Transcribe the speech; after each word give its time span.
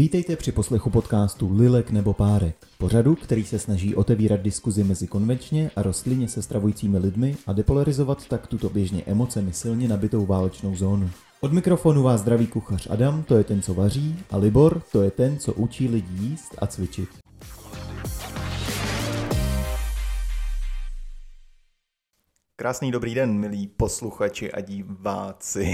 Vítejte 0.00 0.36
při 0.36 0.52
poslechu 0.52 0.90
podcastu 0.90 1.56
Lilek 1.56 1.90
nebo 1.90 2.12
Párek, 2.12 2.56
pořadu, 2.78 3.14
který 3.14 3.44
se 3.44 3.58
snaží 3.58 3.94
otevírat 3.94 4.40
diskuzi 4.40 4.84
mezi 4.84 5.06
konvenčně 5.06 5.70
a 5.76 5.82
rostlině 5.82 6.28
se 6.28 6.42
stravujícími 6.42 6.98
lidmi 6.98 7.36
a 7.46 7.52
depolarizovat 7.52 8.28
tak 8.28 8.46
tuto 8.46 8.70
běžně 8.70 9.02
emocemi 9.06 9.52
silně 9.52 9.88
nabitou 9.88 10.26
válečnou 10.26 10.76
zónu. 10.76 11.10
Od 11.40 11.52
mikrofonu 11.52 12.02
vás 12.02 12.20
zdraví 12.20 12.46
kuchař 12.46 12.86
Adam, 12.90 13.22
to 13.22 13.36
je 13.36 13.44
ten, 13.44 13.62
co 13.62 13.74
vaří, 13.74 14.16
a 14.30 14.36
Libor, 14.36 14.82
to 14.92 15.02
je 15.02 15.10
ten, 15.10 15.38
co 15.38 15.52
učí 15.52 15.88
lidi 15.88 16.12
jíst 16.22 16.54
a 16.58 16.66
cvičit. 16.66 17.19
Krásný 22.60 22.90
dobrý 22.90 23.14
den, 23.14 23.38
milí 23.38 23.66
posluchači 23.66 24.52
a 24.52 24.60
diváci. 24.60 25.72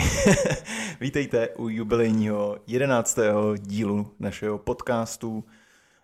Vítejte 1.00 1.48
u 1.48 1.68
jubilejního 1.68 2.58
jedenáctého 2.66 3.56
dílu 3.56 4.14
našeho 4.18 4.58
podcastu, 4.58 5.44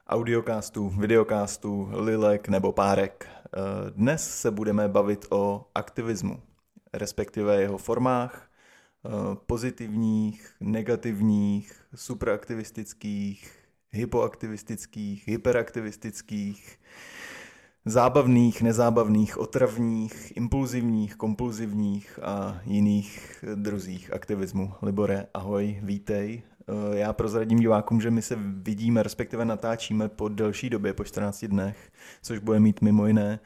audiocastu, 0.08 0.88
videocastu 0.88 1.88
Lilek 1.92 2.48
nebo 2.48 2.72
Párek. 2.72 3.28
Dnes 3.90 4.40
se 4.40 4.50
budeme 4.50 4.88
bavit 4.88 5.26
o 5.30 5.66
aktivismu, 5.74 6.42
respektive 6.92 7.60
jeho 7.60 7.78
formách, 7.78 8.50
pozitivních, 9.46 10.54
negativních, 10.60 11.84
superaktivistických, 11.94 13.50
hypoaktivistických, 13.90 15.28
hyperaktivistických, 15.28 16.78
zábavných, 17.84 18.62
nezábavných, 18.62 19.38
otravných, 19.38 20.36
impulzivních, 20.36 21.16
kompulzivních 21.16 22.18
a 22.22 22.60
jiných 22.64 23.44
druzích 23.54 24.12
aktivismu. 24.12 24.74
Libore, 24.82 25.26
ahoj, 25.34 25.80
vítej. 25.82 26.42
Eh, 26.68 26.98
já 26.98 27.12
prozradím 27.12 27.58
divákům, 27.58 28.00
že 28.00 28.10
my 28.10 28.22
se 28.22 28.36
vidíme, 28.40 29.02
respektive 29.02 29.44
natáčíme 29.44 30.08
po 30.08 30.28
delší 30.28 30.70
době, 30.70 30.92
po 30.92 31.04
14 31.04 31.44
dnech, 31.48 31.92
což 32.22 32.38
bude 32.38 32.60
mít 32.60 32.80
mimo 32.80 33.06
jiné 33.06 33.40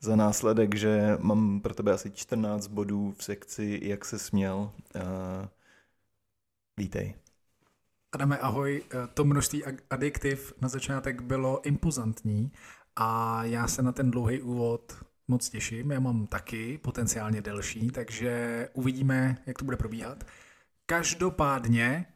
za 0.00 0.16
následek, 0.16 0.74
že 0.74 1.16
mám 1.20 1.60
pro 1.60 1.74
tebe 1.74 1.92
asi 1.92 2.10
14 2.10 2.66
bodů 2.66 3.14
v 3.18 3.24
sekci 3.24 3.80
Jak 3.82 4.04
se 4.04 4.18
směl. 4.18 4.72
Uh, 4.96 5.02
vítej. 6.76 7.14
Adame, 8.12 8.38
ahoj. 8.38 8.82
Eh, 8.90 8.96
to 9.14 9.24
množství 9.24 9.64
adiktiv 9.90 10.52
na 10.60 10.68
začátek 10.68 11.20
bylo 11.20 11.66
impozantní 11.66 12.52
a 13.00 13.44
já 13.44 13.68
se 13.68 13.82
na 13.82 13.92
ten 13.92 14.10
dlouhý 14.10 14.42
úvod 14.42 15.04
moc 15.28 15.48
těším. 15.48 15.90
Já 15.90 16.00
mám 16.00 16.26
taky 16.26 16.78
potenciálně 16.78 17.40
delší, 17.40 17.90
takže 17.90 18.68
uvidíme, 18.72 19.36
jak 19.46 19.58
to 19.58 19.64
bude 19.64 19.76
probíhat. 19.76 20.24
Každopádně, 20.86 22.06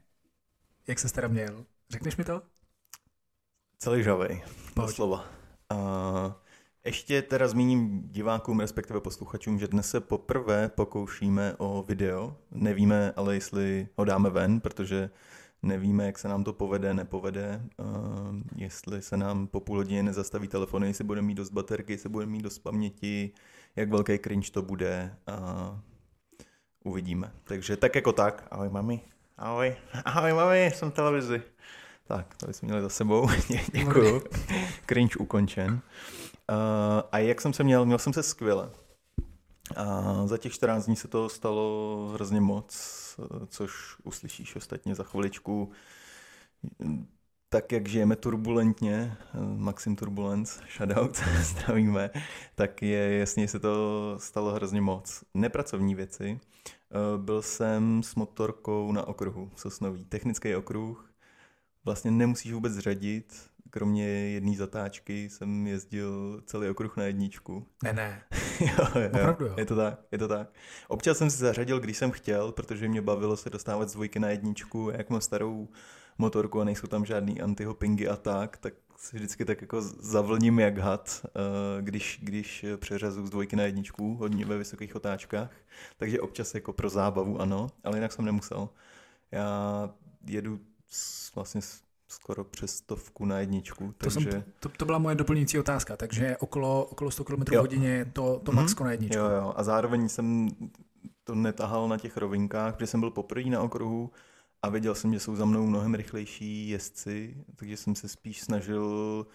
jak 0.87 0.99
se 0.99 1.13
teda 1.13 1.29
měl? 1.29 1.65
Řekneš 1.91 2.17
mi 2.17 2.25
to? 2.25 2.43
Celý 3.79 4.03
žavej, 4.03 4.43
slova. 4.87 5.25
Uh, 5.73 6.33
ještě 6.85 7.23
teda 7.23 7.49
zmíním 7.49 8.09
divákům, 8.09 8.61
respektive 8.61 9.01
posluchačům, 9.01 9.59
že 9.59 9.69
dnes 9.69 9.91
se 9.91 10.01
poprvé 10.01 10.69
pokoušíme 10.69 11.55
o 11.59 11.83
video. 11.83 12.37
Nevíme 12.51 13.13
ale, 13.17 13.35
jestli 13.35 13.89
ho 13.97 14.05
dáme 14.05 14.31
ven, 14.31 14.61
protože 14.61 15.11
nevíme, 15.63 16.07
jak 16.07 16.19
se 16.19 16.29
nám 16.29 16.45
to 16.45 16.53
povede, 16.53 16.95
nepovede, 16.95 17.61
uh, 17.77 17.87
jestli 18.57 19.03
se 19.03 19.17
nám 19.17 19.47
po 19.47 19.61
půl 19.61 19.77
hodině 19.77 20.03
nezastaví 20.03 20.49
telefony, 20.49 20.87
jestli 20.87 21.05
budeme 21.05 21.27
mít 21.27 21.35
dost 21.35 21.51
baterky, 21.51 21.93
jestli 21.93 22.09
budeme 22.09 22.33
mít 22.33 22.43
dost 22.43 22.59
paměti, 22.59 23.33
jak 23.77 23.91
velký 23.91 24.19
cringe 24.19 24.51
to 24.51 24.63
bude 24.63 25.17
a 25.27 25.81
uvidíme. 26.85 27.33
Takže 27.45 27.77
tak 27.77 27.95
jako 27.95 28.13
tak. 28.13 28.49
Ahoj 28.51 28.69
mami. 28.69 29.01
Ahoj. 29.39 29.77
Ahoj 30.05 30.33
mami, 30.33 30.71
jsem 30.75 30.91
v 30.91 30.95
televizi. 30.95 31.43
Tak, 32.07 32.35
to 32.35 32.53
jsme 32.53 32.67
měli 32.67 32.83
za 32.83 32.89
sebou. 32.89 33.29
Děkuju. 33.73 34.23
Cringe 34.87 35.17
ukončen. 35.19 35.73
Uh, 35.73 35.79
a 37.13 37.19
jak 37.19 37.41
jsem 37.41 37.53
se 37.53 37.65
měl? 37.65 37.87
Měl 37.87 37.99
jsem 37.99 38.13
se 38.13 38.23
skvěle. 38.23 38.71
A 39.77 40.27
za 40.27 40.39
těch 40.39 40.53
14 40.53 40.87
dní 40.87 40.97
se 40.97 41.09
to 41.09 41.29
stalo 41.29 42.11
hrozně 42.15 42.41
moc, 42.41 42.77
což 43.49 43.73
uslyšíš 44.05 44.57
ostatně 44.57 44.95
za 44.95 45.05
chviličku. 45.05 45.71
Tak, 47.49 47.73
jak 47.73 47.89
žijeme 47.89 48.17
turbulentně, 48.17 49.17
Maxim 49.57 49.97
Turbulence, 49.97 50.61
shoutout, 50.77 51.17
zdravíme, 51.43 52.11
tak 52.55 52.83
je 52.83 53.19
jasně, 53.19 53.49
se 53.49 53.59
to 53.59 54.15
stalo 54.19 54.53
hrozně 54.53 54.81
moc. 54.81 55.25
Nepracovní 55.35 55.95
věci. 55.95 56.41
Byl 57.17 57.43
jsem 57.43 58.03
s 58.03 58.15
motorkou 58.15 58.93
na 58.93 59.09
okruhu, 59.09 59.51
Sosnový, 59.57 60.05
technický 60.05 60.55
okruh. 60.55 61.13
Vlastně 61.85 62.11
nemusíš 62.11 62.53
vůbec 62.53 62.79
řadit, 62.79 63.51
kromě 63.73 64.05
jedné 64.09 64.57
zatáčky 64.57 65.31
jsem 65.31 65.67
jezdil 65.67 66.43
celý 66.47 66.69
okruh 66.69 66.97
na 66.97 67.05
jedničku. 67.05 67.67
Ne, 67.85 67.93
ne. 67.93 68.23
jo, 68.61 69.01
jo, 69.01 69.09
Opravdu 69.09 69.47
jo. 69.47 69.55
Je 69.57 69.67
to 69.67 69.77
tak, 69.77 70.01
je 70.13 70.19
to 70.19 70.29
tak. 70.29 70.49
Občas 70.89 71.19
jsem 71.19 71.31
si 71.31 71.37
zařadil, 71.37 71.81
když 71.81 71.97
jsem 71.97 72.11
chtěl, 72.11 72.53
protože 72.53 72.89
mě 72.89 73.03
bavilo 73.03 73.37
se 73.37 73.51
dostávat 73.51 73.89
z 73.89 73.93
dvojky 73.93 74.19
na 74.19 74.31
jedničku, 74.31 74.91
jak 74.91 75.11
mám 75.11 75.21
starou 75.21 75.69
motorku 76.19 76.61
a 76.61 76.65
nejsou 76.65 76.87
tam 76.87 77.05
žádný 77.05 77.41
antihopingy 77.41 78.09
a 78.09 78.17
tak, 78.17 78.57
tak 78.57 78.75
si 78.97 79.17
vždycky 79.17 79.45
tak 79.45 79.61
jako 79.61 79.83
zavlním 79.83 80.59
jak 80.59 80.79
had, 80.79 81.27
eh, 81.27 81.83
když, 81.83 82.21
když 82.23 82.65
přeřazu 82.77 83.27
z 83.27 83.31
dvojky 83.31 83.57
na 83.57 83.63
jedničku, 83.63 84.15
hodně 84.15 84.45
ve 84.45 84.59
vysokých 84.59 84.97
otáčkách. 84.97 85.51
Takže 85.97 86.21
občas 86.21 86.55
jako 86.55 86.73
pro 86.73 86.89
zábavu 86.89 87.41
ano, 87.41 87.67
ale 87.85 87.97
jinak 87.97 88.13
jsem 88.13 88.25
nemusel. 88.25 88.69
Já 89.31 89.91
jedu 90.27 90.61
s, 90.89 91.35
vlastně 91.35 91.63
s 91.63 91.83
skoro 92.13 92.45
přes 92.45 92.77
stovku 92.77 93.25
na 93.25 93.41
jedničku. 93.41 93.95
Takže... 93.99 94.25
To, 94.25 94.31
jsem, 94.31 94.45
to, 94.61 94.69
to 94.69 94.85
byla 94.85 94.99
moje 94.99 95.15
doplňující 95.15 95.59
otázka, 95.59 95.97
takže 95.97 96.37
okolo, 96.37 96.85
okolo 96.85 97.11
100 97.11 97.25
km 97.25 97.43
v 97.43 97.57
hodině 97.57 97.89
je 97.89 98.05
to, 98.05 98.41
to 98.45 98.53
mm-hmm. 98.53 98.55
maxko 98.55 98.85
na 98.85 98.91
jedničku. 98.91 99.19
Jo, 99.19 99.29
jo, 99.31 99.53
a 99.57 99.63
zároveň 99.63 100.09
jsem 100.09 100.49
to 101.25 101.35
netahal 101.35 101.89
na 101.89 101.99
těch 101.99 102.17
rovinkách, 102.17 102.75
protože 102.75 102.87
jsem 102.87 103.01
byl 103.01 103.11
poprvé 103.11 103.51
na 103.51 103.63
okruhu 103.63 104.11
a 104.63 104.69
věděl 104.69 104.95
jsem, 104.95 105.15
že 105.15 105.21
jsou 105.21 105.37
za 105.37 105.45
mnou 105.45 105.67
mnohem 105.67 105.95
rychlejší 105.95 106.69
jezdci, 106.69 107.45
takže 107.57 107.77
jsem 107.77 107.95
se 107.95 108.09
spíš 108.09 108.41
snažil 108.41 109.27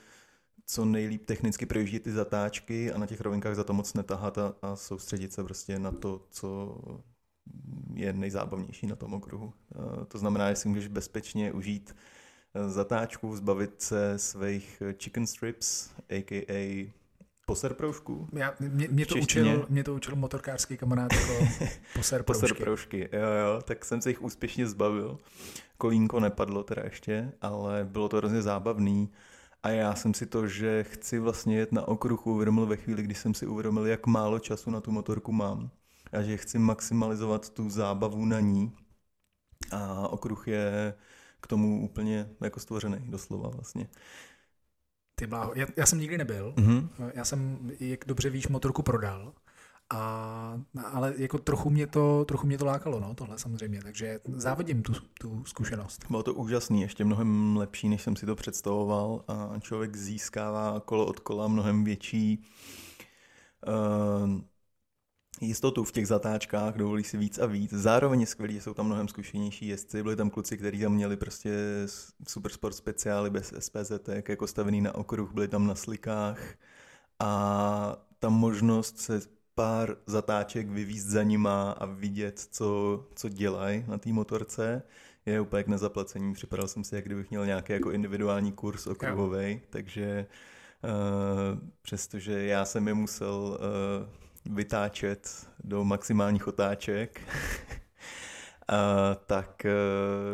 co 0.66 0.86
nejlíp 0.86 1.26
technicky 1.26 1.66
projíždět 1.66 2.04
ty 2.04 2.12
zatáčky 2.12 2.92
a 2.92 2.98
na 2.98 3.06
těch 3.06 3.22
rovinkách 3.22 3.56
za 3.56 3.64
to 3.64 3.74
moc 3.74 3.94
netahat 3.94 4.38
a, 4.38 4.56
a 4.62 4.76
soustředit 4.76 5.34
se 5.34 5.44
prostě 5.44 5.80
na 5.80 5.92
to, 5.92 6.26
co 6.30 6.78
je 7.94 8.14
nejzábavnější 8.14 8.88
na 8.88 8.96
tom 8.96 9.14
okruhu. 9.14 9.54
To 10.08 10.18
znamená, 10.18 10.50
že 10.50 10.56
si 10.56 10.68
můžeš 10.68 10.88
bezpečně 10.88 11.54
užít 11.54 11.96
zatáčku, 12.68 13.36
zbavit 13.36 13.82
se 13.82 14.20
svých 14.20 14.84
chicken 15.00 15.28
strips, 15.28 15.90
a.k.a. 16.10 16.92
poser 17.46 17.74
proužků. 17.74 18.28
Já, 18.34 18.54
mě, 18.60 18.88
mě, 18.92 19.06
to 19.06 19.16
učil, 19.16 19.66
mě 19.70 19.84
to 19.84 19.96
učil 19.96 20.16
motorkářský 20.16 20.78
kamarád 20.78 21.14
jako 21.14 21.34
poser 21.94 22.24
proužky. 22.24 22.42
poser 22.42 22.58
proužky, 22.64 23.10
jo, 23.14 23.30
jo, 23.30 23.62
tak 23.62 23.86
jsem 23.86 24.02
se 24.02 24.10
jich 24.10 24.22
úspěšně 24.22 24.68
zbavil. 24.68 25.20
Kolínko 25.78 26.20
nepadlo 26.20 26.64
teda 26.64 26.82
ještě, 26.86 27.32
ale 27.42 27.86
bylo 27.92 28.10
to 28.10 28.18
hrozně 28.18 28.42
zábavný. 28.42 29.12
A 29.64 29.70
já 29.70 29.96
jsem 29.96 30.14
si 30.14 30.26
to, 30.26 30.48
že 30.48 30.84
chci 30.84 31.20
vlastně 31.20 31.58
jet 31.58 31.72
na 31.72 31.88
okruh 31.88 32.28
uvědomil 32.28 32.66
ve 32.66 32.78
chvíli, 32.78 33.04
kdy 33.04 33.16
jsem 33.16 33.34
si 33.34 33.48
uvědomil, 33.48 33.86
jak 33.86 34.08
málo 34.08 34.40
času 34.40 34.72
na 34.72 34.82
tu 34.82 34.92
motorku 34.92 35.32
mám. 35.32 35.70
A 36.12 36.22
že 36.22 36.38
chci 36.38 36.60
maximalizovat 36.60 37.50
tu 37.50 37.70
zábavu 37.70 38.26
na 38.26 38.40
ní. 38.40 38.72
A 39.72 40.08
okruh 40.08 40.48
je 40.48 40.94
k 41.48 41.50
tomu 41.50 41.84
úplně 41.84 42.30
jako 42.42 42.60
stvořený, 42.60 42.98
doslova 43.06 43.50
vlastně. 43.50 43.88
Ty 45.16 45.28
bláho, 45.28 45.52
já, 45.56 45.68
já 45.78 45.86
jsem 45.86 46.00
nikdy 46.00 46.18
nebyl, 46.18 46.54
mm-hmm. 46.58 46.90
já 47.14 47.26
jsem, 47.26 47.72
jak 47.80 48.00
dobře 48.08 48.30
víš, 48.30 48.48
motorku 48.48 48.84
prodal, 48.84 49.34
a, 49.90 50.62
ale 50.92 51.14
jako 51.18 51.38
trochu 51.38 51.70
mě 51.70 51.88
to, 51.88 52.26
trochu 52.26 52.48
mě 52.48 52.58
to 52.58 52.66
lákalo, 52.66 53.00
no, 53.00 53.16
tohle 53.16 53.40
samozřejmě, 53.40 53.82
takže 53.84 54.20
závidím 54.26 54.84
tu, 54.84 54.94
tu 55.20 55.44
zkušenost. 55.46 56.06
Bylo 56.10 56.24
to 56.24 56.34
úžasný, 56.34 56.82
ještě 56.82 57.06
mnohem 57.06 57.58
lepší, 57.58 57.90
než 57.90 58.02
jsem 58.02 58.16
si 58.16 58.26
to 58.26 58.36
představoval 58.36 59.24
a 59.28 59.60
člověk 59.60 59.96
získává 59.96 60.80
kolo 60.80 61.06
od 61.06 61.20
kola 61.20 61.48
mnohem 61.48 61.84
větší 61.84 62.44
uh, 63.68 63.74
jistotu 65.48 65.84
v 65.84 65.92
těch 65.92 66.08
zatáčkách, 66.08 66.76
dovolí 66.76 67.04
si 67.04 67.18
víc 67.18 67.40
a 67.40 67.46
víc. 67.46 67.74
Zároveň 67.74 68.22
je 68.22 68.28
skvělý, 68.28 68.62
jsou 68.62 68.74
tam 68.74 68.86
mnohem 68.86 69.08
zkušenější 69.08 69.68
jezdci. 69.68 70.04
Byli 70.04 70.16
tam 70.16 70.30
kluci, 70.30 70.58
kteří 70.58 70.80
tam 70.80 70.94
měli 70.94 71.18
prostě 71.18 71.54
super 72.28 72.52
sport 72.52 72.74
speciály 72.74 73.30
bez 73.30 73.54
SPZ, 73.60 73.92
jako 74.28 74.48
stavený 74.48 74.82
na 74.82 74.96
okruh, 74.96 75.34
byli 75.34 75.48
tam 75.48 75.68
na 75.68 75.76
slikách 75.76 76.40
a 77.20 78.04
ta 78.20 78.30
možnost 78.30 79.00
se 79.00 79.22
pár 79.56 79.98
zatáček 80.06 80.70
vyvízt 80.70 81.08
za 81.08 81.24
nima 81.24 81.72
a 81.72 81.86
vidět, 81.86 82.40
co, 82.52 83.04
co 83.16 83.30
dělají 83.30 83.86
na 83.88 83.98
té 83.98 84.14
motorce, 84.14 84.84
je 85.26 85.42
úplně 85.42 85.64
k 85.64 85.68
nezaplacení. 85.68 86.34
Připadal 86.34 86.68
jsem 86.68 86.84
si, 86.84 86.96
jak 86.96 87.06
kdybych 87.06 87.30
měl 87.30 87.46
nějaký 87.46 87.74
jako 87.74 87.92
individuální 87.92 88.52
kurz 88.52 88.88
okruhový, 88.88 89.62
takže 89.70 90.26
uh, 90.84 91.60
přestože 91.82 92.46
já 92.46 92.66
jsem 92.66 92.88
je 92.88 92.94
musel 92.94 93.60
uh, 93.60 94.27
vytáčet 94.50 95.48
do 95.64 95.84
maximálních 95.84 96.48
otáček 96.48 97.22
a, 98.68 99.16
tak 99.16 99.66
a, 99.66 99.70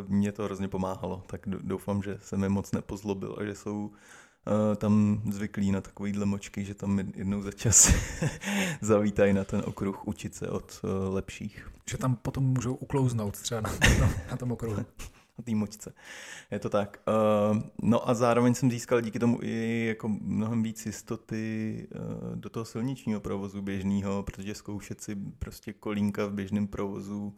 mě 0.07 0.31
to 0.31 0.43
hrozně 0.43 0.67
pomáhalo. 0.67 1.23
Tak 1.27 1.41
doufám, 1.47 2.03
že 2.03 2.17
se 2.21 2.37
mi 2.37 2.49
moc 2.49 2.71
nepozlobil 2.71 3.35
a 3.39 3.43
že 3.43 3.55
jsou 3.55 3.91
a, 4.45 4.75
tam 4.75 5.21
zvyklí 5.31 5.71
na 5.71 5.81
takovýhle 5.81 6.25
močky, 6.25 6.65
že 6.65 6.73
tam 6.73 6.99
jednou 6.99 7.41
za 7.41 7.51
čas 7.51 7.93
zavítají 8.81 9.33
na 9.33 9.43
ten 9.43 9.61
okruh 9.65 10.07
učit 10.07 10.35
se 10.35 10.47
od 10.47 10.81
a, 10.83 11.13
lepších. 11.13 11.69
Že 11.89 11.97
tam 11.97 12.15
potom 12.15 12.43
můžou 12.43 12.75
uklouznout 12.75 13.37
třeba 13.37 13.61
na, 13.61 13.69
na 14.31 14.37
tom 14.37 14.51
okruhu. 14.51 14.85
na 15.37 15.43
té 15.43 15.55
močce. 15.55 15.93
Je 16.51 16.59
to 16.59 16.69
tak. 16.69 17.01
Uh, 17.07 17.61
no 17.81 18.09
a 18.09 18.13
zároveň 18.13 18.53
jsem 18.53 18.71
získal 18.71 19.01
díky 19.01 19.19
tomu 19.19 19.39
i 19.41 19.85
jako 19.85 20.09
mnohem 20.09 20.63
víc 20.63 20.85
jistoty 20.85 21.87
uh, 21.95 22.35
do 22.35 22.49
toho 22.49 22.65
silničního 22.65 23.19
provozu 23.19 23.61
běžného, 23.61 24.23
protože 24.23 24.55
zkoušet 24.55 25.01
si 25.01 25.15
prostě 25.15 25.73
kolínka 25.73 26.25
v 26.25 26.33
běžném 26.33 26.67
provozu 26.67 27.35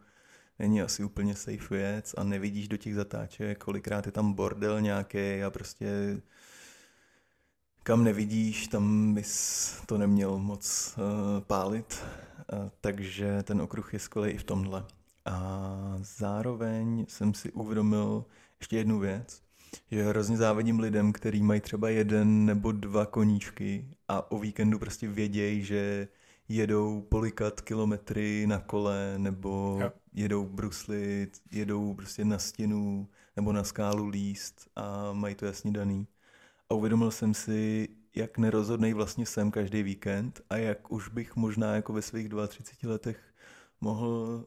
není 0.58 0.82
asi 0.82 1.04
úplně 1.04 1.34
safe 1.34 1.74
věc 1.74 2.14
a 2.18 2.24
nevidíš 2.24 2.68
do 2.68 2.76
těch 2.76 2.94
zatáček, 2.94 3.64
kolikrát 3.64 4.06
je 4.06 4.12
tam 4.12 4.32
bordel 4.32 4.80
nějaký 4.80 5.42
a 5.46 5.50
prostě 5.50 6.20
kam 7.82 8.04
nevidíš, 8.04 8.68
tam 8.68 9.14
bys 9.14 9.82
to 9.86 9.98
neměl 9.98 10.38
moc 10.38 10.94
uh, 10.98 11.40
pálit. 11.40 12.04
Uh, 12.52 12.68
takže 12.80 13.42
ten 13.42 13.60
okruh 13.60 13.92
je 13.92 13.98
skvělý 13.98 14.30
i 14.30 14.38
v 14.38 14.44
tomhle. 14.44 14.84
A 15.26 15.98
zároveň 16.00 17.06
jsem 17.08 17.34
si 17.34 17.52
uvědomil 17.52 18.24
ještě 18.60 18.76
jednu 18.76 18.98
věc, 18.98 19.42
že 19.90 20.02
hrozně 20.02 20.36
závidím 20.36 20.80
lidem, 20.80 21.12
kteří 21.12 21.42
mají 21.42 21.60
třeba 21.60 21.88
jeden 21.88 22.44
nebo 22.46 22.72
dva 22.72 23.06
koníčky 23.06 23.88
a 24.08 24.30
o 24.30 24.38
víkendu 24.38 24.78
prostě 24.78 25.08
vědějí, 25.08 25.64
že 25.64 26.08
jedou 26.48 27.00
polikat 27.00 27.60
kilometry 27.60 28.46
na 28.46 28.58
kole 28.58 29.14
nebo 29.18 29.78
jo. 29.80 29.92
jedou 30.12 30.44
bruslit, 30.44 31.40
jedou 31.52 31.94
prostě 31.94 32.24
na 32.24 32.38
stěnu 32.38 33.08
nebo 33.36 33.52
na 33.52 33.64
skálu 33.64 34.08
líst 34.08 34.68
a 34.76 35.12
mají 35.12 35.34
to 35.34 35.46
jasně 35.46 35.72
daný. 35.72 36.06
A 36.70 36.74
uvědomil 36.74 37.10
jsem 37.10 37.34
si, 37.34 37.88
jak 38.16 38.38
nerozhodnej 38.38 38.92
vlastně 38.92 39.26
jsem 39.26 39.50
každý 39.50 39.82
víkend 39.82 40.40
a 40.50 40.56
jak 40.56 40.92
už 40.92 41.08
bych 41.08 41.36
možná 41.36 41.74
jako 41.74 41.92
ve 41.92 42.02
svých 42.02 42.28
32 42.48 42.92
letech 42.92 43.20
mohl 43.80 44.44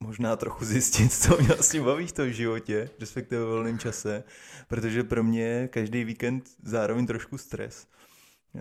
možná 0.00 0.36
trochu 0.36 0.64
zjistit, 0.64 1.12
co 1.12 1.36
mě 1.38 1.48
vlastně 1.48 1.82
baví 1.82 2.06
v 2.06 2.12
tom 2.12 2.32
životě, 2.32 2.90
respektive 3.00 3.44
v 3.44 3.48
volném 3.48 3.78
čase, 3.78 4.24
protože 4.68 5.04
pro 5.04 5.24
mě 5.24 5.68
každý 5.72 6.04
víkend 6.04 6.50
zároveň 6.62 7.06
trošku 7.06 7.38
stres 7.38 7.86
uh, 8.54 8.60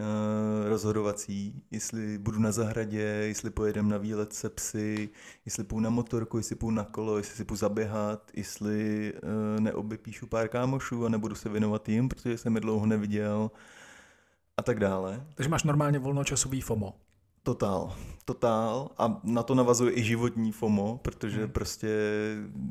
rozhodovací, 0.69 1.63
jestli 1.71 2.17
budu 2.17 2.39
na 2.39 2.51
zahradě, 2.51 3.01
jestli 3.01 3.49
pojedem 3.49 3.89
na 3.89 3.97
výlet 3.97 4.33
se 4.33 4.49
psy, 4.49 5.09
jestli 5.45 5.63
půjdu 5.63 5.83
na 5.83 5.89
motorku, 5.89 6.37
jestli 6.37 6.55
půjdu 6.55 6.75
na 6.75 6.83
kolo, 6.83 7.17
jestli 7.17 7.35
si 7.35 7.45
půjdu 7.45 7.57
zaběhat, 7.57 8.31
jestli 8.33 9.13
uh, 9.13 9.59
neobepíšu 9.59 10.27
pár 10.27 10.47
kámošů 10.47 11.05
a 11.05 11.09
nebudu 11.09 11.35
se 11.35 11.49
věnovat 11.49 11.89
jim, 11.89 12.09
protože 12.09 12.37
jsem 12.37 12.55
je 12.55 12.61
dlouho 12.61 12.85
neviděl 12.85 13.51
a 14.57 14.63
tak 14.63 14.79
dále. 14.79 15.25
Takže 15.35 15.49
máš 15.49 15.63
normálně 15.63 15.99
volnočasový 15.99 16.61
FOMO. 16.61 17.06
Totál, 17.47 17.95
totál. 18.25 18.89
A 18.97 19.21
na 19.23 19.43
to 19.43 19.55
navazuje 19.55 19.97
i 19.97 20.03
životní 20.03 20.51
FOMO, 20.51 20.99
protože 21.01 21.37
hmm. 21.37 21.51
prostě 21.51 21.87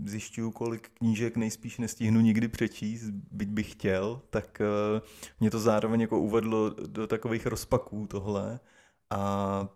zjišťuju, 0.05 0.51
kolik 0.51 0.89
knížek 0.89 1.37
nejspíš 1.37 1.79
nestihnu 1.79 2.21
nikdy 2.21 2.49
přečíst, 2.49 3.11
byť 3.33 3.49
bych 3.49 3.73
chtěl, 3.73 4.21
tak 4.31 4.61
uh, 4.61 5.01
mě 5.41 5.51
to 5.51 5.59
zároveň 5.59 6.01
jako 6.01 6.21
uvedlo 6.21 6.71
do 6.71 7.07
takových 7.07 7.47
rozpaků 7.47 8.07
tohle. 8.07 8.61
A 9.11 9.69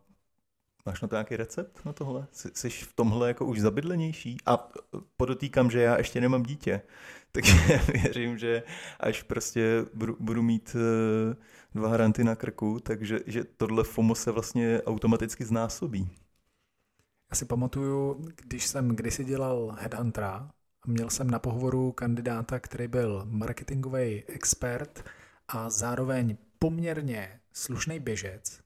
Máš 0.86 1.00
na 1.00 1.08
to 1.08 1.14
nějaký 1.14 1.36
recept 1.36 1.84
na 1.84 1.92
tohle? 1.92 2.26
Jsi 2.32 2.70
v 2.70 2.92
tomhle 2.92 3.28
jako 3.28 3.46
už 3.46 3.60
zabydlenější? 3.60 4.36
A 4.46 4.68
podotýkám, 5.16 5.70
že 5.70 5.82
já 5.82 5.98
ještě 5.98 6.20
nemám 6.20 6.42
dítě, 6.42 6.82
takže 7.32 7.80
věřím, 7.92 8.38
že 8.38 8.62
až 9.00 9.22
prostě 9.22 9.84
budu, 9.94 10.16
budu 10.20 10.42
mít 10.42 10.76
uh, 10.76 11.34
dva 11.74 11.88
hranty 11.88 12.24
na 12.24 12.34
krku, 12.34 12.80
takže 12.80 13.20
že 13.26 13.44
tohle 13.44 13.84
FOMO 13.84 14.14
se 14.14 14.30
vlastně 14.30 14.82
automaticky 14.82 15.44
znásobí. 15.44 16.10
Já 17.30 17.36
si 17.36 17.44
pamatuju, 17.44 18.24
když 18.36 18.66
jsem 18.66 18.88
kdysi 18.88 19.24
dělal 19.24 19.76
headhuntera, 19.80 20.50
měl 20.86 21.10
jsem 21.10 21.30
na 21.30 21.38
pohovoru 21.38 21.92
kandidáta, 21.92 22.60
který 22.60 22.88
byl 22.88 23.22
marketingový 23.24 24.24
expert 24.24 25.04
a 25.48 25.70
zároveň 25.70 26.36
poměrně 26.58 27.40
slušný 27.52 28.00
běžec, 28.00 28.60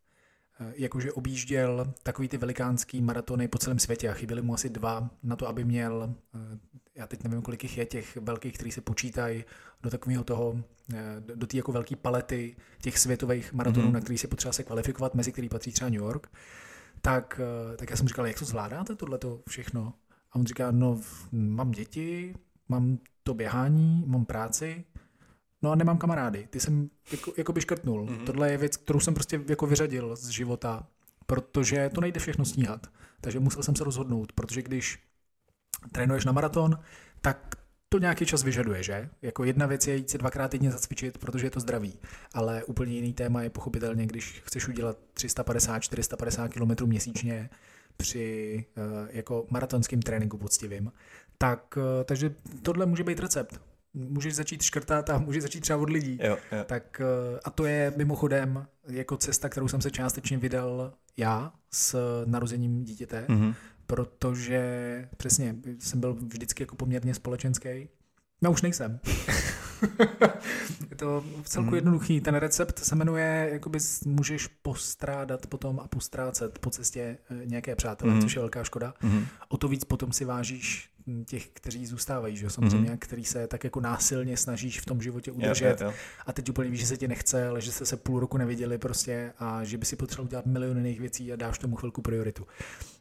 jakože 0.75 1.13
objížděl 1.13 1.93
takový 2.03 2.29
ty 2.29 2.37
velikánský 2.37 3.03
maratony 3.03 3.49
po 3.49 3.59
celém 3.59 3.79
světě 3.79 4.09
a 4.09 4.15
chyběly 4.15 4.43
mu 4.43 4.55
asi 4.55 4.69
dva 4.69 5.11
na 5.23 5.37
to, 5.37 5.49
aby 5.49 5.65
měl, 5.65 6.15
já 6.95 7.07
teď 7.07 7.25
nevím, 7.25 7.43
kolik 7.43 7.63
jich 7.63 7.79
je 7.79 7.87
těch 7.87 8.17
velkých, 8.17 8.55
který 8.55 8.73
se 8.73 8.81
počítají 8.81 9.45
do 9.83 9.91
takového 9.91 10.25
toho, 10.25 10.65
do 11.35 11.47
té 11.47 11.57
jako 11.57 11.73
velké 11.73 11.97
palety 11.97 12.57
těch 12.83 12.99
světových 12.99 13.53
maratonů, 13.53 13.89
mm-hmm. 13.89 13.93
na 13.93 14.01
který 14.01 14.19
se 14.19 14.29
potřeba 14.29 14.53
se 14.53 14.63
kvalifikovat, 14.63 15.15
mezi 15.15 15.33
který 15.33 15.49
patří 15.49 15.73
třeba 15.73 15.91
New 15.91 16.01
York, 16.01 16.31
tak, 17.01 17.41
tak 17.77 17.91
já 17.91 17.97
jsem 17.97 18.09
říkal, 18.09 18.27
jak 18.27 18.39
to 18.39 18.45
zvládáte 18.45 18.97
tohleto 18.97 19.41
všechno? 19.49 19.95
A 20.33 20.37
on 20.37 20.47
říká, 20.47 20.71
no 20.71 21.01
mám 21.33 21.71
děti, 21.71 22.35
mám 22.69 22.99
to 23.23 23.35
běhání, 23.35 24.05
mám 24.07 24.25
práci, 24.25 24.85
No 25.65 25.71
a 25.71 25.75
nemám 25.75 25.99
kamarády, 25.99 26.47
ty 26.51 26.61
jsem 26.61 26.91
jako, 27.13 27.33
jako 27.37 27.53
by 27.53 27.61
škrtnul. 27.61 28.07
Mm-hmm. 28.07 28.25
Tohle 28.25 28.51
je 28.51 28.59
věc, 28.59 28.77
kterou 28.77 29.01
jsem 29.01 29.15
prostě 29.15 29.41
jako 29.49 29.67
vyřadil 29.67 30.17
z 30.17 30.29
života, 30.29 30.87
protože 31.27 31.91
to 31.95 32.01
nejde 32.01 32.21
všechno 32.21 32.45
sníhat. 32.45 32.87
Takže 33.21 33.41
musel 33.41 33.63
jsem 33.63 33.77
se 33.77 33.85
rozhodnout, 33.85 34.33
protože 34.33 34.63
když 34.63 34.99
trénuješ 35.93 36.25
na 36.25 36.33
maraton, 36.33 36.79
tak 37.21 37.55
to 37.89 37.99
nějaký 37.99 38.27
čas 38.27 38.43
vyžaduje, 38.43 38.83
že? 38.83 39.09
Jako 39.23 39.45
jedna 39.45 39.67
věc 39.67 39.87
je 39.87 39.97
jít 39.97 40.11
si 40.11 40.19
dvakrát 40.19 40.49
týdně 40.49 40.71
zacvičit, 40.71 41.19
protože 41.19 41.47
je 41.47 41.51
to 41.51 41.61
zdraví, 41.61 41.99
ale 42.35 42.65
úplně 42.65 42.93
jiný 42.93 43.13
téma 43.13 43.43
je 43.43 43.51
pochopitelně, 43.51 44.07
když 44.07 44.43
chceš 44.47 44.69
udělat 44.69 44.99
350-450 45.17 46.49
km 46.49 46.87
měsíčně 46.89 47.51
při 47.97 48.65
uh, 48.77 49.09
jako 49.11 49.47
maratonském 49.51 50.03
tréninku 50.03 50.39
poctivým, 50.39 50.93
tak, 51.39 51.77
uh, 51.77 51.83
takže 52.05 52.35
tohle 52.63 52.87
může 52.87 53.05
být 53.05 53.21
recept 53.21 53.61
můžeš 53.95 54.35
začít 54.35 54.63
škrtat 54.63 55.11
a 55.11 55.19
můžeš 55.19 55.43
začít 55.43 55.61
třeba 55.61 55.79
od 55.79 55.91
lidí. 55.91 56.19
Jo, 56.23 56.39
jo. 56.53 56.65
Tak 56.67 57.01
eh, 57.01 57.41
a 57.45 57.51
to 57.51 57.67
je 57.67 57.93
mimochodem 57.97 58.67
jako 58.89 59.17
cesta, 59.17 59.49
kterou 59.49 59.69
jsem 59.69 59.81
se 59.81 59.91
částečně 59.91 60.39
vydal 60.39 60.93
já 61.17 61.53
s 61.71 61.97
narozením 62.25 62.85
dítěte, 62.85 63.25
mm-hmm. 63.29 63.55
protože 63.87 65.09
přesně 65.17 65.57
jsem 65.79 66.01
byl 66.01 66.15
vždycky 66.15 66.63
jako 66.63 66.77
poměrně 66.77 67.15
společenský. 67.15 67.89
No 68.45 68.53
už 68.53 68.63
nejsem. 68.63 69.01
je 70.91 70.97
to 70.97 71.25
v 71.43 71.49
celku 71.49 71.69
mm. 71.71 71.75
jednoduchý. 71.75 72.21
Ten 72.21 72.35
recept 72.35 72.79
se 72.79 72.95
jmenuje, 72.95 73.49
jakoby 73.53 73.79
můžeš 74.07 74.47
postrádat 74.47 75.47
potom 75.47 75.81
a 75.81 75.89
postrácet 75.89 76.59
po 76.59 76.71
cestě 76.71 77.19
eh, 77.31 77.47
nějaké 77.47 77.77
přátelé, 77.77 78.15
mm. 78.15 78.23
což 78.23 78.37
je 78.37 78.41
velká 78.41 78.65
škoda. 78.65 78.95
Mm. 79.03 79.27
O 79.49 79.57
to 79.57 79.69
víc 79.69 79.85
potom 79.85 80.13
si 80.13 80.25
vážíš 80.25 80.91
těch, 81.27 81.49
kteří 81.49 81.87
zůstávají, 81.87 82.37
že 82.37 82.51
samozřejmě, 82.51 82.91
mm-hmm. 82.91 82.99
který 82.99 83.25
se 83.25 83.47
tak 83.47 83.65
jako 83.65 83.81
násilně 83.81 84.37
snažíš 84.37 84.81
v 84.81 84.87
tom 84.87 85.03
životě 85.03 85.33
udržet 85.33 85.81
jo, 85.81 85.87
jo, 85.87 85.87
jo. 85.87 85.95
a 86.27 86.33
teď 86.33 86.51
úplně 86.51 86.71
víš, 86.71 86.81
že 86.81 86.87
se 86.87 86.97
ti 86.97 87.09
nechce, 87.09 87.49
ale 87.49 87.61
že 87.61 87.73
jste 87.73 87.87
se 87.87 87.97
půl 87.97 88.21
roku 88.21 88.37
neviděli 88.39 88.79
prostě 88.79 89.33
a 89.39 89.65
že 89.65 89.79
by 89.79 89.87
si 89.87 89.97
potřeboval 89.97 90.31
dělat 90.31 90.47
miliony 90.47 90.81
jiných 90.81 91.01
věcí 91.01 91.33
a 91.33 91.37
dáš 91.37 91.59
tomu 91.59 91.77
chvilku 91.77 92.03
prioritu. 92.03 92.47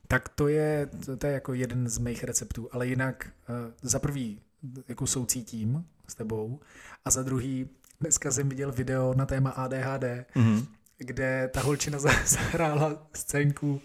Tak 0.07 0.29
to 0.29 0.47
je, 0.47 0.89
to, 1.05 1.17
to 1.17 1.27
je 1.27 1.33
jako 1.33 1.53
jeden 1.53 1.89
z 1.89 1.97
mých 1.97 2.23
receptů, 2.23 2.69
ale 2.71 2.87
jinak 2.87 3.29
uh, 3.49 3.55
za 3.81 3.99
prvý 3.99 4.41
jako 4.87 5.07
soucítím 5.07 5.85
s 6.07 6.15
tebou 6.15 6.59
a 7.05 7.11
za 7.11 7.23
druhý 7.23 7.69
dneska 7.99 8.31
jsem 8.31 8.49
viděl 8.49 8.71
video 8.71 9.13
na 9.13 9.25
téma 9.25 9.49
ADHD, 9.49 10.03
mm-hmm. 10.35 10.65
kde 10.97 11.49
ta 11.53 11.61
holčina 11.61 11.99
zahrála 12.25 13.07
scénku 13.13 13.81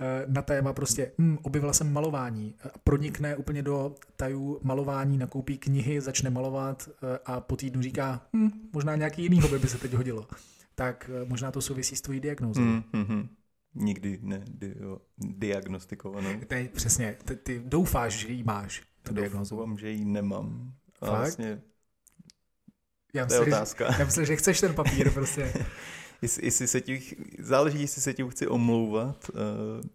Eh, 0.00 0.24
na 0.28 0.42
téma 0.42 0.72
prostě 0.72 1.12
hm, 1.18 1.38
objevila 1.42 1.72
jsem 1.72 1.92
malování. 1.92 2.54
Pronikne 2.84 3.36
úplně 3.36 3.62
do 3.62 3.94
tajů 4.16 4.60
malování, 4.62 5.18
nakoupí 5.18 5.58
knihy, 5.58 6.00
začne 6.00 6.30
malovat 6.30 6.88
eh, 6.88 7.18
a 7.24 7.40
po 7.40 7.56
týdnu 7.56 7.82
říká, 7.82 8.26
hm, 8.36 8.50
možná 8.72 8.96
nějaký 8.96 9.22
jiný 9.22 9.40
hobby 9.40 9.58
by 9.58 9.68
se 9.68 9.78
teď 9.78 9.92
hodilo. 9.92 10.26
Tak 10.74 11.10
eh, 11.14 11.24
možná 11.28 11.50
to 11.50 11.60
souvisí 11.60 11.96
s 11.96 12.00
tvojí 12.00 12.20
diagnózou. 12.20 12.60
Mm-hmm. 12.60 13.28
Nikdy 13.74 14.18
ne 14.22 14.44
di- 14.48 14.74
diagnostikovanou. 15.18 16.28
Ne, 16.50 16.68
přesně, 16.68 17.16
ty, 17.24 17.36
ty 17.36 17.62
doufáš, 17.64 18.12
že 18.12 18.28
ji 18.28 18.44
máš, 18.44 18.82
tu 19.04 19.14
diagnózu. 19.14 19.56
Doufám, 19.56 19.78
že 19.78 19.90
ji 19.90 20.04
nemám. 20.04 20.72
A 21.00 21.06
Fakt? 21.06 21.18
Vlastně, 21.18 21.62
já 23.14 23.24
myslím, 23.24 23.42
to 23.42 23.48
je 23.48 23.56
otázka. 23.56 23.92
Že, 23.92 23.96
já 23.98 24.06
myslím, 24.06 24.24
že 24.26 24.36
chceš 24.36 24.60
ten 24.60 24.74
papír 24.74 25.10
prostě. 25.10 25.52
jestli, 26.22 26.46
jestli 26.46 26.66
se 26.66 26.80
tím, 26.80 27.00
záleží, 27.38 27.80
jestli 27.80 28.02
se 28.02 28.14
tím 28.14 28.28
chci 28.28 28.46
omlouvat, 28.46 29.30
uh, 29.30 29.40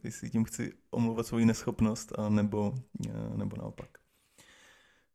jestli 0.04 0.30
tím 0.30 0.44
chci 0.44 0.74
omlouvat 0.92 1.28
svoji 1.28 1.46
neschopnost, 1.46 2.20
a 2.20 2.30
nebo, 2.30 2.74
uh, 3.08 3.38
nebo 3.38 3.58
naopak. 3.58 3.90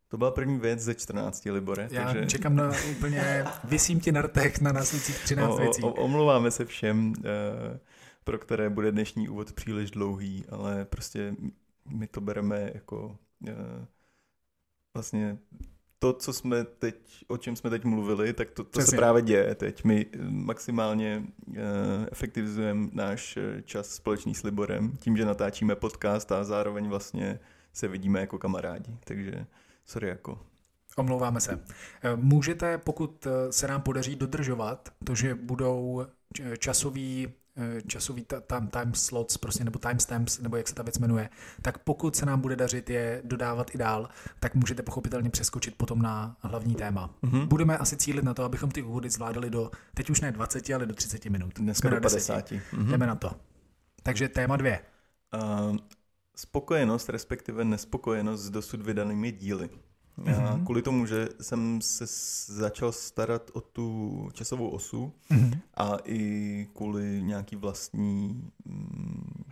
To 0.08 0.18
byla 0.18 0.30
první 0.30 0.58
věc 0.58 0.80
ze 0.80 0.94
14, 0.94 1.44
Libore. 1.44 1.88
Já 1.90 2.12
takže... 2.12 2.26
čekám 2.26 2.56
na 2.56 2.72
úplně, 2.90 3.44
vysím 3.64 4.00
ti 4.00 4.12
na 4.12 4.22
rtech 4.22 4.60
na 4.60 4.72
následujících 4.72 5.24
13 5.24 5.50
o, 5.50 5.56
věcí. 5.56 5.82
O, 5.82 5.92
omlouváme 5.92 6.50
se 6.50 6.64
všem, 6.64 7.08
uh, 7.08 7.24
pro 8.24 8.38
které 8.38 8.70
bude 8.70 8.92
dnešní 8.92 9.28
úvod 9.28 9.52
příliš 9.52 9.90
dlouhý, 9.90 10.44
ale 10.48 10.84
prostě 10.84 11.34
my 11.88 12.06
to 12.06 12.20
bereme 12.20 12.70
jako 12.74 13.18
vlastně 14.94 15.38
to, 15.98 16.12
co 16.12 16.32
jsme 16.32 16.64
teď, 16.64 17.24
o 17.28 17.36
čem 17.36 17.56
jsme 17.56 17.70
teď 17.70 17.84
mluvili, 17.84 18.32
tak 18.32 18.50
to, 18.50 18.64
to 18.64 18.80
se 18.80 18.96
právě 18.96 19.22
děje 19.22 19.54
teď. 19.54 19.84
My 19.84 20.06
maximálně 20.28 21.24
uh, 21.46 21.54
efektivizujeme 22.12 22.88
náš 22.92 23.38
čas 23.64 23.90
společný 23.90 24.34
s 24.34 24.42
Liborem 24.42 24.96
tím, 24.96 25.16
že 25.16 25.24
natáčíme 25.24 25.76
podcast 25.76 26.32
a 26.32 26.44
zároveň 26.44 26.88
vlastně 26.88 27.40
se 27.72 27.88
vidíme 27.88 28.20
jako 28.20 28.38
kamarádi. 28.38 28.98
Takže 29.04 29.46
sorry 29.84 30.08
jako. 30.08 30.40
Omlouváme 30.96 31.40
se. 31.40 31.64
Můžete, 32.16 32.78
pokud 32.78 33.26
se 33.50 33.68
nám 33.68 33.82
podaří 33.82 34.16
dodržovat 34.16 34.88
to, 35.04 35.14
že 35.14 35.34
budou 35.34 36.06
časový 36.58 37.28
Eh, 37.28 37.43
časový 37.86 38.26
tam 38.46 38.68
time 38.68 38.94
slots, 38.94 39.36
prostě, 39.36 39.64
nebo 39.64 39.78
timestamps, 39.78 40.38
nebo 40.38 40.56
jak 40.56 40.68
se 40.68 40.74
ta 40.74 40.82
věc 40.82 40.98
jmenuje, 40.98 41.28
tak 41.62 41.78
pokud 41.78 42.16
se 42.16 42.26
nám 42.26 42.40
bude 42.40 42.56
dařit 42.56 42.90
je 42.90 43.22
dodávat 43.24 43.74
i 43.74 43.78
dál, 43.78 44.08
tak 44.40 44.54
můžete 44.54 44.82
pochopitelně 44.82 45.30
přeskočit 45.30 45.74
potom 45.76 46.02
na 46.02 46.36
hlavní 46.40 46.74
téma. 46.74 47.14
Mm-hmm. 47.22 47.46
Budeme 47.46 47.78
asi 47.78 47.96
cílit 47.96 48.24
na 48.24 48.34
to, 48.34 48.44
abychom 48.44 48.70
ty 48.70 48.82
úvody 48.82 49.10
zvládali 49.10 49.50
do, 49.50 49.70
teď 49.94 50.10
už 50.10 50.20
ne 50.20 50.32
20, 50.32 50.70
ale 50.70 50.86
do 50.86 50.94
30 50.94 51.24
minut. 51.24 51.52
Dneska 51.58 51.90
do 51.90 52.00
50. 52.00 52.50
Mm-hmm. 52.50 52.90
Jdeme 52.90 53.06
na 53.06 53.14
to. 53.14 53.30
Takže 54.02 54.28
téma 54.28 54.56
dvě. 54.56 54.80
Uh, 55.34 55.76
spokojenost, 56.36 57.08
respektive 57.08 57.64
nespokojenost 57.64 58.40
s 58.40 58.50
dosud 58.50 58.82
vydanými 58.82 59.32
díly. 59.32 59.68
Mm-hmm. 60.18 60.64
Kvůli 60.64 60.82
tomu, 60.82 61.06
že 61.06 61.28
jsem 61.40 61.80
se 61.80 62.04
začal 62.54 62.92
starat 62.92 63.50
o 63.52 63.60
tu 63.60 64.28
časovou 64.32 64.68
osu 64.68 65.12
mm-hmm. 65.30 65.60
a 65.74 65.96
i 66.04 66.68
kvůli 66.74 67.22
nějaký 67.22 67.56
vlastní 67.56 68.50
mm, 68.64 69.44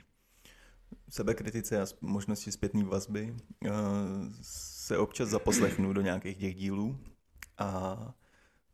sebekritice 1.08 1.82
a 1.82 1.86
možnosti 2.00 2.52
zpětné 2.52 2.84
vazby 2.84 3.34
uh, 3.64 3.70
se 4.42 4.98
občas 4.98 5.28
zaposlechnu 5.28 5.92
do 5.92 6.00
nějakých 6.00 6.36
těch 6.36 6.54
dílů 6.54 6.98
a 7.58 7.98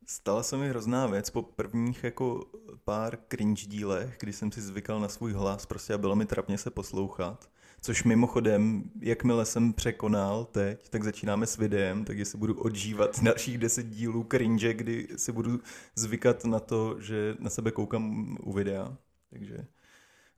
stala 0.06 0.42
se 0.42 0.56
mi 0.56 0.68
hrozná 0.68 1.06
věc 1.06 1.30
po 1.30 1.42
prvních 1.42 2.04
jako 2.04 2.44
pár 2.84 3.18
cringe 3.28 3.66
dílech, 3.66 4.16
kdy 4.20 4.32
jsem 4.32 4.52
si 4.52 4.62
zvykal 4.62 5.00
na 5.00 5.08
svůj 5.08 5.32
hlas 5.32 5.66
prostě 5.66 5.94
a 5.94 5.98
bylo 5.98 6.16
mi 6.16 6.26
trapně 6.26 6.58
se 6.58 6.70
poslouchat 6.70 7.50
Což 7.80 8.04
mimochodem, 8.04 8.90
jakmile 9.00 9.44
jsem 9.44 9.72
překonal 9.72 10.44
teď, 10.44 10.88
tak 10.88 11.04
začínáme 11.04 11.46
s 11.46 11.56
videem, 11.56 12.04
takže 12.04 12.24
si 12.24 12.36
budu 12.38 12.60
odžívat 12.60 13.22
dalších 13.22 13.58
deset 13.58 13.86
dílů 13.86 14.26
cringe, 14.30 14.74
kdy 14.74 15.08
si 15.16 15.32
budu 15.32 15.60
zvykat 15.94 16.44
na 16.44 16.60
to, 16.60 17.00
že 17.00 17.36
na 17.38 17.50
sebe 17.50 17.70
koukám 17.70 18.36
u 18.42 18.52
videa. 18.52 18.96
Takže 19.30 19.66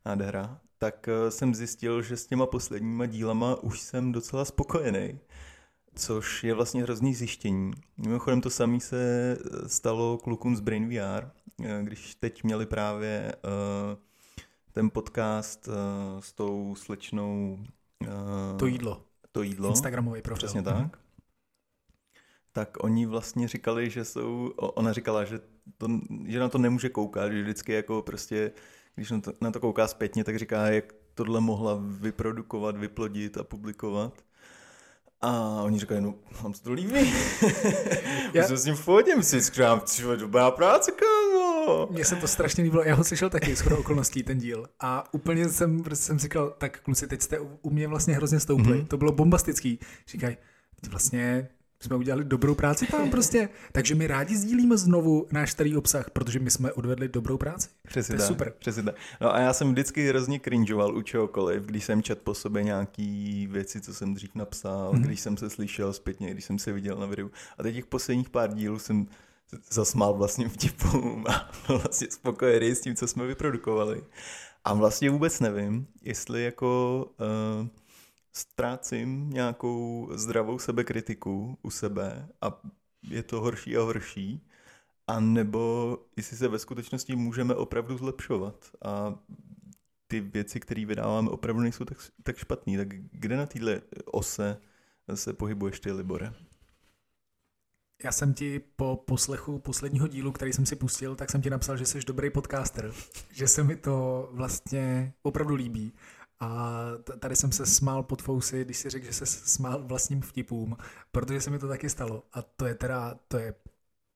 nádhera. 0.07 0.61
Tak 0.79 1.09
eh, 1.09 1.31
jsem 1.31 1.55
zjistil, 1.55 2.03
že 2.03 2.17
s 2.17 2.27
těma 2.27 2.47
posledníma 2.47 3.07
dílama 3.07 3.55
už 3.63 3.81
jsem 3.81 4.13
docela 4.13 4.45
spokojený. 4.45 5.19
Což 5.95 6.45
je 6.45 6.55
vlastně 6.55 6.83
hrozný 6.83 7.15
zjištění. 7.15 7.73
Mimochodem 7.97 8.41
to 8.41 8.51
samé 8.51 8.81
se 8.81 9.37
stalo 9.67 10.19
klukům 10.19 10.57
z 10.57 10.61
Brain 10.61 10.89
VR, 10.89 11.31
eh, 11.65 11.81
když 11.83 12.15
teď 12.15 12.45
měli 12.45 12.67
právě 12.67 13.33
uh, 13.45 14.10
ten 14.73 14.91
podcast 14.91 15.69
uh, 15.69 15.75
s 16.21 16.33
tou 16.33 16.75
slečnou... 16.75 17.59
Uh, 18.03 18.59
to 18.59 18.67
jídlo. 18.67 19.05
To 19.33 19.43
jídlo. 19.43 19.69
Instagramový 19.69 20.23
profil. 20.23 20.39
Přesně 20.39 20.63
tak. 20.63 20.77
Mm. 20.77 20.91
Tak 22.53 22.77
oni 22.81 23.07
vlastně 23.07 23.49
říkali, 23.49 23.91
že 23.91 24.05
jsou... 24.05 24.53
Ona 24.57 24.93
říkala, 24.93 25.25
že, 25.25 25.41
to, 25.79 25.89
že 26.27 26.41
na 26.41 26.49
to 26.49 26.59
nemůže 26.59 26.89
koukat, 26.89 27.33
že 27.33 27.43
vždycky 27.43 27.73
jako 27.73 28.03
prostě, 28.03 28.53
když 28.95 29.11
na 29.11 29.21
to, 29.21 29.33
na 29.41 29.51
to 29.51 29.61
kouká 29.61 29.89
zpětně, 29.89 30.25
tak 30.25 30.39
říká, 30.39 30.67
jak 30.67 30.85
tohle 31.15 31.41
mohla 31.41 31.79
vyprodukovat, 31.81 32.77
vyplodit 32.77 33.39
a 33.39 33.45
publikovat. 33.45 34.25
A 35.21 35.63
oni 35.63 35.79
říkají, 35.79 36.01
no, 36.01 36.15
vám 36.43 36.55
se 36.55 36.63
to 36.63 36.73
líbí. 36.73 37.15
Já 38.35 38.49
se 38.49 38.57
s 38.57 38.65
ním 38.65 38.75
fotím, 38.75 39.23
si 39.23 39.41
říkám, 39.41 39.83
dobrá 40.17 40.51
práce, 40.51 40.93
kámo. 41.73 41.89
Mně 41.91 42.05
se 42.05 42.17
to 42.17 42.29
strašně 42.29 42.65
líbilo, 42.65 42.83
já 42.83 42.95
ho 42.95 43.05
slyšel 43.05 43.31
taky 43.31 43.57
z 43.57 43.67
okolností 43.67 44.23
ten 44.23 44.39
díl. 44.39 44.67
A 44.81 45.15
úplně 45.15 45.49
jsem, 45.49 45.85
jsem 45.95 46.19
říkal, 46.19 46.55
tak 46.59 46.81
kluci, 46.81 47.07
teď 47.07 47.23
jste 47.23 47.41
u 47.41 47.71
mě 47.71 47.89
vlastně 47.89 48.15
hrozně 48.15 48.41
stoupli. 48.41 48.73
Mm-hmm. 48.73 48.87
To 48.87 48.97
bylo 48.97 49.13
bombastický. 49.13 49.79
Říkají, 50.07 50.37
vlastně 50.91 51.49
jsme 51.83 51.97
udělali 51.97 52.25
dobrou 52.25 52.55
práci 52.55 52.87
tam 52.87 53.11
prostě. 53.11 53.49
Takže 53.73 53.95
my 53.95 54.07
rádi 54.07 54.37
sdílíme 54.37 54.77
znovu 54.77 55.27
náš 55.33 55.53
starý 55.53 55.77
obsah, 55.77 56.11
protože 56.11 56.39
my 56.39 56.51
jsme 56.51 56.73
odvedli 56.73 57.09
dobrou 57.09 57.37
práci. 57.37 57.69
Přesně 57.87 58.17
to 58.17 58.23
je 58.23 58.29
tak, 58.29 58.29
super. 58.29 58.53
Přesně 58.59 58.83
tak. 58.83 58.95
No 59.21 59.35
a 59.35 59.41
já 59.41 59.53
jsem 59.53 59.73
vždycky 59.73 60.09
hrozně 60.09 60.41
cringeoval 60.41 60.97
u 60.97 61.03
čehokoliv, 61.03 61.63
když 61.63 61.85
jsem 61.85 62.03
čet 62.03 62.23
po 62.23 62.35
sobě 62.35 62.63
nějaký 62.63 63.47
věci, 63.51 63.81
co 63.81 63.95
jsem 63.95 64.15
dřív 64.15 64.35
napsal, 64.35 64.93
mm-hmm. 64.93 65.01
když 65.01 65.21
jsem 65.21 65.37
se 65.37 65.51
slyšel 65.51 65.93
zpětně, 65.93 66.31
když 66.31 66.45
jsem 66.45 66.59
se 66.59 66.73
viděl 66.73 66.97
na 66.97 67.07
videu. 67.07 67.31
A 67.59 67.63
teď 67.63 67.75
těch 67.75 67.87
posledních 67.87 68.31
pár 68.31 68.55
dílů 68.55 68.79
jsem 68.79 69.07
zasmál 69.71 70.15
vlastním 70.15 70.49
vtipům 70.49 71.25
a 71.29 71.51
vlastně 71.69 72.11
spokojený 72.11 72.75
s 72.75 72.81
tím, 72.81 72.95
co 72.95 73.09
jsme 73.09 73.27
vyprodukovali. 73.27 74.05
A 74.65 74.75
vlastně 74.75 75.11
vůbec 75.11 75.41
nevím, 75.41 75.87
jestli 76.03 76.45
jako 76.45 77.05
uh, 77.61 77.67
ztrácím 78.33 79.31
nějakou 79.31 80.09
zdravou 80.15 80.59
sebekritiku 80.59 81.59
u 81.63 81.71
sebe 81.71 82.29
a 82.41 82.61
je 83.03 83.23
to 83.23 83.41
horší 83.41 83.77
a 83.77 83.83
horší, 83.83 84.47
a 85.07 85.21
nebo 85.21 85.99
jestli 86.17 86.37
se 86.37 86.49
ve 86.49 86.59
skutečnosti 86.59 87.17
můžeme 87.17 87.55
opravdu 87.55 87.97
zlepšovat 87.97 88.71
a 88.85 89.15
ty 90.07 90.21
věci, 90.21 90.61
které 90.61 90.87
vydáváme, 90.87 91.31
opravdu 91.31 91.63
nejsou 91.63 91.85
tak, 91.85 91.99
tak 92.23 92.37
špatný. 92.37 92.77
Tak 92.77 92.89
kde 93.13 93.37
na 93.37 93.47
téhle 93.47 93.81
ose 94.05 94.57
se 95.15 95.33
pohybuješ 95.33 95.81
ty, 95.81 95.93
Libore? 95.93 96.33
Já 98.05 98.13
jsem 98.13 98.35
ti 98.35 98.61
po 98.77 99.05
poslechu 99.07 99.59
posledního 99.59 100.07
dílu, 100.07 100.33
který 100.33 100.53
jsem 100.53 100.67
si 100.67 100.77
pustil, 100.77 101.17
tak 101.17 101.31
jsem 101.31 101.43
ti 101.43 101.51
napsal, 101.51 101.77
že 101.77 101.87
jsi 101.87 102.01
dobrý 102.07 102.31
podcaster, 102.31 102.93
že 103.33 103.49
se 103.49 103.65
mi 103.65 103.77
to 103.77 104.29
vlastně 104.33 105.13
opravdu 105.23 105.55
líbí 105.55 105.93
a 106.41 106.81
tady 107.19 107.37
jsem 107.37 107.53
se 107.53 107.67
smál 107.67 108.03
pod 108.03 108.23
fousy, 108.23 108.65
když 108.65 108.77
si 108.77 108.91
řekl, 108.91 109.07
že 109.07 109.13
se 109.13 109.27
smál 109.27 109.83
vlastním 109.83 110.21
vtipům, 110.21 110.77
protože 111.13 111.41
se 111.41 111.51
mi 111.51 111.59
to 111.59 111.69
taky 111.69 111.89
stalo. 111.89 112.23
A 112.33 112.43
to 112.43 112.67
je 112.67 112.75
teda, 112.75 113.15
to 113.29 113.39
je 113.39 113.55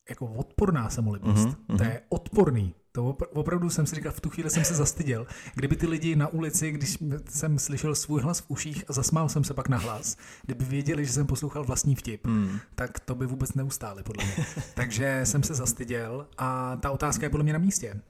jako 0.09 0.27
odporná 0.27 0.91
samolibost. 0.91 1.49
Mm-hmm. 1.49 1.77
To 1.77 1.85
je 1.85 2.03
odporný. 2.09 2.75
To 2.97 3.09
opravdu 3.33 3.71
jsem 3.71 3.87
si 3.87 3.95
říkal, 3.95 4.13
v 4.13 4.21
tu 4.21 4.31
chvíli 4.31 4.51
jsem 4.51 4.65
se 4.65 4.75
zastyděl. 4.75 5.27
Kdyby 5.55 5.77
ty 5.77 5.87
lidi 5.87 6.17
na 6.17 6.29
ulici, 6.29 6.71
když 6.71 6.99
jsem 7.29 7.59
slyšel 7.59 7.95
svůj 7.95 8.23
hlas 8.23 8.41
v 8.41 8.45
uších 8.49 8.85
a 8.89 8.93
zasmál 8.93 9.29
jsem 9.29 9.45
se 9.45 9.55
pak 9.55 9.69
na 9.69 9.79
hlas, 9.79 10.17
kdyby 10.43 10.65
věděli, 10.65 11.07
že 11.07 11.13
jsem 11.13 11.27
poslouchal 11.27 11.65
vlastní 11.65 11.95
vtip, 11.95 12.27
mm. 12.27 12.59
tak 12.75 13.01
to 13.01 13.15
by 13.15 13.27
vůbec 13.27 13.55
neustáli, 13.55 14.03
podle 14.03 14.25
mě. 14.25 14.47
Takže 14.75 15.21
jsem 15.25 15.43
se 15.43 15.55
zastyděl 15.55 16.29
a 16.39 16.77
ta 16.77 16.91
otázka 16.91 17.27
je 17.27 17.31
podle 17.31 17.45
mě 17.45 17.53
na 17.53 17.59
místě. 17.59 18.01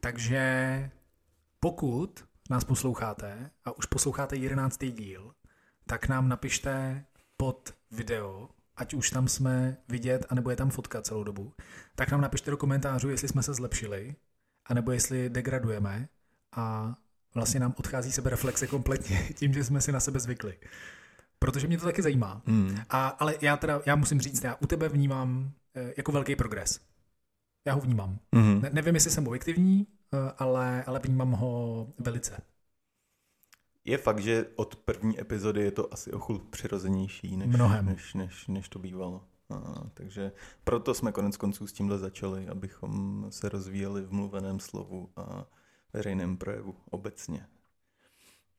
Takže 0.00 0.90
pokud 1.60 2.24
nás 2.50 2.64
posloucháte 2.64 3.50
a 3.64 3.78
už 3.78 3.86
posloucháte 3.86 4.36
jedenáctý 4.36 4.92
díl, 4.92 5.34
tak 5.86 6.08
nám 6.08 6.28
napište 6.28 7.04
pod 7.36 7.74
video, 7.90 8.48
ať 8.76 8.94
už 8.94 9.10
tam 9.10 9.28
jsme 9.28 9.76
vidět, 9.88 10.26
anebo 10.28 10.50
je 10.50 10.56
tam 10.56 10.70
fotka 10.70 11.02
celou 11.02 11.24
dobu, 11.24 11.52
tak 11.94 12.10
nám 12.10 12.20
napište 12.20 12.50
do 12.50 12.56
komentářů, 12.56 13.08
jestli 13.08 13.28
jsme 13.28 13.42
se 13.42 13.54
zlepšili, 13.54 14.14
anebo 14.66 14.92
jestli 14.92 15.30
degradujeme 15.30 16.08
a 16.52 16.94
vlastně 17.34 17.60
nám 17.60 17.74
odchází 17.78 18.12
sebe 18.12 18.30
reflexe 18.30 18.66
kompletně 18.66 19.28
tím, 19.34 19.54
že 19.54 19.64
jsme 19.64 19.80
si 19.80 19.92
na 19.92 20.00
sebe 20.00 20.20
zvykli. 20.20 20.58
Protože 21.38 21.66
mě 21.66 21.78
to 21.78 21.84
taky 21.84 22.02
zajímá. 22.02 22.42
Mm. 22.46 22.76
A, 22.90 23.08
ale 23.08 23.34
já 23.40 23.56
teda, 23.56 23.80
já 23.86 23.96
musím 23.96 24.20
říct, 24.20 24.44
já 24.44 24.54
u 24.54 24.66
tebe 24.66 24.88
vnímám 24.88 25.52
e, 25.74 25.94
jako 25.96 26.12
velký 26.12 26.36
progres. 26.36 26.80
Já 27.66 27.74
ho 27.74 27.80
vnímám. 27.80 28.18
Mm. 28.32 28.60
Ne, 28.62 28.70
nevím, 28.72 28.94
jestli 28.94 29.10
jsem 29.10 29.26
objektivní, 29.26 29.86
Eh, 30.14 30.32
ale, 30.38 30.84
ale 30.84 31.00
vnímám 31.00 31.30
ho 31.30 31.86
velice. 31.98 32.42
Je 33.84 33.98
fakt, 33.98 34.18
že 34.18 34.46
od 34.56 34.76
první 34.76 35.20
epizody 35.20 35.60
je 35.60 35.70
to 35.70 35.92
asi 35.92 36.12
o 36.12 36.18
chůl 36.18 36.38
přirozenější, 36.38 37.36
než, 37.36 37.48
Mnohem. 37.48 37.86
než, 37.86 38.14
než, 38.14 38.46
než 38.46 38.68
to 38.68 38.78
bývalo. 38.78 39.24
A, 39.54 39.90
takže 39.94 40.32
proto 40.64 40.94
jsme 40.94 41.12
konec 41.12 41.36
konců 41.36 41.66
s 41.66 41.72
tímhle 41.72 41.98
začali, 41.98 42.48
abychom 42.48 43.26
se 43.30 43.48
rozvíjeli 43.48 44.02
v 44.02 44.12
mluveném 44.12 44.60
slovu 44.60 45.10
a 45.16 45.46
veřejném 45.92 46.36
projevu 46.36 46.76
obecně. 46.90 47.46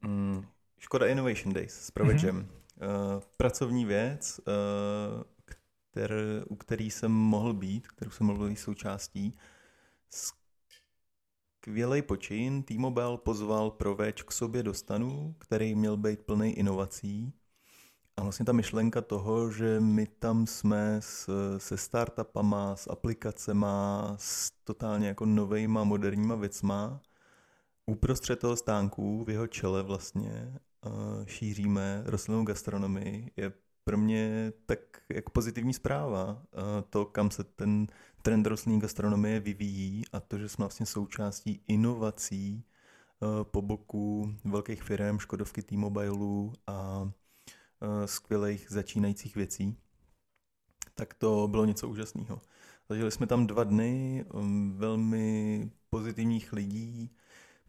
Mm, 0.01 0.45
Škoda 0.77 1.07
Innovation 1.07 1.53
Days 1.53 1.73
s 1.73 1.91
Provečem. 1.91 2.41
Mm-hmm. 2.41 3.15
Uh, 3.15 3.21
pracovní 3.37 3.85
věc, 3.85 4.39
uh, 4.47 5.23
kter, 5.45 6.13
u 6.47 6.55
který 6.55 6.91
jsem 6.91 7.11
mohl 7.11 7.53
být, 7.53 7.87
kterou 7.87 8.11
jsem 8.11 8.27
mohl 8.27 8.49
být 8.49 8.55
součástí, 8.55 9.37
Skvělej 11.65 12.01
počin 12.01 12.63
T-Mobile 12.63 13.17
pozval 13.17 13.71
Proveč 13.71 14.23
k 14.23 14.31
sobě 14.31 14.63
do 14.63 14.73
stanu, 14.73 15.35
který 15.37 15.75
měl 15.75 15.97
být 15.97 16.21
plný 16.21 16.51
inovací. 16.51 17.33
A 18.17 18.23
vlastně 18.23 18.45
ta 18.45 18.51
myšlenka 18.51 19.01
toho, 19.01 19.51
že 19.51 19.79
my 19.79 20.07
tam 20.07 20.47
jsme 20.47 20.97
s, 20.99 21.29
se 21.57 21.77
startupama, 21.77 22.75
s 22.75 22.89
aplikacema, 22.91 24.15
s 24.19 24.51
totálně 24.51 25.07
jako 25.07 25.25
novejma, 25.25 25.83
moderníma 25.83 26.35
věcma, 26.35 27.01
uprostřed 27.85 28.39
toho 28.39 28.55
stánku, 28.55 29.23
v 29.23 29.29
jeho 29.29 29.47
čele 29.47 29.83
vlastně, 29.83 30.59
šíříme 31.25 32.03
rostlinnou 32.05 32.43
gastronomii, 32.43 33.31
je 33.37 33.53
pro 33.83 33.97
mě 33.97 34.53
tak 34.65 34.79
jako 35.09 35.31
pozitivní 35.31 35.73
zpráva. 35.73 36.43
To, 36.89 37.05
kam 37.05 37.31
se 37.31 37.43
ten 37.43 37.87
trend 38.21 38.47
rostlinné 38.47 38.79
gastronomie 38.79 39.39
vyvíjí 39.39 40.03
a 40.13 40.19
to, 40.19 40.37
že 40.37 40.49
jsme 40.49 40.63
vlastně 40.63 40.85
součástí 40.85 41.63
inovací 41.67 42.65
po 43.43 43.61
boku 43.61 44.33
velkých 44.45 44.83
firm, 44.83 45.19
Škodovky 45.19 45.61
T-Mobilů 45.61 46.53
a 46.67 47.09
skvělých 48.05 48.67
začínajících 48.69 49.35
věcí, 49.35 49.77
tak 50.93 51.13
to 51.13 51.47
bylo 51.47 51.65
něco 51.65 51.89
úžasného. 51.89 52.41
Zažili 52.89 53.11
jsme 53.11 53.27
tam 53.27 53.47
dva 53.47 53.63
dny 53.63 54.25
um, 54.33 54.73
velmi 54.77 55.71
pozitivních 55.89 56.53
lidí. 56.53 57.11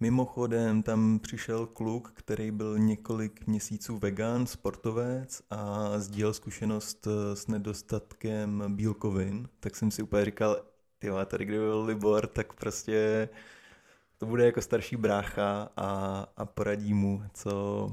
Mimochodem 0.01 0.83
tam 0.83 1.19
přišel 1.19 1.67
kluk, 1.67 2.13
který 2.15 2.51
byl 2.51 2.79
několik 2.79 3.47
měsíců 3.47 3.99
vegan, 3.99 4.47
sportovec 4.47 5.43
a 5.51 5.91
sdílel 5.99 6.35
zkušenost 6.35 7.07
uh, 7.07 7.13
s 7.35 7.47
nedostatkem 7.47 8.77
bílkovin. 8.77 9.49
Tak 9.61 9.77
jsem 9.77 9.91
si 9.91 10.03
úplně 10.03 10.25
říkal, 10.25 10.63
ty 10.99 11.09
tady 11.27 11.45
kdyby 11.45 11.65
byl 11.65 11.85
Libor, 11.85 12.27
tak 12.27 12.53
prostě 12.53 13.29
to 14.19 14.27
bude 14.27 14.47
jako 14.47 14.63
starší 14.63 14.97
brácha 14.97 15.69
a, 15.77 16.27
a 16.37 16.45
poradí 16.45 16.95
mu, 16.95 17.23
co, 17.35 17.91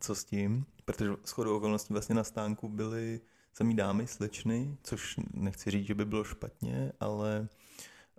co 0.00 0.14
s 0.14 0.24
tím. 0.24 0.64
Protože 0.88 1.10
shodou 1.26 1.56
okolností 1.56 1.92
vlastně 1.92 2.14
na 2.14 2.24
stánku 2.24 2.68
byly 2.68 3.20
samý 3.52 3.76
dámy, 3.76 4.06
slečny, 4.06 4.76
což 4.82 5.16
nechci 5.34 5.70
říct, 5.70 5.86
že 5.86 5.94
by 5.94 6.04
bylo 6.04 6.24
špatně, 6.24 6.92
ale 7.00 7.48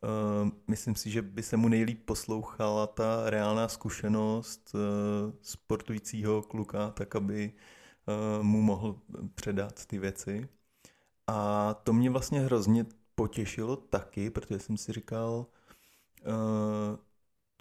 uh, 0.03 0.49
myslím 0.67 0.95
si, 0.95 1.09
že 1.09 1.21
by 1.21 1.43
se 1.43 1.57
mu 1.57 1.67
nejlíp 1.67 2.05
poslouchala 2.05 2.87
ta 2.87 3.29
reálná 3.29 3.67
zkušenost 3.67 4.71
uh, 4.73 4.79
sportujícího 5.41 6.41
kluka, 6.41 6.89
tak 6.89 7.15
aby 7.15 7.53
uh, 8.37 8.43
mu 8.43 8.61
mohl 8.61 8.99
předat 9.35 9.85
ty 9.85 9.99
věci. 9.99 10.49
A 11.27 11.73
to 11.73 11.93
mě 11.93 12.09
vlastně 12.09 12.39
hrozně 12.39 12.85
potěšilo 13.15 13.75
taky, 13.75 14.29
protože 14.29 14.59
jsem 14.59 14.77
si 14.77 14.93
říkal, 14.93 15.45
uh, 16.27 16.97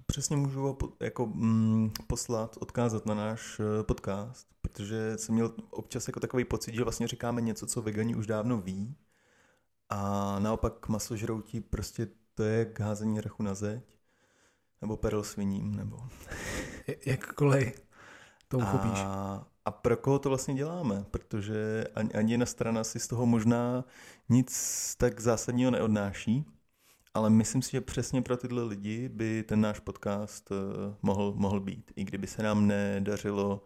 přesně 0.06 0.36
můžu 0.36 0.78
jako 1.00 1.26
mm, 1.26 1.90
poslat, 2.06 2.56
odkázat 2.60 3.06
na 3.06 3.14
náš 3.14 3.60
podcast, 3.82 4.57
protože 4.78 5.18
jsem 5.18 5.34
měl 5.34 5.54
občas 5.70 6.08
jako 6.08 6.20
takový 6.20 6.44
pocit, 6.44 6.74
že 6.74 6.84
vlastně 6.84 7.08
říkáme 7.08 7.40
něco, 7.40 7.66
co 7.66 7.82
vegani 7.82 8.14
už 8.14 8.26
dávno 8.26 8.58
ví 8.60 8.96
a 9.88 10.38
naopak 10.38 10.88
masožroutí 10.88 11.60
prostě 11.60 12.08
to 12.34 12.42
je 12.42 12.64
k 12.64 12.80
házení 12.80 13.20
rachu 13.20 13.42
na 13.42 13.54
zeď 13.54 13.98
nebo 14.80 14.96
perl 14.96 15.22
sviním, 15.22 15.74
nebo... 15.74 15.98
Jakkoliv 17.06 17.82
to 18.48 18.58
uchopíš. 18.58 18.98
A, 18.98 19.46
a 19.64 19.70
pro 19.70 19.96
koho 19.96 20.18
to 20.18 20.28
vlastně 20.28 20.54
děláme? 20.54 21.04
Protože 21.10 21.84
ani, 21.94 22.12
ani 22.12 22.32
jedna 22.32 22.46
strana 22.46 22.84
si 22.84 23.00
z 23.00 23.08
toho 23.08 23.26
možná 23.26 23.84
nic 24.28 24.94
tak 24.98 25.20
zásadního 25.20 25.70
neodnáší, 25.70 26.44
ale 27.14 27.30
myslím 27.30 27.62
si, 27.62 27.70
že 27.70 27.80
přesně 27.80 28.22
pro 28.22 28.36
tyhle 28.36 28.62
lidi 28.62 29.08
by 29.08 29.42
ten 29.42 29.60
náš 29.60 29.80
podcast 29.80 30.50
uh, 30.50 30.56
mohl, 31.02 31.34
mohl 31.36 31.60
být. 31.60 31.92
I 31.96 32.04
kdyby 32.04 32.26
se 32.26 32.42
nám 32.42 32.66
nedařilo 32.66 33.64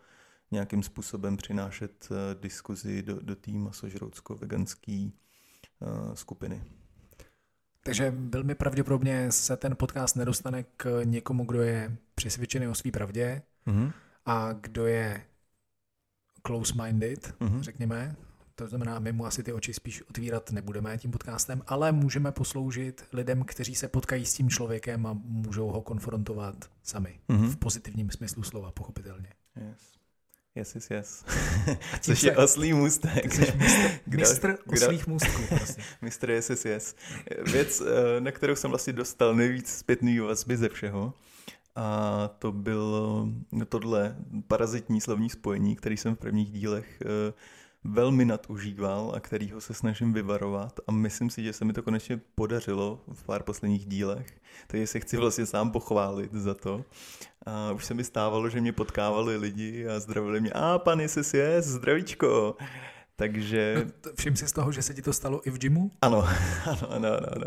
nějakým 0.52 0.82
způsobem 0.82 1.36
přinášet 1.36 2.08
uh, 2.10 2.16
diskuzi 2.40 3.02
do, 3.02 3.20
do 3.20 3.36
té 3.36 3.50
masožroutsko-veganské 3.50 5.10
uh, 5.80 6.14
skupiny. 6.14 6.62
Takže 7.84 8.14
velmi 8.16 8.54
pravděpodobně 8.54 9.32
se 9.32 9.56
ten 9.56 9.76
podcast 9.76 10.16
nedostane 10.16 10.64
k 10.76 11.00
někomu, 11.04 11.44
kdo 11.44 11.62
je 11.62 11.96
přesvědčený 12.14 12.68
o 12.68 12.74
své 12.74 12.90
pravdě 12.90 13.42
mm-hmm. 13.66 13.92
a 14.26 14.52
kdo 14.52 14.86
je 14.86 15.24
close-minded, 16.42 17.34
mm-hmm. 17.40 17.60
řekněme, 17.60 18.16
to 18.54 18.68
znamená, 18.68 18.98
my 18.98 19.12
mu 19.12 19.26
asi 19.26 19.42
ty 19.42 19.52
oči 19.52 19.74
spíš 19.74 20.02
otvírat 20.02 20.52
nebudeme 20.52 20.98
tím 20.98 21.10
podcastem, 21.10 21.62
ale 21.66 21.92
můžeme 21.92 22.32
posloužit 22.32 23.04
lidem, 23.12 23.44
kteří 23.44 23.74
se 23.74 23.88
potkají 23.88 24.26
s 24.26 24.34
tím 24.34 24.50
člověkem 24.50 25.06
a 25.06 25.12
můžou 25.12 25.68
ho 25.68 25.82
konfrontovat 25.82 26.70
sami. 26.82 27.20
Mm-hmm. 27.28 27.50
V 27.50 27.56
pozitivním 27.56 28.10
smyslu 28.10 28.42
slova, 28.42 28.72
pochopitelně. 28.72 29.28
Yes. 29.56 29.92
Yes, 30.54 30.74
yes, 30.74 30.90
yes. 30.90 31.24
Což 32.00 32.20
se, 32.20 32.26
je 32.26 32.36
oslý 32.36 32.72
můstek. 32.72 33.24
Mistr, 33.24 33.56
mistr 34.06 34.58
oslých 34.72 35.06
můstků. 35.06 35.42
Vlastně. 35.50 35.84
mistr 36.02 36.30
yes, 36.30 36.50
yes, 36.50 36.64
yes. 36.64 36.96
Věc, 37.52 37.80
eh, 37.80 38.20
na 38.20 38.30
kterou 38.30 38.56
jsem 38.56 38.70
vlastně 38.70 38.92
dostal 38.92 39.34
nejvíc 39.34 39.78
zpětný 39.78 40.18
vazby 40.18 40.56
ze 40.56 40.68
všeho, 40.68 41.14
a 41.76 42.28
to 42.38 42.52
bylo 42.52 43.28
tohle 43.68 44.16
parazitní 44.48 45.00
slovní 45.00 45.30
spojení, 45.30 45.76
který 45.76 45.96
jsem 45.96 46.14
v 46.14 46.18
prvních 46.18 46.52
dílech 46.52 46.98
uh, 47.04 47.34
velmi 47.84 48.24
nadužíval 48.24 49.12
a 49.16 49.20
kterýho 49.20 49.60
se 49.60 49.74
snažím 49.74 50.12
vyvarovat 50.12 50.80
a 50.86 50.92
myslím 50.92 51.30
si, 51.30 51.42
že 51.42 51.52
se 51.52 51.64
mi 51.64 51.72
to 51.72 51.82
konečně 51.82 52.20
podařilo 52.34 53.00
v 53.12 53.24
pár 53.24 53.42
posledních 53.42 53.86
dílech, 53.86 54.40
takže 54.66 54.86
se 54.86 55.00
chci 55.00 55.16
vlastně 55.16 55.46
sám 55.46 55.70
pochválit 55.70 56.34
za 56.34 56.54
to. 56.54 56.84
A 57.46 57.72
už 57.72 57.84
se 57.84 57.94
mi 57.94 58.04
stávalo, 58.04 58.48
že 58.48 58.60
mě 58.60 58.72
potkávali 58.72 59.36
lidi 59.36 59.88
a 59.88 60.00
zdravili 60.00 60.40
mě, 60.40 60.50
a 60.50 60.78
pan 60.78 61.00
JSS, 61.00 61.34
zdravíčko. 61.60 62.56
Takže... 63.16 63.86
Všim 64.18 64.36
si 64.36 64.48
z 64.48 64.52
toho, 64.52 64.72
že 64.72 64.82
se 64.82 64.94
ti 64.94 65.02
to 65.02 65.12
stalo 65.12 65.48
i 65.48 65.50
v 65.50 65.58
gymu? 65.58 65.90
Ano, 66.00 66.18
ano, 66.66 66.90
ano, 66.90 67.08
ano. 67.08 67.26
ano. 67.36 67.46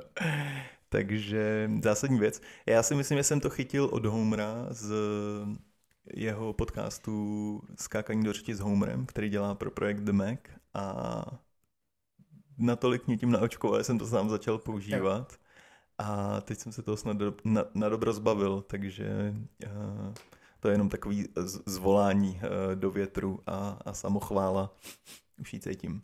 Takže 0.90 1.70
zásadní 1.84 2.20
věc. 2.20 2.42
Já 2.66 2.84
si 2.84 2.96
myslím, 2.96 3.18
že 3.18 3.24
jsem 3.24 3.40
to 3.40 3.50
chytil 3.50 3.86
od 3.86 4.06
Homera 4.06 4.68
z 4.70 4.94
jeho 6.14 6.54
podcastu 6.54 7.62
Skákaní 7.76 8.24
do 8.24 8.34
řeči 8.34 8.56
s 8.56 8.60
Homerem, 8.60 9.06
který 9.06 9.30
dělá 9.30 9.56
pro 9.56 9.72
projekt 9.72 10.00
The 10.00 10.12
Mac 10.12 10.40
a 10.74 11.26
natolik 12.58 13.08
mě 13.08 13.18
tím 13.18 13.32
naočkoval, 13.32 13.84
jsem 13.84 14.00
to 14.00 14.08
sám 14.08 14.30
začal 14.30 14.58
používat 14.58 15.34
a 15.98 16.42
teď 16.42 16.60
jsem 16.60 16.72
se 16.72 16.82
toho 16.82 16.98
snad 16.98 17.18
do, 17.18 17.34
na, 17.44 17.66
na 17.74 17.90
dobro 17.90 18.14
zbavil, 18.14 18.62
takže 18.62 19.36
uh, 19.66 20.14
to 20.60 20.68
je 20.68 20.74
jenom 20.74 20.90
takový 20.90 21.28
zvolání 21.66 22.30
uh, 22.32 22.76
do 22.76 22.92
větru 22.92 23.40
a, 23.46 23.80
a 23.86 23.94
samochvála. 23.94 24.78
Už 25.42 25.54
ji 25.54 25.60
cítím. 25.60 26.02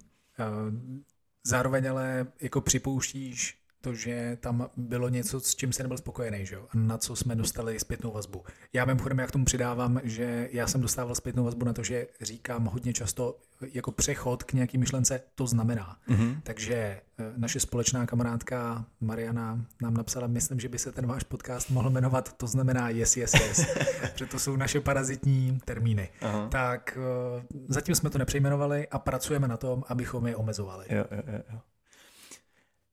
Zároveň 1.44 1.90
ale 1.90 2.28
jako 2.42 2.62
připouštíš, 2.62 3.61
to, 3.82 3.94
že 3.94 4.38
tam 4.40 4.70
bylo 4.78 5.10
něco, 5.10 5.40
s 5.40 5.56
čím 5.56 5.74
se 5.74 5.84
nebyl 5.84 5.98
spokojený, 5.98 6.46
že 6.46 6.56
jo? 6.56 6.68
na 6.74 6.98
co 6.98 7.16
jsme 7.16 7.36
dostali 7.36 7.80
zpětnou 7.80 8.12
vazbu. 8.12 8.44
Já 8.74 8.86
mimochodem, 8.86 9.20
jak 9.20 9.32
tomu 9.32 9.46
přidávám, 9.46 10.00
že 10.04 10.50
já 10.52 10.68
jsem 10.68 10.82
dostával 10.82 11.16
zpětnou 11.16 11.44
vazbu 11.44 11.66
na 11.66 11.74
to, 11.74 11.84
že 11.84 12.08
říkám 12.22 12.66
hodně 12.66 12.94
často 12.94 13.38
jako 13.74 13.92
přechod 13.92 14.44
k 14.44 14.54
nějaký 14.54 14.78
myšlence, 14.78 15.22
to 15.36 15.48
znamená. 15.48 15.98
Mm-hmm. 16.10 16.42
Takže 16.44 16.76
eh, 16.76 17.34
naše 17.38 17.60
společná 17.60 18.06
kamarádka 18.06 18.86
Mariana 19.02 19.66
nám 19.82 19.94
napsala, 19.94 20.28
myslím, 20.28 20.60
že 20.60 20.70
by 20.70 20.80
se 20.80 20.92
ten 20.92 21.08
váš 21.08 21.24
podcast 21.24 21.70
mohl 21.70 21.90
jmenovat, 21.90 22.34
to 22.34 22.48
znamená 22.48 22.90
yes, 22.90 23.18
yes, 23.18 23.34
yes, 23.34 23.66
protože 24.14 24.26
to 24.26 24.40
jsou 24.40 24.56
naše 24.56 24.82
parazitní 24.82 25.60
termíny. 25.66 26.10
Aha. 26.22 26.48
Tak 26.48 26.98
eh, 26.98 27.44
zatím 27.68 27.96
jsme 27.96 28.10
to 28.10 28.18
nepřejmenovali 28.18 28.88
a 28.88 29.00
pracujeme 29.00 29.48
na 29.48 29.58
tom, 29.58 29.84
abychom 29.88 30.28
je 30.28 30.36
omezovali. 30.36 30.86
Jo, 30.90 31.06
jo, 31.12 31.22
jo. 31.54 31.60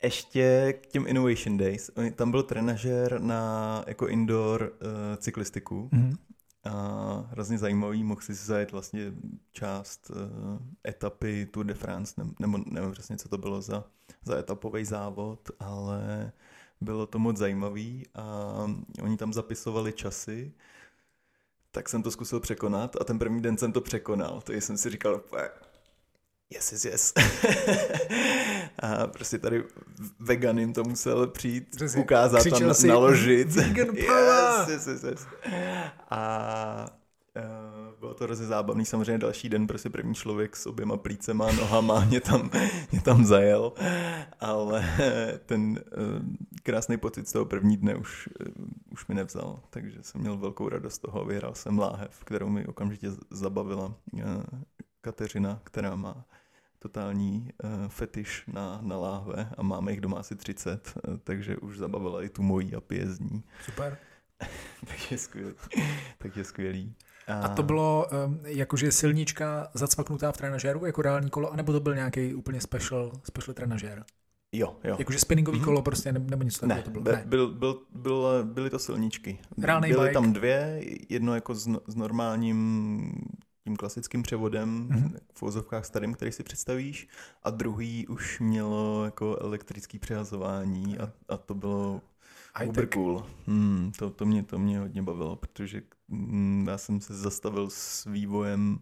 Ještě 0.03 0.73
k 0.73 0.87
těm 0.87 1.07
Innovation 1.07 1.57
Days. 1.57 1.91
Tam 2.15 2.31
byl 2.31 2.43
trenažer 2.43 3.21
na 3.21 3.85
jako 3.87 4.09
indoor 4.09 4.73
uh, 4.73 5.17
cyklistiku. 5.17 5.89
Mm-hmm. 5.93 6.17
A 6.65 7.27
hrozně 7.31 7.59
zajímavý, 7.59 8.05
mohl 8.05 8.21
si 8.21 8.35
zajet 8.35 8.73
vlastně 8.73 9.13
část 9.53 10.11
uh, 10.11 10.17
etapy 10.89 11.47
Tour 11.47 11.67
de 11.67 11.75
France, 11.75 12.15
ne, 12.19 12.31
nebo 12.39 12.59
nevím 12.67 12.93
přesně, 12.93 13.17
co 13.17 13.29
to 13.29 13.39
bylo 13.39 13.63
za, 13.63 13.85
za 14.25 14.39
etapový 14.39 14.85
závod, 14.85 15.51
ale 15.61 16.33
bylo 16.81 17.07
to 17.07 17.19
moc 17.19 17.37
zajímavý 17.37 18.07
a 18.15 18.55
oni 19.03 19.17
tam 19.17 19.33
zapisovali 19.33 19.93
časy, 19.93 20.53
tak 21.71 21.89
jsem 21.89 22.03
to 22.03 22.11
zkusil 22.11 22.41
překonat 22.41 22.97
a 23.01 23.05
ten 23.05 23.19
první 23.19 23.43
den 23.43 23.59
jsem 23.59 23.73
to 23.73 23.81
překonal, 23.81 24.41
takže 24.41 24.61
jsem 24.61 24.77
si 24.77 24.91
říkal, 24.91 25.21
yes, 26.51 26.73
yes, 26.73 26.85
yes. 26.85 27.15
a 28.79 29.07
prostě 29.07 29.39
tady 29.39 29.65
veganim 30.19 30.73
to 30.73 30.85
musel 30.85 31.27
přijít, 31.27 31.69
Přesně. 31.77 32.03
ukázat 32.03 32.45
tam, 32.51 32.75
si, 32.75 32.87
naložit. 32.87 33.49
Vegan 33.49 33.87
power! 34.07 34.69
Yes, 34.69 34.69
yes, 34.69 34.87
yes, 34.87 35.03
yes. 35.03 35.27
A 36.11 36.91
uh, 37.37 37.99
bylo 38.01 38.15
to 38.15 38.25
hrozně 38.25 38.47
zábavný, 38.47 38.85
samozřejmě 38.85 39.19
další 39.19 39.49
den 39.49 39.67
prostě 39.67 39.91
první 39.91 40.15
člověk 40.15 40.57
s 40.57 40.67
oběma 40.67 40.97
plícema, 40.97 41.53
nohama 41.53 42.05
mě 42.09 42.21
tam, 42.21 42.51
mě 42.93 43.01
tam 43.01 43.25
zajel, 43.25 43.73
ale 44.41 44.85
ten 45.47 45.71
uh, 45.71 45.79
krásný 46.63 46.97
pocit 46.97 47.29
z 47.29 47.33
toho 47.33 47.45
první 47.45 47.77
dne 47.77 47.95
už, 47.95 48.29
uh, 48.59 48.65
už 48.93 49.07
mi 49.07 49.15
nevzal, 49.15 49.61
takže 49.71 49.99
jsem 50.03 50.21
měl 50.21 50.37
velkou 50.37 50.69
radost 50.69 50.95
z 50.95 50.99
toho, 50.99 51.25
vyhrál 51.25 51.55
jsem 51.55 51.79
láhev, 51.79 52.25
kterou 52.25 52.49
mi 52.49 52.67
okamžitě 52.67 53.09
zabavila 53.31 53.95
uh, 54.13 54.23
Kateřina, 55.01 55.61
která 55.65 55.97
má 55.97 56.25
totální 56.79 57.51
uh, 57.65 57.89
fetiš 57.89 58.45
na, 58.47 58.79
na 58.83 58.97
láhve 58.97 59.51
a 59.59 59.63
máme 59.63 59.93
jich 59.93 60.01
doma 60.01 60.19
asi 60.19 60.37
30, 60.37 60.93
uh, 61.09 61.15
eh, 61.15 61.19
takže 61.25 61.57
už 61.57 61.79
zabavila 61.79 62.23
i 62.23 62.29
tu 62.29 62.43
mojí 62.43 62.75
a 62.75 62.81
pije 62.81 63.07
z 63.07 63.21
ní. 63.21 63.45
Super. 63.65 63.99
takže 64.87 65.19
skvělý. 65.19 65.55
takže 66.19 66.45
skvělý. 66.45 66.95
A, 67.27 67.41
a 67.41 67.55
to 67.55 67.63
bylo 67.63 68.07
um, 68.27 68.41
jakože 68.45 68.93
silnička 68.93 69.69
zacvaknutá 69.75 70.33
v 70.33 70.37
trenažéru, 70.37 70.87
jako 70.87 71.03
reální 71.03 71.31
kolo, 71.31 71.53
anebo 71.53 71.73
to 71.73 71.81
byl 71.81 71.95
nějaký 71.95 72.35
úplně 72.35 72.61
special, 72.61 73.13
special 73.25 73.55
trenažér? 73.55 74.05
Jo, 74.53 74.77
jo. 74.85 74.97
Jakože 74.99 75.19
spinningový 75.19 75.61
mm-hmm. 75.61 75.65
kolo 75.65 75.83
prostě, 75.83 76.13
nebo 76.13 76.43
něco 76.43 76.61
takového 76.61 76.83
to 76.83 76.91
bylo? 76.91 77.05
Ne, 77.05 77.23
byl, 77.27 77.55
byl, 77.55 77.83
byl, 77.95 78.45
byly 78.45 78.71
to 78.71 78.79
silničky. 78.79 79.39
Reálný 79.63 79.89
byly 79.89 80.03
bike. 80.03 80.15
tam 80.15 80.33
dvě, 80.33 80.83
jedno 81.09 81.35
jako 81.35 81.55
s, 81.55 81.69
s 81.87 81.95
normálním 81.95 83.13
tím 83.69 83.77
klasickým 83.77 84.23
převodem 84.23 84.89
mm-hmm. 84.89 85.19
v 85.35 85.43
vozovkách 85.43 85.85
starým, 85.85 86.15
který 86.15 86.33
si 86.33 86.43
představíš, 86.43 87.09
a 87.43 87.51
druhý 87.51 88.07
už 88.07 88.41
mělo 88.41 89.05
jako 89.05 89.37
elektrický 89.41 89.99
přehazování 89.99 90.99
a, 90.99 91.13
a 91.29 91.37
to 91.37 91.55
bylo 91.55 92.01
Super 92.65 92.89
cool. 92.89 93.27
Hmm, 93.47 93.93
to, 93.99 94.11
to, 94.11 94.27
mě, 94.27 94.43
to 94.43 94.59
mě 94.59 94.79
hodně 94.79 95.03
bavilo, 95.03 95.37
protože 95.37 95.83
hm, 96.09 96.67
já 96.69 96.79
jsem 96.79 97.01
se 97.01 97.15
zastavil 97.15 97.71
s 97.71 98.05
vývojem 98.05 98.79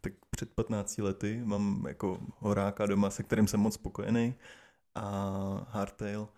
tak 0.00 0.12
před 0.30 0.52
15 0.54 0.98
lety. 0.98 1.40
Mám 1.44 1.84
jako 1.88 2.18
horáka 2.38 2.86
doma, 2.86 3.10
se 3.10 3.22
kterým 3.22 3.46
jsem 3.46 3.60
moc 3.60 3.74
spokojený 3.74 4.34
a 4.94 5.66
hardtail 5.70 6.28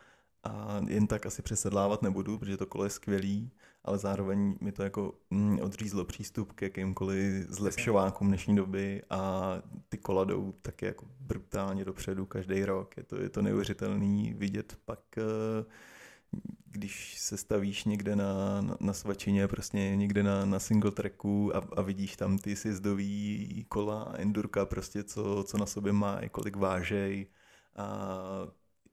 a 0.45 0.81
jen 0.89 1.07
tak 1.07 1.27
asi 1.27 1.43
přesedlávat 1.43 2.03
nebudu, 2.03 2.39
protože 2.39 2.57
to 2.57 2.67
kolo 2.67 2.85
je 2.85 2.91
skvělý, 2.91 3.51
ale 3.85 3.99
zároveň 3.99 4.57
mi 4.61 4.73
to 4.73 4.83
jako 4.83 5.15
mm, 5.31 5.59
odřízlo 5.61 6.05
přístup 6.05 6.53
k 6.53 6.63
jakýmkoliv 6.63 7.47
zlepšovákům 7.49 8.29
dnešní 8.29 8.57
doby 8.57 9.03
a 9.11 9.53
ty 9.89 9.99
kola 9.99 10.25
jdou 10.25 10.53
taky 10.63 10.87
jako 10.87 11.07
brutálně 11.21 11.85
dopředu 11.85 12.27
každý 12.27 12.65
rok. 12.65 12.97
Je 12.97 13.03
to, 13.03 13.17
je 13.17 13.29
to 13.29 13.43
neuvěřitelný 13.43 14.35
vidět 14.35 14.77
pak 14.85 15.01
uh, 15.17 15.67
když 16.67 17.19
se 17.19 17.37
stavíš 17.37 17.85
někde 17.85 18.17
na, 18.17 18.61
na, 18.61 18.77
na 18.81 18.93
svačině, 18.93 19.49
prostě 19.49 19.97
někde 19.97 20.23
na, 20.23 20.45
na 20.45 20.59
single 20.59 20.91
tracku 20.91 21.57
a, 21.57 21.63
a 21.77 21.83
vidíš 21.83 22.17
tam 22.17 22.39
ty 22.39 22.57
sjezdový 22.57 23.67
kola 23.69 24.13
endurka, 24.17 24.67
prostě 24.67 25.05
co, 25.05 25.45
co 25.47 25.59
na 25.59 25.67
sobě 25.67 25.93
má, 25.93 26.21
kolik 26.31 26.57
vážej 26.57 27.27
a 27.77 28.09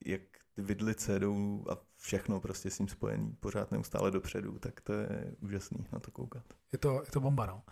jak 0.05 0.21
ty 0.55 0.61
vidlice 0.61 1.19
jdou 1.19 1.65
a 1.69 1.86
všechno 2.07 2.39
prostě 2.39 2.69
s 2.69 2.79
ním 2.79 2.87
spojený, 2.87 3.35
pořád 3.39 3.71
neustále 3.71 4.11
dopředu, 4.11 4.59
tak 4.59 4.81
to 4.81 4.93
je 4.93 5.31
úžasný 5.41 5.85
na 5.93 5.99
to 5.99 6.11
koukat. 6.11 6.43
Je 6.71 6.79
to, 6.79 7.01
je 7.05 7.11
to 7.11 7.19
bomba, 7.19 7.45
no. 7.45 7.63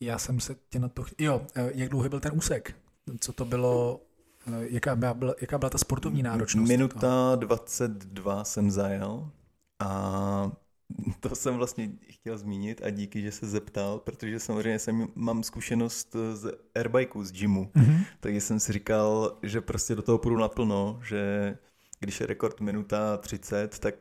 Já 0.00 0.18
jsem 0.18 0.40
se 0.40 0.56
tě 0.68 0.78
na 0.78 0.88
to... 0.88 1.04
Jo, 1.18 1.46
eh, 1.54 1.70
jak 1.74 1.88
dlouhý 1.88 2.08
byl 2.08 2.20
ten 2.20 2.32
úsek? 2.34 2.76
Co 3.20 3.32
to 3.32 3.44
bylo 3.44 4.00
Eh, 4.46 4.66
jaká 4.68 4.96
byla, 4.96 5.34
jaká 5.40 5.58
byla 5.58 5.70
ta 5.70 5.78
sportovní 5.78 6.22
náročnost? 6.22 6.68
Minuta 6.68 7.34
22 7.34 8.44
jsem 8.44 8.70
zajel 8.70 9.30
a 9.78 10.52
to 11.20 11.34
jsem 11.34 11.56
vlastně 11.56 11.90
chtěl 12.08 12.38
zmínit 12.38 12.80
a 12.84 12.90
díky, 12.90 13.22
že 13.22 13.32
se 13.32 13.46
zeptal, 13.46 13.98
protože 13.98 14.40
samozřejmě 14.40 14.78
jsem, 14.78 15.08
mám 15.14 15.42
zkušenost 15.42 16.16
z 16.32 16.52
airbikeu, 16.74 17.24
z 17.24 17.32
gymu, 17.32 17.70
mm-hmm. 17.74 18.04
takže 18.20 18.40
jsem 18.40 18.60
si 18.60 18.72
říkal, 18.72 19.38
že 19.42 19.60
prostě 19.60 19.94
do 19.94 20.02
toho 20.02 20.18
půjdu 20.18 20.36
naplno, 20.36 21.00
že 21.04 21.56
když 22.04 22.20
je 22.20 22.26
rekord 22.26 22.60
minuta 22.60 23.16
30, 23.16 23.78
tak 23.78 23.94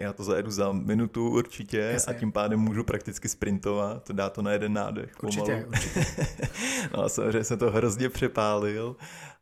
já 0.00 0.12
to 0.12 0.24
zajedu 0.24 0.50
za 0.50 0.72
minutu 0.72 1.30
určitě 1.30 1.78
Jasně. 1.78 2.14
a 2.14 2.18
tím 2.18 2.32
pádem 2.32 2.60
můžu 2.60 2.84
prakticky 2.84 3.28
sprintovat, 3.28 4.10
dá 4.10 4.30
to 4.30 4.42
na 4.42 4.52
jeden 4.52 4.72
nádech. 4.72 5.12
Určitě, 5.22 5.66
určitě. 5.68 6.06
no 6.94 7.04
a 7.04 7.08
samozřejmě 7.08 7.44
jsem 7.44 7.58
to 7.58 7.70
hrozně 7.70 8.08
přepálil 8.08 8.96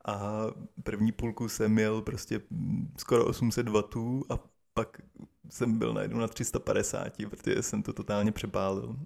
a 0.05 0.46
první 0.83 1.12
půlku 1.12 1.48
jsem 1.48 1.72
měl 1.72 2.02
prostě 2.02 2.40
skoro 2.98 3.26
800 3.26 3.68
W 3.68 3.83
a 4.31 4.38
pak 4.74 5.00
jsem 5.50 5.79
byl 5.79 5.92
najednou 5.94 6.18
na 6.18 6.29
350, 6.29 7.12
protože 7.31 7.62
jsem 7.62 7.83
to 7.83 7.92
totálně 7.92 8.33
přepálil. 8.33 8.96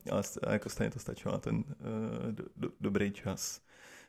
A 0.47 0.53
jako 0.53 0.69
stejně 0.69 0.91
to 0.91 0.99
stačilo 0.99 1.35
na 1.35 1.39
ten 1.39 1.57
uh, 1.57 2.33
do, 2.33 2.45
do, 2.57 2.69
dobrý 2.81 3.11
čas. 3.11 3.61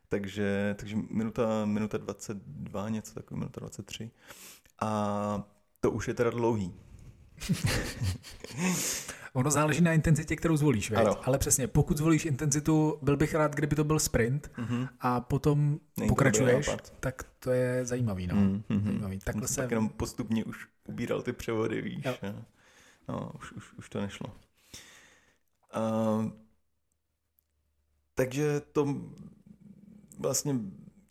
Takže, 0.10 0.76
takže 0.80 0.98
minuta, 1.10 1.66
minuta 1.66 1.98
22, 1.98 2.90
něco 2.90 3.14
takového, 3.14 3.40
minuta 3.40 3.60
23. 3.60 4.12
A 4.82 5.44
to 5.80 5.91
už 5.91 6.08
je 6.08 6.13
teda 6.13 6.30
dlouhý. 6.30 6.74
Ono 9.34 9.52
záleží 9.52 9.82
na 9.82 9.94
intenzitě, 9.94 10.36
kterou 10.36 10.58
zvolíš, 10.58 10.91
ale 11.24 11.38
přesně, 11.38 11.67
pokud 11.67 11.98
zvolíš 11.98 12.26
intenzitu, 12.26 12.98
byl 13.02 13.17
bych 13.17 13.34
rád, 13.34 13.56
kdyby 13.56 13.76
to 13.76 13.84
byl 13.84 14.00
sprint 14.00 14.52
mm-hmm. 14.58 14.89
a 15.00 15.22
potom 15.22 15.80
Není 15.98 16.10
pokračuješ, 16.10 16.70
tak 17.00 17.24
to 17.39 17.52
je 17.52 17.86
zajímavý. 17.86 18.28
No. 18.28 18.36
Mm-hmm. 18.36 18.84
zajímavý. 18.84 19.20
Takhle 19.20 19.48
se... 19.48 19.67
Jenom 19.70 19.89
postupně 19.89 20.44
už 20.44 20.67
ubíral 20.88 21.22
ty 21.22 21.34
převody, 21.34 21.82
víš. 21.82 22.06
Jo. 22.06 22.34
No, 23.10 23.32
už, 23.39 23.52
už, 23.52 23.74
už 23.74 23.89
to 23.89 24.02
nešlo. 24.02 24.28
Uh, 25.76 26.32
takže 28.15 28.62
to 28.72 28.96
vlastně 30.20 30.56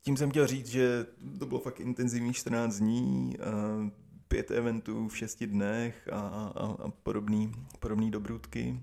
tím 0.02 0.16
jsem 0.16 0.30
chtěl 0.30 0.46
říct, 0.46 0.66
že 0.66 1.06
to 1.38 1.46
bylo 1.46 1.60
fakt 1.60 1.80
intenzivní 1.80 2.32
14 2.32 2.76
dní. 2.76 3.36
Uh, 3.38 3.88
pět 4.30 4.50
eventů 4.50 5.08
v 5.08 5.16
šesti 5.16 5.46
dnech 5.46 6.08
a, 6.12 6.18
a, 6.18 6.66
a 6.84 6.90
podobný, 7.02 7.52
podobný 7.78 8.10
dobrůdky. 8.10 8.80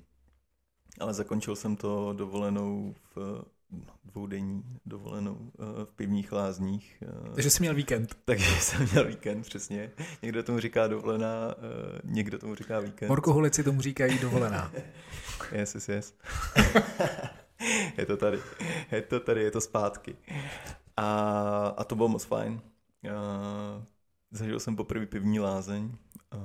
Ale 1.00 1.14
zakončil 1.14 1.56
jsem 1.56 1.76
to 1.76 2.14
dovolenou 2.14 2.96
v 3.16 3.46
no, 3.72 3.94
dvoudenní 4.06 4.64
dovolenou 4.86 5.52
eh, 5.54 5.86
v 5.86 5.94
pivních 5.96 6.32
lázních. 6.32 7.04
Eh. 7.04 7.34
Takže 7.34 7.50
jsi 7.50 7.64
měl 7.64 7.76
víkend. 7.76 8.18
Takže 8.26 8.46
jsem 8.62 8.88
měl 8.92 9.08
víkend, 9.08 9.42
přesně. 9.42 9.92
Někdo 10.22 10.44
tomu 10.44 10.60
říká 10.60 10.88
dovolená, 10.88 11.56
eh, 11.58 12.00
někdo 12.04 12.40
tomu 12.40 12.56
říká 12.56 12.80
víkend. 12.80 13.10
Morkoholici 13.10 13.64
tomu 13.64 13.82
říkají 13.82 14.20
dovolená. 14.20 14.72
yes, 15.52 15.76
yes, 15.76 15.90
yes. 15.90 16.16
je 17.98 18.06
to 18.06 18.18
tady. 18.18 18.40
Je 18.92 19.02
to 19.02 19.20
tady, 19.20 19.44
je 19.44 19.52
to 19.52 19.62
zpátky. 19.62 20.16
A, 20.98 21.68
a 21.78 21.84
to 21.84 21.96
bylo 21.96 22.08
moc 22.08 22.24
fajn. 22.24 22.62
A, 23.12 23.86
Zažil 24.32 24.60
jsem 24.60 24.76
poprvé 24.76 25.06
pivní 25.06 25.40
lázeň 25.40 25.92
a 26.32 26.38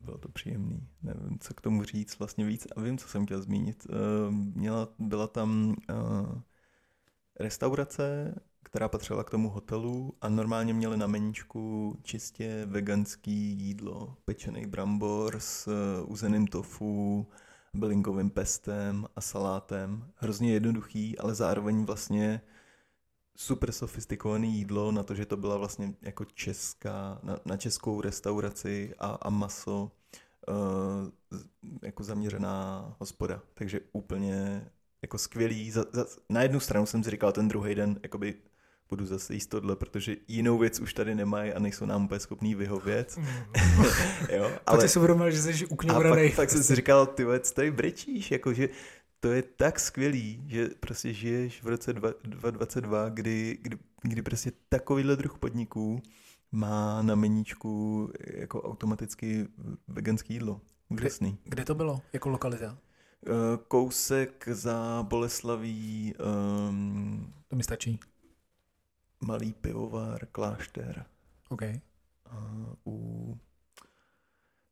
bylo 0.00 0.18
to 0.18 0.28
příjemný. 0.28 0.88
Nevím, 1.02 1.38
co 1.38 1.54
k 1.54 1.60
tomu 1.60 1.84
říct 1.84 2.18
vlastně 2.18 2.44
víc 2.44 2.66
a 2.76 2.80
vím, 2.80 2.98
co 2.98 3.08
jsem 3.08 3.26
chtěl 3.26 3.42
zmínit. 3.42 3.86
Měla, 4.30 4.88
byla 4.98 5.26
tam 5.26 5.76
restaurace, 7.40 8.34
která 8.62 8.88
patřila 8.88 9.24
k 9.24 9.30
tomu 9.30 9.48
hotelu 9.48 10.14
a 10.20 10.28
normálně 10.28 10.74
měli 10.74 10.96
na 10.96 11.06
meničku 11.06 11.96
čistě 12.02 12.66
veganský 12.66 13.58
jídlo, 13.58 14.16
pečený 14.24 14.66
brambor 14.66 15.36
s 15.38 15.68
eh, 15.68 16.02
uzeným 16.02 16.46
tofu, 16.46 17.26
bylinkovým 17.74 18.30
pestem 18.30 19.06
a 19.16 19.20
salátem. 19.20 20.10
Hrozně 20.16 20.52
jednoduchý, 20.52 21.18
ale 21.18 21.34
zároveň 21.34 21.84
vlastně 21.84 22.40
super 23.36 23.72
sofistikovaný 23.72 24.54
jídlo 24.54 24.92
na 24.92 25.02
to, 25.02 25.14
že 25.14 25.26
to 25.26 25.36
byla 25.36 25.56
vlastně 25.56 25.94
jako 26.02 26.24
česká, 26.24 27.18
na, 27.22 27.38
na 27.44 27.56
českou 27.56 28.00
restauraci 28.00 28.94
a, 28.98 29.18
a 29.22 29.30
maso 29.30 29.90
uh, 30.48 31.38
jako 31.82 32.04
zaměřená 32.04 32.86
hospoda. 32.98 33.42
Takže 33.54 33.80
úplně 33.92 34.70
jako 35.02 35.18
skvělý. 35.18 35.70
Za, 35.70 35.84
za, 35.92 36.06
na 36.30 36.42
jednu 36.42 36.60
stranu 36.60 36.86
jsem 36.86 37.04
si 37.04 37.10
říkal 37.10 37.32
ten 37.32 37.48
druhý 37.48 37.74
den, 37.74 38.00
jakoby 38.02 38.34
budu 38.88 39.06
zase 39.06 39.34
jíst 39.34 39.46
tohle, 39.46 39.76
protože 39.76 40.16
jinou 40.28 40.58
věc 40.58 40.80
už 40.80 40.94
tady 40.94 41.14
nemají 41.14 41.52
a 41.52 41.58
nejsou 41.58 41.86
nám 41.86 42.04
úplně 42.04 42.20
schopný 42.20 42.54
vyhovět. 42.54 43.16
Mm. 43.16 43.26
jo, 44.32 44.52
ale... 44.66 44.78
Pak 44.78 44.90
si 44.90 44.98
uvědomil, 44.98 45.30
že 45.30 45.42
jsi 45.42 45.66
ukňouranej. 45.66 46.26
A 46.26 46.28
pak, 46.28 46.36
pak 46.36 46.50
jsem 46.50 46.62
si 46.62 46.74
říkal, 46.74 47.06
ty 47.06 47.24
vec, 47.24 47.52
tady 47.52 47.70
brečíš, 47.70 48.30
jakože 48.30 48.68
to 49.24 49.32
je 49.32 49.42
tak 49.42 49.80
skvělý, 49.80 50.44
že 50.46 50.68
prostě 50.80 51.12
žiješ 51.12 51.62
v 51.62 51.66
roce 51.66 51.92
2022, 51.92 53.08
kdy, 53.08 53.58
kdy, 53.62 53.78
kdy 54.02 54.22
prostě 54.22 54.52
takovýhle 54.68 55.16
druh 55.16 55.38
podniků 55.38 56.02
má 56.52 57.02
na 57.02 57.14
meníčku 57.14 58.10
jako 58.26 58.62
automaticky 58.62 59.48
veganský 59.88 60.34
jídlo. 60.34 60.60
Úžasný. 60.88 61.30
Kde, 61.30 61.50
kde 61.50 61.64
to 61.64 61.74
bylo 61.74 62.02
jako 62.12 62.28
lokalita? 62.28 62.78
Eh, 63.26 63.30
kousek 63.68 64.48
za 64.48 65.02
Boleslaví. 65.02 66.14
Um, 66.68 67.34
to 67.48 67.56
mi 67.56 67.62
stačí. 67.62 68.00
Malý 69.20 69.52
pivovar, 69.52 70.26
klášter. 70.26 71.06
OK. 71.48 71.62
Uh, 71.62 72.74
u... 72.86 73.38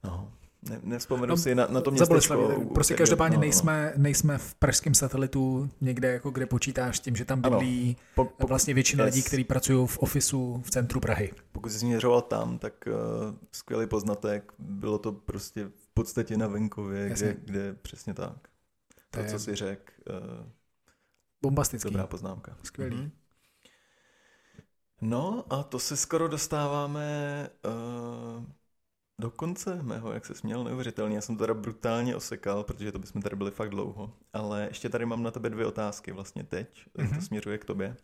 No, 0.04 0.32
ne, 0.70 0.80
nevzpomenu 0.82 1.30
no, 1.30 1.36
si 1.36 1.54
na, 1.54 1.66
na 1.66 1.80
to 1.80 1.90
městečko. 1.90 2.64
Prostě 2.74 2.94
každopádně 2.94 3.36
no, 3.36 3.40
nejsme, 3.40 3.92
no. 3.96 4.02
nejsme 4.02 4.38
v 4.38 4.54
pražském 4.54 4.94
satelitu 4.94 5.70
někde, 5.80 6.12
jako 6.12 6.30
kde 6.30 6.46
počítáš 6.46 7.00
tím, 7.00 7.16
že 7.16 7.24
tam 7.24 7.40
bydlí 7.40 7.96
po, 8.14 8.24
po, 8.24 8.46
vlastně 8.46 8.74
většina 8.74 9.04
yes. 9.04 9.14
lidí, 9.14 9.26
kteří 9.26 9.44
pracují 9.44 9.86
v 9.86 9.98
ofisu 9.98 10.62
v 10.64 10.70
centru 10.70 11.00
Prahy. 11.00 11.32
Pokud 11.52 11.72
jsi 11.72 11.78
směřoval 11.78 12.22
tam, 12.22 12.58
tak 12.58 12.74
uh, 12.86 13.34
skvělý 13.52 13.86
poznatek. 13.86 14.52
Bylo 14.58 14.98
to 14.98 15.12
prostě 15.12 15.64
v 15.64 15.88
podstatě 15.94 16.36
na 16.36 16.46
venkově, 16.46 17.08
kde, 17.08 17.36
kde 17.44 17.74
přesně 17.74 18.14
tak. 18.14 18.48
To, 19.10 19.22
to 19.22 19.28
co 19.30 19.38
si 19.38 19.54
řekl. 19.54 19.92
Uh, 20.10 20.46
bombastický. 21.42 21.90
Dobrá 21.90 22.06
poznámka. 22.06 22.56
Skvělý. 22.62 22.96
Mm-hmm. 22.96 23.10
No 25.00 25.44
a 25.50 25.62
to 25.62 25.78
se 25.78 25.96
skoro 25.96 26.28
dostáváme 26.28 27.48
uh, 27.66 28.44
do 29.22 29.30
konce 29.30 29.82
mého, 29.82 30.12
jak 30.12 30.26
se 30.26 30.34
směl, 30.34 30.64
neuvěřitelně. 30.64 31.16
Já 31.16 31.20
jsem 31.20 31.36
teda 31.36 31.54
brutálně 31.54 32.16
osekal, 32.16 32.64
protože 32.64 32.92
to 32.92 32.98
bychom 32.98 33.22
tady 33.22 33.36
byli 33.36 33.50
fakt 33.50 33.70
dlouho. 33.70 34.12
Ale 34.32 34.64
ještě 34.68 34.88
tady 34.88 35.06
mám 35.06 35.22
na 35.22 35.30
tebe 35.30 35.50
dvě 35.50 35.66
otázky 35.66 36.12
vlastně 36.12 36.44
teď. 36.44 36.68
Mm-hmm. 36.86 37.08
To 37.08 37.14
Mhm. 37.14 37.20
směřuje 37.20 37.58
k 37.58 37.64
tobě. 37.64 37.96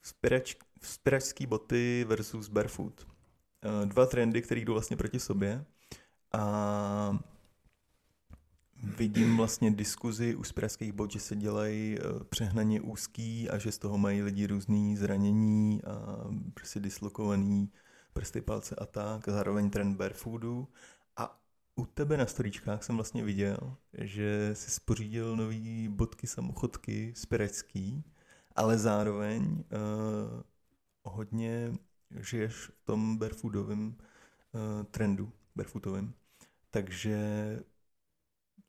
Vzpěrač, 0.00 0.54
vzpěračský 0.80 1.46
boty 1.46 2.04
versus 2.08 2.48
barefoot. 2.48 3.06
Eh, 3.82 3.86
Dva 3.86 4.06
trendy, 4.06 4.42
které 4.42 4.60
jdou 4.60 4.72
vlastně 4.72 4.96
proti 4.96 5.20
sobě. 5.20 5.64
A 6.32 7.18
vidím 8.82 9.36
vlastně 9.36 9.70
diskuzi 9.70 10.34
u 10.34 10.42
vzpěračských 10.42 10.92
bot, 10.92 11.10
že 11.10 11.20
se 11.20 11.36
dělají 11.36 11.98
eh, 11.98 12.24
přehnaně 12.28 12.80
úzký 12.80 13.50
a 13.50 13.58
že 13.58 13.72
z 13.72 13.78
toho 13.78 13.98
mají 13.98 14.22
lidi 14.22 14.46
různý 14.46 14.96
zranění 14.96 15.84
a 15.84 16.16
prostě 16.54 16.80
dislokovaný 16.80 17.70
prsty, 18.14 18.40
palce 18.40 18.74
a 18.74 18.86
tak, 18.86 19.28
zároveň 19.28 19.70
trend 19.70 19.96
barefootu. 19.96 20.68
A 21.16 21.42
u 21.76 21.86
tebe 21.86 22.16
na 22.16 22.26
storíčkách 22.26 22.84
jsem 22.84 22.96
vlastně 22.96 23.24
viděl, 23.24 23.76
že 23.92 24.50
jsi 24.54 24.70
spořídil 24.70 25.36
nový 25.36 25.88
bodky 25.88 26.26
samochodky 26.26 27.12
spirecký, 27.16 28.04
ale 28.56 28.78
zároveň 28.78 29.44
uh, 29.44 30.42
hodně 31.02 31.72
žiješ 32.20 32.54
v 32.54 32.84
tom 32.84 33.16
barefootovém 33.18 33.86
uh, 33.88 34.84
trendu, 34.84 35.32
barefootovém. 35.56 36.14
Takže 36.70 37.18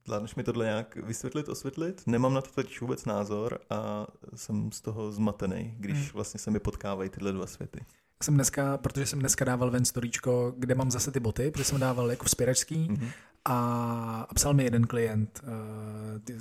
Zvládneš 0.05 0.35
mi 0.35 0.43
tohle 0.43 0.65
nějak 0.65 0.95
vysvětlit, 0.95 1.49
osvětlit? 1.49 2.03
Nemám 2.07 2.33
na 2.33 2.41
to 2.41 2.51
teď 2.51 2.81
vůbec 2.81 3.05
názor 3.05 3.59
a 3.69 4.07
jsem 4.35 4.71
z 4.71 4.81
toho 4.81 5.11
zmatený, 5.11 5.75
když 5.79 5.97
Hmm. 5.97 6.09
vlastně 6.13 6.39
se 6.39 6.51
mi 6.51 6.59
potkávají 6.59 7.09
tyhle 7.09 7.31
dva 7.31 7.47
světy. 7.47 7.85
Jsem 8.23 8.33
dneska, 8.33 8.77
protože 8.77 9.05
jsem 9.05 9.19
dneska 9.19 9.45
dával 9.45 9.71
ven 9.71 9.85
storíčko, 9.85 10.53
kde 10.57 10.75
mám 10.75 10.91
zase 10.91 11.11
ty 11.11 11.19
boty, 11.19 11.51
protože 11.51 11.63
jsem 11.63 11.79
dával 11.79 12.09
jako 12.11 12.25
vzpěračský 12.25 12.87
Mhm. 12.91 13.09
a, 13.45 14.25
a 14.29 14.33
psal 14.33 14.53
mi 14.53 14.63
jeden 14.63 14.87
klient, 14.87 15.43
uh, 15.43 16.37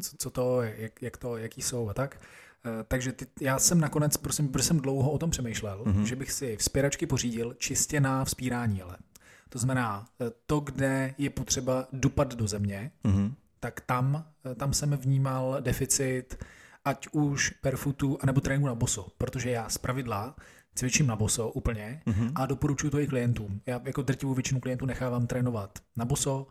co, 0.00 0.16
co 0.18 0.30
to, 0.30 0.62
jak, 0.62 1.02
jak 1.02 1.16
to, 1.16 1.36
jaký 1.36 1.62
jsou 1.62 1.88
a 1.88 1.94
tak. 1.94 2.20
Uh, 2.66 2.72
takže 2.88 3.12
ty, 3.12 3.26
já 3.40 3.58
jsem 3.58 3.80
nakonec, 3.80 4.16
prosím, 4.16 4.48
protože 4.48 4.64
jsem 4.64 4.80
dlouho 4.80 5.10
o 5.10 5.18
tom 5.18 5.30
přemýšlel, 5.30 5.82
Mhm. 5.86 6.06
že 6.06 6.16
bych 6.16 6.32
si 6.32 6.56
vzpěračky 6.56 7.06
pořídil 7.06 7.54
čistě 7.58 8.00
na 8.00 8.24
vzpírání, 8.24 8.82
ale. 8.82 8.96
To 9.48 9.58
znamená, 9.58 10.06
eh, 10.20 10.24
to, 10.46 10.60
kde 10.60 11.14
je 11.18 11.30
potřeba 11.30 11.86
dupat 11.92 12.34
do 12.34 12.46
země, 12.48 12.90
Mhm. 13.04 13.34
tak 13.60 13.80
tam, 13.80 14.24
eh, 14.50 14.54
tam 14.54 14.72
jsem 14.72 14.90
vnímal 14.90 15.56
deficit 15.60 16.44
ať 16.84 17.08
už 17.12 17.50
perfootu, 17.50 18.18
anebo 18.20 18.40
tréninku 18.40 18.66
na 18.66 18.74
boso, 18.74 19.08
protože 19.18 19.50
já 19.50 19.68
z 19.68 19.78
pravidla 19.78 20.36
cvičím 20.76 21.06
na 21.06 21.16
boso 21.16 21.48
úplně 21.48 22.02
Mhm. 22.06 22.32
a 22.34 22.46
doporučuji 22.46 22.90
to 22.90 23.00
i 23.00 23.06
klientům. 23.06 23.60
Já 23.66 23.80
jako 23.84 24.02
drtivou 24.02 24.34
většinu 24.34 24.60
klientů 24.60 24.86
nechávám 24.86 25.26
trénovat 25.26 25.78
na 25.96 26.04
boso, 26.04 26.46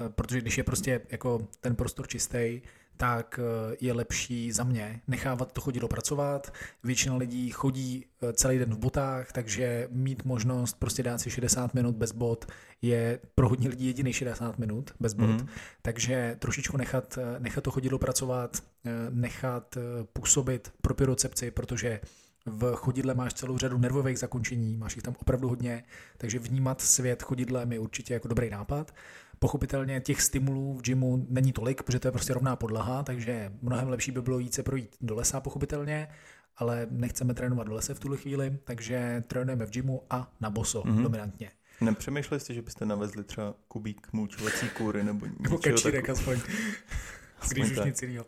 eh, 0.00 0.08
protože 0.08 0.40
když 0.40 0.58
je 0.58 0.64
prostě 0.64 1.00
jako 1.10 1.48
ten 1.60 1.76
prostor 1.76 2.08
čistý, 2.08 2.60
tak 2.96 3.40
eh, 3.42 3.76
je 3.80 3.92
lepší 3.92 4.52
za 4.52 4.64
mě 4.64 5.00
nechávat 5.08 5.52
to 5.52 5.60
chodidlo 5.60 5.88
pracovat. 5.88 6.52
Většina 6.84 7.16
lidí 7.16 7.50
chodí 7.50 8.04
eh, 8.22 8.32
celý 8.32 8.58
den 8.58 8.74
v 8.74 8.78
botách, 8.78 9.32
takže 9.32 9.88
mít 9.90 10.24
možnost 10.24 10.76
prostě 10.78 11.02
dát 11.02 11.18
si 11.18 11.30
60 11.30 11.74
minut 11.74 11.96
bez 11.96 12.12
bot 12.12 12.46
je 12.82 13.18
pro 13.34 13.48
hodně 13.48 13.68
lidí 13.68 13.86
jediný 13.86 14.12
60 14.12 14.58
minut 14.58 14.90
bez 15.00 15.14
bot. 15.14 15.28
Mhm. 15.28 15.46
Takže 15.82 16.36
trošičku 16.38 16.76
nechat, 16.76 17.18
nechat 17.38 17.64
to 17.64 17.70
chodidlo 17.70 17.98
pracovat, 17.98 18.62
eh, 18.84 18.90
nechat 19.10 19.78
působit 20.12 20.72
propiorecepci, 20.82 21.50
protože 21.50 22.00
v 22.46 22.72
chodidle 22.74 23.14
máš 23.14 23.34
celou 23.34 23.58
řadu 23.58 23.78
nervových 23.78 24.18
zakončení, 24.18 24.76
máš 24.76 24.96
jich 24.96 25.02
tam 25.02 25.14
opravdu 25.20 25.48
hodně, 25.48 25.84
takže 26.18 26.38
vnímat 26.38 26.80
svět 26.80 27.22
chodidlem 27.22 27.72
je 27.72 27.78
určitě 27.78 28.14
jako 28.14 28.28
dobrý 28.28 28.50
nápad. 28.50 28.94
Pochopitelně 29.38 30.00
těch 30.00 30.22
stimulů 30.22 30.74
v 30.78 30.82
gymu 30.82 31.26
není 31.28 31.52
tolik, 31.52 31.82
protože 31.82 31.98
to 31.98 32.08
je 32.08 32.12
prostě 32.12 32.34
rovná 32.34 32.56
podlaha, 32.56 33.02
takže 33.02 33.52
mnohem 33.62 33.88
lepší 33.88 34.10
by 34.12 34.22
bylo 34.22 34.38
jít 34.38 34.54
se 34.54 34.62
projít 34.62 34.96
do 35.00 35.14
lesa 35.14 35.40
pochopitelně, 35.40 36.08
ale 36.56 36.86
nechceme 36.90 37.34
trénovat 37.34 37.68
v 37.68 37.72
lese 37.72 37.94
v 37.94 38.00
tuhle 38.00 38.16
chvíli, 38.16 38.58
takže 38.64 39.24
trénujeme 39.26 39.66
v 39.66 39.70
gymu 39.70 40.02
a 40.10 40.32
na 40.40 40.50
boso 40.50 40.82
Mhm. 40.86 40.98
mm-hmm. 40.98 41.02
dominantně. 41.02 41.50
Nepřemýšleli 41.80 42.40
jste, 42.40 42.54
že 42.54 42.62
byste 42.62 42.86
navezli 42.86 43.24
třeba 43.24 43.54
kubík 43.68 44.08
mulčovací 44.12 44.68
kůry 44.68 45.02
nebo 45.04 45.26
Nebo 45.26 45.36
něčeho 45.40 45.58
kečírek 45.58 46.06
takového? 46.06 46.18
aspoň, 46.18 46.34
Aspoň 46.34 47.19
když 47.48 47.70
už 47.70 47.76
tak. 47.76 47.86
nic 47.86 48.02
jiného. 48.02 48.24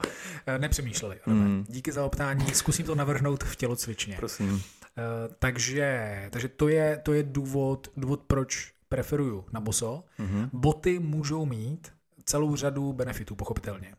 Eh, 0.46 0.59
Nepřemýšleli, 0.59 1.20
ale 1.27 1.35
Mm. 1.35 1.64
díky 1.68 1.92
za 1.92 2.05
optání, 2.05 2.46
zkusím 2.55 2.87
to 2.87 2.94
navrhnout 2.94 3.44
v 3.44 3.57
tělocvičně. 3.57 4.16
Prosím. 4.16 4.62
Eh, 4.98 5.35
takže 5.38 6.29
takže 6.31 6.48
to, 6.48 6.68
je, 6.68 7.01
to 7.03 7.12
je 7.12 7.22
důvod, 7.22 7.88
důvod, 7.96 8.20
proč 8.27 8.72
preferuju 8.88 9.44
na 9.53 9.61
boso. 9.61 10.05
Mhm. 10.18 10.48
Boty 10.53 10.98
můžou 10.98 11.46
mít 11.46 11.92
celou 12.25 12.57
řadu 12.57 12.92
benefitů, 12.92 13.35
pochopitelně. 13.35 13.94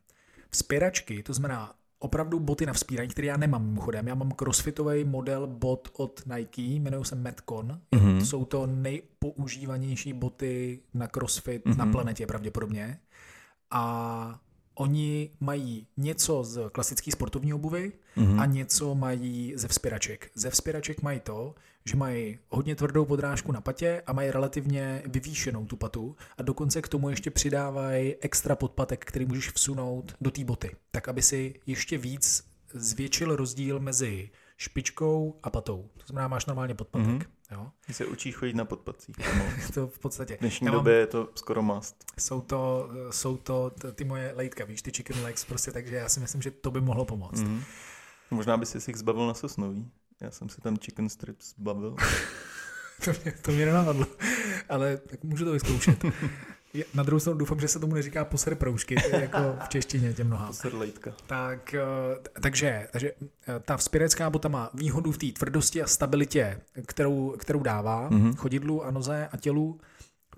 Vzpěračky, 0.49 1.23
to 1.23 1.33
znamená 1.33 1.73
opravdu 1.99 2.39
boty 2.39 2.65
na 2.65 2.73
vzpírání, 2.73 3.09
které 3.09 3.27
já 3.27 3.37
nemám 3.37 3.65
mimochodem. 3.65 4.07
Já 4.07 4.15
mám 4.15 4.31
crossfitový 4.31 5.03
model 5.03 5.47
bot 5.47 5.89
od 5.97 6.21
Nike, 6.35 6.61
jmenují 6.61 7.05
se 7.05 7.15
Metcon. 7.15 7.79
Mhm. 7.91 8.25
Jsou 8.25 8.45
to 8.45 8.67
nejpoužívanější 8.67 10.13
boty 10.13 10.79
na 10.93 11.07
crossfit 11.07 11.65
Mhm. 11.65 11.77
na 11.77 11.85
planetě 11.85 12.27
pravděpodobně. 12.27 12.99
A 13.71 14.39
oni 14.75 15.29
mají 15.39 15.87
něco 15.97 16.43
z 16.43 16.69
klasické 16.71 17.11
sportovní 17.11 17.53
obuvy 17.53 17.91
Mhm. 18.15 18.39
a 18.39 18.45
něco 18.45 18.95
mají 18.95 19.53
ze 19.55 19.67
vzpěraček. 19.67 20.31
Ze 20.35 20.49
vzpěraček 20.49 21.01
mají 21.01 21.19
to, 21.19 21.55
že 21.85 21.95
mají 21.97 22.39
hodně 22.49 22.75
tvrdou 22.75 23.05
podrážku 23.05 23.51
na 23.51 23.61
patě 23.61 24.01
a 24.07 24.13
mají 24.13 24.31
relativně 24.31 25.01
vyvýšenou 25.05 25.65
tu 25.65 25.75
patu 25.75 26.15
a 26.37 26.41
dokonce 26.43 26.81
k 26.81 26.87
tomu 26.87 27.09
ještě 27.09 27.31
přidávají 27.31 28.15
extra 28.15 28.55
podpatek, 28.55 29.05
který 29.05 29.25
můžeš 29.25 29.49
vsunout 29.51 30.15
do 30.21 30.31
té 30.31 30.43
boty, 30.43 30.75
tak 30.91 31.07
aby 31.07 31.21
si 31.21 31.53
ještě 31.65 31.97
víc 31.97 32.43
zvětšil 32.73 33.35
rozdíl 33.35 33.79
mezi 33.79 34.29
špičkou 34.57 35.39
a 35.43 35.49
patou. 35.49 35.89
To 35.97 36.03
znamená, 36.07 36.27
máš 36.27 36.45
normálně 36.45 36.73
podpatek. 36.75 37.07
Mhm. 37.07 37.21
Jo? 37.53 37.71
Ty 37.87 37.93
se 37.93 38.05
učíš 38.05 38.35
chodit 38.35 38.53
na 38.55 38.65
podpacích. 38.65 39.15
To 39.73 39.87
v 39.87 39.99
podstatě. 39.99 40.35
V 40.35 40.39
dnešní 40.39 40.65
mám- 40.65 40.73
době 40.73 40.93
je 40.93 41.07
to 41.07 41.29
skoro 41.35 41.61
must. 41.61 41.95
Jsou 42.19 42.41
to, 42.41 42.89
jsou 43.11 43.37
to 43.37 43.71
ty 43.95 44.03
moje 44.03 44.33
lejtka, 44.35 44.65
víš, 44.65 44.81
ty 44.81 44.91
chicken 44.91 45.23
legs, 45.23 45.45
prostě, 45.45 45.71
takže 45.71 45.95
já 45.95 46.09
si 46.09 46.19
myslím, 46.19 46.41
že 46.41 46.51
to 46.51 46.71
by 46.71 46.81
mohlo 46.81 47.05
pomoct. 47.05 47.41
Mhm. 47.41 47.63
Možná 48.31 48.57
by 48.57 48.65
si 48.65 48.81
si 48.81 48.91
jich 48.91 48.97
zbavil 48.97 49.27
na 49.27 49.33
sosnový. 49.33 49.91
Já 50.21 50.31
jsem 50.31 50.49
si 50.49 50.61
tam 50.61 50.77
chicken 50.77 51.09
strips 51.09 51.53
zbavil. 51.57 51.95
To 53.05 53.11
mě, 53.23 53.31
to 53.41 53.51
mě 53.51 53.65
nenapadlo, 53.65 54.05
ale 54.69 54.97
tak 54.97 55.23
můžu 55.23 55.45
to 55.45 55.51
vyzkoušet. 55.51 56.03
Na 56.93 57.03
druhou 57.03 57.19
stranu 57.19 57.39
doufám, 57.39 57.59
že 57.59 57.67
se 57.67 57.79
tomu 57.79 57.93
neříká 57.95 58.25
poser 58.25 58.55
proužky, 58.55 58.95
jako 59.19 59.55
v 59.65 59.69
češtině 59.69 60.13
těm 60.13 60.29
nohám. 60.29 60.47
Posedlejtka. 60.47 61.13
Tak, 61.27 61.73
eh, 61.73 61.81
takže, 62.41 62.87
takže 62.91 63.11
eh, 63.47 63.59
ta 63.59 63.77
vzpěrecká 63.77 64.29
bota 64.29 64.47
má 64.49 64.69
výhodu 64.73 65.11
v 65.11 65.17
té 65.17 65.31
tvrdosti 65.31 65.81
a 65.83 65.87
stabilitě, 65.87 66.61
kterou, 66.85 67.35
kterou 67.39 67.59
dává 67.63 68.09
Mhm. 68.09 68.35
chodidlu 68.35 68.85
a 68.85 68.91
noze 68.91 69.29
a 69.31 69.37
tělu, 69.37 69.79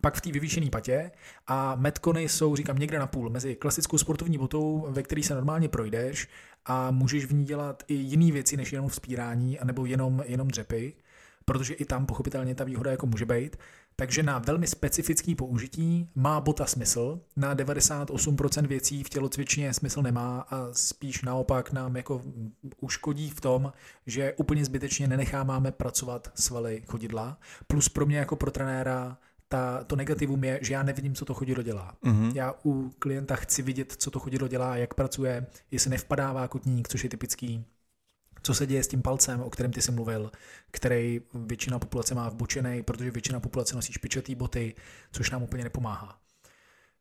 pak 0.02 0.16
v 0.16 0.22
té 0.22 0.32
vyvýšené 0.32 0.70
patě 0.70 1.12
a 1.48 1.76
metcony 1.76 2.30
jsou, 2.30 2.56
říkám, 2.56 2.78
někde 2.78 3.00
na 3.00 3.08
půl 3.08 3.30
mezi 3.30 3.56
klasickou 3.56 3.98
sportovní 3.98 4.38
botou, 4.38 4.86
ve 4.90 5.04
které 5.04 5.24
se 5.24 5.36
normálně 5.36 5.70
projdeš 5.70 6.28
a 6.66 6.92
můžeš 6.92 7.26
v 7.26 7.34
ní 7.34 7.46
dělat 7.46 7.84
i 7.88 7.94
jiné 7.94 8.32
věci, 8.32 8.58
než 8.58 8.74
jenom 8.74 8.90
vzpírání, 8.90 9.60
anebo 9.60 9.86
jenom, 9.86 10.24
jenom 10.26 10.48
dřepy, 10.48 10.94
protože 11.46 11.74
i 11.74 11.86
tam 11.86 12.06
pochopitelně 12.06 12.56
ta 12.56 12.64
výhoda 12.64 12.92
jako 12.92 13.06
může 13.06 13.26
být. 13.26 13.58
Takže 13.98 14.24
na 14.24 14.40
velmi 14.40 14.68
specifický 14.68 15.36
použití 15.36 16.10
má 16.16 16.42
bota 16.42 16.66
smysl, 16.66 17.20
na 17.36 17.56
98% 17.56 18.68
věcí 18.68 19.04
v 19.04 19.10
tělocvičně 19.10 19.74
smysl 19.74 20.02
nemá 20.02 20.40
a 20.50 20.68
spíš 20.72 21.22
naopak 21.22 21.72
nám 21.72 21.96
jako 21.96 22.22
uškodí 22.82 23.30
v 23.30 23.42
tom, 23.42 23.74
že 24.06 24.34
úplně 24.34 24.66
zbytečně 24.66 25.08
nenecháváme 25.08 25.72
pracovat 25.72 26.32
svaly 26.36 26.84
chodidla. 26.88 27.38
Plus 27.68 27.90
pro 27.90 28.06
mě 28.06 28.18
jako 28.18 28.36
pro 28.36 28.52
trenéra 28.52 29.18
ta, 29.48 29.84
to 29.84 29.96
negativum 29.96 30.44
je, 30.44 30.60
že 30.62 30.74
já 30.74 30.84
nevidím, 30.84 31.16
co 31.16 31.26
to 31.26 31.34
chodidlo 31.34 31.64
dělá. 31.64 31.96
Mhm. 32.02 32.32
Já 32.36 32.54
u 32.66 32.90
klienta 33.00 33.36
chci 33.36 33.62
vidět, 33.62 33.92
co 33.98 34.12
to 34.12 34.20
chodidlo 34.20 34.48
dělá, 34.48 34.78
jak 34.78 34.94
pracuje, 34.94 35.46
jestli 35.72 35.90
nevpadává 35.90 36.48
kotník, 36.48 36.88
což 36.88 37.04
je 37.04 37.10
typický, 37.10 37.66
co 38.46 38.54
se 38.54 38.68
děje 38.68 38.84
s 38.84 38.88
tím 38.88 39.02
palcem, 39.02 39.42
o 39.42 39.50
kterém 39.50 39.72
ty 39.72 39.82
jsi 39.82 39.92
mluvil, 39.92 40.32
který 40.72 41.22
většina 41.34 41.80
populace 41.80 42.16
má 42.16 42.30
vbočený, 42.30 42.84
protože 42.84 43.12
většina 43.12 43.40
populace 43.40 43.76
nosí 43.76 43.94
špičatý 43.94 44.36
boty, 44.36 44.76
což 45.12 45.32
nám 45.32 45.44
úplně 45.44 45.64
nepomáhá. 45.64 46.20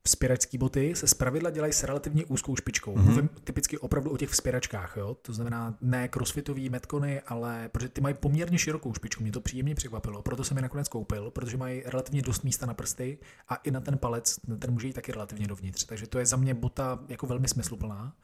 Vzpěračské 0.07 0.59
boty 0.59 0.94
se 0.94 1.07
zpravidla 1.07 1.50
dělají 1.50 1.72
s 1.72 1.83
relativně 1.83 2.24
úzkou 2.24 2.57
špičkou. 2.57 2.94
Mm-hmm. 2.94 3.04
Mluvím 3.04 3.28
typicky 3.44 3.78
opravdu 3.78 4.11
o 4.11 4.16
těch 4.16 4.30
vzpěračkách, 4.30 4.96
jo? 4.96 5.16
to 5.22 5.33
znamená 5.33 5.78
ne 5.80 6.09
crossfitový 6.09 6.68
metcony, 6.68 7.20
ale 7.20 7.68
protože 7.72 7.88
ty 7.88 8.00
mají 8.00 8.14
poměrně 8.14 8.59
širokou 8.59 8.94
špičku, 8.94 9.22
mě 9.22 9.33
to 9.33 9.40
příjemně 9.40 9.74
překvapilo, 9.74 10.22
proto 10.22 10.44
jsem 10.44 10.57
je 10.57 10.62
nakonec 10.62 10.88
koupil, 10.88 11.30
protože 11.30 11.57
mají 11.57 11.83
relativně 11.87 12.22
dost 12.22 12.44
místa 12.44 12.66
na 12.66 12.74
prsty 12.74 13.18
a 13.48 13.54
i 13.54 13.70
na 13.70 13.80
ten 13.80 13.98
palec, 13.98 14.38
ten 14.59 14.70
může 14.70 14.87
jít 14.87 14.92
taky 14.92 15.12
relativně 15.12 15.46
dovnitř, 15.46 15.85
takže 15.85 16.07
to 16.07 16.18
je 16.18 16.26
za 16.26 16.37
mě 16.37 16.54
bota 16.54 16.98
jako 17.09 17.26
velmi 17.26 17.48
smysluplná. 17.48 18.16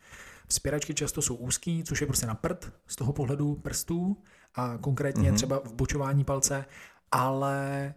Vzpěračky 0.50 0.94
často 0.94 1.22
jsou 1.22 1.34
úzký, 1.34 1.84
což 1.84 2.00
je 2.00 2.06
prostě 2.06 2.26
na 2.26 2.34
prd 2.34 2.72
z 2.86 2.96
toho 2.96 3.12
pohledu 3.12 3.54
prstů 3.54 4.16
a 4.54 4.78
konkrétně 4.78 5.32
mm-hmm. 5.32 5.34
třeba 5.34 5.60
v 5.64 5.74
bočování 5.74 6.24
palce, 6.24 6.64
ale 7.10 7.94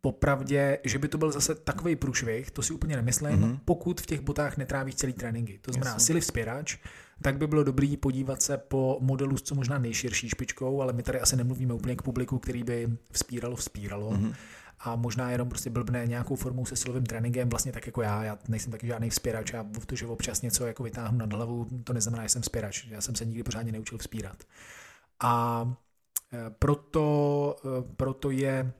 popravdě, 0.00 0.78
že 0.84 0.98
by 0.98 1.08
to 1.08 1.18
byl 1.18 1.32
zase 1.32 1.54
takový 1.54 1.96
průšvih, 1.96 2.50
to 2.50 2.62
si 2.62 2.72
úplně 2.72 2.96
nemyslím, 2.96 3.40
mm-hmm. 3.40 3.58
pokud 3.64 4.00
v 4.00 4.06
těch 4.06 4.20
botách 4.20 4.56
netrávíš 4.56 4.94
celý 4.94 5.12
tréninky. 5.12 5.58
To 5.62 5.72
znamená 5.72 5.90
Jasně. 5.90 6.06
silivspěrač, 6.06 6.72
vzpěrač, 6.72 6.94
tak 7.22 7.38
by 7.38 7.46
bylo 7.46 7.64
dobrý 7.64 7.96
podívat 7.96 8.42
se 8.42 8.58
po 8.58 8.98
modelu 9.00 9.36
s 9.36 9.42
co 9.42 9.54
možná 9.54 9.78
nejširší 9.78 10.28
špičkou, 10.28 10.82
ale 10.82 10.92
my 10.92 11.02
tady 11.02 11.20
asi 11.20 11.36
nemluvíme 11.36 11.74
úplně 11.74 11.96
k 11.96 12.02
publiku, 12.02 12.38
který 12.38 12.64
by 12.64 12.88
vzpíralo, 13.12 13.56
vzpíralo. 13.56 14.10
Mm-hmm. 14.10 14.34
A 14.84 14.96
možná 14.96 15.30
jenom 15.30 15.48
prostě 15.48 15.70
blbne 15.70 16.06
nějakou 16.06 16.36
formou 16.36 16.66
se 16.66 16.76
silovým 16.76 17.06
tréninkem, 17.06 17.48
vlastně 17.48 17.72
tak 17.72 17.86
jako 17.86 18.02
já, 18.02 18.24
já 18.24 18.38
nejsem 18.48 18.72
taky 18.72 18.86
žádný 18.86 19.10
vzpěrač 19.10 19.54
a 19.54 19.66
to, 19.86 19.96
že 19.96 20.06
občas 20.06 20.42
něco 20.42 20.66
jako 20.66 20.82
vytáhnu 20.82 21.18
nad 21.18 21.32
hlavu, 21.32 21.66
to 21.84 21.92
neznamená, 21.92 22.22
že 22.22 22.28
jsem 22.28 22.42
vzpěrač. 22.42 22.86
Já 22.90 23.00
jsem 23.00 23.14
se 23.14 23.24
nikdy 23.24 23.42
pořádně 23.42 23.72
neučil 23.72 23.98
vzpírat. 23.98 24.44
A 25.20 25.64
e, 26.32 26.50
proto, 26.50 27.56
e, 27.64 27.94
proto 27.96 28.30
je 28.30 28.72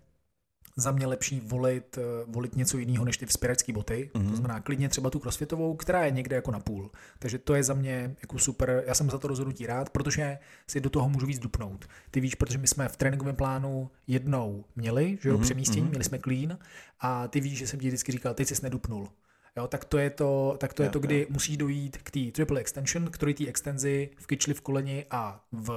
za 0.77 0.91
mě 0.91 1.07
lepší 1.07 1.41
volit, 1.41 1.99
eh, 1.99 2.25
volit 2.27 2.57
něco 2.57 2.79
jiného 2.79 3.05
než 3.05 3.17
ty 3.17 3.27
vzpěračské 3.27 3.73
boty. 3.73 3.95
Mm-hmm. 3.95 4.13
To 4.13 4.19
mhm. 4.19 4.37
znamená 4.37 4.61
klidně 4.61 4.89
třeba 4.89 5.11
tu 5.11 5.19
crossfitovou, 5.19 5.77
která 5.77 6.05
je 6.05 6.11
někde 6.11 6.37
jako 6.37 6.51
na 6.51 6.61
půl. 6.61 6.91
Takže 7.19 7.39
to 7.39 7.55
je 7.55 7.63
za 7.63 7.75
mě 7.75 8.17
jako 8.23 8.39
super. 8.39 8.85
Já 8.87 8.95
jsem 8.95 9.11
za 9.11 9.19
to 9.19 9.29
rozhodnutí 9.29 9.67
rád, 9.67 9.91
protože 9.91 10.39
si 10.67 10.81
do 10.81 10.91
toho 10.91 11.09
můžu 11.09 11.27
víc 11.27 11.39
dupnout. 11.39 11.89
Ty 12.11 12.21
víš, 12.21 12.35
protože 12.35 12.59
my 12.59 12.67
jsme 12.67 12.89
v 12.89 12.97
tréninkovém 12.97 13.37
plánu 13.37 13.91
jednou 14.07 14.65
měli, 14.77 15.19
že 15.23 15.29
jo, 15.29 15.37
mm-hmm. 15.37 15.43
přemístění, 15.43 15.87
mm-hmm. 15.87 15.91
měli 15.91 16.05
jsme 16.05 16.19
clean 16.19 16.59
a 17.01 17.29
ty 17.29 17.41
víš, 17.41 17.59
že 17.59 17.67
jsem 17.67 17.81
ti 17.81 17.87
vždycky 17.87 18.13
říkal, 18.13 18.35
teď 18.35 18.49
jsi 18.49 18.63
nedupnul. 18.63 19.09
Jo, 19.57 19.67
tak 19.67 19.85
to 19.85 19.99
je 19.99 20.11
to, 20.11 20.57
tak 20.59 20.75
to, 20.75 20.83
je 20.83 20.89
to 20.89 20.99
kdy 20.99 21.21
jo. 21.21 21.27
musí 21.31 21.57
dojít 21.57 21.97
k 21.97 22.11
té 22.11 22.21
triple 22.33 22.61
extension, 22.61 23.11
k 23.11 23.19
té 23.19 23.47
extenzi 23.47 24.11
v 24.17 24.27
kyčli 24.27 24.55
v 24.55 24.61
koleni 24.61 25.07
a 25.11 25.45
v 25.53 25.71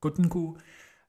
kotníku 0.00 0.56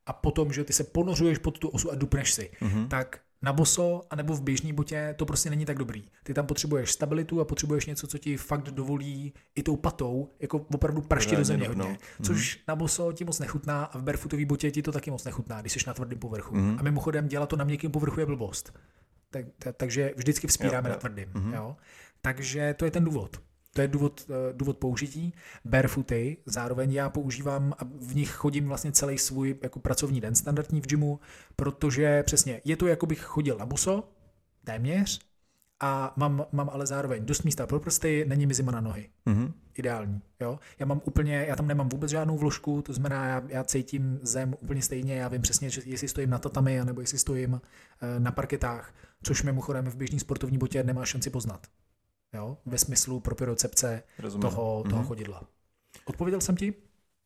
a 0.06 0.14
potom, 0.14 0.54
že 0.54 0.64
ty 0.64 0.74
se 0.74 0.84
ponořuješ 0.84 1.38
pod 1.38 1.60
tu 1.60 1.70
osu 1.70 1.92
a 1.92 1.96
dupneš 1.96 2.34
si, 2.34 2.52
mm-hmm. 2.62 2.88
tak 2.88 3.20
na 3.42 3.54
boso 3.54 4.02
anebo 4.10 4.34
v 4.34 4.42
běžné 4.42 4.74
botě 4.74 5.16
to 5.18 5.26
prostě 5.26 5.50
není 5.50 5.66
tak 5.66 5.78
dobrý. 5.78 6.04
Ty 6.24 6.34
tam 6.34 6.46
potřebuješ 6.46 6.92
stabilitu 6.92 7.42
a 7.42 7.46
potřebuješ 7.46 7.86
něco, 7.86 8.08
co 8.08 8.18
ti 8.18 8.38
fakt 8.38 8.72
dovolí 8.72 9.34
i 9.56 9.64
tou 9.64 9.76
patou 9.76 10.30
jako 10.40 10.66
opravdu 10.74 11.02
praštit 11.02 11.38
do 11.38 11.46
země 11.46 11.68
hodně. 11.68 11.84
Mm-hmm. 11.84 12.26
Což 12.26 12.64
na 12.68 12.76
boso 12.76 13.14
ti 13.14 13.26
moc 13.26 13.40
nechutná 13.40 13.84
a 13.84 13.98
v 13.98 14.04
barefootové 14.04 14.46
botě 14.46 14.72
ti 14.72 14.82
to 14.82 14.92
taky 14.92 15.12
moc 15.12 15.24
nechutná, 15.24 15.62
když 15.62 15.74
jsi 15.74 15.80
na 15.88 15.94
tvrdém 15.94 16.20
povrchu. 16.20 16.56
Mm-hmm. 16.56 16.80
A 16.80 16.84
mimochodem 16.84 17.28
dělat 17.28 17.50
to 17.50 17.56
na 17.56 17.66
měkkém 17.66 17.92
povrchu 17.92 18.20
je 18.20 18.26
blbost. 18.26 18.74
Tak, 19.30 19.46
tak, 19.60 19.76
takže 19.76 20.14
vždycky 20.16 20.48
vzpíráme 20.48 20.90
jo, 20.90 20.92
jo. 20.92 20.96
na 20.96 21.00
tvrdým. 21.00 21.30
Mm-hmm. 21.34 21.54
Jo? 21.54 21.76
Takže 22.22 22.76
to 22.78 22.86
je 22.86 22.92
ten 22.92 23.04
důvod. 23.04 23.38
To 23.76 23.82
je 23.82 23.88
důvod, 23.88 24.26
eh, 24.30 24.54
důvod 24.54 24.78
použití. 24.78 25.34
Barefooty 25.66 26.38
zároveň 26.46 26.94
já 26.94 27.10
používám 27.10 27.74
a 27.80 27.84
v 28.02 28.16
nich 28.16 28.32
chodím 28.32 28.68
vlastně 28.68 28.92
celý 28.92 29.18
svůj 29.18 29.56
jako 29.64 29.80
pracovní 29.80 30.22
den 30.22 30.36
standardní 30.36 30.82
v 30.82 30.88
gymu, 30.88 31.20
protože 31.56 32.24
přesně 32.24 32.62
je 32.66 32.78
to 32.78 32.88
jako 32.88 33.06
bych 33.06 33.22
chodil 33.22 33.58
na 33.58 33.66
buso, 33.66 34.04
téměř, 34.64 35.20
a 35.80 36.14
mám, 36.16 36.46
mám 36.52 36.70
ale 36.70 36.88
zároveň 36.88 37.26
dost 37.26 37.44
místa 37.44 37.68
pro 37.68 37.80
prsty, 37.80 38.26
není 38.28 38.46
mi 38.46 38.54
zima 38.54 38.72
na 38.72 38.82
nohy. 38.82 39.10
Mm-hmm. 39.28 39.52
Ideální. 39.78 40.22
Jo? 40.40 40.60
Já 40.80 40.86
mám 40.86 41.02
úplně, 41.06 41.46
já 41.48 41.56
tam 41.56 41.68
nemám 41.68 41.90
vůbec 41.90 42.12
žádnou 42.12 42.38
vložku, 42.38 42.82
to 42.82 42.94
znamená, 42.94 43.26
já, 43.26 43.44
já 43.48 43.64
cítím 43.64 44.20
zem 44.22 44.56
úplně 44.62 44.82
stejně, 44.82 45.16
já 45.16 45.28
vím 45.28 45.42
přesně, 45.42 45.70
že 45.70 45.82
jestli 45.86 46.08
stojím 46.08 46.30
na 46.30 46.40
tatami, 46.40 46.82
nebo 46.86 47.02
jestli 47.02 47.18
stojím 47.18 47.54
uh, 47.54 47.60
na 48.18 48.32
parketách, 48.32 48.94
což 49.24 49.44
mimochodem 49.44 49.86
v 49.86 49.96
běžný 49.96 50.20
sportovní 50.20 50.58
botě 50.58 50.84
nemá 50.84 51.06
šanci 51.06 51.30
poznat 51.30 51.68
jo? 52.34 52.58
ve 52.66 52.78
smyslu 52.78 53.20
propiocepce 53.20 54.04
toho, 54.22 54.32
toho 54.42 54.84
mm-hmm. 54.84 55.06
chodidla. 55.06 55.48
Odpověděl 56.06 56.42
jsem 56.42 56.56
ti? 56.56 56.74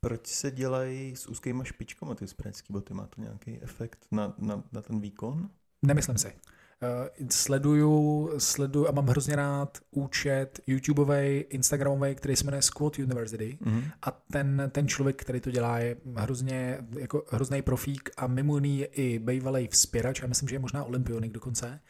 Proč 0.00 0.26
se 0.26 0.50
dělají 0.50 1.16
s 1.16 1.26
úzkýma 1.26 1.64
špičkama 1.64 2.14
ty 2.14 2.28
sprajecké 2.28 2.72
boty? 2.72 2.94
Má 2.94 3.06
to 3.06 3.20
nějaký 3.20 3.58
efekt 3.62 4.06
na, 4.10 4.34
na, 4.38 4.62
na 4.72 4.82
ten 4.82 5.00
výkon? 5.00 5.50
Nemyslím 5.82 6.18
si. 6.18 6.28
Uh, 6.28 7.28
sleduju, 7.30 8.30
sleduju 8.38 8.88
a 8.88 8.90
mám 8.90 9.06
hrozně 9.06 9.36
rád 9.36 9.78
účet 9.90 10.60
YouTubeový, 10.66 11.40
Instagramový, 11.40 12.14
který 12.14 12.36
se 12.36 12.44
jmenuje 12.44 12.62
Squat 12.62 12.98
University 12.98 13.58
mm-hmm. 13.62 13.90
a 14.02 14.10
ten, 14.10 14.70
ten 14.72 14.88
člověk, 14.88 15.22
který 15.22 15.40
to 15.40 15.50
dělá, 15.50 15.78
je 15.78 15.96
hrozně, 16.16 16.78
jako 16.98 17.24
hrozný 17.30 17.62
profík 17.62 18.10
a 18.16 18.26
mimo 18.26 18.56
jiný 18.56 18.78
je 18.78 18.86
i 18.86 19.18
bývalý 19.18 19.68
vzpěrač, 19.68 20.20
já 20.20 20.26
myslím, 20.26 20.48
že 20.48 20.54
je 20.54 20.58
možná 20.60 20.84
olympionik 20.84 21.32
dokonce 21.32 21.80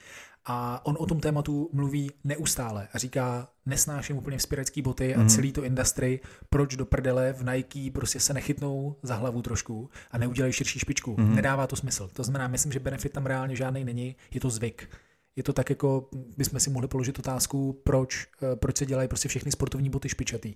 a 0.45 0.87
on 0.87 0.97
o 0.99 1.07
tom 1.07 1.21
tématu 1.21 1.71
mluví 1.73 2.11
neustále 2.25 2.89
a 2.93 2.99
říká, 2.99 3.49
nesnáším 3.67 4.17
úplně 4.17 4.39
vzpěrecký 4.39 4.83
boty 4.83 5.15
a 5.15 5.21
mm. 5.21 5.29
celý 5.29 5.53
to 5.53 5.65
industry, 5.65 6.21
proč 6.51 6.77
do 6.77 6.87
prdele 6.87 7.33
v 7.33 7.45
Nike 7.45 7.91
prostě 7.93 8.21
se 8.21 8.35
nechytnou 8.35 8.97
za 9.03 9.15
hlavu 9.15 9.43
trošku 9.43 9.91
a 10.11 10.19
neudělají 10.19 10.53
širší 10.53 10.79
špičku. 10.79 11.17
Mm. 11.19 11.35
Nedává 11.35 11.67
to 11.67 11.77
smysl. 11.77 12.11
To 12.13 12.25
znamená, 12.25 12.49
myslím, 12.49 12.73
že 12.73 12.81
benefit 12.81 13.13
tam 13.13 13.27
reálně 13.27 13.57
žádný 13.57 13.85
není, 13.85 14.17
je 14.35 14.41
to 14.41 14.51
zvyk. 14.51 14.89
Je 15.37 15.43
to 15.43 15.53
tak 15.53 15.71
jako, 15.71 16.09
bychom 16.37 16.61
si 16.61 16.71
mohli 16.71 16.89
položit 16.89 17.19
otázku, 17.19 17.81
proč, 17.85 18.27
eh, 18.43 18.57
proč 18.57 18.77
se 18.77 18.87
dělají 18.87 19.09
prostě 19.09 19.29
všechny 19.29 19.53
sportovní 19.53 19.91
boty 19.91 20.09
špičatý 20.09 20.55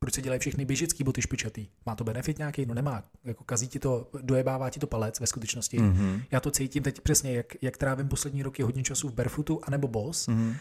proč 0.00 0.14
se 0.14 0.22
dělají 0.22 0.40
všechny 0.40 0.64
běžický 0.64 1.04
boty 1.04 1.22
špičatý? 1.22 1.66
Má 1.86 1.94
to 1.94 2.04
benefit 2.04 2.38
nějaký? 2.38 2.66
No 2.66 2.74
nemá. 2.74 3.04
Jako 3.24 3.44
kazí 3.44 3.68
ti 3.68 3.78
to, 3.78 4.10
dojebává 4.22 4.70
ti 4.70 4.80
to 4.80 4.86
palec 4.86 5.20
ve 5.20 5.26
skutečnosti. 5.26 5.78
Mm-hmm. 5.78 6.22
Já 6.30 6.40
to 6.40 6.50
cítím 6.50 6.82
teď 6.82 7.00
přesně, 7.00 7.32
jak, 7.32 7.46
jak 7.62 7.76
trávím 7.76 8.08
poslední 8.08 8.42
roky 8.42 8.62
hodně 8.62 8.82
času 8.82 9.08
v 9.08 9.14
barefootu 9.14 9.60
anebo 9.62 9.88
boss 9.88 10.28
mm-hmm. 10.28 10.54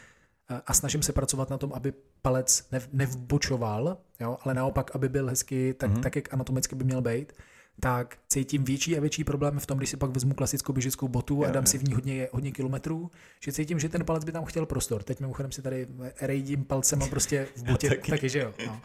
a 0.66 0.74
snažím 0.74 1.04
se 1.04 1.14
pracovat 1.14 1.50
na 1.50 1.58
tom, 1.58 1.74
aby 1.74 1.94
palec 2.22 2.68
nev, 2.72 2.90
nevbočoval, 2.94 3.98
jo, 4.20 4.38
ale 4.42 4.54
naopak, 4.54 4.96
aby 4.96 5.10
byl 5.10 5.28
hezky 5.28 5.74
tak, 5.74 5.92
mm-hmm. 5.92 6.02
tak, 6.02 6.16
jak 6.16 6.34
anatomicky 6.34 6.76
by 6.76 6.84
měl 6.84 7.02
být 7.02 7.34
tak 7.80 8.18
cítím 8.28 8.64
větší 8.64 8.98
a 8.98 9.02
větší 9.02 9.24
problém 9.24 9.60
v 9.60 9.66
tom, 9.66 9.78
když 9.78 9.90
si 9.90 9.98
pak 9.98 10.12
vezmu 10.12 10.34
klasickou 10.34 10.74
běžickou 10.74 11.08
botu 11.08 11.46
a 11.46 11.52
dám 11.52 11.66
si 11.66 11.78
v 11.78 11.84
ní 11.84 11.94
hodně, 11.94 12.28
hodně 12.32 12.52
kilometrů, 12.52 13.12
že 13.40 13.52
cítím, 13.52 13.80
že 13.80 13.90
ten 13.90 14.06
palec 14.06 14.24
by 14.24 14.32
tam 14.32 14.46
chtěl 14.46 14.66
prostor. 14.66 15.04
Teď 15.04 15.20
mimochodem 15.20 15.52
si 15.52 15.62
tady 15.62 15.88
rejdím 16.22 16.64
palcem 16.64 17.04
a 17.04 17.08
prostě 17.08 17.48
v 17.56 17.64
botě, 17.64 17.90
taky. 17.90 18.12
taky, 18.12 18.30
že 18.30 18.40
jo. 18.40 18.54
No 18.68 18.82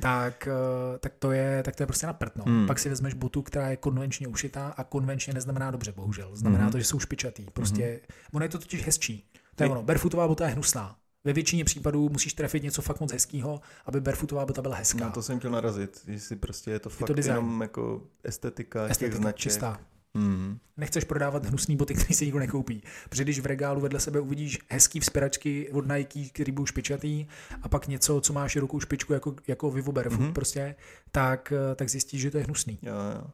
tak, 0.00 0.48
eh, 0.48 0.98
tak, 0.98 1.12
to 1.18 1.32
je, 1.32 1.62
tak 1.62 1.76
to 1.76 1.82
je 1.82 1.86
prostě 1.86 2.06
na 2.06 2.12
prd. 2.12 2.36
No. 2.36 2.44
Hmm. 2.44 2.66
Pak 2.66 2.78
si 2.78 2.88
vezmeš 2.88 3.14
botu, 3.14 3.42
která 3.42 3.70
je 3.70 3.76
konvenčně 3.76 4.28
ušitá 4.28 4.68
a 4.68 4.84
konvenčně 4.84 5.34
neznamená 5.34 5.70
dobře, 5.70 5.92
bohužel. 5.92 6.30
Znamená 6.36 6.62
hmm. 6.62 6.72
to, 6.72 6.78
že 6.78 6.84
jsou 6.84 6.98
špičatý. 6.98 7.46
Prostě, 7.52 7.84
hmm. 7.84 8.00
ono 8.32 8.44
je 8.44 8.48
to 8.48 8.58
totiž 8.58 8.86
hezčí. 8.86 9.30
To 9.54 9.64
je 9.64 9.70
ono. 9.70 9.82
Barefootová 9.82 10.28
bota 10.28 10.46
je 10.46 10.52
hnusná. 10.52 10.96
Ve 11.24 11.32
většině 11.32 11.64
případů 11.64 12.08
musíš 12.08 12.34
trefit 12.34 12.62
něco 12.62 12.82
fakt 12.82 13.00
moc 13.00 13.12
hezkého, 13.12 13.60
aby 13.86 14.00
barefootová 14.00 14.46
bota 14.46 14.62
byla 14.62 14.76
hezká. 14.76 15.04
No 15.04 15.12
to 15.12 15.22
jsem 15.22 15.38
chtěl 15.38 15.50
narazit, 15.50 16.00
jestli 16.06 16.36
prostě 16.36 16.70
je 16.70 16.78
to 16.78 16.90
fakt 16.90 17.08
je 17.08 17.14
to 17.14 17.20
jenom 17.20 17.60
jako 17.60 18.02
estetika, 18.24 18.84
estetika 18.84 19.10
těch 19.10 19.20
značek. 19.20 19.52
Čistá. 19.52 19.80
Mm. 20.14 20.58
Nechceš 20.76 21.04
prodávat 21.04 21.46
hnusný 21.46 21.76
boty, 21.76 21.94
které 21.94 22.14
si 22.14 22.24
nikdo 22.24 22.38
nekoupí. 22.38 22.82
Protože 23.08 23.24
když 23.24 23.40
v 23.40 23.46
regálu 23.46 23.80
vedle 23.80 24.00
sebe 24.00 24.20
uvidíš 24.20 24.58
hezký 24.68 25.00
vzpěračky 25.00 25.70
od 25.72 25.88
Nike, 25.88 26.28
který 26.32 26.52
budou 26.52 26.66
špičatý, 26.66 27.26
a 27.62 27.68
pak 27.68 27.88
něco, 27.88 28.20
co 28.20 28.32
má 28.32 28.48
širokou 28.48 28.80
špičku 28.80 29.12
jako, 29.12 29.36
jako 29.46 29.70
Vivo 29.70 29.92
Barefoot 29.92 30.20
mm-hmm. 30.20 30.32
prostě, 30.32 30.74
tak, 31.12 31.52
tak 31.76 31.90
zjistíš, 31.90 32.20
že 32.20 32.30
to 32.30 32.38
je 32.38 32.44
hnusný. 32.44 32.78
Jo, 32.82 32.94
jo. 33.14 33.30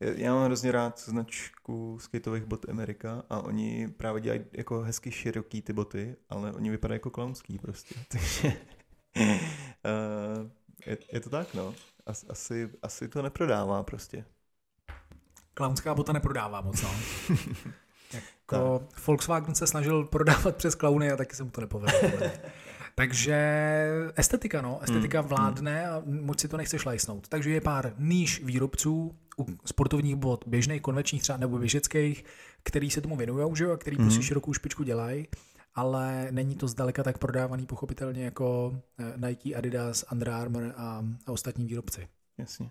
Já 0.00 0.34
mám 0.34 0.44
hrozně 0.44 0.72
rád 0.72 1.00
značku 1.00 1.98
skateových 2.00 2.44
bot 2.44 2.68
Amerika 2.68 3.24
a 3.30 3.40
oni 3.40 3.88
právě 3.88 4.22
dělají 4.22 4.44
jako 4.52 4.80
hezky 4.80 5.10
široký 5.10 5.62
ty 5.62 5.72
boty, 5.72 6.16
ale 6.28 6.52
oni 6.52 6.70
vypadají 6.70 6.96
jako 6.96 7.10
klaunský 7.10 7.58
prostě. 7.58 7.94
Takže 8.08 8.52
uh, 9.16 10.50
je, 10.86 10.98
je 11.12 11.20
to 11.20 11.30
tak, 11.30 11.54
no. 11.54 11.74
As, 12.06 12.24
asi, 12.28 12.70
asi 12.82 13.08
to 13.08 13.22
neprodává 13.22 13.82
prostě. 13.82 14.24
Klaunská 15.56 15.94
bota 15.94 16.12
neprodává 16.12 16.60
moc, 16.60 16.82
no. 16.82 16.90
jako 18.12 18.88
Volkswagen 19.06 19.54
se 19.54 19.66
snažil 19.66 20.04
prodávat 20.04 20.56
přes 20.56 20.74
klauny 20.74 21.12
a 21.12 21.16
taky 21.16 21.36
se 21.36 21.44
mu 21.44 21.50
to 21.50 21.60
nepovedlo. 21.60 22.00
Takže 22.94 23.36
estetika, 24.16 24.62
no, 24.62 24.82
estetika 24.82 25.22
mm, 25.22 25.28
vládne 25.28 25.88
a 25.88 26.02
moc 26.04 26.40
si 26.40 26.48
to 26.48 26.56
nechceš 26.56 26.84
lajsnout. 26.84 27.28
Takže 27.28 27.50
je 27.50 27.60
pár 27.60 27.94
níž 27.98 28.44
výrobců 28.44 29.16
u 29.38 29.46
sportovních 29.64 30.16
bot, 30.16 30.44
běžných, 30.46 30.82
konvenčních 30.82 31.22
třeba 31.22 31.38
nebo 31.38 31.58
běžeckých, 31.58 32.24
který 32.62 32.90
se 32.90 33.00
tomu 33.00 33.16
věnují, 33.16 33.56
že 33.56 33.64
jo, 33.64 33.72
a 33.72 33.76
který 33.76 33.96
mm. 33.98 34.04
prostě 34.04 34.22
širokou 34.22 34.52
špičku 34.52 34.82
dělají, 34.82 35.28
ale 35.74 36.28
není 36.30 36.54
to 36.54 36.68
zdaleka 36.68 37.02
tak 37.02 37.18
prodávaný 37.18 37.66
pochopitelně 37.66 38.24
jako 38.24 38.78
eh, 38.98 39.28
Nike, 39.28 39.54
Adidas, 39.54 40.04
Under 40.12 40.30
Armour 40.30 40.74
a, 40.76 41.04
a 41.26 41.32
ostatní 41.32 41.66
výrobci. 41.66 42.08
Jasně. 42.38 42.70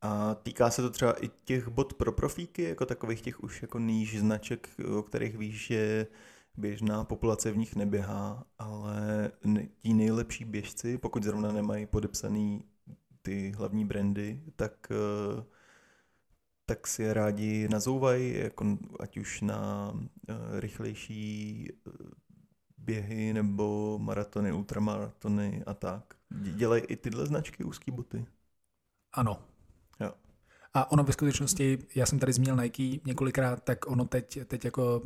A 0.00 0.34
týká 0.34 0.70
se 0.70 0.82
to 0.82 0.90
třeba 0.90 1.24
i 1.24 1.30
těch 1.44 1.68
bot 1.68 1.94
pro 1.94 2.12
profíky, 2.12 2.62
jako 2.62 2.86
takových 2.86 3.20
těch 3.22 3.42
už 3.42 3.62
jako 3.62 3.78
níž 3.78 4.18
značek, 4.18 4.68
o 4.98 5.02
kterých 5.02 5.38
víš, 5.38 5.66
že 5.66 6.06
běžná 6.56 7.04
populace 7.04 7.52
v 7.52 7.56
nich 7.56 7.76
neběhá, 7.76 8.44
ale 8.58 9.30
ti 9.78 9.94
nejlepší 9.94 10.44
běžci, 10.44 10.98
pokud 10.98 11.22
zrovna 11.22 11.52
nemají 11.52 11.86
podepsaný 11.86 12.64
ty 13.22 13.50
hlavní 13.50 13.84
brandy, 13.84 14.42
tak, 14.56 14.88
eh, 14.90 15.44
tak 16.66 16.86
si 16.86 17.02
je 17.02 17.14
rádi 17.14 17.68
nazouvají, 17.68 18.38
jako 18.38 18.78
ať 19.00 19.16
už 19.16 19.40
na 19.40 19.92
eh, 20.28 20.34
rychlejší 20.60 21.68
eh, 21.70 21.90
běhy 22.78 23.32
nebo 23.32 23.98
maratony, 23.98 24.52
ultramaratony 24.52 25.62
a 25.66 25.74
tak. 25.74 26.14
Dělají 26.30 26.82
i 26.82 26.96
tyhle 26.96 27.26
značky 27.26 27.64
úzký 27.64 27.90
boty? 27.90 28.26
Ano, 29.12 29.47
Jo. 30.00 30.12
A 30.74 30.92
ono 30.92 31.04
ve 31.04 31.12
skutečnosti, 31.12 31.78
já 31.94 32.06
jsem 32.06 32.18
tady 32.18 32.32
zmínil 32.32 32.56
Nike 32.56 33.00
několikrát, 33.06 33.64
tak 33.64 33.90
ono 33.90 34.04
teď, 34.04 34.38
teď 34.46 34.64
jako 34.64 35.02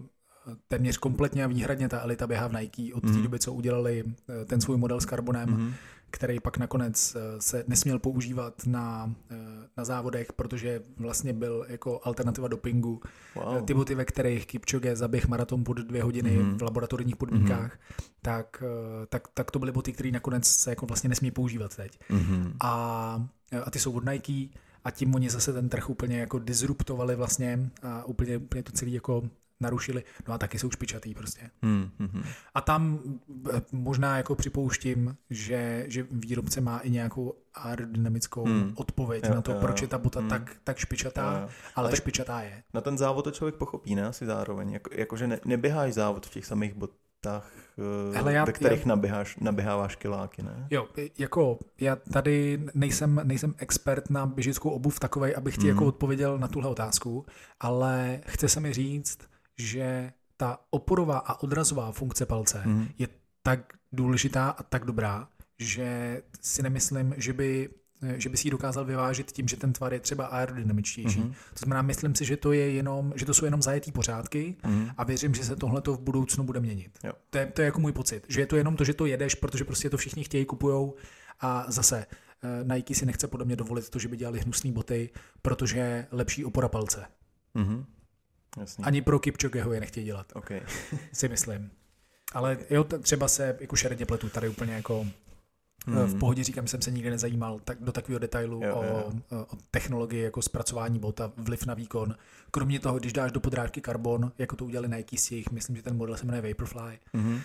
téměř 0.68 0.96
kompletně 0.96 1.44
a 1.44 1.46
výhradně 1.46 1.88
ta 1.88 2.00
elita 2.00 2.26
běhá 2.26 2.48
v 2.48 2.52
Nike 2.52 2.94
od 2.94 3.00
té 3.00 3.08
mm. 3.08 3.22
doby, 3.22 3.38
co 3.38 3.52
udělali 3.52 4.04
eh, 4.06 4.44
ten 4.44 4.60
svůj 4.60 4.76
model 4.76 5.00
s 5.00 5.06
karbonem, 5.06 5.48
mm. 5.48 5.74
který 6.10 6.40
pak 6.40 6.58
nakonec 6.58 7.16
eh, 7.16 7.40
se 7.40 7.64
nesměl 7.66 7.98
používat 7.98 8.66
na, 8.66 9.14
eh, 9.30 9.36
na 9.76 9.84
závodech, 9.84 10.32
protože 10.32 10.80
vlastně 10.96 11.32
byl 11.32 11.66
jako 11.68 12.00
alternativa 12.04 12.48
dopingu. 12.48 13.00
Wow. 13.34 13.64
Ty 13.64 13.74
boty, 13.74 13.94
ve 13.94 14.04
kterých 14.04 14.46
Kipchoge 14.46 14.96
zaběh 14.96 15.28
maraton 15.28 15.64
pod 15.64 15.76
dvě 15.76 16.02
hodiny 16.02 16.30
mm. 16.30 16.58
v 16.58 16.62
laboratorních 16.62 17.16
podmínkách, 17.16 17.72
mm. 17.72 18.04
tak, 18.22 18.62
tak, 19.08 19.28
tak 19.34 19.50
to 19.50 19.58
byly 19.58 19.72
boty, 19.72 19.92
které 19.92 20.10
nakonec 20.10 20.46
se 20.46 20.70
jako 20.70 20.86
vlastně 20.86 21.08
nesmí 21.08 21.30
používat 21.30 21.76
teď. 21.76 21.98
Mm. 22.10 22.52
A, 22.60 23.26
a 23.64 23.70
ty 23.70 23.78
jsou 23.78 23.92
od 23.92 24.04
Nike 24.04 24.58
a 24.84 24.90
tím 24.90 25.14
oni 25.14 25.30
zase 25.30 25.52
ten 25.52 25.68
trh 25.68 25.90
úplně 25.90 26.18
jako 26.18 26.38
disruptovali 26.38 27.16
vlastně 27.16 27.70
a 27.82 28.04
úplně, 28.04 28.36
úplně 28.36 28.62
to 28.62 28.72
celý 28.72 28.92
jako 28.92 29.22
narušili, 29.62 30.04
no 30.28 30.34
a 30.34 30.38
taky 30.38 30.58
jsou 30.58 30.70
špičatý 30.70 31.14
prostě. 31.14 31.50
Hmm, 31.62 31.90
hmm, 31.98 32.08
hmm. 32.08 32.22
A 32.54 32.60
tam 32.60 33.00
eh, 33.54 33.62
možná 33.72 34.16
jako 34.16 34.34
připouštím, 34.34 35.16
že, 35.30 35.84
že 35.88 36.06
výrobce 36.10 36.60
má 36.60 36.78
i 36.78 36.90
nějakou 36.90 37.34
aerodynamickou 37.54 38.44
hmm. 38.44 38.72
odpověď 38.76 39.24
jo, 39.28 39.34
na 39.34 39.42
to, 39.42 39.52
jo, 39.52 39.58
proč 39.60 39.82
je 39.82 39.88
ta 39.88 39.98
bota 39.98 40.20
hmm. 40.20 40.28
tak, 40.28 40.56
tak 40.64 40.78
špičatá, 40.78 41.32
jo, 41.32 41.42
jo. 41.42 41.48
ale 41.76 41.90
tak 41.90 41.96
špičatá 41.96 42.40
je. 42.42 42.62
Na 42.74 42.80
ten 42.80 42.98
závod 42.98 43.24
to 43.24 43.30
člověk 43.30 43.54
pochopí, 43.54 43.94
ne? 43.94 44.06
Asi 44.06 44.26
zároveň. 44.26 44.72
Jako, 44.72 44.90
jakože 44.94 45.26
ne, 45.26 45.40
neběháš 45.44 45.94
závod 45.94 46.26
v 46.26 46.30
těch 46.30 46.46
samých 46.46 46.74
botách, 46.74 46.96
eh, 47.30 48.16
Hele, 48.16 48.32
já, 48.32 48.44
ve 48.44 48.52
kterých 48.52 48.80
já, 48.80 48.88
naběháš, 48.88 49.36
naběháváš 49.36 49.96
kiláky, 49.96 50.42
ne? 50.42 50.66
Jo, 50.70 50.88
jako 51.18 51.58
já 51.80 51.96
tady 51.96 52.60
nejsem, 52.74 53.20
nejsem 53.24 53.54
expert 53.58 54.10
na 54.10 54.26
běžickou 54.26 54.70
obuv 54.70 55.00
takovej, 55.00 55.34
abych 55.36 55.56
ti 55.56 55.62
mm. 55.62 55.68
jako 55.68 55.86
odpověděl 55.86 56.38
na 56.38 56.48
tuhle 56.48 56.70
otázku, 56.70 57.26
ale 57.60 58.20
chce 58.26 58.48
se 58.48 58.60
mi 58.60 58.72
říct, 58.72 59.18
že 59.58 60.12
ta 60.36 60.58
oporová 60.70 61.18
a 61.18 61.42
odrazová 61.42 61.92
funkce 61.92 62.26
palce 62.26 62.62
mm. 62.64 62.88
je 62.98 63.08
tak 63.42 63.72
důležitá 63.92 64.50
a 64.50 64.62
tak 64.62 64.84
dobrá, 64.84 65.28
že 65.58 66.22
si 66.40 66.62
nemyslím, 66.62 67.14
že 67.16 67.32
by 67.32 67.68
že 68.16 68.28
by 68.28 68.36
si 68.36 68.46
ji 68.46 68.50
dokázal 68.50 68.84
vyvážit 68.84 69.32
tím, 69.32 69.48
že 69.48 69.56
ten 69.56 69.72
tvar 69.72 69.92
je 69.92 70.00
třeba 70.00 70.26
aerodynamičtější. 70.26 71.20
Mm-hmm. 71.20 71.34
To 71.54 71.58
znamená, 71.58 71.82
myslím 71.82 72.14
si, 72.14 72.24
že 72.24 72.36
to 72.36 72.52
je 72.52 72.70
jenom, 72.70 73.12
že 73.16 73.26
to 73.26 73.34
jsou 73.34 73.44
jenom 73.44 73.62
zajetý 73.62 73.92
pořádky 73.92 74.56
mm-hmm. 74.62 74.94
a 74.96 75.04
věřím, 75.04 75.34
že 75.34 75.44
se 75.44 75.56
tohle 75.56 75.82
v 75.86 75.98
budoucnu 75.98 76.44
bude 76.44 76.60
měnit. 76.60 76.98
Jo. 77.04 77.12
To, 77.30 77.38
je, 77.38 77.46
to 77.46 77.60
je 77.60 77.66
jako 77.66 77.80
můj 77.80 77.92
pocit, 77.92 78.26
že 78.28 78.40
je 78.40 78.46
to 78.46 78.56
jenom 78.56 78.76
to, 78.76 78.84
že 78.84 78.94
to 78.94 79.06
jedeš, 79.06 79.34
protože 79.34 79.64
prostě 79.64 79.90
to 79.90 79.96
všichni 79.96 80.24
chtějí, 80.24 80.44
kupujou 80.44 80.94
a 81.40 81.64
zase 81.68 82.06
eh, 82.42 82.74
Nike 82.74 82.94
si 82.94 83.06
nechce 83.06 83.28
podle 83.28 83.46
mě 83.46 83.56
dovolit 83.56 83.90
to, 83.90 83.98
že 83.98 84.08
by 84.08 84.16
dělali 84.16 84.40
hnusné 84.40 84.72
boty, 84.72 85.10
protože 85.42 86.06
lepší 86.10 86.44
opora 86.44 86.68
palce. 86.68 87.04
Mm-hmm. 87.56 87.84
Jasně. 88.60 88.84
Ani 88.84 89.02
pro 89.02 89.18
Kipčogeho 89.18 89.72
je 89.72 89.80
nechtějí 89.80 90.06
dělat. 90.06 90.32
Okay. 90.34 90.60
si 91.12 91.28
myslím. 91.28 91.70
Ale 92.32 92.58
jo, 92.70 92.84
třeba 92.84 93.28
se 93.28 93.56
jako 93.60 93.76
šeredně 93.76 94.06
pletu 94.06 94.28
tady 94.28 94.48
úplně 94.48 94.72
jako 94.72 95.06
hmm. 95.86 96.06
v 96.06 96.18
pohodě 96.18 96.44
říkám, 96.44 96.66
jsem 96.66 96.82
se 96.82 96.90
nikdy 96.90 97.10
nezajímal 97.10 97.60
tak, 97.64 97.84
do 97.84 97.92
takového 97.92 98.18
detailu 98.18 98.60
jo, 98.64 98.76
o, 98.76 98.84
jo. 98.84 99.12
o 99.30 99.56
technologii 99.70 100.22
jako 100.22 100.42
zpracování 100.42 100.98
bota, 100.98 101.32
vliv 101.36 101.66
na 101.66 101.74
výkon. 101.74 102.14
Kromě 102.50 102.80
toho, 102.80 102.98
když 102.98 103.12
dáš 103.12 103.32
do 103.32 103.40
podrážky 103.40 103.80
karbon, 103.80 104.32
jako 104.38 104.56
to 104.56 104.64
udělali 104.64 104.88
Nike 104.88 105.18
s 105.18 105.30
jejich, 105.30 105.50
myslím, 105.50 105.76
že 105.76 105.82
ten 105.82 105.96
model 105.96 106.16
se 106.16 106.26
jmenuje 106.26 106.42
Vaporfly, 106.42 106.98
hmm. 107.12 107.40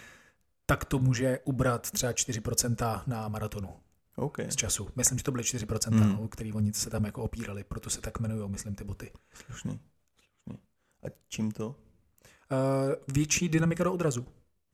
tak 0.65 0.85
to 0.85 0.99
může 0.99 1.39
ubrat 1.43 1.91
třeba 1.91 2.11
4% 2.11 3.01
na 3.07 3.27
maratonu. 3.27 3.69
Okay. 4.15 4.51
Z 4.51 4.55
času. 4.55 4.89
Myslím, 4.95 5.17
že 5.17 5.23
to 5.23 5.31
byly 5.31 5.43
4%, 5.43 5.93
hmm. 5.93 6.13
no, 6.13 6.27
který 6.27 6.53
oni 6.53 6.73
se 6.73 6.89
tam 6.89 7.05
jako 7.05 7.23
opírali, 7.23 7.63
proto 7.63 7.89
se 7.89 8.01
tak 8.01 8.19
jmenují, 8.19 8.49
myslím, 8.49 8.75
ty 8.75 8.83
boty. 8.83 9.11
Slušný. 9.33 9.79
A 11.03 11.07
čím 11.27 11.51
to? 11.51 11.67
Uh, 11.67 11.75
větší 13.07 13.49
dynamika 13.49 13.83
do 13.83 13.93
odrazu. 13.93 14.25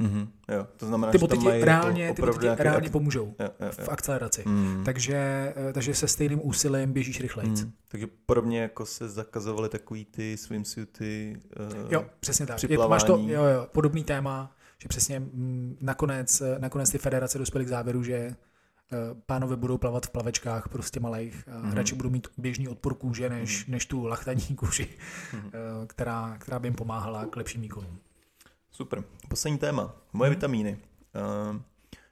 Mm-hmm, 0.01 0.27
jo. 0.51 0.67
To 0.77 0.85
znamená, 0.85 1.11
ty 1.11 1.17
boty 1.17 1.37
ti 1.37 1.65
reálně, 1.65 2.03
jako 2.03 2.15
ty 2.15 2.21
boty 2.21 2.39
ti 2.39 2.63
reálně 2.63 2.87
ak... 2.87 2.91
pomůžou 2.91 3.35
jo, 3.39 3.49
jo, 3.59 3.71
jo. 3.79 3.85
v 3.85 3.89
akceleraci. 3.89 4.43
Mm. 4.45 4.81
Takže, 4.85 5.15
eh, 5.69 5.73
takže 5.73 5.95
se 5.95 6.07
stejným 6.07 6.47
úsilím 6.47 6.93
běžíš 6.93 7.21
rychleji. 7.21 7.49
Mm. 7.49 7.71
Takže 7.87 8.07
podobně 8.25 8.61
jako 8.61 8.85
se 8.85 9.09
zakazovaly 9.09 9.69
takový 9.69 10.05
ty 10.05 10.37
swimsuity 10.37 11.37
uh, 11.85 11.91
Jo, 11.91 12.05
přesně 12.19 12.45
tak. 12.45 12.63
Je, 12.63 12.77
máš 12.77 13.03
to, 13.03 13.17
jo, 13.17 13.43
jo, 13.43 13.67
podobný 13.71 14.03
téma, 14.03 14.55
že 14.77 14.89
přesně 14.89 15.15
m, 15.15 15.23
mm, 15.23 15.77
nakonec, 15.81 16.43
nakonec 16.57 16.89
ty 16.89 16.97
federace 16.97 17.37
dospěly 17.37 17.65
k 17.65 17.69
závěru, 17.69 18.03
že 18.03 18.35
Eh, 18.93 19.15
pánové 19.25 19.55
budou 19.55 19.77
plavat 19.77 20.05
v 20.05 20.09
plavečkách 20.09 20.69
prostě 20.69 20.99
malých, 20.99 21.47
mm-hmm. 21.47 21.73
radši 21.73 21.95
budou 21.95 22.09
mít 22.09 22.27
běžný 22.37 22.67
odpor 22.67 22.93
kůže, 22.93 23.29
než, 23.29 23.65
mm-hmm. 23.65 23.71
než 23.71 23.85
tu 23.85 24.05
lachtaní 24.05 24.41
kůži, 24.55 24.87
mm-hmm. 25.31 25.87
která, 25.87 26.37
která 26.39 26.59
by 26.59 26.67
jim 26.67 26.75
pomáhala 26.75 27.25
k 27.25 27.35
lepším 27.35 27.61
výkonům. 27.61 27.99
Super. 28.75 29.03
Poslední 29.27 29.57
téma. 29.59 29.95
Moje 30.13 30.29
mm-hmm. 30.29 30.33
vitamíny. 30.33 30.79
Uh, 31.51 31.61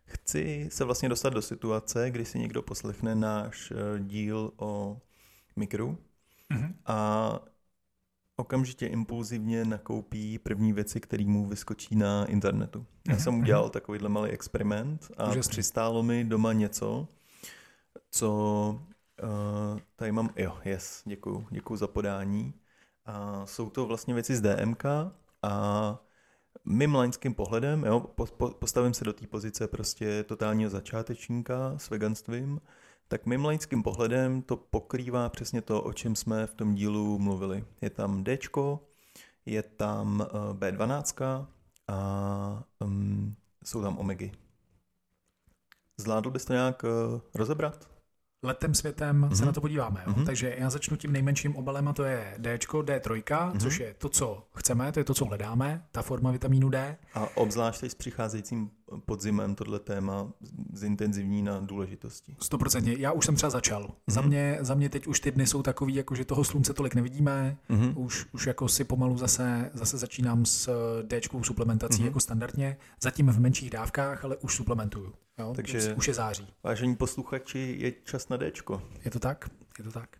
chci 0.06 0.70
se 0.72 0.84
vlastně 0.84 1.10
dostat 1.10 1.30
do 1.30 1.42
situace, 1.42 2.12
kdy 2.12 2.26
si 2.26 2.40
někdo 2.40 2.62
poslechne 2.62 3.16
náš 3.16 3.74
díl 4.00 4.52
o 4.58 5.02
mikru 5.56 5.98
mm-hmm. 6.52 6.74
a 6.86 7.40
okamžitě 8.36 8.88
impulzivně 8.88 9.66
nakoupí 9.66 10.40
první 10.40 10.74
věci, 10.74 11.00
které 11.00 11.26
mu 11.26 11.46
vyskočí 11.46 11.96
na 11.96 12.26
internetu. 12.26 12.86
Já 13.08 13.18
jsem 13.18 13.34
mhm, 13.34 13.42
udělal 13.42 13.64
mhm. 13.64 13.72
takovýhle 13.72 14.10
malý 14.10 14.32
experiment 14.32 15.12
a 15.18 15.30
Užasný. 15.30 15.50
přistálo 15.50 16.04
mi 16.04 16.24
doma 16.24 16.54
něco, 16.54 17.08
co 18.12 18.30
uh, 19.24 19.80
tady 19.96 20.12
mám, 20.12 20.30
jo, 20.36 20.58
yes, 20.66 21.02
děkuju, 21.06 21.48
děkuju 21.52 21.78
za 21.78 21.88
podání. 21.88 22.54
A 23.06 23.46
jsou 23.46 23.70
to 23.70 23.86
vlastně 23.86 24.14
věci 24.14 24.36
z 24.36 24.42
DMK 24.42 24.86
a 25.42 26.00
mým 26.66 26.96
laňským 26.96 27.34
pohledem, 27.34 27.84
jo, 27.84 28.00
po, 28.00 28.26
po, 28.26 28.50
postavím 28.50 28.94
se 28.94 29.04
do 29.04 29.14
té 29.14 29.28
pozice 29.28 29.68
prostě 29.68 30.24
totálního 30.24 30.70
začátečníka 30.70 31.78
s 31.78 31.90
veganstvím, 31.90 32.62
tak 33.08 33.26
mým 33.26 33.46
laickým 33.46 33.84
pohledem 33.84 34.42
to 34.42 34.58
pokrývá 34.58 35.30
přesně 35.30 35.62
to, 35.62 35.84
o 35.84 35.94
čem 35.94 36.16
jsme 36.16 36.48
v 36.48 36.54
tom 36.54 36.76
dílu 36.76 37.20
mluvili. 37.20 37.66
Je 37.82 37.90
tam 37.90 38.24
D, 38.24 38.38
je 39.46 39.64
tam 39.64 40.22
eh, 40.22 40.54
B12 40.54 41.48
a 41.88 42.64
um, 42.80 43.36
jsou 43.64 43.82
tam 43.82 43.98
omegy. 43.98 44.32
Zvládl 45.98 46.32
bys 46.32 46.46
to 46.46 46.54
nějak 46.54 46.84
uh, 46.84 47.22
rozebrat? 47.36 47.90
Letem 48.44 48.74
světem 48.74 49.22
mm-hmm. 49.22 49.36
se 49.36 49.42
mhm. 49.42 49.46
na 49.46 49.52
to 49.52 49.62
podíváme. 49.62 50.04
Jo? 50.08 50.14
Mm-hmm. 50.14 50.26
Takže 50.26 50.56
já 50.58 50.70
začnu 50.70 50.98
tím 50.98 51.12
nejmenším 51.12 51.56
obalem 51.56 51.88
a 51.88 51.94
to 51.94 52.04
je 52.04 52.36
D, 52.38 52.58
D3, 52.58 53.22
mm-hmm. 53.22 53.60
což 53.60 53.80
je 53.80 53.94
to, 53.98 54.10
co 54.10 54.48
chceme, 54.54 54.92
to 54.92 55.00
je 55.00 55.04
to, 55.04 55.14
co 55.14 55.26
hledáme, 55.26 55.86
ta 55.92 56.02
forma 56.02 56.32
vitamínu 56.32 56.70
D. 56.70 56.98
A 57.14 57.38
obzvlášť 57.38 57.84
s 57.84 57.96
přicházejícím 57.96 58.72
podzimem 59.00 59.56
tohle 59.56 59.80
téma 59.80 60.32
zintenzivní 60.74 61.42
na 61.42 61.60
důležitosti. 61.60 62.36
Stoprocentně. 62.40 62.96
Já 62.98 63.12
už 63.12 63.26
jsem 63.26 63.36
třeba 63.36 63.50
začal. 63.50 63.84
Mm-hmm. 63.84 64.14
Za, 64.14 64.22
mě, 64.22 64.58
za 64.62 64.74
mě 64.74 64.90
teď 64.90 65.08
už 65.08 65.20
ty 65.20 65.32
dny 65.32 65.48
jsou 65.48 65.64
takový, 65.64 65.96
jako 65.96 66.16
že 66.16 66.26
toho 66.26 66.44
slunce 66.44 66.74
tolik 66.74 66.96
nevidíme. 66.96 67.58
Mm-hmm. 67.70 67.94
Už, 67.96 68.26
už 68.34 68.48
jako 68.48 68.68
si 68.68 68.84
pomalu 68.84 69.18
zase, 69.18 69.72
zase 69.74 69.98
začínám 69.98 70.46
s 70.46 70.70
D 71.02 71.22
suplementací 71.42 72.02
mm-hmm. 72.02 72.06
jako 72.06 72.20
standardně. 72.20 72.78
Zatím 73.02 73.28
v 73.28 73.40
menších 73.40 73.70
dávkách, 73.70 74.26
ale 74.26 74.38
už 74.38 74.56
suplementuju. 74.56 75.14
Jo? 75.40 75.54
Takže 75.56 75.94
už 75.96 76.08
je 76.08 76.14
září. 76.14 76.48
Vážení 76.64 76.96
posluchači, 76.96 77.76
je 77.80 77.94
čas 78.04 78.30
na 78.30 78.38
Dčko. 78.38 78.82
Je 79.06 79.12
to 79.12 79.20
tak? 79.20 79.50
Je 79.78 79.84
to 79.84 79.92
tak. 79.92 80.18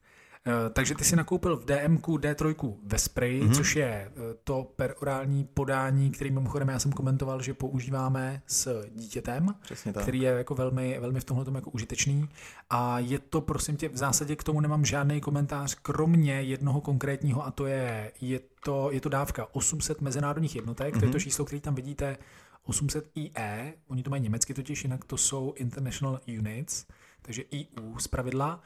Uh, 0.48 0.74
takže 0.74 0.96
ty 0.96 1.04
si 1.04 1.16
nakoupil 1.16 1.58
v 1.58 1.66
DMku 1.66 2.18
D3 2.18 2.76
ve 2.84 2.98
spray, 2.98 3.42
mm-hmm. 3.42 3.56
což 3.56 3.76
je 3.76 4.12
uh, 4.16 4.24
to 4.44 4.72
perorální 4.76 5.44
podání, 5.44 6.12
který 6.12 6.32
mimochodem 6.32 6.70
já 6.70 6.80
jsem 6.80 6.92
komentoval, 6.92 7.42
že 7.42 7.54
používáme 7.54 8.42
s 8.48 8.86
dítětem, 8.96 9.56
který 10.02 10.22
je 10.22 10.32
jako 10.32 10.56
velmi, 10.56 11.00
velmi 11.00 11.20
v 11.20 11.24
tomhle 11.24 11.46
jako 11.56 11.70
užitečný. 11.70 12.30
A 12.70 13.00
je 13.00 13.20
to, 13.20 13.42
prosím 13.42 13.78
tě, 13.78 13.90
v 13.90 13.98
zásadě 13.98 14.36
k 14.36 14.44
tomu 14.44 14.62
nemám 14.62 14.86
žádný 14.86 15.22
komentář, 15.22 15.76
kromě 15.82 16.42
jednoho 16.42 16.82
konkrétního, 16.82 17.46
a 17.46 17.52
to 17.52 17.66
je, 17.66 18.12
je 18.22 18.40
to, 18.64 18.92
je 18.92 19.02
to 19.02 19.10
dávka 19.10 19.48
800 19.52 20.02
mezinárodních 20.02 20.56
jednotek, 20.56 20.96
mm-hmm. 20.96 21.00
to 21.00 21.06
je 21.06 21.12
to 21.12 21.18
mhm. 21.18 21.24
číslo, 21.24 21.46
který 21.46 21.62
tam 21.62 21.76
vidíte 21.76 22.18
800 22.64 23.12
IE, 23.16 23.74
oni 23.88 24.04
to 24.04 24.10
mají 24.10 24.22
německy 24.22 24.54
totiž, 24.54 24.84
jinak 24.84 25.06
to 25.06 25.18
jsou 25.18 25.54
International 25.58 26.20
Units, 26.40 26.86
takže 27.22 27.44
EU 27.54 27.98
z 28.00 28.08
pravidla. 28.08 28.62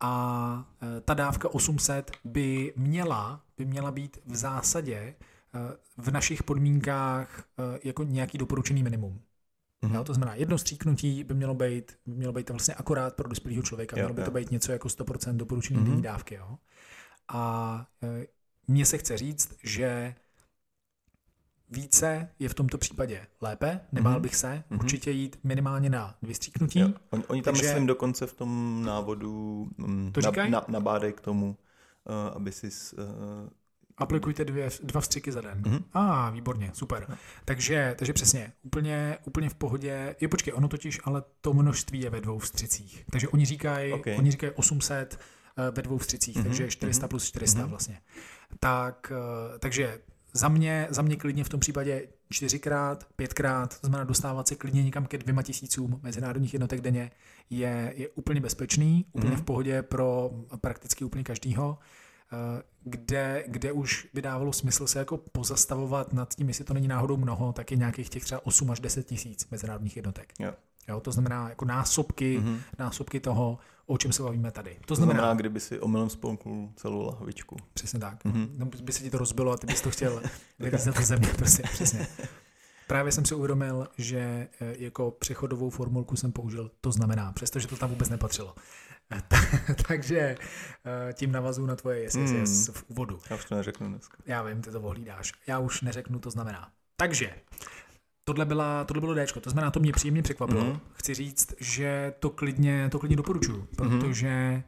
A 0.00 0.64
e, 0.82 1.00
ta 1.00 1.14
dávka 1.14 1.48
800 1.48 2.10
by 2.24 2.72
měla, 2.76 3.40
by 3.56 3.64
měla 3.64 3.90
být 3.90 4.18
v 4.26 4.36
zásadě 4.36 4.96
e, 4.96 5.14
v 5.96 6.10
našich 6.10 6.42
podmínkách 6.42 7.40
e, 7.40 7.78
jako 7.84 8.02
nějaký 8.02 8.38
doporučený 8.38 8.82
minimum. 8.82 9.20
Mm-hmm. 9.82 9.94
Jo, 9.94 10.04
to 10.04 10.14
znamená, 10.14 10.34
jedno 10.34 10.58
stříknutí 10.58 11.24
by 11.24 11.34
mělo 11.34 11.54
být, 11.54 11.98
by 12.06 12.14
mělo 12.14 12.32
být 12.32 12.50
vlastně 12.50 12.74
akorát 12.74 13.14
pro 13.14 13.28
dospělého 13.28 13.62
člověka. 13.62 13.96
Jo, 13.96 14.04
mělo 14.04 14.14
by 14.14 14.22
to 14.22 14.30
být 14.30 14.50
něco 14.50 14.72
jako 14.72 14.88
100% 14.88 15.36
doporučený 15.36 15.80
mm-hmm. 15.80 16.00
dávky. 16.00 16.34
Jo? 16.34 16.58
A 17.28 17.86
mně 18.68 18.86
se 18.86 18.98
chce 18.98 19.18
říct, 19.18 19.54
že 19.62 20.14
více 21.70 22.28
je 22.38 22.48
v 22.48 22.54
tomto 22.54 22.78
případě 22.78 23.26
lépe, 23.40 23.80
nebál 23.92 24.14
mm-hmm. 24.14 24.20
bych 24.20 24.36
se, 24.36 24.64
mm-hmm. 24.70 24.78
určitě 24.78 25.10
jít 25.10 25.38
minimálně 25.44 25.90
na 25.90 26.14
vystříknutí. 26.22 26.82
Oni, 27.10 27.24
oni 27.26 27.42
tam, 27.42 27.54
Takže, 27.54 27.68
myslím, 27.68 27.86
dokonce 27.86 28.26
v 28.26 28.32
tom 28.32 28.82
návodu 28.84 29.68
mm, 29.78 30.12
to 30.12 30.20
na, 30.20 30.48
na, 30.48 30.64
nabádají 30.68 31.12
k 31.12 31.20
tomu, 31.20 31.56
aby 32.34 32.52
si 32.52 32.70
Aplikujte 33.98 34.44
dvě, 34.44 34.70
dva 34.82 35.00
vstřiky 35.00 35.32
za 35.32 35.40
den. 35.40 35.62
Mm-hmm. 35.62 35.82
A, 35.92 36.26
ah, 36.26 36.30
výborně, 36.30 36.70
super. 36.74 37.06
No. 37.08 37.16
Takže, 37.44 37.94
takže 37.98 38.12
přesně, 38.12 38.52
úplně, 38.62 39.18
úplně 39.24 39.48
v 39.48 39.54
pohodě. 39.54 40.16
Je 40.20 40.28
počkej, 40.28 40.54
ono 40.56 40.68
totiž, 40.68 41.00
ale 41.04 41.22
to 41.40 41.52
množství 41.52 42.00
je 42.00 42.10
ve 42.10 42.20
dvou 42.20 42.38
vstřicích. 42.38 43.04
Takže 43.10 43.28
oni 43.28 43.44
říkají, 43.44 43.92
okay. 43.92 44.16
oni 44.18 44.30
říkají 44.30 44.52
800 44.56 45.18
uh, 45.58 45.74
ve 45.74 45.82
dvou 45.82 45.98
vstřicích, 45.98 46.36
mm-hmm. 46.36 46.42
takže 46.42 46.68
400 46.68 47.06
mm-hmm. 47.06 47.10
plus 47.10 47.24
400 47.24 47.60
mm-hmm. 47.60 47.68
vlastně. 47.68 48.00
Tak, 48.60 49.12
uh, 49.52 49.58
takže 49.58 50.00
za 50.32 50.48
mě, 50.48 50.86
za 50.90 51.02
mě 51.02 51.16
klidně 51.16 51.44
v 51.44 51.48
tom 51.48 51.60
případě 51.60 52.08
čtyřikrát, 52.30 53.06
pětkrát, 53.16 53.80
to 53.80 53.86
znamená 53.86 54.04
dostávat 54.04 54.48
se 54.48 54.54
klidně 54.54 54.82
někam 54.82 55.06
ke 55.06 55.18
dvěma 55.18 55.42
tisícům 55.42 56.00
mezinárodních 56.02 56.52
jednotek 56.52 56.80
denně, 56.80 57.10
je, 57.50 57.92
je 57.96 58.08
úplně 58.08 58.40
bezpečný, 58.40 59.06
úplně 59.12 59.32
mm-hmm. 59.32 59.40
v 59.40 59.44
pohodě 59.44 59.82
pro 59.82 60.30
prakticky 60.60 61.04
úplně 61.04 61.24
každýho. 61.24 61.78
Eh, 62.32 62.62
kde, 62.84 63.44
kde 63.46 63.72
už 63.72 64.08
by 64.14 64.22
dávalo 64.22 64.52
smysl 64.52 64.86
se 64.86 64.98
jako 64.98 65.16
pozastavovat 65.16 66.12
nad 66.12 66.34
tím, 66.34 66.48
jestli 66.48 66.64
to 66.64 66.74
není 66.74 66.88
náhodou 66.88 67.16
mnoho, 67.16 67.52
tak 67.52 67.70
je 67.70 67.76
nějakých 67.76 68.08
těch 68.08 68.24
třeba 68.24 68.46
8 68.46 68.70
až 68.70 68.80
10 68.80 69.06
tisíc 69.06 69.50
mezinárodních 69.50 69.96
jednotek. 69.96 70.32
Jo. 70.38 70.52
Jo, 70.88 71.00
to 71.00 71.12
znamená 71.12 71.48
jako 71.48 71.64
násobky, 71.64 72.40
mm-hmm. 72.40 72.58
násobky 72.78 73.20
toho, 73.20 73.58
o 73.88 73.98
čem 73.98 74.12
se 74.12 74.22
bavíme 74.22 74.50
tady. 74.50 74.76
To 74.86 74.94
znamená, 74.94 75.18
to 75.18 75.22
znamená 75.22 75.34
kdyby 75.34 75.60
si 75.60 75.80
omylem 75.80 76.10
spolknul 76.10 76.72
celou 76.76 77.06
lahvičku. 77.06 77.56
Přesně 77.74 78.00
tak. 78.00 78.24
Mm-hmm. 78.24 78.48
No, 78.56 78.66
by 78.66 78.92
se 78.92 79.02
ti 79.02 79.10
to 79.10 79.18
rozbilo 79.18 79.52
a 79.52 79.56
ty 79.56 79.66
bys 79.66 79.80
to 79.80 79.90
chtěl 79.90 80.22
vylít 80.58 80.86
na 80.86 80.92
tu 80.92 81.02
země. 81.02 81.28
Prostě, 81.36 81.62
přesně. 81.62 82.06
Právě 82.86 83.12
jsem 83.12 83.24
si 83.24 83.34
uvědomil, 83.34 83.88
že 83.98 84.18
eh, 84.18 84.48
jako 84.78 85.10
přechodovou 85.10 85.70
formulku 85.70 86.16
jsem 86.16 86.32
použil 86.32 86.70
to 86.80 86.92
znamená, 86.92 87.32
přestože 87.32 87.68
to 87.68 87.76
tam 87.76 87.90
vůbec 87.90 88.08
nepatřilo. 88.08 88.54
Takže 89.88 90.18
eh, 90.18 91.12
tím 91.12 91.32
navazu 91.32 91.66
na 91.66 91.76
tvoje 91.76 92.00
yes, 92.00 92.14
yes 92.14 92.66
hmm. 92.66 92.74
v 92.74 92.84
úvodu. 92.88 93.18
Já 93.30 93.36
už 93.36 93.44
to 93.44 93.54
neřeknu 93.54 93.88
dneska. 93.88 94.18
Já 94.26 94.42
vím, 94.42 94.62
ty 94.62 94.70
to 94.70 94.80
ohlídáš. 94.80 95.32
Já 95.46 95.58
už 95.58 95.82
neřeknu, 95.82 96.18
to 96.18 96.30
znamená. 96.30 96.70
Takže, 96.96 97.34
tohle, 98.28 98.44
byla, 98.44 98.84
tohle 98.84 99.00
bylo 99.00 99.14
Dčko, 99.14 99.40
to 99.40 99.50
znamená, 99.50 99.70
to 99.70 99.80
mě 99.80 99.92
příjemně 99.92 100.22
překvapilo. 100.22 100.64
Mm. 100.64 100.80
Chci 100.92 101.14
říct, 101.14 101.54
že 101.60 102.14
to 102.20 102.30
klidně, 102.30 102.88
to 102.92 102.98
klidně 102.98 103.16
doporučuju, 103.16 103.58
hmm. 103.58 103.66
protože 103.76 104.52
mm. 104.56 104.62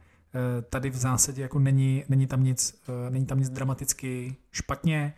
tady 0.69 0.89
v 0.89 0.95
zásadě 0.95 1.41
jako 1.41 1.59
není, 1.59 2.03
není, 2.09 2.27
tam 2.27 2.43
nic, 2.43 2.81
eh, 3.07 3.09
není 3.09 3.25
tam 3.25 3.39
nic 3.39 3.49
dramaticky 3.49 4.35
špatně 4.51 5.13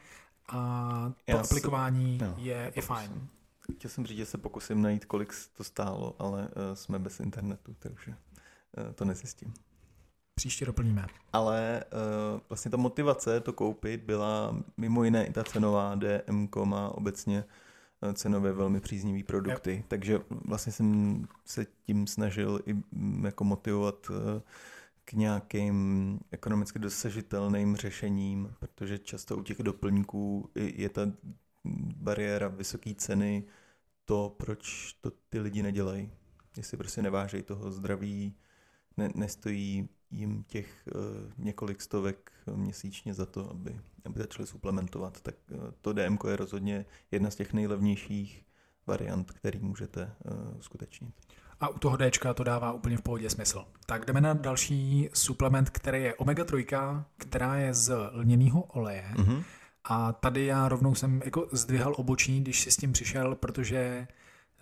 a 0.49 1.11
to 1.25 1.31
Já 1.31 1.39
aplikování 1.39 2.17
si, 2.19 2.23
no, 2.25 2.35
je, 2.37 2.71
je 2.75 2.81
fajn. 2.81 3.27
Chtěl 3.75 3.91
jsem 3.91 4.05
říct, 4.05 4.17
že 4.17 4.25
se 4.25 4.37
pokusím 4.37 4.81
najít, 4.81 5.05
kolik 5.05 5.33
to 5.57 5.63
stálo, 5.63 6.15
ale 6.19 6.41
uh, 6.41 6.47
jsme 6.73 6.99
bez 6.99 7.19
internetu, 7.19 7.75
takže... 7.79 8.15
Eh, 8.77 8.93
to 8.93 9.05
nezjistím. 9.05 9.53
Příště 10.35 10.65
doplníme. 10.65 11.07
Ale 11.33 11.83
uh, 12.33 12.39
vlastně 12.49 12.71
ta 12.71 12.77
motivace 12.77 13.39
to 13.39 13.53
koupit 13.53 14.03
byla 14.03 14.55
mimo 14.77 15.03
jiné 15.03 15.25
i 15.25 15.33
ta 15.33 15.43
cenová, 15.43 15.95
DM 15.95 16.47
má 16.65 16.89
obecně 16.89 17.43
uh, 17.43 17.51
cenově 18.13 18.51
velmi 18.51 18.79
příznivý 18.79 19.23
produkty, 19.23 19.71
yep. 19.71 19.85
takže 19.87 20.19
vlastně 20.29 20.71
jsem 20.71 21.27
se 21.45 21.65
tím 21.83 22.07
snažil 22.07 22.59
i 22.65 22.73
mm, 22.73 23.25
jako 23.25 23.43
motivovat 23.43 24.09
uh, 24.09 24.15
k 25.05 25.13
nějakým 25.13 26.19
ekonomicky 26.31 26.79
dosažitelným 26.79 27.75
řešením, 27.75 28.53
protože 28.59 28.99
často 28.99 29.37
u 29.37 29.43
těch 29.43 29.63
doplňků 29.63 30.49
je 30.55 30.89
ta 30.89 31.01
bariéra 31.95 32.47
vysoké 32.47 32.95
ceny 32.95 33.43
to, 34.05 34.35
proč 34.37 34.93
to 35.01 35.11
ty 35.29 35.39
lidi 35.39 35.63
nedělají. 35.63 36.11
Jestli 36.57 36.77
prostě 36.77 37.01
nevážejí 37.01 37.43
toho 37.43 37.71
zdraví, 37.71 38.35
ne, 38.97 39.09
nestojí 39.15 39.89
jim 40.11 40.43
těch 40.43 40.87
uh, 40.95 41.31
několik 41.37 41.81
stovek 41.81 42.31
měsíčně 42.55 43.13
za 43.13 43.25
to, 43.25 43.49
aby, 43.49 43.79
aby 44.05 44.19
začali 44.19 44.47
suplementovat, 44.47 45.21
tak 45.21 45.35
uh, 45.51 45.57
to 45.81 45.93
DMK 45.93 46.23
je 46.29 46.35
rozhodně 46.35 46.85
jedna 47.11 47.31
z 47.31 47.35
těch 47.35 47.53
nejlevnějších 47.53 48.45
variant, 48.87 49.31
který 49.31 49.59
můžete 49.59 50.11
uh, 50.25 50.59
skutečnit. 50.59 51.13
A 51.59 51.67
u 51.67 51.79
toho 51.79 51.97
D 51.97 52.11
to 52.35 52.43
dává 52.43 52.71
úplně 52.71 52.97
v 52.97 53.01
pohodě 53.01 53.29
smysl. 53.29 53.65
Tak 53.85 54.05
jdeme 54.05 54.21
na 54.21 54.33
další 54.33 55.09
suplement, 55.13 55.69
který 55.69 56.03
je 56.03 56.13
omega-3, 56.13 57.03
která 57.17 57.55
je 57.55 57.73
z 57.73 58.09
lněného 58.11 58.61
oleje. 58.61 59.11
Mm-hmm. 59.15 59.43
A 59.83 60.13
tady 60.13 60.45
já 60.45 60.69
rovnou 60.69 60.95
jsem 60.95 61.21
jako 61.25 61.47
zdvihal 61.51 61.93
obočí, 61.97 62.41
když 62.41 62.61
si 62.61 62.71
s 62.71 62.77
tím 62.77 62.93
přišel, 62.93 63.35
protože 63.35 64.07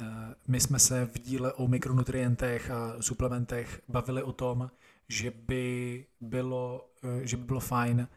Eh, 0.02 0.36
my 0.48 0.60
jsme 0.60 0.80
se 0.80 1.06
v 1.06 1.20
díle 1.20 1.54
o 1.54 1.68
mikronutrientech 1.68 2.72
a 2.72 2.96
suplementech 3.02 3.82
bavili 3.88 4.24
o 4.24 4.32
tom, 4.32 4.72
že 5.12 5.32
by 5.32 6.06
bylo, 6.22 6.90
eh, 7.04 7.28
že 7.28 7.38
by 7.38 7.44
bylo 7.44 7.60
fajn 7.60 8.08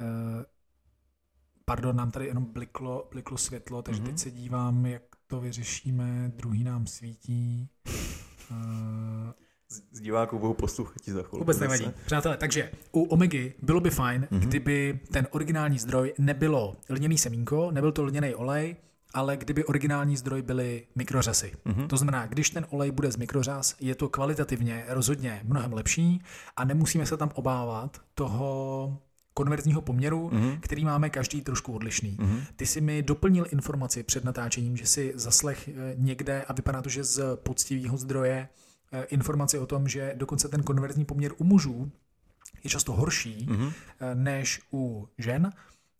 eh, 0.00 0.44
Pardon, 1.64 1.96
nám 1.96 2.10
tady 2.10 2.26
jenom 2.26 2.44
bliklo, 2.44 3.08
bliklo 3.10 3.38
světlo, 3.38 3.82
takže 3.82 4.02
mm-hmm. 4.02 4.06
teď 4.06 4.18
se 4.18 4.30
dívám, 4.30 4.86
jak 4.86 5.02
to 5.26 5.40
vyřešíme. 5.40 6.32
Druhý 6.36 6.64
nám 6.64 6.86
svítí. 6.86 7.68
Z 9.90 10.00
diváků 10.00 10.38
budou 10.38 10.54
poslouchat 10.54 11.04
za 11.04 11.12
chvilku. 11.12 11.38
Vůbec 11.38 11.58
nevadí. 11.58 11.92
Přátelé, 12.06 12.36
takže 12.36 12.70
u 12.92 13.02
Omegy 13.02 13.54
bylo 13.62 13.80
by 13.80 13.90
fajn, 13.90 14.28
mm-hmm. 14.30 14.38
kdyby 14.38 15.00
ten 15.12 15.26
originální 15.30 15.78
zdroj 15.78 16.14
nebylo 16.18 16.76
lněný 16.88 17.18
semínko, 17.18 17.70
nebyl 17.70 17.92
to 17.92 18.04
lněný 18.04 18.34
olej, 18.34 18.76
ale 19.14 19.36
kdyby 19.36 19.64
originální 19.64 20.16
zdroj 20.16 20.42
byly 20.42 20.86
mikrořasy. 20.94 21.52
Mm-hmm. 21.66 21.86
To 21.86 21.96
znamená, 21.96 22.26
když 22.26 22.50
ten 22.50 22.66
olej 22.70 22.90
bude 22.90 23.12
z 23.12 23.16
mikrořas, 23.16 23.76
je 23.80 23.94
to 23.94 24.08
kvalitativně 24.08 24.84
rozhodně 24.88 25.40
mnohem 25.44 25.72
lepší 25.72 26.22
a 26.56 26.64
nemusíme 26.64 27.06
se 27.06 27.16
tam 27.16 27.30
obávat 27.34 28.00
toho 28.14 28.98
konverzního 29.34 29.80
poměru, 29.80 30.28
mm-hmm. 30.28 30.60
který 30.60 30.84
máme 30.84 31.10
každý 31.10 31.40
trošku 31.40 31.72
odlišný. 31.72 32.16
Mm-hmm. 32.16 32.40
Ty 32.56 32.66
si 32.66 32.80
mi 32.80 33.02
doplnil 33.02 33.46
informaci 33.50 34.02
před 34.02 34.24
natáčením, 34.24 34.76
že 34.76 34.86
si 34.86 35.12
zaslech 35.14 35.68
eh, 35.68 35.94
někde 35.96 36.42
a 36.42 36.52
vypadá 36.52 36.82
to, 36.82 36.88
že 36.88 37.04
z 37.04 37.36
poctivého 37.36 37.96
zdroje 37.96 38.48
eh, 38.92 39.04
informaci 39.04 39.58
o 39.58 39.66
tom, 39.66 39.88
že 39.88 40.12
dokonce 40.16 40.48
ten 40.48 40.62
konverzní 40.62 41.04
poměr 41.04 41.32
u 41.38 41.44
mužů 41.44 41.92
je 42.64 42.70
často 42.70 42.92
horší 42.92 43.46
mm-hmm. 43.50 43.72
než 44.14 44.60
u 44.72 45.08
žen. 45.18 45.52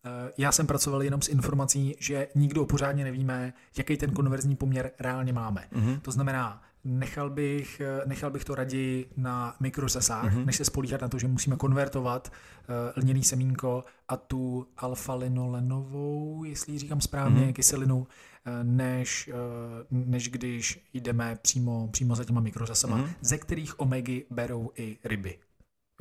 Eh, 0.05 0.31
já 0.37 0.51
jsem 0.51 0.67
pracoval 0.67 1.03
jenom 1.03 1.21
s 1.21 1.27
informací, 1.27 1.95
že 1.99 2.27
nikdo 2.35 2.65
pořádně 2.65 3.03
nevíme, 3.03 3.53
jaký 3.77 3.97
ten 3.97 4.11
konverzní 4.11 4.55
poměr 4.55 4.91
reálně 4.99 5.33
máme. 5.33 5.67
Mm-hmm. 5.73 5.99
To 5.99 6.11
znamená, 6.11 6.61
nechal 6.83 7.29
bych, 7.29 7.79
eh, 7.79 8.01
nechal 8.05 8.31
bych 8.31 8.45
to 8.45 8.55
raději 8.55 9.09
na 9.17 9.55
mikrozasách, 9.59 10.33
mm-hmm. 10.33 10.45
než 10.45 10.55
se 10.55 10.65
spolíhat 10.65 11.01
na 11.01 11.07
to, 11.07 11.19
že 11.19 11.27
musíme 11.27 11.55
konvertovat 11.55 12.31
uh, 12.31 13.03
lněný 13.03 13.23
semínko 13.23 13.83
a 14.07 14.17
tu 14.17 14.67
alfa-linolenovou, 14.77 16.43
jestli 16.43 16.79
říkám 16.79 17.01
správně, 17.01 17.41
mm-hmm. 17.41 17.53
kyselinu, 17.53 17.97
uh, 17.97 18.05
než, 18.63 19.29
uh, 19.91 20.05
než 20.05 20.29
když 20.29 20.89
jdeme 20.93 21.37
přímo, 21.41 21.87
přímo 21.91 22.15
za 22.15 22.23
těma 22.23 22.41
mikrozasama, 22.41 22.97
mm-hmm. 22.97 23.13
ze 23.21 23.37
kterých 23.37 23.79
omegy 23.79 24.25
berou 24.29 24.71
i 24.75 24.97
ryby 25.03 25.39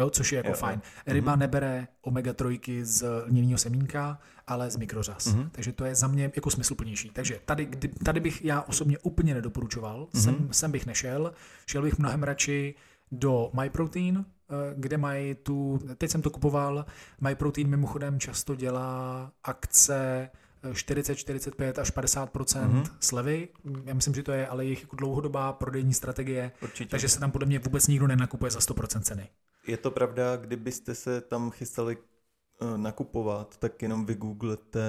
jo, 0.00 0.10
což 0.10 0.32
je 0.32 0.36
jako 0.36 0.48
jo, 0.48 0.54
fajn. 0.54 0.80
Jo. 1.06 1.12
Ryba 1.12 1.34
mm-hmm. 1.34 1.38
nebere 1.38 1.88
omega-3 2.02 2.82
z 2.82 3.24
lněného 3.26 3.58
semínka, 3.58 4.18
ale 4.46 4.70
z 4.70 4.76
mikrořas. 4.76 5.26
Mm-hmm. 5.26 5.48
Takže 5.52 5.72
to 5.72 5.84
je 5.84 5.94
za 5.94 6.06
mě 6.06 6.32
jako 6.36 6.50
smysluplnější. 6.50 7.10
Takže 7.10 7.40
tady, 7.44 7.64
kdy, 7.64 7.88
tady 7.88 8.20
bych 8.20 8.44
já 8.44 8.62
osobně 8.62 8.98
úplně 8.98 9.34
nedoporučoval, 9.34 10.08
mm-hmm. 10.12 10.20
sem, 10.20 10.48
sem 10.50 10.72
bych 10.72 10.86
nešel, 10.86 11.32
šel 11.66 11.82
bych 11.82 11.98
mnohem 11.98 12.22
radši 12.22 12.74
do 13.12 13.50
MyProtein, 13.60 14.24
eh, 14.24 14.54
kde 14.76 14.98
mají 14.98 15.34
tu, 15.34 15.80
teď 15.98 16.10
jsem 16.10 16.22
to 16.22 16.30
kupoval, 16.30 16.86
MyProtein 17.20 17.68
mimochodem 17.68 18.20
často 18.20 18.54
dělá 18.54 19.32
akce 19.44 20.30
40, 20.72 21.14
45 21.14 21.78
až 21.78 21.90
50 21.90 22.34
mm-hmm. 22.34 22.84
slevy. 23.00 23.48
Já 23.84 23.94
myslím, 23.94 24.14
že 24.14 24.22
to 24.22 24.32
je 24.32 24.46
ale 24.46 24.64
jejich 24.64 24.82
jako 24.82 24.96
dlouhodobá 24.96 25.52
prodejní 25.52 25.94
strategie, 25.94 26.52
Určitě. 26.62 26.90
takže 26.90 27.08
se 27.08 27.20
tam 27.20 27.30
podle 27.30 27.46
mě 27.46 27.58
vůbec 27.58 27.86
nikdo 27.86 28.06
nenakupuje 28.06 28.50
za 28.50 28.58
100% 28.58 29.00
ceny. 29.00 29.28
Je 29.66 29.76
to 29.76 29.90
pravda, 29.90 30.36
kdybyste 30.36 30.94
se 30.94 31.20
tam 31.20 31.50
chystali 31.50 31.96
uh, 31.96 32.78
nakupovat, 32.78 33.56
tak 33.56 33.82
jenom 33.82 34.06
vygooglete 34.06 34.80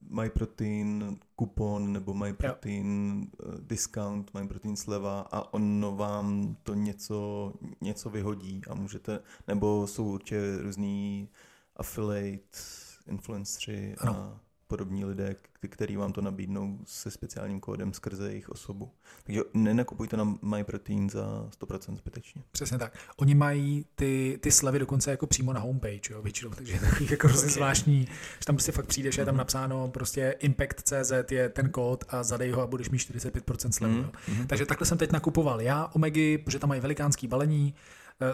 MyProtein 0.00 1.18
kupon 1.36 1.92
nebo 1.92 2.14
MyProtein 2.14 3.20
uh, 3.46 3.54
discount, 3.60 4.34
MyProtein 4.34 4.76
sleva 4.76 5.20
a 5.20 5.54
ono 5.54 5.96
vám 5.96 6.56
to 6.62 6.74
něco, 6.74 7.52
něco 7.80 8.10
vyhodí 8.10 8.60
a 8.70 8.74
můžete, 8.74 9.20
nebo 9.48 9.86
jsou 9.86 10.04
určitě 10.04 10.56
různý 10.58 11.28
affiliate 11.76 12.58
influenceri 13.06 13.94
a 14.08 14.40
podobní 14.70 15.04
lidé, 15.04 15.36
kteří 15.68 15.96
vám 15.96 16.12
to 16.12 16.20
nabídnou 16.20 16.78
se 16.84 17.10
speciálním 17.10 17.60
kódem 17.60 17.92
skrze 17.92 18.28
jejich 18.28 18.48
osobu. 18.48 18.90
Takže 19.24 19.42
nenakupujte 19.54 20.16
na 20.16 20.34
MyProtein 20.42 21.10
za 21.10 21.48
100% 21.60 21.96
zbytečně. 21.96 22.42
Přesně 22.52 22.78
tak. 22.78 22.98
Oni 23.16 23.34
mají 23.34 23.86
ty, 23.94 24.38
ty 24.42 24.52
slevy 24.52 24.78
dokonce 24.78 25.10
jako 25.10 25.26
přímo 25.26 25.52
na 25.52 25.60
homepage, 25.60 26.12
jo, 26.12 26.22
většinou, 26.22 26.50
takže 26.50 26.72
je 26.72 26.80
takový 26.80 27.08
jako 27.10 27.28
hrozně 27.28 27.46
okay. 27.46 27.54
zvláštní, 27.54 28.08
že 28.38 28.44
tam 28.46 28.56
prostě 28.56 28.72
fakt 28.72 28.86
přijdeš, 28.86 29.14
mm-hmm. 29.14 29.20
je 29.20 29.26
tam 29.26 29.34
mhm. 29.34 29.38
napsáno 29.38 29.88
prostě 29.88 30.36
Impact.cz 30.38 31.12
je 31.30 31.48
ten 31.48 31.70
kód 31.70 32.04
a 32.08 32.22
zadej 32.22 32.50
ho 32.50 32.62
a 32.62 32.66
budeš 32.66 32.90
mít 32.90 32.98
45% 32.98 33.70
slevu. 33.70 34.02
Mm-hmm. 34.02 34.46
Takže 34.46 34.66
takhle 34.66 34.86
jsem 34.86 34.98
teď 34.98 35.12
nakupoval 35.12 35.60
já 35.60 35.90
Omegy, 35.92 36.38
protože 36.38 36.58
tam 36.58 36.68
mají 36.68 36.80
velikánský 36.80 37.26
balení, 37.26 37.74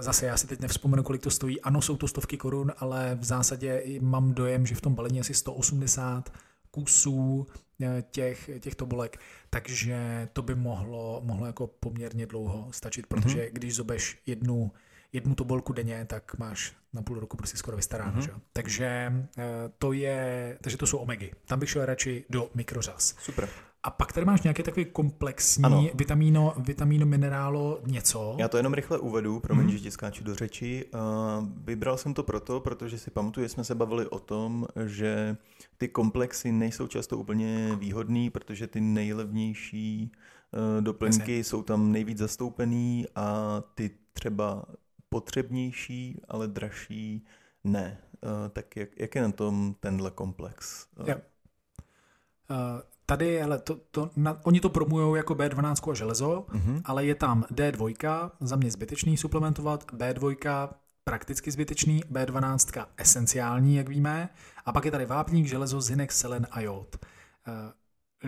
zase 0.00 0.26
já 0.26 0.36
si 0.36 0.46
teď 0.46 0.60
nevzpomenu, 0.60 1.02
kolik 1.02 1.22
to 1.22 1.30
stojí. 1.30 1.60
Ano, 1.60 1.82
jsou 1.82 1.96
to 1.96 2.08
stovky 2.08 2.36
korun, 2.36 2.72
ale 2.78 3.18
v 3.20 3.24
zásadě 3.24 3.82
mám 4.00 4.34
dojem, 4.34 4.66
že 4.66 4.74
v 4.74 4.80
tom 4.80 4.94
balení 4.94 5.20
asi 5.20 5.34
180 5.34 6.32
kusů 6.70 7.46
eh, 7.82 8.04
těch, 8.10 8.50
těch 8.60 8.74
tobolek, 8.74 9.20
takže 9.50 10.28
to 10.32 10.42
by 10.42 10.54
mohlo, 10.54 11.20
mohlo 11.24 11.46
jako 11.46 11.66
poměrně 11.66 12.26
dlouho 12.26 12.68
stačit, 12.70 13.06
protože 13.06 13.38
mm-hmm. 13.38 13.52
když 13.52 13.74
zobeš 13.74 14.18
jednu, 14.26 14.72
jednu 15.12 15.34
tobolku 15.34 15.72
denně, 15.72 16.04
tak 16.04 16.38
máš 16.38 16.72
na 16.92 17.02
půl 17.02 17.20
roku 17.20 17.36
prostě 17.36 17.56
skoro 17.56 17.76
vystaráno. 17.76 18.20
Mm-hmm. 18.20 18.24
Že? 18.24 18.32
Takže 18.52 19.12
to 19.78 19.92
je, 19.92 20.58
takže 20.60 20.76
to 20.76 20.86
jsou 20.86 20.98
omegy. 20.98 21.32
Tam 21.46 21.58
bych 21.58 21.70
šel 21.70 21.84
radši 21.84 22.24
do 22.30 22.50
mikrořas. 22.54 23.14
Super. 23.18 23.48
A 23.86 23.90
pak 23.90 24.12
tady 24.12 24.26
máš 24.26 24.42
nějaký 24.42 24.62
takový 24.62 24.84
komplexní 24.84 25.64
ano. 25.64 25.86
vitamíno, 25.94 26.54
vitamíno, 26.58 27.06
minerálo, 27.06 27.80
něco. 27.86 28.36
Já 28.38 28.48
to 28.48 28.56
jenom 28.56 28.74
rychle 28.74 28.98
uvedu, 28.98 29.40
promiň, 29.40 29.64
hmm. 29.64 29.76
že 29.76 29.78
ti 29.78 29.90
skáču 29.90 30.24
do 30.24 30.34
řeči. 30.34 30.84
Uh, 30.94 31.00
vybral 31.64 31.96
jsem 31.96 32.14
to 32.14 32.22
proto, 32.22 32.60
protože 32.60 32.98
si 32.98 33.10
pamatuju, 33.10 33.44
že 33.44 33.48
jsme 33.48 33.64
se 33.64 33.74
bavili 33.74 34.06
o 34.06 34.18
tom, 34.18 34.66
že 34.86 35.36
ty 35.78 35.88
komplexy 35.88 36.52
nejsou 36.52 36.86
často 36.86 37.18
úplně 37.18 37.76
výhodný, 37.78 38.30
protože 38.30 38.66
ty 38.66 38.80
nejlevnější 38.80 40.12
uh, 40.52 40.84
doplňky 40.84 41.44
jsou 41.44 41.62
tam 41.62 41.92
nejvíc 41.92 42.18
zastoupený 42.18 43.06
a 43.14 43.62
ty 43.74 43.90
třeba 44.12 44.64
potřebnější, 45.08 46.20
ale 46.28 46.48
dražší 46.48 47.24
ne. 47.64 47.98
Uh, 48.22 48.48
tak 48.48 48.76
jak, 48.76 48.88
jak 48.96 49.14
je 49.14 49.22
na 49.22 49.32
tom 49.32 49.74
tenhle 49.80 50.10
komplex? 50.10 50.86
Yeah. 51.06 51.20
Uh, 52.50 52.80
Tady, 53.06 53.42
ale 53.42 53.58
to, 53.58 53.76
to, 53.90 54.10
na, 54.16 54.40
oni 54.44 54.60
to 54.60 54.68
promujou 54.68 55.14
jako 55.14 55.34
B12 55.34 55.90
a 55.90 55.94
železo, 55.94 56.46
mm-hmm. 56.48 56.82
ale 56.84 57.04
je 57.04 57.14
tam 57.14 57.44
D2, 57.54 58.30
za 58.40 58.56
mě 58.56 58.70
zbytečný 58.70 59.16
suplementovat, 59.16 59.92
B2 59.92 60.68
prakticky 61.04 61.50
zbytečný, 61.50 62.04
B12 62.12 62.86
esenciální, 62.96 63.76
jak 63.76 63.88
víme, 63.88 64.28
a 64.66 64.72
pak 64.72 64.84
je 64.84 64.90
tady 64.90 65.06
vápník, 65.06 65.46
železo, 65.46 65.80
zinek, 65.80 66.12
selen 66.12 66.46
a 66.50 66.60
jod. 66.60 66.96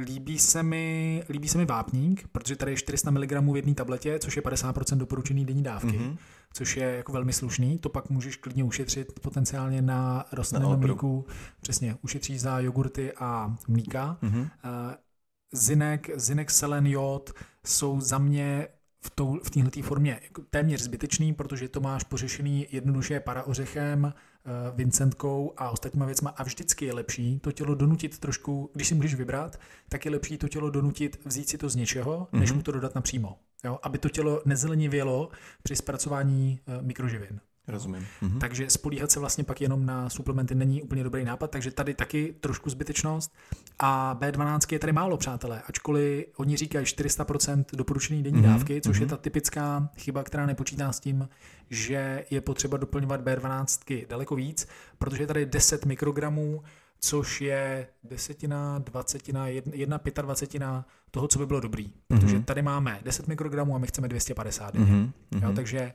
Líbí 0.05 0.39
se, 0.39 0.63
mi, 0.63 1.23
líbí 1.29 1.49
se 1.49 1.59
mi 1.59 1.65
vápník, 1.65 2.29
protože 2.33 2.57
tady 2.57 2.73
je 2.73 2.77
400 2.77 3.11
mg 3.11 3.33
v 3.33 3.57
jedné 3.57 3.75
tabletě, 3.75 4.19
což 4.19 4.37
je 4.37 4.43
50% 4.43 4.97
doporučený 4.97 5.45
denní 5.45 5.63
dávky, 5.63 5.99
mm-hmm. 5.99 6.17
což 6.53 6.77
je 6.77 6.85
jako 6.85 7.13
velmi 7.13 7.33
slušný. 7.33 7.79
To 7.79 7.89
pak 7.89 8.11
můžeš 8.11 8.37
klidně 8.37 8.65
ušetřit 8.65 9.21
potenciálně 9.21 9.83
na 9.83 10.25
rostlinném 10.33 10.81
mlíku. 10.81 11.27
Přesně, 11.61 11.97
ušetříš 12.03 12.41
za 12.41 12.61
jogurty 12.61 13.13
a 13.13 13.57
mlíka. 13.69 14.19
Mm-hmm. 14.23 14.49
Zinek, 15.53 16.11
zinek, 16.15 16.51
selen, 16.51 16.87
jod 16.87 17.33
jsou 17.65 18.01
za 18.01 18.19
mě 18.19 18.69
v, 19.01 19.11
tou, 19.11 19.41
v 19.45 19.51
této 19.51 19.83
formě 19.83 20.21
jako 20.23 20.43
téměř 20.51 20.83
zbytečný, 20.83 21.35
protože 21.35 21.69
to 21.69 21.81
máš 21.81 22.05
pořešený 22.05 22.67
jednoduše 22.71 23.21
paraořechem, 23.21 24.13
Vincentkou 24.75 25.53
a 25.57 25.71
ostatníma 25.71 26.07
věcma 26.07 26.31
a 26.31 26.43
vždycky 26.43 26.85
je 26.85 26.93
lepší 26.93 27.41
to 27.41 27.53
tělo 27.53 27.75
donutit 27.75 28.19
trošku, 28.19 28.71
když 28.75 28.89
si 28.89 28.95
můžeš 28.95 29.15
vybrat, 29.15 29.61
tak 29.89 30.05
je 30.05 30.11
lepší 30.11 30.39
to 30.39 30.49
tělo 30.49 30.71
donutit 30.71 31.21
vzít 31.25 31.49
si 31.49 31.59
to 31.59 31.69
z 31.69 31.77
něčeho, 31.77 32.29
než 32.33 32.51
mm-hmm. 32.51 32.57
mu 32.57 32.63
to 32.63 32.73
dodat 32.73 32.95
napřímo. 32.95 33.39
Jo? 33.65 33.79
Aby 33.83 33.99
to 33.99 34.09
tělo 34.09 34.43
nezelenivělo 34.45 35.29
při 35.63 35.77
zpracování 35.77 36.61
uh, 36.67 36.87
mikroživin. 36.87 37.41
Rozumím. 37.69 38.07
Mhm. 38.21 38.39
Takže 38.39 38.71
spolíhat 38.71 39.11
se 39.11 39.21
vlastně 39.21 39.45
pak 39.45 39.61
jenom 39.61 39.87
na 39.87 40.11
suplementy 40.11 40.55
není 40.55 40.83
úplně 40.83 41.05
dobrý 41.05 41.25
nápad, 41.25 41.51
takže 41.51 41.71
tady 41.71 41.95
taky 41.95 42.35
trošku 42.41 42.71
zbytečnost. 42.71 43.33
A 43.79 44.17
B12 44.21 44.73
je 44.73 44.79
tady 44.79 44.93
málo, 44.93 45.17
přátelé, 45.17 45.63
ačkoliv 45.69 46.25
oni 46.37 46.57
říkají 46.57 46.87
400% 46.87 47.65
doporučený 47.73 48.23
denní 48.23 48.41
mhm. 48.41 48.47
dávky, 48.47 48.81
což 48.81 48.97
mm 48.97 49.03
je 49.03 49.07
ta 49.09 49.17
typická 49.17 49.91
chyba, 49.97 50.23
která 50.23 50.47
nepočítá 50.47 50.93
s 50.93 51.01
tím, 51.01 51.29
že 51.71 52.25
je 52.31 52.41
potřeba 52.41 52.77
doplňovat 52.77 53.21
B12 53.21 54.07
daleko 54.09 54.37
víc, 54.37 54.69
protože 54.99 55.23
je 55.23 55.27
tady 55.27 55.47
10 55.47 55.87
mikrogramů, 55.87 56.63
což 57.01 57.41
je 57.41 57.87
desetina, 58.05 58.79
dvacetina, 58.79 59.49
jedna, 59.49 59.73
jedna 59.75 59.99
pětadvacetina 59.99 60.87
toho, 61.11 61.29
co 61.29 61.39
by 61.39 61.47
bylo 61.47 61.61
dobrý. 61.61 61.93
Protože 62.07 62.37
mm 62.37 62.45
tady 62.45 62.63
máme 62.63 63.01
10 63.05 63.29
mikrogramů 63.29 63.75
a 63.75 63.79
my 63.79 63.87
chceme 63.87 64.09
250 64.09 64.75
mm-hmm. 64.75 65.11
Jo, 65.43 65.53
takže 65.55 65.81
Uh, 65.81 65.91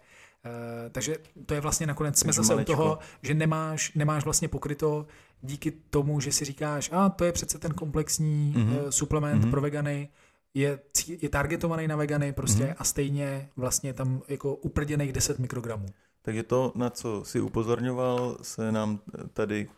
takže 0.91 1.17
to 1.45 1.53
je 1.53 1.61
vlastně 1.61 1.87
nakonec, 1.87 2.19
jsme 2.19 2.33
zase 2.33 2.55
u 2.55 2.63
toho, 2.63 2.99
že 3.21 3.33
nemáš, 3.33 3.93
nemáš 3.95 4.23
vlastně 4.23 4.47
pokryto 4.47 5.05
díky 5.41 5.71
tomu, 5.71 6.19
že 6.19 6.31
si 6.31 6.45
říkáš, 6.45 6.89
a 6.93 7.09
to 7.09 7.25
je 7.25 7.31
přece 7.31 7.59
ten 7.59 7.73
komplexní 7.73 8.53
mm-hmm. 8.57 8.89
suplement 8.89 9.43
mm-hmm. 9.43 9.51
pro 9.51 9.61
vegany, 9.61 10.09
je, 10.53 10.79
je 11.21 11.29
targetovaný 11.29 11.87
na 11.87 11.95
vegany 11.95 12.33
prostě 12.33 12.63
mm-hmm. 12.63 12.75
a 12.77 12.83
stejně 12.83 13.49
vlastně 13.55 13.93
tam 13.93 14.21
jako 14.27 14.55
uprděných 14.55 15.13
10 15.13 15.39
mikrogramů. 15.39 15.85
Takže 16.21 16.43
to, 16.43 16.71
na 16.75 16.89
co 16.89 17.23
si 17.25 17.41
upozorňoval, 17.41 18.37
se 18.41 18.71
nám 18.71 18.99
tady 19.33 19.69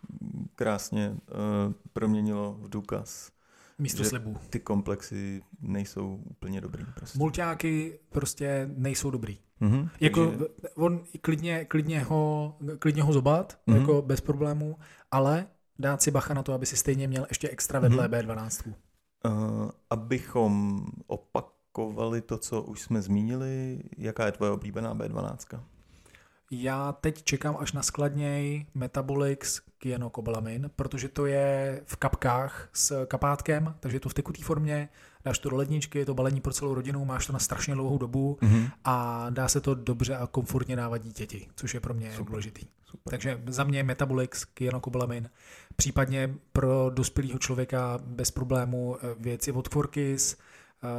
krásně 0.55 1.09
uh, 1.09 1.74
proměnilo 1.93 2.57
v 2.59 2.70
důkaz. 2.70 3.32
Místo 3.78 4.03
že 4.03 4.09
slibů. 4.09 4.38
Ty 4.49 4.59
komplexy 4.59 5.43
nejsou 5.61 6.23
úplně 6.30 6.61
dobrý. 6.61 6.86
Prostě. 6.95 7.19
Mulťáky 7.19 7.99
prostě 8.09 8.69
nejsou 8.76 9.09
dobrý. 9.09 9.39
Mm-hmm, 9.61 9.89
jako 9.99 10.28
takže... 10.28 10.45
on 10.76 11.03
klidně, 11.21 11.65
klidně, 11.65 12.03
ho, 12.03 12.55
klidně 12.80 13.03
ho 13.03 13.13
zobat, 13.13 13.59
mm-hmm. 13.67 13.80
jako 13.80 14.01
bez 14.01 14.21
problémů, 14.21 14.78
ale 15.11 15.47
dát 15.80 16.01
si 16.01 16.11
bacha 16.11 16.34
na 16.34 16.43
to, 16.43 16.53
aby 16.53 16.65
si 16.65 16.78
stejně 16.78 17.07
měl 17.07 17.26
ještě 17.30 17.49
extra 17.49 17.80
vedle 17.80 18.07
mm-hmm. 18.07 18.36
B12. 18.36 18.73
Uh, 19.26 19.69
abychom 19.89 20.86
opakovali 21.07 22.21
to, 22.21 22.38
co 22.38 22.61
už 22.61 22.82
jsme 22.82 23.01
zmínili, 23.01 23.84
jaká 23.97 24.26
je 24.26 24.32
tvoje 24.32 24.51
oblíbená 24.51 24.95
B12? 24.95 25.59
Já 26.51 26.91
teď 26.91 27.23
čekám 27.23 27.57
až 27.59 27.71
na 27.71 27.83
skladněj 27.83 28.65
Metabolix 28.73 29.61
kyanokobalamine, 29.77 30.69
protože 30.69 31.09
to 31.09 31.25
je 31.25 31.81
v 31.85 31.95
kapkách 31.95 32.69
s 32.73 33.05
kapátkem, 33.05 33.75
takže 33.79 33.95
je 33.95 33.99
to 33.99 34.09
v 34.09 34.13
tekutý 34.13 34.41
formě, 34.41 34.89
dáš 35.25 35.39
to 35.39 35.49
do 35.49 35.55
ledničky, 35.55 35.99
je 35.99 36.05
to 36.05 36.13
balení 36.13 36.41
pro 36.41 36.53
celou 36.53 36.73
rodinu, 36.73 37.05
máš 37.05 37.27
to 37.27 37.33
na 37.33 37.39
strašně 37.39 37.75
dlouhou 37.75 37.97
dobu 37.97 38.37
mm-hmm. 38.41 38.71
a 38.83 39.25
dá 39.29 39.47
se 39.47 39.61
to 39.61 39.75
dobře 39.75 40.15
a 40.15 40.27
komfortně 40.27 40.75
dávat 40.75 40.97
dítěti, 40.97 41.47
což 41.55 41.73
je 41.73 41.79
pro 41.79 41.93
mě 41.93 42.11
Super. 42.11 42.25
důležitý. 42.25 42.65
Super. 42.85 43.11
Takže 43.11 43.41
za 43.47 43.63
mě 43.63 43.83
Metabolix, 43.83 44.45
kyanokobalamine, 44.45 45.29
případně 45.75 46.35
pro 46.53 46.89
dospělého 46.89 47.39
člověka 47.39 47.99
bez 48.05 48.31
problému 48.31 48.97
eh, 48.97 49.15
věci 49.19 49.51
od 49.51 49.69
Forkis, 49.69 50.37
uh, 50.83 50.89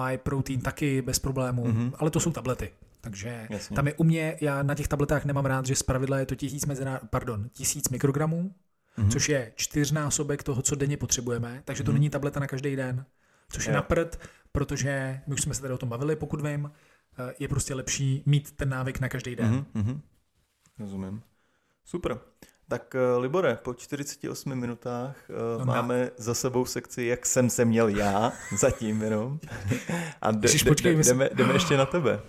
My 0.00 0.18
Protein 0.18 0.60
taky 0.60 1.02
bez 1.02 1.18
problému, 1.18 1.64
mm-hmm. 1.64 1.92
ale 1.98 2.10
to 2.10 2.20
jsou 2.20 2.32
tablety. 2.32 2.70
Takže 3.04 3.46
Jasně. 3.50 3.76
tam 3.76 3.86
je 3.86 3.94
u 3.94 4.04
mě, 4.04 4.36
já 4.40 4.62
na 4.62 4.74
těch 4.74 4.88
tabletách 4.88 5.24
nemám 5.24 5.46
rád, 5.46 5.66
že 5.66 5.76
zpravidla 5.76 6.18
je 6.18 6.26
to 6.26 6.34
tisíc, 6.34 6.66
mezina, 6.66 7.00
pardon, 7.10 7.48
tisíc 7.52 7.88
mikrogramů, 7.88 8.54
mm-hmm. 8.98 9.10
což 9.12 9.28
je 9.28 9.52
čtyřnásobek 9.56 10.42
toho, 10.42 10.62
co 10.62 10.74
denně 10.74 10.96
potřebujeme, 10.96 11.62
takže 11.64 11.82
to 11.82 11.90
mm-hmm. 11.90 11.94
není 11.94 12.10
tableta 12.10 12.40
na 12.40 12.46
každý 12.46 12.76
den, 12.76 13.04
což 13.48 13.66
je, 13.66 13.70
je 13.70 13.74
na 13.74 13.82
prd, 13.82 14.20
protože 14.52 15.20
my 15.26 15.34
už 15.34 15.42
jsme 15.42 15.54
se 15.54 15.62
tady 15.62 15.74
o 15.74 15.78
tom 15.78 15.88
bavili, 15.88 16.16
pokud 16.16 16.40
vím, 16.40 16.70
eh, 17.18 17.34
je 17.38 17.48
prostě 17.48 17.74
lepší 17.74 18.22
mít 18.26 18.56
ten 18.56 18.68
návyk 18.68 19.00
na 19.00 19.08
každý 19.08 19.36
den. 19.36 19.66
Mm-hmm. 19.74 20.00
Rozumím. 20.78 21.22
Super. 21.84 22.18
Tak 22.68 22.94
eh, 22.94 23.16
Libore, 23.16 23.58
po 23.62 23.74
48 23.74 24.54
minutách 24.54 25.16
uh, 25.28 25.58
no 25.58 25.64
máme 25.64 26.10
za 26.16 26.34
sebou 26.34 26.64
sekci, 26.64 27.04
jak 27.04 27.26
jsem 27.26 27.50
se 27.50 27.64
měl 27.64 27.88
já, 27.88 28.32
zatím 28.58 29.02
jenom. 29.02 29.40
A 30.20 30.30
d- 30.30 30.48
d- 30.64 30.74
d- 30.74 31.04
jdeme, 31.04 31.30
jdeme 31.34 31.52
ještě 31.52 31.76
na 31.76 31.86
tebe. 31.86 32.20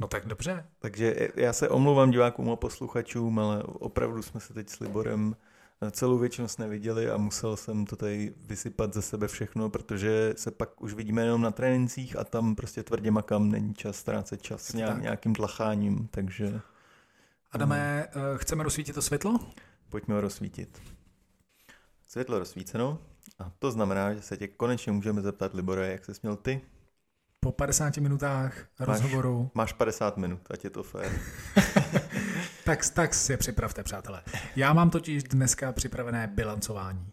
No 0.00 0.08
tak 0.08 0.26
dobře. 0.26 0.66
Takže 0.78 1.28
já 1.36 1.52
se 1.52 1.68
omlouvám 1.68 2.10
divákům 2.10 2.50
a 2.50 2.56
posluchačům, 2.56 3.38
ale 3.38 3.62
opravdu 3.62 4.22
jsme 4.22 4.40
se 4.40 4.54
teď 4.54 4.68
s 4.68 4.80
Liborem 4.80 5.36
eh, 5.82 5.90
celou 5.90 6.18
věčnost 6.18 6.58
neviděli 6.58 7.10
a 7.10 7.16
musel 7.16 7.56
jsem 7.56 7.86
to 7.86 7.96
tady 7.96 8.34
vysypat 8.36 8.94
ze 8.94 9.02
sebe 9.02 9.28
všechno, 9.28 9.70
protože 9.70 10.34
se 10.36 10.50
pak 10.50 10.82
už 10.82 10.94
vidíme 10.94 11.22
jenom 11.22 11.42
na 11.42 11.50
trénincích 11.50 12.18
a 12.18 12.24
tam 12.24 12.54
prostě 12.54 12.82
tvrdě 12.82 13.10
makám, 13.10 13.48
není 13.48 13.74
čas 13.74 13.96
ztrácet 13.96 14.42
čas 14.42 14.62
s 14.62 14.72
nějak, 14.72 15.02
nějakým 15.02 15.34
tlacháním, 15.34 16.08
takže... 16.10 16.60
Adame, 17.52 18.06
um, 18.06 18.38
chceme 18.38 18.64
rozsvítit 18.64 18.94
to 18.94 19.02
světlo? 19.02 19.38
Pojďme 19.88 20.14
ho 20.14 20.20
rozsvítit. 20.20 20.82
Světlo 22.08 22.38
rozsvíceno 22.38 22.98
a 23.38 23.52
to 23.58 23.70
znamená, 23.70 24.14
že 24.14 24.22
se 24.22 24.36
tě 24.36 24.48
konečně 24.48 24.92
můžeme 24.92 25.22
zeptat, 25.22 25.54
Libore, 25.54 25.92
jak 25.92 26.04
se 26.04 26.14
směl 26.14 26.36
ty? 26.36 26.60
Po 27.48 27.52
50 27.52 27.96
minutách 27.96 28.68
rozhovoru. 28.78 29.42
Máš, 29.42 29.52
máš 29.54 29.72
50 29.72 30.16
minut, 30.16 30.40
ať 30.50 30.64
je 30.64 30.70
to 30.70 30.82
fér. 30.82 31.20
tak, 32.64 32.90
tak 32.90 33.14
si 33.14 33.36
připravte, 33.36 33.82
přátelé. 33.82 34.22
Já 34.56 34.72
mám 34.72 34.90
totiž 34.90 35.22
dneska 35.22 35.72
připravené 35.72 36.26
bilancování 36.26 37.12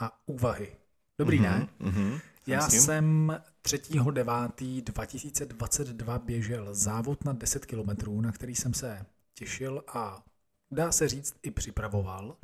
a 0.00 0.18
úvahy. 0.26 0.76
Dobrý, 1.18 1.38
mm-hmm, 1.38 1.42
ne? 1.42 1.68
Mm-hmm, 1.80 2.20
Já 2.46 2.64
myslím. 2.64 2.82
jsem 2.82 3.36
3.9.2022 3.64 6.18
běžel 6.18 6.74
závod 6.74 7.24
na 7.24 7.32
10 7.32 7.66
kilometrů, 7.66 8.20
na 8.20 8.32
který 8.32 8.54
jsem 8.54 8.74
se 8.74 9.06
těšil 9.34 9.84
a 9.88 10.22
dá 10.70 10.92
se 10.92 11.08
říct 11.08 11.36
i 11.42 11.50
připravoval, 11.50 12.36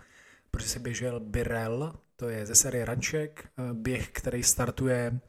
protože 0.50 0.68
se 0.68 0.78
běžel 0.78 1.20
Birel, 1.20 1.94
to 2.16 2.28
je 2.28 2.46
ze 2.46 2.54
série 2.54 2.84
Ranček, 2.84 3.48
běh, 3.72 4.08
který 4.08 4.42
startuje 4.42 5.20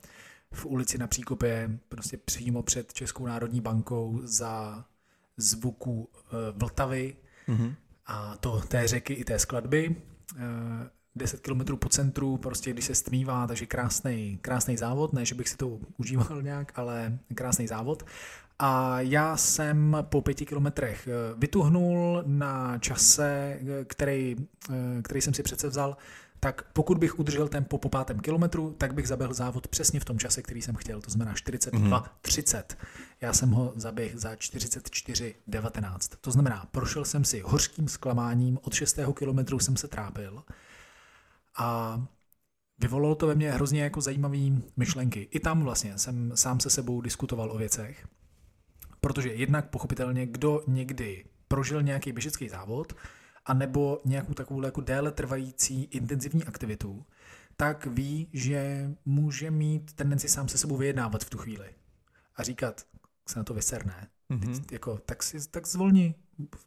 v 0.52 0.66
ulici 0.66 0.98
na 0.98 1.08
Příkopě, 1.08 1.80
prostě 1.90 2.18
přímo 2.18 2.64
před 2.64 2.94
Českou 2.94 3.26
národní 3.26 3.62
bankou 3.62 4.20
za 4.24 4.86
zvuku 5.38 5.94
uh, 5.94 6.08
Vltavy 6.56 7.16
mm-hmm. 7.48 7.76
a 8.06 8.38
to 8.38 8.62
té 8.68 8.88
řeky 8.88 9.14
i 9.14 9.24
té 9.24 9.40
skladby. 9.40 9.96
Uh, 10.36 10.42
10 11.16 11.40
km 11.40 11.78
po 11.78 11.90
centru, 11.90 12.38
prostě 12.38 12.74
když 12.74 12.86
se 12.86 12.96
stmívá, 12.96 13.48
takže 13.48 13.66
krásný, 13.66 14.40
krásný 14.42 14.78
závod, 14.78 15.14
ne, 15.14 15.26
že 15.26 15.36
bych 15.36 15.50
si 15.50 15.58
to 15.58 15.80
užíval 15.98 16.42
nějak, 16.42 16.80
ale 16.80 17.20
krásný 17.36 17.68
závod. 17.68 18.04
A 18.60 19.02
já 19.02 19.38
jsem 19.38 19.98
po 20.02 20.22
pěti 20.22 20.46
kilometrech 20.46 21.08
eh, 21.08 21.12
vytuhnul 21.38 22.24
na 22.26 22.78
čase, 22.78 23.60
eh, 23.62 23.86
který, 23.86 24.36
eh, 24.70 25.02
který 25.02 25.22
jsem 25.22 25.34
si 25.34 25.44
přece 25.44 25.68
vzal, 25.68 25.98
tak 26.44 26.72
pokud 26.74 26.98
bych 26.98 27.20
udržel 27.20 27.48
tempo 27.48 27.78
po 27.78 27.90
pátém 27.90 28.20
kilometru, 28.20 28.76
tak 28.78 28.94
bych 28.94 29.08
zaběhl 29.08 29.34
závod 29.34 29.68
přesně 29.68 30.00
v 30.00 30.06
tom 30.06 30.20
čase, 30.20 30.42
který 30.42 30.62
jsem 30.62 30.76
chtěl, 30.76 31.02
to 31.02 31.12
znamená 31.12 31.34
42.30. 31.34 32.58
Mm. 32.58 32.88
Já 33.22 33.34
jsem 33.34 33.52
ho 33.52 33.74
zaběhl 33.76 34.20
za 34.20 34.34
44.19. 34.34 35.98
To 36.22 36.32
znamená, 36.32 36.68
prošel 36.72 37.06
jsem 37.06 37.26
si 37.26 37.40
hořkým 37.40 37.88
zklamáním, 37.88 38.60
od 38.62 38.74
6. 38.74 39.00
kilometru 39.14 39.60
jsem 39.60 39.78
se 39.78 39.88
trápil 39.88 40.44
a 41.58 42.02
vyvolalo 42.80 43.16
to 43.16 43.28
ve 43.28 43.36
mně 43.36 43.52
hrozně 43.52 43.84
jako 43.84 44.02
zajímavé 44.02 44.38
myšlenky. 44.78 45.28
I 45.32 45.40
tam 45.40 45.64
vlastně 45.64 45.98
jsem 45.98 46.32
sám 46.36 46.60
se 46.60 46.70
sebou 46.70 47.02
diskutoval 47.02 47.52
o 47.52 47.58
věcech, 47.58 48.08
protože 49.02 49.34
jednak 49.34 49.70
pochopitelně, 49.70 50.26
kdo 50.26 50.64
někdy 50.68 51.26
prožil 51.48 51.84
nějaký 51.84 52.12
běžecký 52.12 52.50
závod, 52.50 52.94
a 53.46 53.54
nebo 53.54 54.02
nějakou 54.06 54.34
takovou 54.34 54.66
jako 54.66 54.82
déle 54.82 55.12
trvající 55.12 55.84
intenzivní 55.84 56.44
aktivitu, 56.44 57.06
tak 57.58 57.86
ví, 57.86 58.28
že 58.34 58.92
může 59.06 59.52
mít 59.52 59.94
tendenci 59.94 60.30
sám 60.30 60.48
se 60.48 60.58
sebou 60.58 60.78
vyjednávat 60.78 61.24
v 61.24 61.30
tu 61.30 61.38
chvíli 61.38 61.70
a 62.36 62.44
říkat, 62.44 62.86
se 63.28 63.40
na 63.40 63.44
to 63.44 63.54
vyserné. 63.54 64.08
Mm-hmm. 64.32 64.64
jako, 64.72 65.00
tak 65.06 65.24
si 65.24 65.50
tak 65.50 65.68
zvolni, 65.68 66.16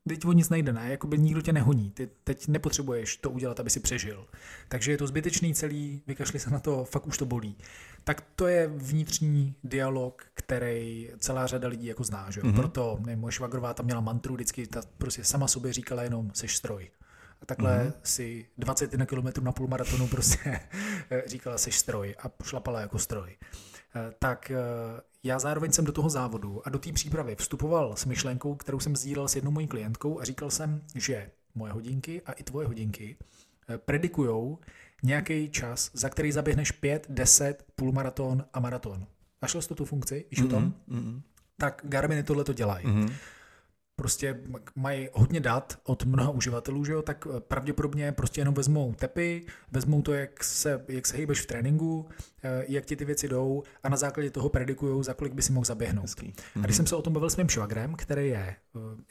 teď 0.09 0.25
o 0.25 0.33
nic 0.33 0.49
nejde, 0.49 0.73
ne? 0.73 0.91
Jakoby 0.91 1.19
nikdo 1.19 1.41
tě 1.41 1.53
nehoní. 1.53 1.91
Ty 1.91 2.11
teď 2.25 2.49
nepotřebuješ 2.49 3.17
to 3.17 3.31
udělat, 3.31 3.61
aby 3.61 3.71
si 3.71 3.81
přežil. 3.81 4.27
Takže 4.69 4.93
je 4.93 4.99
to 4.99 5.07
zbytečný 5.07 5.55
celý, 5.55 6.03
vykašli 6.07 6.39
se 6.39 6.51
na 6.51 6.59
to, 6.59 6.85
fakt 6.85 7.07
už 7.07 7.19
to 7.19 7.27
bolí. 7.27 7.57
Tak 8.05 8.21
to 8.37 8.47
je 8.47 8.67
vnitřní 8.67 9.55
dialog, 9.65 10.27
který 10.35 11.11
celá 11.19 11.47
řada 11.47 11.69
lidí 11.69 11.87
jako 11.87 12.05
zná. 12.05 12.31
Že? 12.31 12.41
Mm-hmm. 12.41 12.55
Proto 12.55 12.99
ne, 13.01 13.17
moje 13.17 13.33
švagrová 13.33 13.75
tam 13.75 13.87
měla 13.87 14.01
mantru, 14.01 14.35
vždycky 14.35 14.67
ta 14.67 14.81
prostě 14.99 15.25
sama 15.25 15.49
sobě 15.49 15.73
říkala 15.73 16.03
jenom 16.03 16.31
seš 16.35 16.57
stroj. 16.57 16.91
A 17.43 17.47
takhle 17.47 17.79
mm-hmm. 17.79 17.93
si 18.03 18.47
21 18.59 19.07
km 19.07 19.45
na 19.45 19.53
půl 19.53 19.69
maratonu 19.69 20.09
prostě 20.09 20.61
říkala 21.27 21.59
seš 21.59 21.79
stroj 21.79 22.15
a 22.19 22.45
šlapala 22.45 22.81
jako 22.81 22.99
stroj. 22.99 23.37
Eh, 23.97 24.13
tak 24.19 24.51
eh, 24.51 24.57
já 25.23 25.39
zároveň 25.39 25.73
jsem 25.73 25.85
do 25.85 25.93
toho 25.93 26.11
závodu 26.11 26.67
a 26.67 26.71
do 26.71 26.79
té 26.79 26.93
přípravy 26.93 27.37
vstupoval 27.37 27.97
s 27.97 28.05
myšlenkou, 28.05 28.55
kterou 28.55 28.81
jsem 28.81 28.97
sdílel 28.97 29.29
s 29.29 29.37
jednou 29.37 29.51
mojí 29.51 29.67
klientkou 29.67 30.21
a 30.21 30.25
říkal 30.25 30.51
jsem, 30.51 30.83
že 30.95 31.31
moje 31.55 31.73
hodinky 31.73 32.23
a 32.27 32.33
i 32.33 32.43
tvoje 32.43 32.67
hodinky 32.67 33.17
eh, 33.69 33.79
predikujou 33.79 34.59
nějaký 35.05 35.51
čas, 35.51 35.91
za 35.95 36.09
který 36.09 36.33
zaběhneš 36.33 36.73
5, 36.73 37.07
10, 37.09 37.65
půlmaraton 37.77 38.45
a 38.53 38.61
maraton. 38.61 39.07
Našel 39.43 39.63
jsi 39.63 39.69
to 39.69 39.75
tu 39.75 39.85
funkci? 39.85 40.25
Víš 40.31 40.43
mm-hmm, 40.43 40.47
o 40.47 40.51
tom? 40.51 40.75
Mm-hmm. 40.89 41.21
Tak 41.59 41.83
Garminy 41.85 42.23
tohle 42.23 42.45
to 42.45 42.53
dělají. 42.53 42.87
Mm-hmm 42.87 43.13
prostě 43.97 44.41
mají 44.77 45.09
hodně 45.13 45.41
dat 45.41 45.79
od 45.85 46.05
mnoha 46.05 46.31
uživatelů, 46.31 46.85
že 46.85 46.93
jo, 46.93 47.03
tak 47.03 47.27
pravděpodobně 47.39 48.13
prostě 48.13 48.41
jenom 48.41 48.55
vezmou 48.55 48.95
tepy, 48.95 49.47
vezmou 49.73 50.03
to, 50.03 50.13
jak 50.13 50.45
se, 50.45 50.85
jak 50.89 51.07
se 51.07 51.17
hýbeš 51.17 51.41
v 51.41 51.47
tréninku, 51.47 52.09
eh, 52.43 52.65
jak 52.69 52.85
ti 52.85 52.97
ty 52.97 53.05
věci 53.05 53.29
jdou 53.29 53.63
a 53.83 53.89
na 53.89 53.97
základě 53.97 54.31
toho 54.31 54.49
predikují, 54.49 55.05
za 55.05 55.15
kolik 55.15 55.33
by 55.33 55.43
si 55.43 55.53
mohl 55.53 55.65
zaběhnout. 55.65 56.05
Hezký. 56.05 56.35
A 56.57 56.59
když 56.59 56.67
mhm. 56.67 56.77
jsem 56.77 56.87
se 56.87 56.97
o 56.97 57.03
tom 57.03 57.13
bavil 57.13 57.31
s 57.31 57.37
mým 57.37 57.49
švagrem, 57.49 57.95
který 57.95 58.29
je 58.29 58.57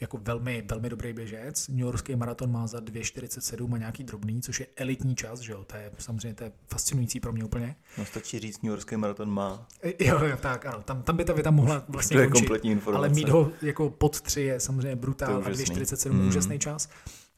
jako 0.00 0.18
velmi, 0.22 0.64
velmi 0.68 0.90
dobrý 0.90 1.12
běžec, 1.12 1.68
New 1.68 1.78
Yorkský 1.78 2.16
maraton 2.16 2.52
má 2.52 2.66
za 2.66 2.78
2,47 2.78 3.74
a 3.74 3.78
nějaký 3.78 4.04
drobný, 4.04 4.42
což 4.42 4.60
je 4.60 4.66
elitní 4.76 5.16
čas, 5.16 5.40
že 5.40 5.52
jo, 5.52 5.64
to 5.64 5.76
je 5.76 5.90
samozřejmě 5.98 6.34
to 6.34 6.44
je 6.44 6.52
fascinující 6.66 7.20
pro 7.20 7.32
mě 7.32 7.44
úplně. 7.44 7.76
No 7.98 8.04
stačí 8.04 8.38
říct, 8.38 8.62
New 8.62 8.70
Yorkský 8.70 8.96
maraton 8.96 9.30
má. 9.30 9.66
Jo, 9.98 10.24
jo, 10.24 10.36
tak, 10.36 10.66
ano, 10.66 10.82
tam, 10.82 11.02
tam 11.02 11.16
by 11.16 11.24
ta 11.24 11.32
věta 11.32 11.50
mohla 11.50 11.84
vlastně 11.88 12.16
to 12.16 12.20
je 12.20 12.26
končit, 12.26 12.40
kompletní 12.40 12.70
informace. 12.70 12.98
ale 12.98 13.08
mít 13.14 13.28
ho 13.28 13.52
jako 13.62 13.90
pod 13.90 14.20
tři 14.20 14.40
je 14.40 14.60
samozřejmě 14.60 14.96
brutál 14.96 15.36
a 15.36 15.50
2,47 15.50 16.12
mm. 16.12 16.28
úžasný 16.28 16.58
čas. 16.58 16.88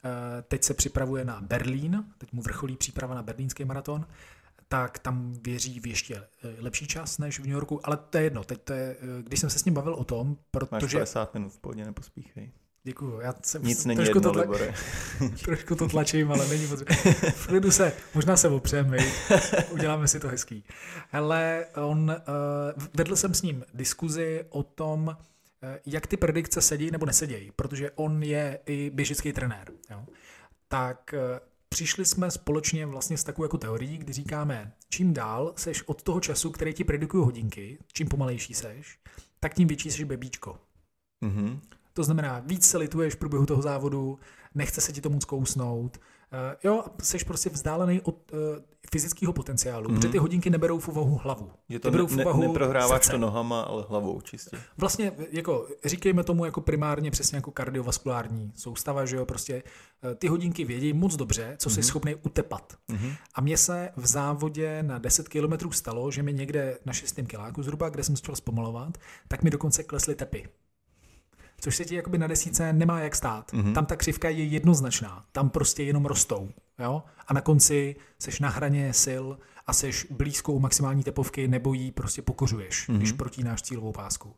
Eh, 0.04 0.42
teď 0.42 0.64
se 0.64 0.74
připravuje 0.74 1.24
na 1.24 1.40
Berlín, 1.40 2.04
teď 2.18 2.32
mu 2.32 2.42
vrcholí 2.42 2.76
příprava 2.76 3.14
na 3.14 3.22
berlínský 3.22 3.64
maraton, 3.64 4.06
tak 4.68 4.98
tam 4.98 5.32
věří 5.42 5.80
v 5.80 5.86
ještě 5.86 6.16
eh, 6.16 6.26
lepší 6.58 6.86
čas 6.86 7.18
než 7.18 7.40
v 7.40 7.42
New 7.42 7.52
Yorku, 7.52 7.80
ale 7.84 7.96
to 7.96 8.18
je 8.18 8.24
jedno, 8.24 8.44
teď 8.44 8.62
to 8.62 8.72
je, 8.72 8.96
eh, 9.00 9.22
když 9.22 9.40
jsem 9.40 9.50
se 9.50 9.58
s 9.58 9.64
ním 9.64 9.74
bavil 9.74 9.94
o 9.94 10.04
tom, 10.04 10.36
protože... 10.50 10.98
Máš 10.98 11.00
50 11.00 11.34
minut 11.34 11.52
v 11.52 11.58
pohodě, 11.58 11.84
nepospíchej. 11.84 12.52
Děkuju. 12.84 13.20
Já 13.20 13.34
jsem 13.42 13.64
Nic 13.64 13.84
není 13.84 13.96
trošku, 13.96 14.18
jedno, 14.18 14.32
to 14.32 14.42
tla... 14.42 14.56
trošku 15.44 15.74
to 15.74 15.88
tlačím, 15.88 16.32
ale 16.32 16.48
není 16.48 16.68
potřeba. 16.68 16.94
V 17.30 17.46
klidu 17.46 17.70
se, 17.70 17.92
možná 18.14 18.36
se 18.36 18.48
opřeme, 18.48 18.98
uděláme 19.70 20.08
si 20.08 20.20
to 20.20 20.28
hezký. 20.28 20.64
Ale 21.12 21.66
on, 21.76 22.16
uh, 22.76 22.82
vedl 22.94 23.16
jsem 23.16 23.34
s 23.34 23.42
ním 23.42 23.64
diskuzi 23.74 24.44
o 24.48 24.62
tom, 24.62 25.16
Eh, 25.62 25.80
jak 25.86 26.06
ty 26.06 26.16
predikce 26.16 26.60
sedí 26.60 26.90
nebo 26.90 27.06
nesedějí, 27.06 27.52
protože 27.56 27.90
on 27.90 28.22
je 28.22 28.58
i 28.66 28.90
běžický 28.90 29.32
trenér. 29.32 29.72
Jo? 29.90 30.04
Tak 30.68 31.14
eh, 31.14 31.40
přišli 31.68 32.04
jsme 32.04 32.30
společně 32.30 32.86
vlastně 32.86 33.18
s 33.18 33.24
takovou 33.24 33.44
jako 33.44 33.58
teorií, 33.58 33.98
kdy 33.98 34.12
říkáme, 34.12 34.72
čím 34.88 35.14
dál 35.14 35.52
seš 35.56 35.82
od 35.82 36.02
toho 36.02 36.20
času, 36.20 36.50
který 36.50 36.74
ti 36.74 36.84
predikují 36.84 37.24
hodinky, 37.24 37.78
čím 37.92 38.08
pomalejší 38.08 38.54
seš, 38.54 38.98
tak 39.40 39.54
tím 39.54 39.68
větší 39.68 39.90
seš 39.90 40.04
bebíčko. 40.04 40.58
Mm-hmm. 41.24 41.60
To 41.92 42.04
znamená, 42.04 42.38
víc 42.38 42.66
se 42.66 42.78
lituješ 42.78 43.14
v 43.14 43.18
průběhu 43.18 43.46
toho 43.46 43.62
závodu, 43.62 44.18
nechce 44.54 44.80
se 44.80 44.92
ti 44.92 45.00
to 45.00 45.10
moc 45.10 45.24
kousnout, 45.24 46.00
jo, 46.64 46.84
jsi 47.02 47.24
prostě 47.24 47.50
vzdálený 47.50 48.00
od 48.00 48.32
uh, 48.32 48.38
fyzického 48.90 49.32
potenciálu, 49.32 49.88
mm-hmm. 49.88 49.94
protože 49.94 50.08
ty 50.08 50.18
hodinky 50.18 50.50
neberou 50.50 50.78
v 50.78 50.88
úvahu 50.88 51.20
hlavu. 51.22 51.50
Je 51.68 51.78
to 51.78 51.90
berou 51.90 52.06
v 52.06 52.16
úvahu 52.16 52.40
ne, 52.40 52.48
neprohráváš 52.48 53.02
srdce. 53.02 53.10
to 53.10 53.18
nohama, 53.18 53.60
ale 53.60 53.84
hlavou 53.88 54.20
čistě. 54.20 54.58
Vlastně, 54.78 55.12
jako, 55.30 55.68
říkejme 55.84 56.24
tomu 56.24 56.44
jako 56.44 56.60
primárně 56.60 57.10
přesně 57.10 57.36
jako 57.36 57.50
kardiovaskulární 57.50 58.52
soustava, 58.56 59.06
že 59.06 59.16
jo, 59.16 59.26
prostě 59.26 59.62
uh, 60.04 60.14
ty 60.14 60.28
hodinky 60.28 60.64
vědí 60.64 60.92
moc 60.92 61.16
dobře, 61.16 61.56
co 61.58 61.68
mm-hmm. 61.68 61.72
jsi 61.72 61.80
mhm. 61.80 61.86
schopný 61.86 62.14
utepat. 62.14 62.72
Mm-hmm. 62.88 63.16
A 63.34 63.40
mně 63.40 63.56
se 63.56 63.90
v 63.96 64.06
závodě 64.06 64.82
na 64.82 64.98
10 64.98 65.28
kilometrů 65.28 65.72
stalo, 65.72 66.10
že 66.10 66.22
mi 66.22 66.32
někde 66.32 66.78
na 66.84 66.92
6. 66.92 67.20
kiláku 67.26 67.62
zhruba, 67.62 67.88
kde 67.88 68.02
jsem 68.02 68.16
začal 68.16 68.36
zpomalovat, 68.36 68.98
tak 69.28 69.42
mi 69.42 69.50
dokonce 69.50 69.82
klesly 69.82 70.14
tepy 70.14 70.48
což 71.60 71.76
se 71.76 71.84
ti 71.84 71.94
jakoby 71.94 72.18
na 72.18 72.26
desíce 72.26 72.72
nemá 72.72 73.00
jak 73.00 73.16
stát. 73.16 73.52
Mm-hmm. 73.52 73.72
Tam 73.72 73.86
ta 73.86 73.96
křivka 73.96 74.28
je 74.28 74.44
jednoznačná, 74.44 75.24
tam 75.32 75.50
prostě 75.50 75.82
jenom 75.82 76.06
rostou. 76.06 76.48
Jo? 76.78 77.02
A 77.26 77.34
na 77.34 77.40
konci 77.40 77.96
seš 78.18 78.40
na 78.40 78.48
hraně 78.48 78.92
sil 79.04 79.24
a 79.66 79.72
seš 79.72 80.06
blízkou 80.10 80.58
maximální 80.58 81.02
tepovky 81.02 81.48
nebo 81.48 81.72
jí 81.72 81.90
prostě 81.90 82.22
pokořuješ, 82.22 82.88
mm-hmm. 82.88 82.96
když 82.96 83.12
protínáš 83.12 83.62
cílovou 83.62 83.92
pásku. 83.92 84.34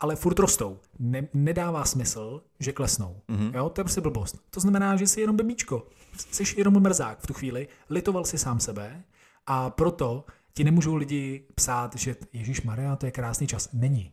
Ale 0.00 0.16
furt 0.16 0.38
rostou. 0.38 0.78
Ne, 0.98 1.28
nedává 1.34 1.84
smysl, 1.84 2.42
že 2.60 2.72
klesnou. 2.72 3.20
Mm-hmm. 3.28 3.54
Jo? 3.54 3.68
To 3.68 3.80
je 3.80 3.84
prostě 3.84 4.00
blbost. 4.00 4.36
To 4.50 4.60
znamená, 4.60 4.96
že 4.96 5.06
jsi 5.06 5.20
jenom 5.20 5.36
bebíčko. 5.36 5.86
Jsi 6.30 6.44
jenom 6.56 6.80
mrzák 6.80 7.20
v 7.20 7.26
tu 7.26 7.34
chvíli, 7.34 7.68
litoval 7.90 8.24
si 8.24 8.38
sám 8.38 8.60
sebe 8.60 9.04
a 9.46 9.70
proto 9.70 10.24
ti 10.54 10.64
nemůžou 10.64 10.94
lidi 10.94 11.44
psát, 11.54 11.96
že 11.96 12.16
Ježíš 12.32 12.62
Maria, 12.62 12.96
to 12.96 13.06
je 13.06 13.12
krásný 13.12 13.46
čas. 13.46 13.68
Není. 13.72 14.12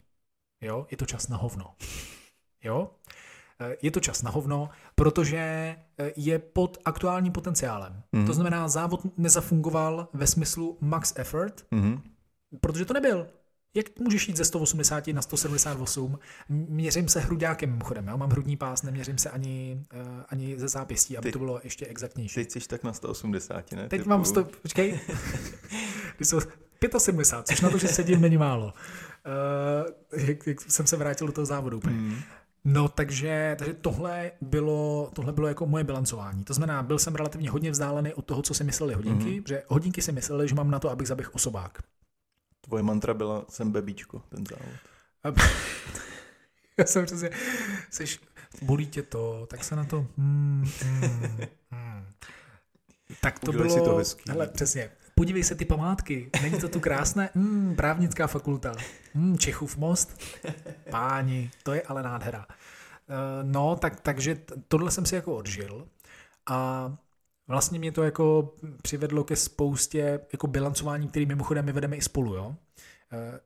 Jo? 0.61 0.87
Je 0.91 0.97
to 0.97 1.05
čas 1.05 1.27
na 1.27 1.37
hovno. 1.37 1.75
Jo? 2.63 2.89
Eh, 3.59 3.75
je 3.81 3.91
to 3.91 3.99
čas 3.99 4.21
na 4.21 4.31
hovno, 4.31 4.69
protože 4.95 5.37
eh, 5.37 6.11
je 6.15 6.39
pod 6.39 6.77
aktuálním 6.85 7.33
potenciálem. 7.33 8.01
Mm. 8.11 8.25
To 8.25 8.33
znamená, 8.33 8.67
závod 8.67 9.17
nezafungoval 9.17 10.07
ve 10.13 10.27
smyslu 10.27 10.77
max 10.81 11.13
effort, 11.15 11.65
mm. 11.71 12.01
protože 12.61 12.85
to 12.85 12.93
nebyl. 12.93 13.27
Jak 13.73 13.99
můžeš 13.99 14.27
jít 14.27 14.37
ze 14.37 14.45
180 14.45 15.07
na 15.07 15.21
178? 15.21 16.19
Měřím 16.49 17.07
se 17.09 17.19
hruďákem 17.19 17.69
mimochodem, 17.69 18.07
já 18.07 18.15
mám 18.15 18.29
hrudní 18.29 18.57
pás, 18.57 18.83
neměřím 18.83 19.17
se 19.17 19.29
ani, 19.29 19.85
uh, 19.93 20.23
ani 20.29 20.59
ze 20.59 20.67
zápěstí, 20.67 21.17
aby 21.17 21.23
teď, 21.23 21.33
to 21.33 21.39
bylo 21.39 21.59
ještě 21.63 21.85
exaktnější. 21.85 22.35
Teď 22.35 22.51
jsi 22.51 22.67
tak 22.67 22.83
na 22.83 22.93
180, 22.93 23.71
ne? 23.71 23.89
Teď 23.89 23.99
Typu... 23.99 24.09
mám 24.09 24.25
100, 24.25 24.43
počkej, 24.43 24.99
jsou 26.19 26.39
75, 26.97 27.47
což 27.47 27.61
na 27.61 27.69
to, 27.69 27.77
že 27.77 27.87
sedím, 27.87 28.21
není 28.21 28.37
málo. 28.37 28.73
Uh, 30.15 30.21
jak, 30.27 30.47
jak 30.47 30.61
jsem 30.61 30.87
se 30.87 30.97
vrátil 30.97 31.27
do 31.27 31.33
toho 31.33 31.45
závodu 31.45 31.77
úplně. 31.77 31.95
Mm. 31.95 32.15
No, 32.65 32.87
takže, 32.87 33.55
takže 33.59 33.73
tohle, 33.73 34.31
bylo, 34.41 35.11
tohle 35.13 35.33
bylo 35.33 35.47
jako 35.47 35.65
moje 35.65 35.83
bilancování. 35.83 36.43
To 36.43 36.53
znamená, 36.53 36.83
byl 36.83 36.99
jsem 36.99 37.15
relativně 37.15 37.49
hodně 37.49 37.71
vzdálený 37.71 38.13
od 38.13 38.25
toho, 38.25 38.41
co 38.41 38.53
si 38.53 38.63
mysleli 38.63 38.93
hodinky, 38.93 39.25
mm-hmm. 39.25 39.47
že 39.47 39.63
hodinky 39.67 40.01
si 40.01 40.11
mysleli, 40.11 40.47
že 40.47 40.55
mám 40.55 40.71
na 40.71 40.79
to, 40.79 40.89
abych 40.89 41.07
zaběhl 41.07 41.31
osobák. 41.33 41.81
Tvoje 42.61 42.83
mantra 42.83 43.13
byla, 43.13 43.45
jsem 43.49 43.71
bebíčko, 43.71 44.21
ten 44.29 44.43
závod. 44.45 45.39
Já 46.77 46.85
jsem 46.85 47.05
přesně, 47.05 47.29
seš, 47.89 48.19
bolí 48.61 48.87
tě 48.87 49.03
to, 49.03 49.47
tak 49.49 49.63
se 49.63 49.75
na 49.75 49.85
to... 49.85 50.07
Hmm, 50.17 50.65
hmm, 50.81 51.37
hmm. 51.71 52.05
Tak 53.21 53.39
to 53.39 53.49
Udělej 53.49 53.67
bylo, 53.67 53.79
si 53.79 53.89
to 53.89 53.95
hezký. 53.95 54.31
hele, 54.31 54.47
přesně, 54.47 54.91
podívej 55.15 55.43
se 55.43 55.55
ty 55.55 55.65
památky, 55.65 56.29
není 56.41 56.59
to 56.59 56.69
tu 56.69 56.79
krásné? 56.79 57.29
Mm, 57.35 57.75
právnická 57.75 58.27
fakulta, 58.27 58.75
mm, 59.13 59.37
Čechův 59.37 59.77
most, 59.77 60.21
páni, 60.89 61.51
to 61.63 61.73
je 61.73 61.81
ale 61.81 62.03
nádhera. 62.03 62.45
Eh, 62.49 63.43
no, 63.43 63.75
tak, 63.75 63.99
takže 63.99 64.37
tohle 64.67 64.91
jsem 64.91 65.05
si 65.05 65.15
jako 65.15 65.35
odžil 65.35 65.87
a 66.49 66.91
vlastně 67.47 67.79
mě 67.79 67.91
to 67.91 68.03
jako 68.03 68.55
přivedlo 68.81 69.23
ke 69.23 69.35
spoustě 69.35 70.19
jako 70.33 70.47
bilancování, 70.47 71.07
který 71.07 71.25
mimochodem 71.25 71.65
my 71.65 71.71
vedeme 71.71 71.95
i 71.95 72.01
spolu, 72.01 72.35
jo? 72.35 72.55
Eh, 73.11 73.39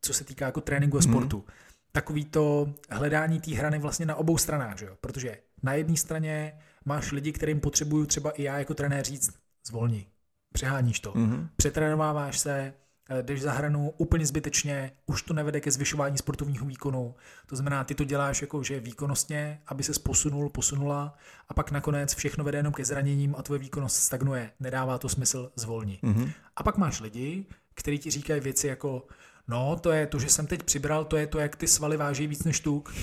co 0.00 0.14
se 0.14 0.24
týká 0.24 0.46
jako 0.46 0.60
tréninku 0.60 0.96
a 0.96 1.00
mhm. 1.00 1.10
sportu. 1.10 1.36
Mm. 1.36 1.44
Takový 1.92 2.24
to 2.24 2.74
hledání 2.90 3.40
té 3.40 3.54
hrany 3.54 3.78
vlastně 3.78 4.06
na 4.06 4.14
obou 4.14 4.38
stranách, 4.38 4.78
že 4.78 4.86
jo? 4.86 4.96
protože 5.00 5.38
na 5.62 5.74
jedné 5.74 5.96
straně 5.96 6.58
máš 6.84 7.12
lidi, 7.12 7.32
kterým 7.32 7.60
potřebuju 7.60 8.06
třeba 8.06 8.30
i 8.30 8.42
já 8.42 8.58
jako 8.58 8.74
trenér 8.74 9.04
říct, 9.04 9.34
zvolni, 9.66 10.06
přeháníš 10.52 11.00
to, 11.00 11.12
mm-hmm. 11.12 11.48
přetrénováváš 11.56 12.38
se, 12.38 12.74
eh, 13.10 13.22
jdeš 13.22 13.42
za 13.42 13.52
hranu 13.52 13.92
úplně 13.96 14.26
zbytečně, 14.26 14.92
už 15.06 15.22
to 15.22 15.34
nevede 15.34 15.60
ke 15.60 15.70
zvyšování 15.70 16.18
sportovního 16.18 16.66
výkonu. 16.66 17.14
To 17.46 17.56
znamená, 17.56 17.84
ty 17.84 17.94
to 17.94 18.04
děláš 18.04 18.40
jako, 18.40 18.62
že 18.62 18.80
výkonnostně, 18.80 19.60
aby 19.66 19.82
se 19.82 20.00
posunul, 20.00 20.48
posunula 20.48 21.16
a 21.48 21.54
pak 21.54 21.70
nakonec 21.70 22.14
všechno 22.14 22.44
vede 22.44 22.58
jenom 22.58 22.72
ke 22.72 22.84
zraněním 22.84 23.34
a 23.38 23.42
tvoje 23.42 23.58
výkonnost 23.58 23.96
stagnuje. 23.96 24.50
Nedává 24.60 24.98
to 24.98 25.08
smysl, 25.08 25.52
zvolni. 25.56 25.98
Mm-hmm. 26.02 26.32
A 26.56 26.62
pak 26.62 26.76
máš 26.76 27.00
lidi, 27.00 27.46
kteří 27.74 27.98
ti 27.98 28.10
říkají 28.10 28.40
věci 28.40 28.66
jako, 28.66 29.06
no 29.48 29.76
to 29.76 29.90
je 29.92 30.06
to, 30.06 30.18
že 30.18 30.28
jsem 30.28 30.46
teď 30.46 30.62
přibral, 30.62 31.04
to 31.04 31.16
je 31.16 31.26
to, 31.26 31.38
jak 31.38 31.56
ty 31.56 31.66
svaly 31.66 31.96
váží 31.96 32.26
víc 32.26 32.44
než 32.44 32.60
tuk. 32.60 32.94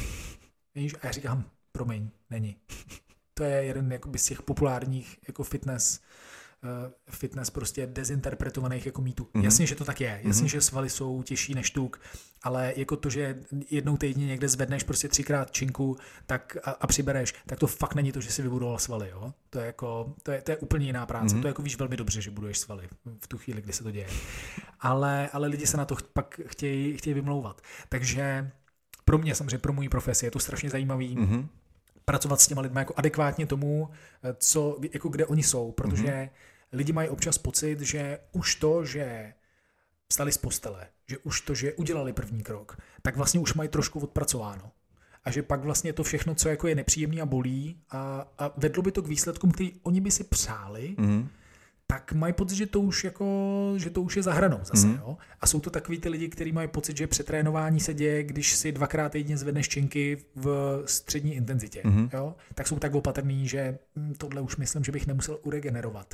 Víš? 0.75 0.93
A 1.01 1.07
já 1.07 1.11
říkám, 1.11 1.43
promiň, 1.71 2.09
není. 2.29 2.55
To 3.33 3.43
je 3.43 3.63
jeden 3.63 3.91
jakoby, 3.91 4.17
z 4.17 4.25
těch 4.25 4.41
populárních 4.41 5.19
jako 5.27 5.43
fitness 5.43 5.99
fitness 7.09 7.49
prostě 7.49 7.87
dezinterpretovaných 7.87 8.85
jako 8.85 9.01
mýtů. 9.01 9.23
Mm-hmm. 9.23 9.43
Jasně, 9.43 9.67
že 9.67 9.75
to 9.75 9.85
tak 9.85 10.01
je. 10.01 10.21
Jasně, 10.23 10.47
mm-hmm. 10.47 10.51
že 10.51 10.61
svaly 10.61 10.89
jsou 10.89 11.23
těžší 11.23 11.55
než 11.55 11.71
tuk, 11.71 12.01
ale 12.43 12.73
jako 12.75 12.95
to, 12.95 13.09
že 13.09 13.39
jednou 13.69 13.97
týdně 13.97 14.27
někde 14.27 14.47
zvedneš 14.47 14.83
prostě 14.83 15.07
třikrát 15.07 15.51
činku 15.51 15.97
tak 16.25 16.57
a, 16.63 16.71
a 16.71 16.87
přibereš, 16.87 17.33
tak 17.45 17.59
to 17.59 17.67
fakt 17.67 17.95
není 17.95 18.11
to, 18.11 18.21
že 18.21 18.31
si 18.31 18.41
vybudoval 18.41 18.79
svaly. 18.79 19.09
Jo? 19.09 19.33
To, 19.49 19.59
je 19.59 19.65
jako, 19.65 20.13
to, 20.23 20.31
je, 20.31 20.41
to 20.41 20.51
je 20.51 20.57
úplně 20.57 20.85
jiná 20.85 21.05
práce. 21.05 21.35
Mm-hmm. 21.35 21.41
To 21.41 21.47
je 21.47 21.49
jako 21.49 21.61
víš 21.61 21.77
velmi 21.77 21.97
dobře, 21.97 22.21
že 22.21 22.31
buduješ 22.31 22.57
svaly 22.57 22.89
v 23.19 23.27
tu 23.27 23.37
chvíli, 23.37 23.61
kdy 23.61 23.73
se 23.73 23.83
to 23.83 23.91
děje. 23.91 24.07
Ale, 24.79 25.29
ale 25.33 25.47
lidi 25.47 25.67
se 25.67 25.77
na 25.77 25.85
to 25.85 25.95
pak 26.13 26.39
chtějí, 26.45 26.97
chtějí 26.97 27.13
vymlouvat. 27.13 27.61
Takže 27.89 28.51
pro 29.05 29.17
mě, 29.17 29.35
samozřejmě 29.35 29.57
pro 29.57 29.73
můj 29.73 29.89
profesi, 29.89 30.25
je 30.25 30.31
to 30.31 30.39
strašně 30.39 30.69
zajímavý. 30.69 31.17
Mm-hmm 31.17 31.47
pracovat 32.09 32.41
s 32.41 32.47
těma 32.47 32.61
lidmi 32.61 32.79
jako 32.79 32.93
adekvátně 32.97 33.45
tomu, 33.45 33.89
eh, 34.23 34.35
co, 34.39 34.77
jako 34.93 35.09
kde 35.09 35.25
oni 35.25 35.43
jsou, 35.43 35.71
protože 35.71 36.03
mm-hmm. 36.03 36.29
Lidi 36.71 36.93
mají 36.93 37.09
občas 37.09 37.37
pocit, 37.37 37.79
že 37.79 38.19
už 38.31 38.55
to, 38.55 38.85
že 38.85 39.33
vstali 40.07 40.31
z 40.31 40.37
postele, 40.37 40.87
že 41.07 41.17
už 41.17 41.41
to, 41.41 41.55
že 41.55 41.73
udělali 41.73 42.13
první 42.13 42.43
krok, 42.43 42.77
tak 43.01 43.17
vlastně 43.17 43.39
už 43.39 43.53
mají 43.53 43.69
trošku 43.69 43.99
odpracováno. 43.99 44.71
A 45.23 45.31
že 45.31 45.43
pak 45.43 45.63
vlastně 45.63 45.93
to 45.93 46.03
všechno, 46.03 46.35
co 46.35 46.49
jako 46.49 46.67
je 46.67 46.75
nepříjemný 46.75 47.21
a 47.21 47.25
bolí 47.25 47.81
a, 47.89 48.27
a 48.37 48.53
vedlo 48.57 48.83
by 48.83 48.91
to 48.91 49.01
k 49.01 49.07
výsledkům, 49.07 49.51
který 49.51 49.73
oni 49.83 50.01
by 50.01 50.11
si 50.11 50.23
přáli, 50.23 50.95
mm-hmm 50.97 51.27
tak 51.91 52.13
mají 52.13 52.33
pocit, 52.33 52.55
že 52.55 52.65
to 52.65 52.81
už 52.81 53.03
jako, 53.03 53.25
že 53.77 53.89
to 53.89 54.01
už 54.01 54.15
je 54.15 54.23
za 54.23 54.33
hranou 54.33 54.59
zase. 54.63 54.87
Mm. 54.87 54.93
Jo? 54.93 55.17
A 55.41 55.47
jsou 55.47 55.59
to 55.59 55.69
takový 55.69 55.99
ty 55.99 56.09
lidi, 56.09 56.29
kteří 56.29 56.51
mají 56.51 56.67
pocit, 56.67 56.97
že 56.97 57.07
přetrénování 57.07 57.79
se 57.79 57.93
děje, 57.93 58.23
když 58.23 58.55
si 58.55 58.71
dvakrát 58.71 59.11
týdně 59.11 59.37
zvedneš 59.37 59.69
činky 59.69 60.17
v 60.35 60.83
střední 60.85 61.35
intenzitě. 61.35 61.81
Mm. 61.85 62.09
Jo? 62.13 62.35
Tak 62.55 62.67
jsou 62.67 62.79
tak 62.79 62.93
opatrný, 62.93 63.47
že 63.47 63.77
hm, 63.95 64.13
tohle 64.17 64.41
už 64.41 64.57
myslím, 64.57 64.83
že 64.83 64.91
bych 64.91 65.07
nemusel 65.07 65.39
uregenerovat. 65.43 66.13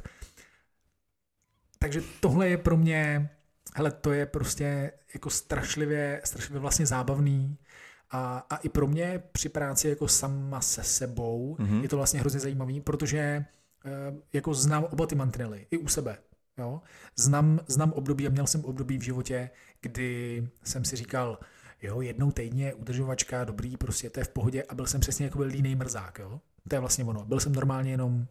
Takže 1.80 2.02
tohle 2.20 2.50
je 2.50 2.58
pro 2.58 2.78
mě, 2.78 3.30
hele, 3.76 3.92
to 3.92 4.12
je 4.12 4.26
prostě 4.26 4.92
jako 5.14 5.30
strašlivě, 5.30 6.22
strašlivě 6.24 6.60
vlastně 6.60 6.86
zábavný. 6.86 7.58
A, 8.12 8.46
a 8.50 8.56
i 8.56 8.70
pro 8.70 8.88
mě 8.88 9.24
při 9.32 9.50
práci 9.50 9.90
jako 9.90 10.08
sama 10.08 10.62
se 10.62 10.84
sebou 10.84 11.58
mm-hmm. 11.60 11.82
je 11.82 11.90
to 11.90 11.98
vlastně 11.98 12.20
hrozně 12.20 12.40
zajímavý, 12.40 12.82
protože 12.82 13.46
Eh, 13.86 14.16
jako 14.34 14.54
znám 14.54 14.84
oba 14.84 15.08
ty 15.08 15.16
mantinely, 15.16 15.68
i 15.72 15.78
u 15.78 15.88
sebe. 15.88 16.18
Jo? 16.58 16.82
Znám, 17.16 17.60
znám 17.68 17.92
období 17.92 18.28
a 18.28 18.30
měl 18.30 18.48
jsem 18.48 18.66
období 18.66 18.98
v 18.98 19.02
životě, 19.02 19.50
kdy 19.82 20.48
jsem 20.64 20.86
si 20.86 20.96
říkal, 20.96 21.40
jo, 21.82 22.02
jednou 22.02 22.32
týdně 22.32 22.74
udržovačka, 22.74 23.44
dobrý, 23.44 23.78
prostě 23.78 24.10
to 24.10 24.20
je 24.20 24.24
v 24.24 24.30
pohodě 24.30 24.64
a 24.64 24.76
byl 24.76 24.86
jsem 24.86 25.02
přesně 25.02 25.26
jako 25.26 25.38
byl 25.38 25.48
línej 25.48 25.76
mrzák, 25.76 26.20
jo. 26.20 26.42
To 26.70 26.76
je 26.76 26.80
vlastně 26.80 27.06
ono. 27.06 27.26
Byl 27.26 27.40
jsem 27.40 27.56
normálně 27.56 27.92
jenom 27.92 28.28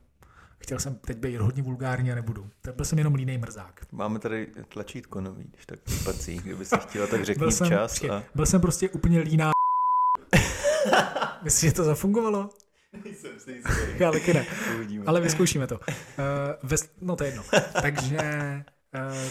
Chtěl 0.64 0.78
jsem 0.78 0.94
teď 0.94 1.16
být 1.16 1.36
hodně 1.36 1.62
vulgární 1.62 2.12
a 2.12 2.14
nebudu. 2.14 2.50
Tak 2.62 2.74
byl 2.74 2.84
jsem 2.84 2.98
jenom 2.98 3.14
línej 3.14 3.38
mrzák. 3.38 3.86
Máme 3.92 4.18
tady 4.18 4.46
tlačítko 4.68 5.20
nový, 5.20 5.44
když 5.52 5.66
tak 5.66 5.78
pací, 6.04 6.36
kdyby 6.38 6.64
si 6.64 6.76
chtěla, 6.78 7.06
tak 7.06 7.24
řekni 7.24 7.38
byl 7.38 7.50
jsem, 7.50 7.68
čas. 7.68 8.04
A... 8.04 8.22
Byl 8.34 8.46
jsem 8.46 8.60
prostě 8.60 8.88
úplně 8.88 9.20
líná 9.20 9.50
Myslíš, 11.42 11.70
že 11.70 11.76
to 11.76 11.84
zafungovalo? 11.84 12.50
Nejsem 13.04 13.40
si 13.40 13.52
jistý. 13.52 13.72
Já 13.98 14.12
taky 14.12 14.34
ne. 14.34 14.46
Uvidíme. 14.74 15.04
Ale 15.06 15.20
vyzkoušíme 15.20 15.66
to. 15.66 15.74
Uh, 15.78 15.84
ves, 16.62 16.90
no 17.00 17.16
to 17.16 17.24
je 17.24 17.28
jedno. 17.28 17.42
Takže 17.82 18.18
uh, 18.94 19.30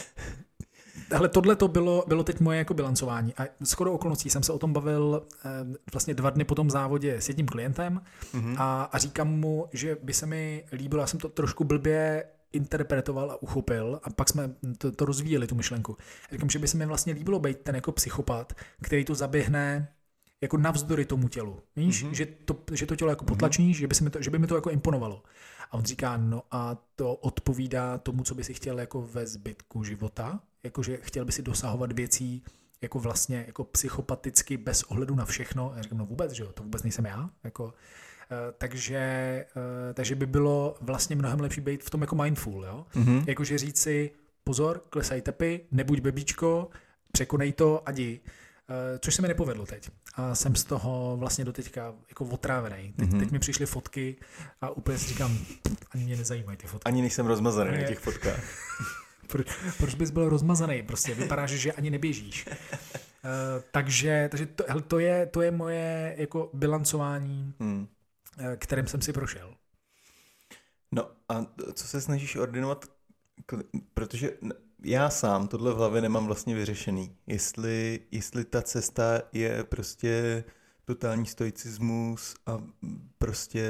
ale 1.13 1.29
tohle 1.29 1.55
to 1.55 1.67
bylo, 1.67 2.03
bylo 2.07 2.23
teď 2.23 2.39
moje 2.39 2.57
jako 2.57 2.73
bilancování 2.73 3.33
a 3.33 3.43
skoro 3.63 3.93
okolností 3.93 4.29
jsem 4.29 4.43
se 4.43 4.53
o 4.53 4.59
tom 4.59 4.73
bavil 4.73 5.23
eh, 5.45 5.49
vlastně 5.93 6.13
dva 6.13 6.29
dny 6.29 6.43
po 6.43 6.55
tom 6.55 6.69
závodě 6.69 7.21
s 7.21 7.27
jedním 7.27 7.47
klientem 7.47 8.01
mm-hmm. 8.33 8.55
a, 8.57 8.83
a 8.83 8.97
říkám 8.97 9.27
mu, 9.27 9.67
že 9.73 9.97
by 10.03 10.13
se 10.13 10.25
mi 10.25 10.63
líbilo, 10.71 11.01
já 11.01 11.07
jsem 11.07 11.19
to 11.19 11.29
trošku 11.29 11.63
blbě 11.63 12.23
interpretoval 12.53 13.31
a 13.31 13.41
uchopil 13.41 13.99
a 14.03 14.09
pak 14.09 14.29
jsme 14.29 14.53
to, 14.77 14.91
to 14.91 15.05
rozvíjeli, 15.05 15.47
tu 15.47 15.55
myšlenku. 15.55 15.97
Říkám, 16.31 16.49
že 16.49 16.59
by 16.59 16.67
se 16.67 16.77
mi 16.77 16.85
vlastně 16.85 17.13
líbilo 17.13 17.39
být 17.39 17.59
ten 17.59 17.75
jako 17.75 17.91
psychopat, 17.91 18.53
který 18.81 19.05
to 19.05 19.15
zaběhne 19.15 19.87
jako 20.41 20.57
navzdory 20.57 21.05
tomu 21.05 21.27
tělu. 21.27 21.61
Víš, 21.75 22.05
mm-hmm. 22.05 22.11
že, 22.11 22.25
to, 22.25 22.55
že 22.71 22.85
to 22.85 22.95
tělo 22.95 23.09
jako 23.09 23.25
potlačíš, 23.25 23.77
mm-hmm. 23.77 23.79
že, 23.79 23.87
by 23.87 23.95
se 23.95 24.03
mi 24.03 24.09
to, 24.09 24.21
že 24.21 24.29
by 24.29 24.39
mi 24.39 24.47
to 24.47 24.55
jako 24.55 24.69
imponovalo. 24.69 25.23
A 25.71 25.73
on 25.73 25.83
říká, 25.83 26.17
no 26.17 26.43
a 26.51 26.77
to 26.95 27.15
odpovídá 27.15 27.97
tomu, 27.97 28.23
co 28.23 28.35
by 28.35 28.43
si 28.43 28.53
chtěl 28.53 28.79
jako 28.79 29.01
ve 29.01 29.27
zbytku 29.27 29.83
života, 29.83 30.39
jakože 30.63 30.97
chtěl 31.01 31.25
by 31.25 31.31
si 31.31 31.41
dosahovat 31.41 31.91
věcí 31.91 32.43
jako 32.81 32.99
vlastně 32.99 33.43
jako 33.47 33.63
psychopaticky 33.63 34.57
bez 34.57 34.83
ohledu 34.83 35.15
na 35.15 35.25
všechno. 35.25 35.73
Já 35.75 35.81
říkám, 35.81 35.97
no 35.97 36.05
vůbec, 36.05 36.31
že 36.31 36.43
jo, 36.43 36.51
to 36.53 36.63
vůbec 36.63 36.83
nejsem 36.83 37.05
já. 37.05 37.29
Jako, 37.43 37.63
uh, 37.63 37.71
takže, 38.57 39.45
uh, 39.55 39.93
takže 39.93 40.15
by 40.15 40.25
bylo 40.25 40.75
vlastně 40.81 41.15
mnohem 41.15 41.39
lepší 41.39 41.61
být 41.61 41.83
v 41.83 41.89
tom 41.89 42.01
jako 42.01 42.15
mindful, 42.15 42.65
jo. 42.65 42.85
Mm-hmm. 42.95 43.23
Jakože 43.27 43.57
říct 43.57 43.81
si, 43.81 44.11
pozor, 44.43 44.83
klesaj 44.89 45.21
tepy, 45.21 45.65
nebuď 45.71 45.99
bebíčko, 45.99 46.69
překonej 47.11 47.53
to 47.53 47.81
a 47.85 47.91
jdi. 47.91 48.19
Eh, 48.69 48.99
což 48.99 49.15
se 49.15 49.21
mi 49.21 49.27
nepovedlo 49.27 49.65
teď. 49.65 49.89
A 50.15 50.35
jsem 50.35 50.55
z 50.55 50.63
toho 50.63 51.17
vlastně 51.19 51.45
doteďka 51.45 51.93
jako 52.09 52.25
otrávený. 52.25 52.93
Teď, 52.97 53.09
mm-hmm. 53.09 53.19
teď 53.19 53.31
mi 53.31 53.39
přišly 53.39 53.65
fotky 53.65 54.15
a 54.61 54.69
úplně 54.69 54.97
si 54.97 55.07
říkám, 55.07 55.37
ani 55.91 56.03
mě 56.03 56.17
nezajímají 56.17 56.57
ty 56.57 56.67
fotky. 56.67 56.83
Ani 56.85 57.01
nejsem 57.01 57.25
rozmazaný 57.25 57.77
na 57.77 57.87
těch 57.87 57.99
fotkách. 57.99 58.43
proč, 59.27 59.47
proč 59.77 59.95
bys 59.95 60.11
byl 60.11 60.29
rozmazaný? 60.29 60.83
Prostě 60.83 61.15
vypadáš, 61.15 61.51
že 61.51 61.71
ani 61.71 61.89
neběžíš. 61.89 62.45
Uh, 62.47 63.63
takže 63.71 64.27
takže 64.31 64.45
to, 64.45 64.63
hele, 64.67 64.81
to, 64.81 64.99
je, 64.99 65.25
to 65.25 65.41
je 65.41 65.51
moje 65.51 66.15
jako 66.17 66.49
bilancování, 66.53 67.53
hmm. 67.59 67.87
Uh, 68.39 68.55
kterým 68.55 68.87
jsem 68.87 69.01
si 69.01 69.13
prošel. 69.13 69.55
No 70.91 71.11
a 71.29 71.45
co 71.73 71.87
se 71.87 72.01
snažíš 72.01 72.35
ordinovat? 72.35 72.85
Protože 73.93 74.31
já 74.83 75.09
sám 75.09 75.47
tohle 75.47 75.73
v 75.73 75.77
hlavě 75.77 76.01
nemám 76.01 76.25
vlastně 76.25 76.55
vyřešený. 76.55 77.15
Jestli, 77.27 77.99
jestli 78.11 78.45
ta 78.45 78.61
cesta 78.61 79.21
je 79.31 79.63
prostě 79.63 80.43
totální 80.85 81.25
stoicismus 81.25 82.35
a 82.45 82.63
prostě 83.17 83.69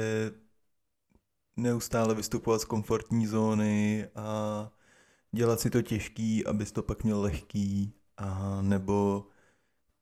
neustále 1.56 2.14
vystupovat 2.14 2.60
z 2.60 2.64
komfortní 2.64 3.26
zóny 3.26 4.08
a 4.14 4.70
dělat 5.34 5.60
si 5.60 5.70
to 5.70 5.82
těžký, 5.82 6.46
abys 6.46 6.72
to 6.72 6.82
pak 6.82 7.04
měl 7.04 7.20
lehký, 7.20 7.92
a 8.16 8.58
nebo 8.62 9.26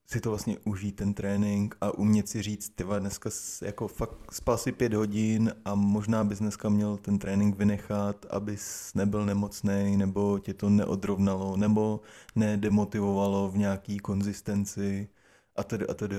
si 0.07 0.21
to 0.21 0.29
vlastně 0.29 0.59
užít 0.65 0.97
ten 0.97 1.15
trénink 1.15 1.77
a 1.81 1.99
umět 1.99 2.29
si 2.29 2.43
říct, 2.43 2.69
ty 2.69 2.85
dneska 2.99 3.31
jako 3.63 3.89
fakt 3.89 4.33
spal 4.33 4.59
si 4.59 4.73
pět 4.73 4.95
hodin 4.95 5.53
a 5.65 5.75
možná 5.75 6.25
bys 6.25 6.39
dneska 6.39 6.69
měl 6.69 6.97
ten 6.97 7.19
trénink 7.19 7.59
vynechat, 7.59 8.27
abys 8.31 8.95
nebyl 8.95 9.27
nemocný, 9.27 9.97
nebo 9.97 10.39
tě 10.39 10.55
to 10.55 10.71
neodrovnalo, 10.71 11.57
nebo 11.57 12.01
nedemotivovalo 12.37 13.51
v 13.51 13.59
nějaký 13.59 13.99
konzistenci 13.99 15.09
a 15.57 15.65
tedy 15.65 15.87
a 15.87 15.95
tedy. 15.95 16.17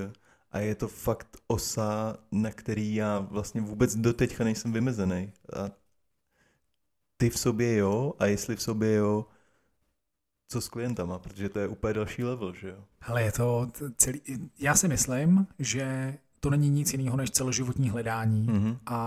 A 0.52 0.58
je 0.58 0.74
to 0.74 0.88
fakt 0.88 1.36
osa, 1.46 2.16
na 2.32 2.50
který 2.50 2.94
já 2.94 3.18
vlastně 3.18 3.60
vůbec 3.60 3.96
doteďka 3.96 4.44
nejsem 4.44 4.72
vymezený. 4.72 5.32
A 5.56 5.70
ty 7.24 7.30
v 7.30 7.38
sobě 7.38 7.76
jo, 7.76 8.12
a 8.18 8.26
jestli 8.26 8.56
v 8.56 8.62
sobě 8.62 8.94
jo, 8.94 9.26
co 10.48 10.60
s 10.60 10.68
klientama, 10.68 11.18
protože 11.18 11.48
to 11.48 11.58
je 11.58 11.68
úplně 11.68 11.94
další 11.94 12.24
level, 12.24 12.54
že 12.54 12.68
jo? 12.68 12.84
Ale 13.02 13.22
je 13.22 13.32
to 13.32 13.70
celý, 13.96 14.20
já 14.58 14.74
si 14.74 14.88
myslím, 14.88 15.46
že 15.58 16.14
to 16.40 16.50
není 16.50 16.70
nic 16.70 16.92
jiného 16.92 17.16
než 17.16 17.30
celoživotní 17.30 17.90
hledání 17.90 18.46
mm-hmm. 18.46 18.78
a 18.86 18.98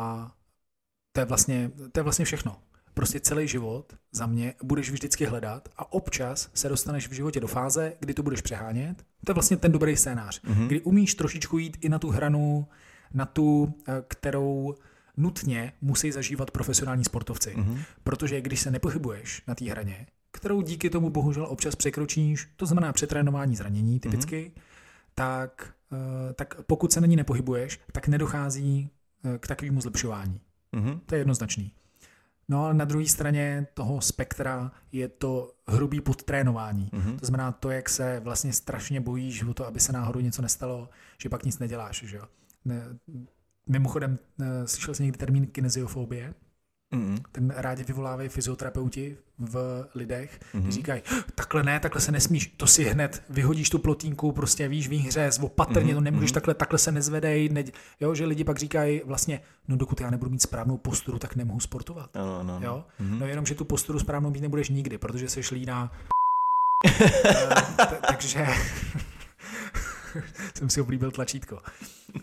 to 1.12 1.22
je 1.22 1.26
vlastně, 1.26 1.72
to 1.92 2.00
je 2.00 2.04
vlastně 2.04 2.26
všechno. 2.26 2.60
prostě 2.94 3.20
celý 3.20 3.48
život 3.48 3.94
za 4.12 4.26
mě 4.26 4.54
budeš 4.64 4.92
vždycky 4.92 5.26
hledat 5.26 5.70
a 5.78 5.94
občas 5.94 6.50
se 6.54 6.70
dostaneš 6.70 7.08
v 7.08 7.12
životě 7.12 7.40
do 7.40 7.48
fáze, 7.48 7.94
kdy 8.00 8.14
to 8.14 8.24
budeš 8.24 8.42
přehánět. 8.42 9.06
To 9.26 9.32
je 9.32 9.34
vlastně 9.34 9.58
ten 9.58 9.72
dobrý 9.72 9.98
scénář, 9.98 10.42
mm-hmm. 10.42 10.68
kdy 10.68 10.82
umíš 10.82 11.16
trošičku 11.16 11.58
jít 11.58 11.78
i 11.82 11.90
na 11.90 12.00
tu 12.00 12.10
hranu, 12.10 12.68
na 13.14 13.26
tu, 13.26 13.74
eh, 13.88 14.04
kterou 14.08 14.76
nutně 15.18 15.74
musí 15.82 16.12
zažívat 16.12 16.52
profesionální 16.52 17.04
sportovci. 17.04 17.56
Mm-hmm. 17.58 17.80
Protože 18.04 18.42
když 18.42 18.60
se 18.60 18.72
nepohybuješ 18.72 19.44
na 19.48 19.56
té 19.56 19.66
hraně, 19.66 20.08
kterou 20.32 20.62
díky 20.62 20.90
tomu 20.90 21.10
bohužel 21.10 21.46
občas 21.50 21.76
překročíš, 21.76 22.50
to 22.56 22.66
znamená 22.66 22.94
přetrénování 22.94 23.56
zranění 23.56 24.00
typicky, 24.00 24.52
mm-hmm. 24.56 24.62
tak, 25.16 25.74
eh, 25.94 26.34
tak 26.34 26.62
pokud 26.62 26.94
se 26.94 27.02
na 27.02 27.08
ní 27.08 27.16
nepohybuješ, 27.16 27.80
tak 27.92 28.08
nedochází 28.08 28.90
eh, 29.24 29.38
k 29.38 29.48
takovému 29.48 29.82
zlepšování. 29.82 30.40
Mm-hmm. 30.74 31.00
To 31.06 31.16
je 31.16 31.20
jednoznačný. 31.20 31.72
No 32.50 32.66
ale 32.66 32.74
na 32.74 32.86
druhé 32.86 33.06
straně 33.06 33.68
toho 33.74 34.02
spektra 34.02 34.72
je 34.92 35.08
to 35.08 35.54
hrubý 35.68 36.02
podtrénování. 36.02 36.90
Mm-hmm. 36.94 37.20
To 37.20 37.26
znamená 37.26 37.52
to, 37.52 37.70
jak 37.70 37.90
se 37.90 38.20
vlastně 38.20 38.54
strašně 38.54 39.02
bojíš 39.02 39.44
o 39.44 39.54
to, 39.54 39.68
aby 39.68 39.80
se 39.80 39.92
náhodou 39.92 40.20
něco 40.20 40.42
nestalo, 40.42 40.90
že 41.18 41.30
pak 41.30 41.44
nic 41.44 41.60
neděláš. 41.60 42.04
Že 42.04 42.18
jo? 42.18 42.24
Ne, 42.66 42.84
mimochodem, 43.68 44.20
eh, 44.42 44.68
slyšel 44.68 44.94
jsi 44.94 45.04
někdy 45.04 45.18
termín 45.18 45.48
kineziofobie? 45.48 46.34
Mm-hmm. 46.94 47.18
Ten 47.32 47.54
rádi 47.56 47.84
vyvolávají 47.84 48.30
fyzioterapeuti 48.30 49.18
v 49.40 49.86
lidech, 49.96 50.40
mm-hmm. 50.56 50.72
říkají, 50.72 51.02
takhle 51.36 51.64
ne, 51.64 51.80
takhle 51.80 52.02
se 52.02 52.12
nesmíš, 52.12 52.54
to 52.58 52.68
si 52.68 52.84
hned 52.84 53.24
vyhodíš 53.30 53.70
tu 53.70 53.80
plotínku, 53.80 54.32
prostě 54.32 54.68
víš, 54.68 54.88
výhřez, 54.88 55.40
opatrně, 55.40 55.92
mm-hmm. 55.92 55.96
to 55.96 56.02
nemůžeš 56.02 56.30
mm-hmm. 56.30 56.34
takhle, 56.34 56.54
takhle 56.54 56.80
se 56.80 56.92
nezvedej, 56.92 57.50
ne, 57.50 57.64
jo, 58.00 58.16
že 58.16 58.26
lidi 58.26 58.44
pak 58.44 58.58
říkají 58.58 59.02
vlastně, 59.06 59.42
no 59.68 59.78
dokud 59.78 60.02
já 60.02 60.10
nebudu 60.10 60.32
mít 60.32 60.42
správnou 60.42 60.78
posturu, 60.78 61.20
tak 61.20 61.36
nemohu 61.36 61.60
sportovat. 61.60 62.10
No, 62.16 62.44
no, 62.44 62.60
jo? 62.64 62.86
Mm-hmm. 63.02 63.20
no 63.20 63.26
jenom, 63.26 63.46
že 63.46 63.56
tu 63.56 63.66
posturu 63.66 64.00
správnou 64.00 64.30
mít 64.30 64.42
nebudeš 64.42 64.70
nikdy, 64.70 64.98
protože 64.98 65.30
se 65.30 65.42
líná. 65.52 65.92
takže 68.08 68.48
jsem 70.54 70.70
si 70.70 70.82
oblíbil 70.82 71.12
tlačítko. 71.12 71.56
Uh, 71.56 72.22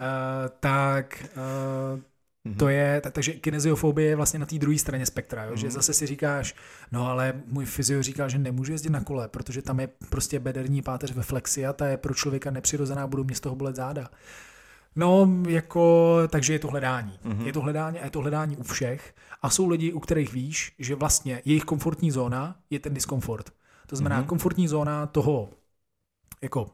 tak 0.61 1.25
uh, 1.37 2.01
Mm-hmm. 2.49 2.57
To 2.57 2.69
je, 2.69 3.03
takže 3.13 3.33
kineziofobie 3.33 4.09
je 4.09 4.17
vlastně 4.17 4.39
na 4.39 4.47
té 4.47 4.59
druhé 4.59 4.79
straně 4.79 5.07
spektra, 5.07 5.45
jo? 5.45 5.53
Mm-hmm. 5.53 5.57
že 5.57 5.67
mhm. 5.67 5.75
zase 5.75 5.95
si 5.95 6.07
říkáš, 6.07 6.55
no 6.93 7.09
ale 7.09 7.33
můj 7.47 7.65
fyzio 7.65 8.03
říkal, 8.03 8.29
že 8.29 8.39
nemůžu 8.39 8.73
jezdit 8.73 8.91
na 8.91 9.01
kole, 9.01 9.29
protože 9.29 9.63
tam 9.63 9.81
je 9.81 9.89
prostě 10.09 10.41
bederní 10.41 10.83
páteř 10.83 11.13
ve 11.13 11.23
flexi 11.23 11.67
a 11.67 11.73
ta 11.73 11.87
je 11.87 11.97
pro 11.97 12.15
člověka 12.15 12.51
nepřirozená, 12.51 13.07
budou 13.07 13.25
mě 13.25 13.35
z 13.35 13.41
toho 13.41 13.57
bolet 13.57 13.77
záda. 13.77 14.11
No, 14.97 15.29
jako, 15.49 16.17
takže 16.29 16.53
je 16.53 16.59
to 16.59 16.69
hledání. 16.69 17.19
Mm-hmm. 17.25 17.47
Je 17.47 17.53
to 17.53 17.61
hledání 17.61 17.99
a 17.99 18.05
je 18.05 18.11
to 18.11 18.21
hledání 18.21 18.57
u 18.57 18.63
všech. 18.63 19.15
A 19.43 19.51
jsou 19.51 19.69
lidi, 19.69 19.93
u 19.93 20.01
kterých 20.01 20.33
víš, 20.33 20.75
že 20.79 20.95
vlastně 20.95 21.43
jejich 21.45 21.65
komfortní 21.65 22.11
zóna 22.11 22.57
je 22.71 22.79
ten 22.79 22.95
diskomfort. 22.95 23.51
To 23.87 23.97
znamená 23.97 24.23
mm-hmm. 24.23 24.27
komfortní 24.27 24.69
zóna 24.69 25.07
toho 25.07 25.51
jako 26.43 26.71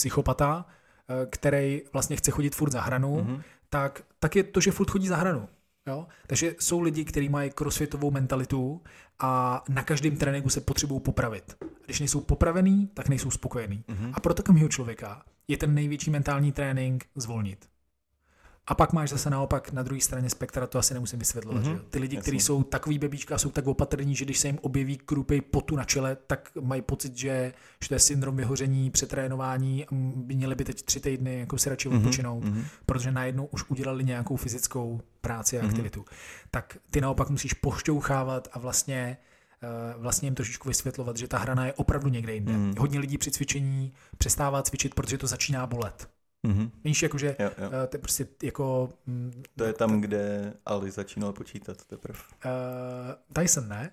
psychopata, 0.00 0.64
eh, 1.08 1.26
který 1.30 1.82
vlastně 1.92 2.16
chce 2.16 2.30
chodit 2.30 2.54
furt 2.54 2.72
za 2.72 2.80
hranu, 2.80 3.16
mm-hmm 3.16 3.42
tak, 3.70 4.02
tak 4.18 4.36
je 4.36 4.42
to, 4.42 4.60
že 4.60 4.70
furt 4.70 4.90
chodí 4.90 5.08
za 5.08 5.16
hranu. 5.16 5.48
Jo? 5.86 6.06
Takže 6.26 6.54
jsou 6.58 6.80
lidi, 6.80 7.04
kteří 7.04 7.28
mají 7.28 7.50
crossfitovou 7.50 8.10
mentalitu 8.10 8.82
a 9.18 9.62
na 9.68 9.82
každém 9.82 10.16
tréninku 10.16 10.48
se 10.50 10.60
potřebují 10.60 11.00
popravit. 11.00 11.56
Když 11.86 12.00
nejsou 12.00 12.20
popravený, 12.20 12.90
tak 12.94 13.08
nejsou 13.08 13.30
spokojení. 13.30 13.84
Mm-hmm. 13.88 14.10
A 14.14 14.20
pro 14.20 14.34
takového 14.34 14.68
člověka 14.68 15.22
je 15.48 15.56
ten 15.56 15.74
největší 15.74 16.10
mentální 16.10 16.52
trénink 16.52 17.04
zvolnit. 17.14 17.68
A 18.70 18.74
pak 18.74 18.92
máš 18.92 19.10
zase 19.10 19.30
naopak 19.30 19.72
na 19.72 19.82
druhé 19.82 20.00
straně 20.00 20.30
spektra, 20.30 20.66
to 20.66 20.78
asi 20.78 20.94
nemusím 20.94 21.18
vysvětlovat. 21.18 21.64
Mm-hmm. 21.64 21.74
Že? 21.74 21.80
Ty 21.90 21.98
lidi, 21.98 22.16
kteří 22.16 22.40
jsou 22.40 22.62
takový 22.62 22.98
bebíčka, 22.98 23.38
jsou 23.38 23.50
tak 23.50 23.66
opatrní, 23.66 24.14
že 24.16 24.24
když 24.24 24.38
se 24.38 24.48
jim 24.48 24.58
objeví 24.62 24.96
krupej 24.96 25.40
potu 25.40 25.76
na 25.76 25.84
čele, 25.84 26.16
tak 26.26 26.50
mají 26.60 26.82
pocit, 26.82 27.16
že, 27.16 27.52
že 27.82 27.88
to 27.88 27.94
je 27.94 28.00
syndrom 28.00 28.36
vyhoření, 28.36 28.90
přetrénování, 28.90 29.86
by 30.16 30.34
měli 30.34 30.54
by 30.54 30.64
teď 30.64 30.82
tři 30.82 31.00
týdny 31.00 31.38
jako 31.38 31.58
si 31.58 31.70
radši 31.70 31.88
mm-hmm. 31.88 31.96
odpočinout, 31.96 32.44
mm-hmm. 32.44 32.64
protože 32.86 33.12
najednou 33.12 33.46
už 33.46 33.70
udělali 33.70 34.04
nějakou 34.04 34.36
fyzickou 34.36 35.00
práci 35.20 35.58
a 35.58 35.62
mhm. 35.62 35.70
aktivitu. 35.70 36.00
Mm-hmm. 36.00 36.46
Tak 36.50 36.76
ty 36.90 37.00
naopak 37.00 37.30
musíš 37.30 37.54
pošťouchávat 37.54 38.48
a 38.52 38.58
vlastně 38.58 39.16
eh, 39.62 39.94
vlastně 39.98 40.26
jim 40.26 40.34
trošičku 40.34 40.68
vysvětlovat, 40.68 41.16
že 41.16 41.28
ta 41.28 41.38
hrana 41.38 41.66
je 41.66 41.72
opravdu 41.72 42.08
někde 42.08 42.34
jinde. 42.34 42.52
Mm. 42.52 42.74
Hodně 42.78 42.98
lidí 42.98 43.18
při 43.18 43.30
cvičení 43.30 43.92
přestává 44.18 44.62
cvičit, 44.62 44.94
protože 44.94 45.18
to 45.18 45.26
začíná 45.26 45.66
bolet. 45.66 46.08
Mm-hmm. 46.48 46.70
Víš, 46.84 47.02
jakože 47.02 47.36
jo, 47.38 47.50
jo. 47.58 47.66
Uh, 47.66 47.72
to 47.72 47.96
je 47.96 48.00
prostě 48.00 48.26
jako... 48.42 48.92
Mm, 49.06 49.42
to 49.56 49.64
je 49.64 49.72
tam, 49.72 50.00
kde 50.00 50.54
Ali 50.66 50.90
začínal 50.90 51.32
počítat 51.32 51.84
teprve. 51.84 52.18
Uh, 52.44 53.42
Tyson 53.42 53.68
ne, 53.68 53.90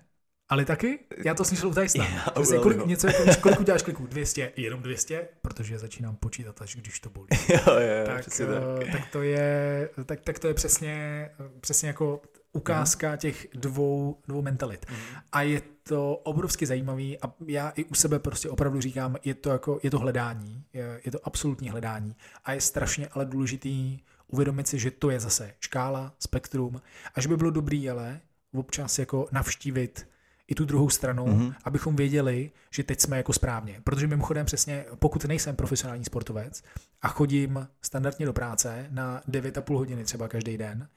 ale 0.48 0.64
taky? 0.64 0.98
Já 1.24 1.34
to 1.34 1.44
slyšel 1.44 1.68
u 1.68 1.74
Tysona. 1.74 2.04
Yeah, 2.04 2.30
prostě 2.30 2.58
kolik, 2.58 2.86
něco 2.86 3.06
jako, 3.06 3.40
kolik 3.40 3.60
uděláš 3.60 3.82
kliků? 3.82 4.06
200? 4.06 4.52
Jenom 4.56 4.82
200? 4.82 5.28
Protože 5.42 5.78
začínám 5.78 6.16
počítat, 6.16 6.62
až 6.62 6.76
když 6.76 7.00
to 7.00 7.10
bolí. 7.10 7.28
jo, 7.48 7.58
jo, 7.66 8.06
tak, 8.06 8.24
tak. 8.24 8.48
Uh, 8.48 8.92
tak 8.92 9.10
to 9.12 9.22
je, 9.22 9.90
tak, 10.06 10.20
tak 10.20 10.38
to 10.38 10.48
je 10.48 10.54
přesně, 10.54 11.28
přesně 11.60 11.88
jako 11.88 12.22
ukázka 12.52 13.10
mm. 13.10 13.18
těch 13.18 13.48
dvou, 13.54 14.18
dvou 14.28 14.42
mentalit. 14.42 14.86
Mm. 14.90 14.96
A 15.32 15.42
je 15.42 15.62
to 15.82 16.16
obrovsky 16.16 16.66
zajímavý 16.66 17.18
a 17.18 17.32
já 17.46 17.70
i 17.70 17.84
u 17.84 17.94
sebe 17.94 18.18
prostě 18.18 18.48
opravdu 18.48 18.80
říkám, 18.80 19.16
je 19.24 19.34
to, 19.34 19.50
jako, 19.50 19.80
je 19.82 19.90
to 19.90 19.98
hledání, 19.98 20.64
je, 20.72 21.00
je 21.04 21.12
to 21.12 21.18
absolutní 21.24 21.70
hledání 21.70 22.16
a 22.44 22.52
je 22.52 22.60
strašně 22.60 23.08
ale 23.08 23.24
důležitý 23.24 23.98
uvědomit 24.26 24.68
si, 24.68 24.78
že 24.78 24.90
to 24.90 25.10
je 25.10 25.20
zase 25.20 25.54
škála, 25.60 26.12
spektrum, 26.18 26.80
až 27.14 27.26
by 27.26 27.36
bylo 27.36 27.50
dobrý 27.50 27.90
ale 27.90 28.20
občas 28.54 28.98
jako 28.98 29.28
navštívit 29.32 30.08
i 30.48 30.54
tu 30.54 30.64
druhou 30.64 30.90
stranu, 30.90 31.26
mm-hmm. 31.26 31.54
abychom 31.64 31.96
věděli, 31.96 32.50
že 32.70 32.82
teď 32.82 33.00
jsme 33.00 33.16
jako 33.16 33.32
správně. 33.32 33.80
Protože 33.84 34.06
mimochodem 34.06 34.46
přesně, 34.46 34.84
pokud 34.98 35.24
nejsem 35.24 35.56
profesionální 35.56 36.04
sportovec 36.04 36.62
a 37.02 37.08
chodím 37.08 37.68
standardně 37.82 38.26
do 38.26 38.32
práce 38.32 38.86
na 38.90 39.22
9,5 39.28 39.76
hodiny 39.76 40.04
třeba 40.04 40.28
každý 40.28 40.58
den, 40.58 40.88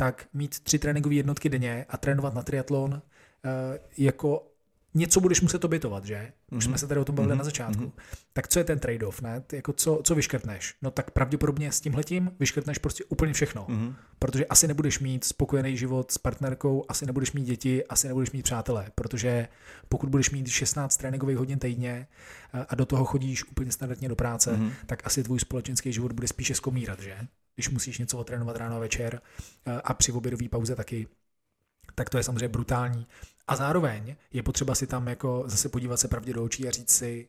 tak 0.00 0.26
mít 0.34 0.60
tři 0.60 0.78
tréninkové 0.78 1.14
jednotky 1.14 1.48
denně 1.48 1.86
a 1.88 1.96
trénovat 1.96 2.34
na 2.34 2.42
triatlon 2.42 3.02
eh, 3.44 3.78
jako 3.98 4.46
něco 4.94 5.20
budeš 5.20 5.40
muset 5.40 5.64
obětovat, 5.64 6.04
že? 6.04 6.32
Už 6.50 6.64
mm-hmm. 6.64 6.68
jsme 6.68 6.78
se 6.78 6.86
tady 6.86 7.00
o 7.00 7.04
tom 7.04 7.14
bavili 7.14 7.34
mm-hmm. 7.34 7.38
na 7.38 7.44
začátku. 7.44 7.84
Mm-hmm. 7.84 8.02
Tak 8.32 8.48
co 8.48 8.58
je 8.58 8.64
ten 8.64 8.78
trade-off, 8.78 9.22
ne? 9.22 9.42
Jako 9.52 9.72
co, 9.72 10.00
co 10.04 10.14
vyškrtneš? 10.14 10.74
No 10.82 10.90
tak 10.90 11.10
pravděpodobně 11.10 11.72
s 11.72 11.80
tímhletím 11.80 12.30
vyškrtneš 12.40 12.78
prostě 12.78 13.04
úplně 13.04 13.32
všechno. 13.32 13.66
Mm-hmm. 13.68 13.94
Protože 14.18 14.46
asi 14.46 14.68
nebudeš 14.68 14.98
mít 14.98 15.24
spokojený 15.24 15.76
život 15.76 16.10
s 16.12 16.18
partnerkou, 16.18 16.84
asi 16.88 17.06
nebudeš 17.06 17.32
mít 17.32 17.44
děti, 17.44 17.86
asi 17.86 18.08
nebudeš 18.08 18.30
mít 18.30 18.42
přátelé, 18.42 18.90
protože 18.94 19.48
pokud 19.88 20.08
budeš 20.08 20.30
mít 20.30 20.48
16 20.48 20.96
tréninkových 20.96 21.36
hodin 21.36 21.58
týdně 21.58 22.06
eh, 22.54 22.66
a 22.68 22.74
do 22.74 22.86
toho 22.86 23.04
chodíš 23.04 23.44
úplně 23.44 23.72
standardně 23.72 24.08
do 24.08 24.16
práce, 24.16 24.52
mm-hmm. 24.52 24.72
tak 24.86 25.06
asi 25.06 25.22
tvůj 25.22 25.40
společenský 25.40 25.92
život 25.92 26.12
bude 26.12 26.28
spíše 26.28 26.54
skomírat, 26.54 27.00
že? 27.00 27.18
Když 27.58 27.68
musíš 27.68 27.98
něco 27.98 28.18
otrénovat 28.18 28.56
ráno 28.56 28.76
a 28.76 28.78
večer 28.78 29.20
eh, 29.66 29.80
a 29.84 29.94
při 29.94 30.12
obědové 30.12 30.48
pauze 30.48 30.76
taky 30.76 31.06
tak 31.94 32.10
to 32.10 32.18
je 32.18 32.22
samozřejmě 32.22 32.48
brutální. 32.48 33.06
A 33.48 33.56
zároveň 33.56 34.16
je 34.32 34.42
potřeba 34.42 34.74
si 34.74 34.86
tam 34.86 35.08
jako 35.08 35.44
zase 35.46 35.68
podívat 35.68 35.96
se 36.00 36.08
pravdě 36.08 36.32
do 36.32 36.44
očí 36.44 36.68
a 36.68 36.70
říct 36.70 36.90
si, 36.90 37.28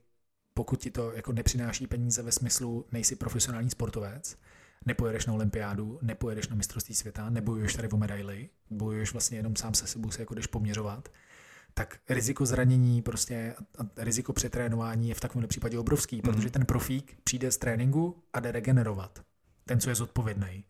pokud 0.54 0.80
ti 0.82 0.92
to 0.92 1.12
jako 1.12 1.34
nepřináší 1.34 1.88
peníze 1.88 2.22
ve 2.22 2.32
smyslu, 2.32 2.86
nejsi 2.92 3.16
profesionální 3.16 3.70
sportovec, 3.70 4.38
nepojedeš 4.86 5.26
na 5.26 5.34
olympiádu, 5.34 6.00
nepojedeš 6.02 6.48
na 6.48 6.56
mistrovství 6.56 6.96
světa, 6.96 7.30
nebojuješ 7.30 7.74
tady 7.74 7.90
o 7.90 7.98
medaily, 7.98 8.50
bojuješ 8.70 9.12
vlastně 9.12 9.38
jenom 9.38 9.56
sám 9.56 9.74
se 9.74 9.88
sebou, 9.88 10.12
se 10.12 10.22
jako 10.22 10.34
jdeš 10.34 10.48
poměřovat, 10.48 11.10
tak 11.74 12.00
riziko 12.10 12.46
zranění 12.46 13.02
prostě 13.02 13.56
a 13.78 13.84
riziko 13.98 14.34
přetrénování 14.34 15.10
je 15.10 15.16
v 15.16 15.20
takovém 15.20 15.48
případě 15.48 15.80
obrovský, 15.80 16.22
mm-hmm. 16.22 16.34
protože 16.34 16.50
ten 16.50 16.66
profík 16.66 17.18
přijde 17.24 17.52
z 17.52 17.58
tréninku 17.58 18.24
a 18.34 18.40
jde 18.40 18.52
regenerovat. 18.52 19.29
Ten, 19.70 19.80
co 19.80 19.90
je 19.90 19.96
zodpovědný. 19.96 20.66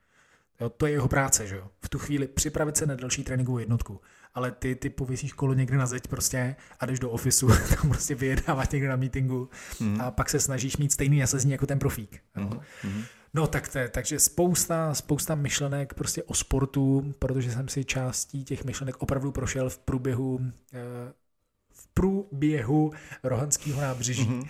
Jo, 0.62 0.70
to 0.70 0.86
je 0.86 0.92
jeho 0.92 1.08
práce, 1.08 1.48
že 1.48 1.56
jo? 1.56 1.68
V 1.82 1.90
tu 1.90 2.00
chvíli 2.00 2.28
připravit 2.28 2.78
se 2.78 2.86
na 2.86 2.96
další 2.96 3.24
tréninkovou 3.24 3.58
jednotku. 3.58 4.02
Ale 4.34 4.52
ty, 4.52 4.76
ty 4.76 4.90
pověsíš 4.90 5.34
kolo 5.34 5.54
někde 5.54 5.78
na 5.78 5.86
zeď 5.86 6.08
prostě 6.08 6.56
a 6.80 6.86
jdeš 6.86 7.00
do 7.00 7.10
ofisu, 7.10 7.48
tam 7.76 7.90
prostě 7.90 8.16
vyjednávat 8.16 8.72
někde 8.72 8.90
na 8.90 8.96
meetingu 8.96 9.50
mm. 9.80 10.02
a 10.02 10.12
pak 10.12 10.30
se 10.30 10.40
snažíš 10.40 10.78
mít 10.78 10.92
stejný 10.92 11.20
nasazení 11.20 11.52
jako 11.52 11.66
ten 11.66 11.80
profík. 11.80 12.24
Mm. 12.36 13.04
No 13.34 13.48
tak 13.48 13.68
to 13.68 13.80
je, 13.80 13.90
takže 13.90 14.20
spousta, 14.20 14.94
spousta 14.94 15.36
myšlenek 15.36 15.94
prostě 15.94 16.24
o 16.24 16.34
sportu, 16.34 17.14
protože 17.20 17.52
jsem 17.52 17.68
si 17.68 17.86
částí 17.86 18.44
těch 18.44 18.64
myšlenek 18.64 18.96
opravdu 19.00 19.32
prošel 19.32 19.70
v 19.70 19.78
průběhu 19.78 20.40
eh, 20.74 20.80
v 21.74 21.88
průběhu 21.88 22.92
Rohanského 23.24 23.82
nábřeží. 23.82 24.26
Mm-hmm 24.26 24.50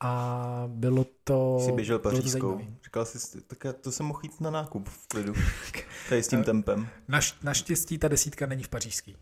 a 0.00 0.64
bylo 0.66 1.06
to... 1.24 1.58
Jsi 1.60 1.72
běžel 1.72 1.98
pařížskou. 1.98 2.60
Říkal 2.84 3.04
jsi, 3.04 3.40
tak 3.40 3.58
to 3.80 3.92
jsem 3.92 4.06
mohl 4.06 4.20
jít 4.22 4.40
na 4.40 4.50
nákup 4.50 4.88
v 4.88 5.06
klidu. 5.08 5.34
Tady 6.08 6.22
s 6.22 6.28
tím 6.28 6.44
tempem. 6.44 6.88
Naš, 7.08 7.36
naštěstí 7.42 7.98
ta 7.98 8.08
desítka 8.08 8.46
není 8.46 8.62
v 8.62 8.68
pařížský. 8.68 9.16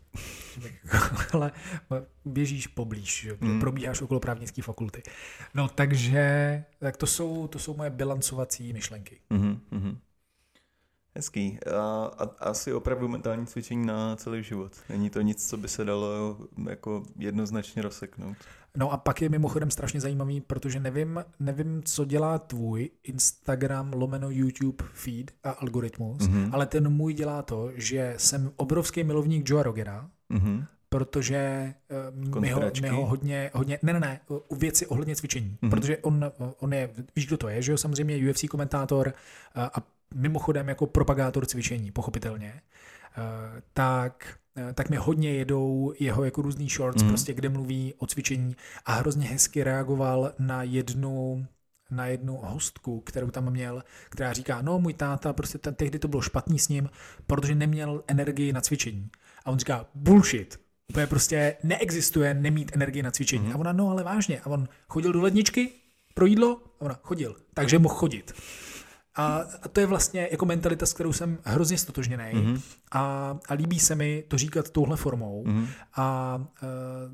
Ale 1.33 1.51
běžíš 2.25 2.67
poblíž? 2.67 3.27
Mm. 3.41 3.59
probíháš 3.59 4.01
okolo 4.01 4.19
právnické 4.19 4.61
fakulty. 4.61 5.03
No 5.53 5.67
takže 5.67 6.63
tak 6.79 6.97
to 6.97 7.07
jsou, 7.07 7.47
to 7.47 7.59
jsou 7.59 7.75
moje 7.75 7.89
bilancovací 7.89 8.73
myšlenky. 8.73 9.19
Mm-hmm. 9.31 9.97
Hezký. 11.19 11.59
A, 11.77 12.11
a 12.17 12.49
asi 12.49 12.73
opravdu 12.73 13.07
mentální 13.07 13.45
cvičení 13.45 13.85
na 13.85 14.15
celý 14.15 14.43
život. 14.43 14.71
Není 14.89 15.09
to 15.09 15.21
nic, 15.21 15.49
co 15.49 15.57
by 15.57 15.67
se 15.67 15.85
dalo 15.85 16.37
jako 16.69 17.03
jednoznačně 17.17 17.81
rozseknout. 17.81 18.37
No 18.77 18.91
a 18.91 18.97
pak 18.97 19.21
je 19.21 19.29
mimochodem 19.29 19.71
strašně 19.71 20.01
zajímavý, 20.01 20.41
protože 20.41 20.79
nevím, 20.79 21.23
nevím, 21.39 21.83
co 21.83 22.05
dělá 22.05 22.39
tvůj 22.39 22.89
Instagram 23.03 23.93
lomeno 23.93 24.29
YouTube 24.29 24.83
feed 24.93 25.31
a 25.43 25.51
algoritmus, 25.51 26.17
mm-hmm. 26.17 26.49
ale 26.51 26.65
ten 26.65 26.89
můj 26.89 27.13
dělá 27.13 27.41
to, 27.41 27.71
že 27.75 28.13
jsem 28.17 28.51
obrovský 28.55 29.03
milovník 29.03 29.49
Joe 29.49 29.63
Rogera, 29.63 30.09
mm-hmm 30.31 30.65
protože 30.89 31.73
uh, 32.33 32.41
my 32.41 32.49
ho, 32.49 32.61
my 32.81 32.89
ho 32.89 33.05
hodně, 33.05 33.51
hodně, 33.53 33.79
ne, 33.81 33.93
ne, 33.93 33.99
ne, 33.99 34.19
u 34.47 34.55
věci 34.55 34.87
ohledně 34.87 35.15
cvičení, 35.15 35.57
mm-hmm. 35.61 35.69
protože 35.69 35.97
on, 35.97 36.31
on 36.59 36.73
je, 36.73 36.89
víš, 37.15 37.27
kdo 37.27 37.37
to 37.37 37.49
je, 37.49 37.61
že 37.61 37.71
jo, 37.71 37.77
samozřejmě 37.77 38.29
UFC 38.29 38.45
komentátor 38.49 39.07
uh, 39.07 39.63
a 39.63 39.98
mimochodem 40.13 40.69
jako 40.69 40.87
propagátor 40.87 41.45
cvičení, 41.45 41.91
pochopitelně, 41.91 42.61
uh, 43.17 43.23
tak 43.73 44.39
tak 44.73 44.89
mi 44.89 44.95
hodně 44.97 45.33
jedou 45.33 45.93
jeho 45.99 46.23
jako 46.23 46.41
různý 46.41 46.69
shorts, 46.69 47.03
mm. 47.03 47.09
prostě 47.09 47.33
kde 47.33 47.49
mluví 47.49 47.93
o 47.97 48.07
cvičení 48.07 48.55
a 48.85 48.93
hrozně 48.93 49.27
hezky 49.27 49.63
reagoval 49.63 50.33
na 50.39 50.63
jednu 50.63 51.45
na 51.91 52.05
jednu 52.05 52.39
hostku, 52.43 52.99
kterou 52.99 53.29
tam 53.29 53.51
měl, 53.51 53.83
která 54.09 54.33
říká, 54.33 54.61
no 54.61 54.79
můj 54.79 54.93
táta, 54.93 55.33
prostě 55.33 55.57
ten, 55.57 55.75
tehdy 55.75 55.99
to 55.99 56.07
bylo 56.07 56.21
špatný 56.21 56.59
s 56.59 56.67
ním, 56.67 56.89
protože 57.27 57.55
neměl 57.55 58.03
energii 58.07 58.53
na 58.53 58.61
cvičení. 58.61 59.09
A 59.45 59.51
on 59.51 59.59
říká, 59.59 59.85
bullshit, 59.95 60.59
Úplně 60.89 61.07
prostě 61.07 61.55
neexistuje 61.63 62.33
nemít 62.33 62.71
energii 62.75 63.03
na 63.03 63.11
cvičení. 63.11 63.47
Mm-hmm. 63.47 63.55
A 63.55 63.59
ona, 63.59 63.71
no 63.71 63.89
ale 63.89 64.03
vážně. 64.03 64.39
A 64.39 64.47
on 64.47 64.67
chodil 64.87 65.13
do 65.13 65.21
ledničky 65.21 65.71
pro 66.13 66.25
jídlo? 66.25 66.61
A 66.79 66.81
ona, 66.81 66.99
chodil. 67.03 67.35
Takže 67.53 67.79
mohl 67.79 67.95
chodit. 67.95 68.33
A, 69.15 69.37
a 69.61 69.67
to 69.67 69.79
je 69.79 69.85
vlastně 69.85 70.27
jako 70.31 70.45
mentalita, 70.45 70.85
s 70.85 70.93
kterou 70.93 71.13
jsem 71.13 71.37
hrozně 71.43 71.77
stotožněný. 71.77 72.23
Mm-hmm. 72.23 72.61
A, 72.91 73.37
a 73.49 73.53
líbí 73.53 73.79
se 73.79 73.95
mi 73.95 74.23
to 74.27 74.37
říkat 74.37 74.69
touhle 74.69 74.97
formou. 74.97 75.43
Mm-hmm. 75.43 75.67
A 75.95 76.37
uh, 76.37 76.67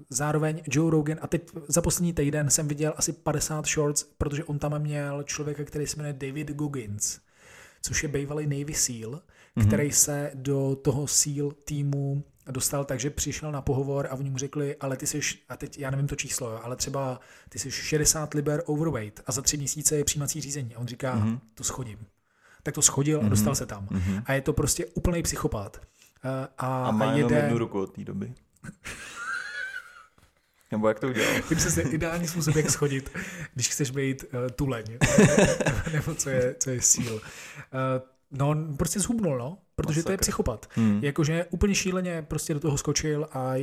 zároveň 0.09 0.61
Joe 0.67 0.91
Rogan, 0.91 1.17
a 1.21 1.27
teď 1.27 1.49
za 1.67 1.81
poslední 1.81 2.13
týden 2.13 2.49
jsem 2.49 2.67
viděl 2.67 2.93
asi 2.97 3.13
50 3.13 3.65
shorts, 3.67 4.03
protože 4.17 4.43
on 4.43 4.59
tam 4.59 4.79
měl 4.79 5.23
člověka, 5.23 5.63
který 5.63 5.87
se 5.87 5.97
jmenuje 5.97 6.13
David 6.13 6.51
Goggins, 6.51 7.19
což 7.81 8.03
je 8.03 8.09
bývalý 8.09 8.47
Navy 8.47 8.73
SEAL, 8.73 9.11
mm-hmm. 9.11 9.67
který 9.67 9.91
se 9.91 10.31
do 10.33 10.75
toho 10.75 11.07
SEAL 11.07 11.51
týmu 11.51 12.23
dostal 12.51 12.85
tak, 12.85 12.99
že 12.99 13.09
přišel 13.09 13.51
na 13.51 13.61
pohovor 13.61 14.07
a 14.09 14.15
oni 14.15 14.29
mu 14.29 14.37
řekli, 14.37 14.75
ale 14.75 14.97
ty 14.97 15.07
jsi, 15.07 15.19
a 15.49 15.57
teď 15.57 15.79
já 15.79 15.89
nevím 15.89 16.07
to 16.07 16.15
číslo, 16.15 16.65
ale 16.65 16.75
třeba 16.75 17.19
ty 17.49 17.59
jsi 17.59 17.71
60 17.71 18.33
liber 18.33 18.63
overweight 18.65 19.21
a 19.27 19.31
za 19.31 19.41
tři 19.41 19.57
měsíce 19.57 19.95
je 19.95 20.03
přijímací 20.03 20.41
řízení. 20.41 20.75
A 20.75 20.79
on 20.79 20.87
říká, 20.87 21.15
mm-hmm. 21.15 21.39
to 21.53 21.63
schodím. 21.63 21.99
Tak 22.63 22.75
to 22.75 22.81
schodil 22.81 23.19
mm-hmm. 23.19 23.25
a 23.25 23.29
dostal 23.29 23.55
se 23.55 23.65
tam. 23.65 23.87
Mm-hmm. 23.87 24.23
A 24.25 24.33
je 24.33 24.41
to 24.41 24.53
prostě 24.53 24.85
úplný 24.85 25.23
psychopat. 25.23 25.81
A, 26.23 26.43
a 26.57 26.91
má 26.91 27.11
a 27.11 27.13
jede... 27.13 27.35
jednu 27.35 27.57
ruku 27.57 27.81
od 27.81 27.95
té 27.95 28.03
doby. 28.03 28.33
Nebo 30.71 30.87
jak 30.87 30.99
to 30.99 31.07
udělal? 31.07 31.41
Tím 31.41 31.59
se 31.59 31.81
ideální 31.81 32.27
způsob, 32.27 32.55
jak 32.55 32.69
schodit, 32.69 33.11
když 33.53 33.69
chceš 33.69 33.91
být 33.91 34.23
uh, 34.23 34.49
tuleň. 34.55 34.85
nebo 35.93 36.15
co 36.15 36.29
je, 36.29 36.55
co 36.59 36.69
je 36.69 36.81
síl. 36.81 37.13
Uh, 37.13 37.21
No, 38.31 38.49
on 38.49 38.77
prostě 38.77 38.99
zhubnul, 38.99 39.37
no, 39.37 39.57
protože 39.75 39.99
Masakr. 39.99 40.05
to 40.05 40.11
je 40.11 40.17
psychopat. 40.17 40.69
Hmm. 40.75 40.99
Jakože 41.03 41.45
úplně 41.49 41.75
šíleně 41.75 42.21
prostě 42.21 42.53
do 42.53 42.59
toho 42.59 42.77
skočil 42.77 43.27
a, 43.31 43.53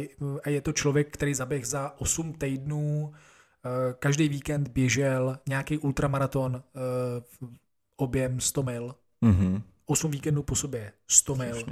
a 0.44 0.48
je 0.48 0.60
to 0.60 0.72
člověk, 0.72 1.10
který 1.10 1.34
zaběh 1.34 1.66
za 1.66 1.94
8 1.98 2.32
týdnů, 2.32 3.02
uh, 3.04 3.92
každý 3.98 4.28
víkend 4.28 4.68
běžel 4.68 5.38
nějaký 5.48 5.78
ultramaraton, 5.78 6.54
uh, 6.54 7.48
objem 7.96 8.40
100 8.40 8.62
mil. 8.62 8.94
Mm-hmm. 9.22 9.62
8 9.86 10.10
víkendů 10.10 10.42
po 10.42 10.54
sobě, 10.54 10.92
100 11.08 11.34
mil. 11.34 11.64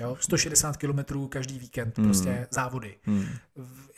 Jo, 0.00 0.16
160 0.20 0.76
kilometrů 0.76 1.28
každý 1.28 1.58
víkend, 1.58 1.98
mm. 1.98 2.04
prostě 2.04 2.46
závody. 2.50 2.94
Mm. 3.06 3.26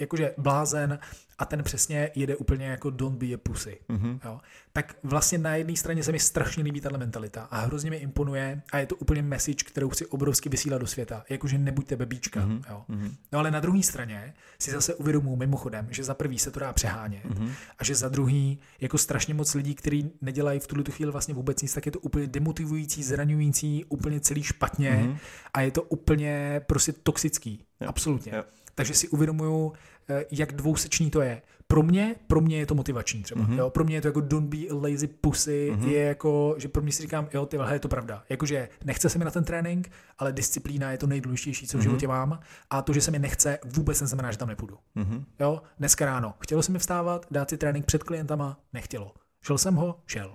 Jakože 0.00 0.34
blázen 0.38 0.98
a 1.40 1.44
ten 1.44 1.62
přesně 1.62 2.10
jede 2.14 2.36
úplně 2.36 2.66
jako 2.66 2.90
don't 2.90 3.18
be 3.18 3.26
a 3.26 3.36
pussy. 3.36 3.78
Mm-hmm. 3.88 4.20
Jo. 4.24 4.40
Tak 4.72 4.96
vlastně 5.02 5.38
na 5.38 5.56
jedné 5.56 5.76
straně 5.76 6.02
se 6.02 6.12
mi 6.12 6.18
strašně 6.18 6.62
líbí 6.62 6.80
tato 6.80 6.98
mentalita 6.98 7.42
a 7.50 7.60
hrozně 7.60 7.90
mi 7.90 7.96
imponuje 7.96 8.62
a 8.72 8.78
je 8.78 8.86
to 8.86 8.96
úplně 8.96 9.22
message, 9.22 9.64
kterou 9.64 9.88
chci 9.88 10.06
obrovsky 10.06 10.48
vysílat 10.48 10.80
do 10.80 10.86
světa. 10.86 11.24
Jakože 11.28 11.58
nebuďte 11.58 11.96
bebíčka. 11.96 12.40
Mm-hmm. 12.40 12.62
Jo. 12.70 12.84
Mm-hmm. 12.88 13.14
No 13.32 13.38
ale 13.38 13.50
na 13.50 13.60
druhé 13.60 13.82
straně 13.82 14.34
si 14.58 14.70
zase 14.70 14.94
uvědomuji 14.94 15.36
mimochodem, 15.36 15.88
že 15.90 16.04
za 16.04 16.14
prvý 16.14 16.38
se 16.38 16.50
to 16.50 16.60
dá 16.60 16.72
přehánět 16.72 17.24
mm-hmm. 17.24 17.52
a 17.78 17.84
že 17.84 17.94
za 17.94 18.08
druhý 18.08 18.58
jako 18.80 18.98
strašně 18.98 19.34
moc 19.34 19.54
lidí, 19.54 19.74
kteří 19.74 20.10
nedělají 20.20 20.60
v 20.60 20.66
tuhle 20.66 20.84
chvíli 20.90 21.12
vlastně 21.12 21.34
vůbec 21.34 21.62
nic, 21.62 21.74
tak 21.74 21.86
je 21.86 21.92
to 21.92 22.00
úplně 22.00 22.26
demotivující, 22.26 23.02
zraňující, 23.02 23.84
úplně 23.84 24.20
celý 24.20 24.42
špatně 24.42 24.90
mm-hmm. 24.90 25.16
a 25.54 25.60
je 25.60 25.70
to 25.70 25.82
úplně 25.82 26.60
prostě 26.66 26.92
toxický. 26.92 27.64
Jo. 27.80 27.88
Absolutně. 27.88 28.32
Jo. 28.36 28.44
Takže 28.80 28.94
si 28.94 29.08
uvědomuju, 29.08 29.72
eh, 30.08 30.24
jak 30.30 30.52
dvousečný 30.52 31.10
to 31.10 31.20
je. 31.20 31.42
Pro 31.66 31.82
mě, 31.82 32.14
pro 32.26 32.40
mě 32.40 32.58
je 32.58 32.66
to 32.66 32.74
motivační 32.74 33.22
třeba. 33.22 33.44
Mm-hmm. 33.44 33.58
Jo? 33.58 33.70
Pro 33.70 33.84
mě 33.84 33.96
je 33.96 34.00
to 34.00 34.08
jako 34.08 34.20
don't 34.20 34.48
be 34.48 34.56
a 34.56 34.74
lazy 34.74 35.06
pussy, 35.06 35.72
mm-hmm. 35.72 35.88
je 35.88 36.02
jako, 36.02 36.54
že 36.58 36.68
pro 36.68 36.82
mě 36.82 36.92
si 36.92 37.02
říkám, 37.02 37.28
jo, 37.34 37.46
ty 37.46 37.58
je 37.72 37.78
to 37.78 37.88
pravda. 37.88 38.22
Jakože 38.28 38.68
nechce 38.84 39.08
se 39.08 39.18
mi 39.18 39.24
na 39.24 39.30
ten 39.30 39.44
trénink, 39.44 39.90
ale 40.18 40.32
disciplína 40.32 40.92
je 40.92 40.98
to 40.98 41.06
nejdůležitější, 41.06 41.66
co 41.66 41.76
v 41.76 41.80
mm-hmm. 41.80 41.82
životě 41.82 42.08
mám. 42.08 42.40
A 42.70 42.82
to, 42.82 42.92
že 42.92 43.00
se 43.00 43.10
mi 43.10 43.18
nechce, 43.18 43.58
vůbec 43.64 44.00
neznamená, 44.00 44.32
že 44.32 44.38
tam 44.38 44.48
nepůjdu. 44.48 44.78
Mm-hmm. 44.96 45.24
Jo, 45.40 45.62
dneska 45.78 46.06
ráno. 46.06 46.34
Chtělo 46.38 46.62
se 46.62 46.72
mi 46.72 46.78
vstávat, 46.78 47.26
dát 47.30 47.50
si 47.50 47.56
trénink 47.56 47.86
před 47.86 48.02
klientama, 48.02 48.60
nechtělo. 48.72 49.14
Šel 49.42 49.58
jsem 49.58 49.74
ho, 49.74 50.00
šel. 50.06 50.34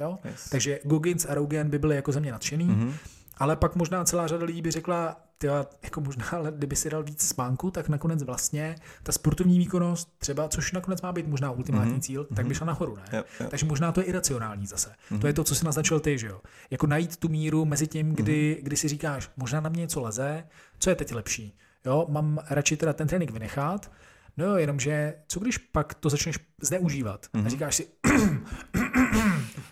Jo? 0.00 0.18
Yes. 0.24 0.50
Takže 0.50 0.80
Goggins 0.84 1.26
a 1.26 1.34
Rogan 1.34 1.70
by 1.70 1.78
byly 1.78 1.96
jako 1.96 2.12
ze 2.12 2.20
mě 2.20 2.32
nadšený. 2.32 2.68
Mm-hmm. 2.68 2.92
Ale 3.38 3.56
pak 3.56 3.76
možná 3.76 4.04
celá 4.04 4.26
řada 4.26 4.44
lidí 4.44 4.62
by 4.62 4.70
řekla, 4.70 5.16
tyva, 5.38 5.66
jako 5.82 6.00
možná, 6.00 6.24
ale 6.32 6.52
kdyby 6.52 6.76
si 6.76 6.90
dal 6.90 7.02
víc 7.02 7.28
spánku, 7.28 7.70
tak 7.70 7.88
nakonec 7.88 8.22
vlastně 8.22 8.76
ta 9.02 9.12
sportovní 9.12 9.58
výkonnost 9.58 10.18
třeba, 10.18 10.48
což 10.48 10.72
nakonec 10.72 11.02
má 11.02 11.12
být 11.12 11.26
možná 11.26 11.50
ultimátní 11.50 11.92
mm-hmm. 11.92 12.00
cíl, 12.00 12.24
tak 12.24 12.44
by 12.44 12.48
mhm. 12.48 12.54
šla 12.54 12.66
nahoru, 12.66 12.96
ne? 12.96 13.02
Yep, 13.12 13.26
yep. 13.40 13.50
Takže 13.50 13.66
možná 13.66 13.92
to 13.92 14.00
je 14.00 14.06
iracionální 14.06 14.66
zase. 14.66 14.90
Mm-hmm. 14.90 15.20
To 15.20 15.26
je 15.26 15.32
to, 15.32 15.44
co 15.44 15.54
si 15.54 15.64
naznačil 15.64 16.00
ty, 16.00 16.18
že 16.18 16.26
jo? 16.26 16.40
Jako 16.70 16.86
najít 16.86 17.16
tu 17.16 17.28
míru 17.28 17.64
mezi 17.64 17.86
tím, 17.86 18.14
kdy, 18.14 18.56
mm-hmm. 18.56 18.64
kdy 18.64 18.76
si 18.76 18.88
říkáš, 18.88 19.30
možná 19.36 19.60
na 19.60 19.68
mě 19.68 19.80
něco 19.80 20.00
leze, 20.00 20.44
co 20.78 20.90
je 20.90 20.96
teď 20.96 21.14
lepší? 21.14 21.58
Jo, 21.86 22.06
mám 22.08 22.38
radši 22.50 22.76
teda 22.76 22.92
ten 22.92 23.08
trénink 23.08 23.30
vynechat, 23.30 23.90
No 24.38 24.44
jo, 24.44 24.56
jenomže 24.56 25.14
co 25.28 25.40
když 25.40 25.58
pak 25.58 25.94
to 25.94 26.10
začneš 26.10 26.38
zneužívat 26.62 27.26
mm-hmm. 27.26 27.38
a 27.38 27.38
mhm. 27.38 27.48
říkáš 27.48 27.74
si, 27.76 27.88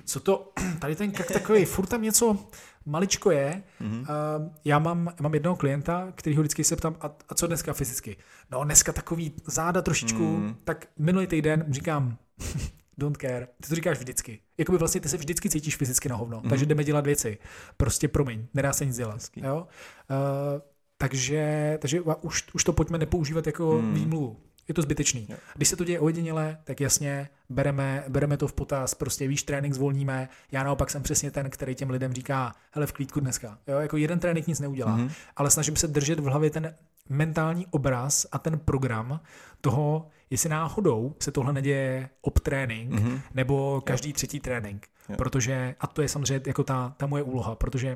co 0.07 0.21
to, 0.21 0.53
tady 0.79 0.97
ten 0.97 1.11
kak 1.11 1.27
takový, 1.27 1.65
furt 1.65 1.87
tam 1.87 2.03
něco 2.03 2.39
maličko 2.87 3.31
je. 3.31 3.63
Mm-hmm. 3.81 4.01
Uh, 4.01 4.49
já 4.65 4.79
mám, 4.79 5.15
mám 5.21 5.35
jednoho 5.35 5.57
klienta, 5.57 6.13
který 6.15 6.37
ho 6.37 6.43
vždycky 6.43 6.65
se 6.65 6.77
ptám, 6.77 6.97
a, 7.01 7.11
a 7.29 7.35
co 7.35 7.47
dneska 7.47 7.73
fyzicky? 7.73 8.17
No 8.51 8.65
dneska 8.65 8.93
takový 8.93 9.33
záda 9.47 9.83
trošičku, 9.83 10.23
mm. 10.23 10.57
tak 10.65 10.87
minulý 10.99 11.27
týden 11.27 11.65
říkám, 11.71 12.19
don't 12.99 13.19
care, 13.21 13.49
ty 13.61 13.69
to 13.69 13.75
říkáš 13.75 13.99
vždycky. 13.99 14.41
Jakoby 14.59 14.79
vlastně 14.79 15.01
ty 15.01 15.09
se 15.09 15.17
vždycky 15.17 15.51
cítíš 15.51 15.77
fyzicky 15.77 16.09
na 16.09 16.17
hovno, 16.17 16.41
mm. 16.41 16.51
takže 16.51 16.67
jdeme 16.67 16.85
dělat 16.85 17.07
věci. 17.07 17.39
Prostě 17.77 18.09
promiň, 18.09 18.47
nedá 18.55 18.73
se 18.73 18.87
nic 18.87 18.97
dělat. 18.97 19.21
Jo? 19.37 19.67
Uh, 20.11 20.61
takže, 20.99 21.79
takže 21.80 22.01
už, 22.01 22.45
už 22.55 22.64
to 22.64 22.72
pojďme 22.72 22.99
nepoužívat 22.99 23.47
jako 23.47 23.83
mm. 23.83 23.95
výmluvu 23.95 24.37
je 24.68 24.75
to 24.75 24.83
zbytečný. 24.83 25.29
Když 25.55 25.68
se 25.68 25.76
to 25.76 25.84
děje 25.84 26.01
ojediněle, 26.01 26.59
tak 26.64 26.80
jasně, 26.80 27.29
bereme, 27.49 28.05
bereme 28.09 28.37
to 28.37 28.49
v 28.49 28.53
potaz, 28.53 28.95
prostě 28.95 29.29
víš, 29.29 29.43
trénink 29.43 29.75
zvolníme. 29.75 30.29
Já 30.53 30.63
naopak 30.63 30.91
jsem 30.91 31.03
přesně 31.03 31.30
ten, 31.30 31.51
který 31.51 31.75
těm 31.75 31.91
lidem 31.91 32.13
říká, 32.13 32.55
hele, 32.71 32.87
v 32.87 32.93
klídku 32.93 33.21
dneska. 33.21 33.59
Jo, 33.67 33.79
jako 33.79 33.97
jeden 33.97 34.18
trénink 34.18 34.47
nic 34.47 34.61
neudělá, 34.61 34.99
mm-hmm. 34.99 35.11
ale 35.37 35.51
snažím 35.51 35.76
se 35.76 35.88
držet 35.88 36.21
v 36.21 36.25
hlavě 36.25 36.51
ten 36.51 36.75
mentální 37.09 37.67
obraz 37.67 38.26
a 38.33 38.38
ten 38.38 38.59
program 38.59 39.21
toho, 39.61 40.09
jestli 40.30 40.49
náhodou 40.49 41.14
se 41.21 41.33
tohle 41.33 41.53
neděje 41.53 42.09
ob 42.21 42.41
trénink 42.41 42.93
mm-hmm. 42.93 43.21
nebo 43.34 43.80
každý 43.80 44.09
jo. 44.09 44.14
třetí 44.14 44.41
trénink. 44.41 44.87
Jo. 45.09 45.17
Protože, 45.17 45.75
a 45.80 45.87
to 45.87 46.03
je 46.03 46.09
samozřejmě 46.09 46.41
jako 46.47 46.64
ta, 46.64 46.95
ta 46.97 47.07
moje 47.07 47.22
úloha, 47.22 47.55
protože 47.55 47.95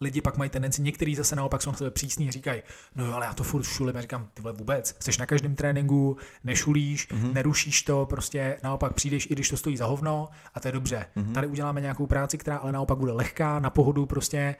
lidi 0.00 0.20
pak 0.20 0.36
mají 0.36 0.50
tendenci, 0.50 0.82
některý 0.82 1.14
zase 1.14 1.36
naopak 1.36 1.62
jsou 1.62 1.70
na 1.70 1.76
sebe 1.76 1.90
přísní 1.90 2.28
a 2.28 2.32
říkají, 2.32 2.62
no 2.94 3.06
jo, 3.06 3.12
ale 3.12 3.26
já 3.26 3.34
to 3.34 3.44
furt 3.44 3.62
šulím, 3.62 3.96
a 3.96 4.00
říkám, 4.00 4.28
ty 4.34 4.42
vole 4.42 4.54
vůbec, 4.54 4.96
jsi 5.00 5.10
na 5.18 5.26
každém 5.26 5.54
tréninku, 5.54 6.16
nešulíš, 6.44 7.08
mm-hmm. 7.10 7.32
nerušíš 7.32 7.82
to, 7.82 8.06
prostě 8.06 8.58
naopak 8.62 8.94
přijdeš, 8.94 9.26
i 9.30 9.34
když 9.34 9.48
to 9.48 9.56
stojí 9.56 9.76
za 9.76 9.86
hovno 9.86 10.28
a 10.54 10.60
to 10.60 10.68
je 10.68 10.72
dobře. 10.72 11.06
Mm-hmm. 11.16 11.32
Tady 11.32 11.46
uděláme 11.46 11.80
nějakou 11.80 12.06
práci, 12.06 12.38
která 12.38 12.56
ale 12.56 12.72
naopak 12.72 12.98
bude 12.98 13.12
lehká, 13.12 13.58
na 13.58 13.70
pohodu 13.70 14.06
prostě, 14.06 14.56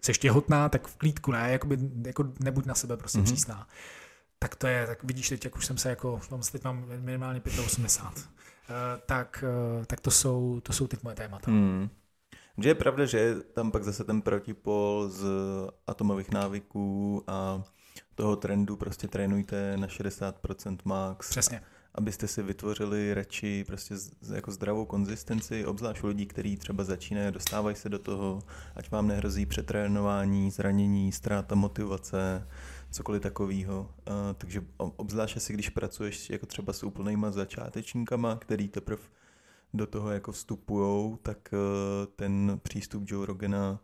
jsi 0.00 0.12
těhotná, 0.12 0.68
tak 0.68 0.88
v 0.88 0.96
klídku 0.96 1.32
ne, 1.32 1.52
jakoby, 1.52 1.78
jako 2.06 2.24
nebuď 2.40 2.66
na 2.66 2.74
sebe 2.74 2.96
prostě 2.96 3.18
mm-hmm. 3.18 3.24
přísná. 3.24 3.68
Tak 4.38 4.56
to 4.56 4.66
je, 4.66 4.86
tak 4.86 5.04
vidíš 5.04 5.28
teď, 5.28 5.44
jak 5.44 5.56
už 5.56 5.66
jsem 5.66 5.78
se 5.78 5.90
jako, 5.90 6.20
mám, 6.30 6.40
teď 6.52 6.64
mám 6.64 6.84
minimálně 6.98 7.42
85. 7.66 8.24
Uh, 8.24 8.24
eh, 8.68 9.00
tak, 9.06 9.44
uh, 9.78 9.84
tak 9.84 10.00
to 10.00 10.10
jsou, 10.10 10.60
to 10.62 10.72
jsou 10.72 10.86
teď 10.86 11.02
moje 11.02 11.16
témata. 11.16 11.50
Mm. 11.50 11.90
Že 12.62 12.68
je 12.68 12.74
pravda, 12.74 13.06
že 13.06 13.18
je 13.18 13.34
tam 13.34 13.70
pak 13.70 13.84
zase 13.84 14.04
ten 14.04 14.22
protipol 14.22 15.08
z 15.08 15.24
atomových 15.86 16.30
návyků 16.30 17.22
a 17.26 17.62
toho 18.14 18.36
trendu 18.36 18.76
prostě 18.76 19.08
trénujte 19.08 19.76
na 19.76 19.86
60% 19.86 20.78
max. 20.84 21.30
Přesně. 21.30 21.62
abyste 21.94 22.28
si 22.28 22.42
vytvořili 22.42 23.14
radši 23.14 23.64
prostě 23.66 23.94
jako 24.34 24.50
zdravou 24.50 24.84
konzistenci, 24.84 25.66
obzvlášť 25.66 26.04
u 26.04 26.06
lidí, 26.06 26.26
kteří 26.26 26.56
třeba 26.56 26.84
začínají, 26.84 27.32
dostávají 27.32 27.76
se 27.76 27.88
do 27.88 27.98
toho, 27.98 28.42
ať 28.76 28.90
vám 28.90 29.08
nehrozí 29.08 29.46
přetrénování, 29.46 30.50
zranění, 30.50 31.12
ztráta 31.12 31.54
motivace, 31.54 32.48
cokoliv 32.90 33.22
takového. 33.22 33.80
Uh, 33.80 34.14
takže 34.38 34.62
obzvlášť 34.76 35.40
si, 35.40 35.52
když 35.52 35.68
pracuješ 35.68 36.30
jako 36.30 36.46
třeba 36.46 36.72
s 36.72 36.82
úplnýma 36.82 37.30
začátečníkama, 37.30 38.36
který 38.36 38.68
teprve 38.68 39.02
do 39.74 39.86
toho 39.86 40.10
jako 40.10 40.32
vstupujou, 40.32 41.18
tak 41.22 41.38
uh, 41.52 41.58
ten 42.16 42.60
přístup 42.62 43.04
Joe 43.06 43.26
Rogana 43.26 43.80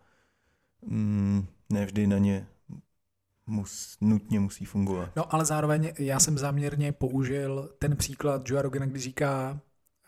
mm, 0.83 1.47
nevždy 1.73 2.07
na 2.07 2.19
ně 2.19 2.47
mus, 3.47 3.97
nutně 4.01 4.41
musí 4.41 4.65
fungovat. 4.65 5.11
No 5.17 5.35
ale 5.35 5.45
zároveň 5.45 5.93
já 5.99 6.21
jsem 6.21 6.39
záměrně 6.39 6.93
použil 6.93 7.71
ten 7.79 7.97
příklad 7.97 8.51
Joe 8.51 8.63
Rogana, 8.63 8.87
kdy 8.87 9.01
říká, 9.01 9.61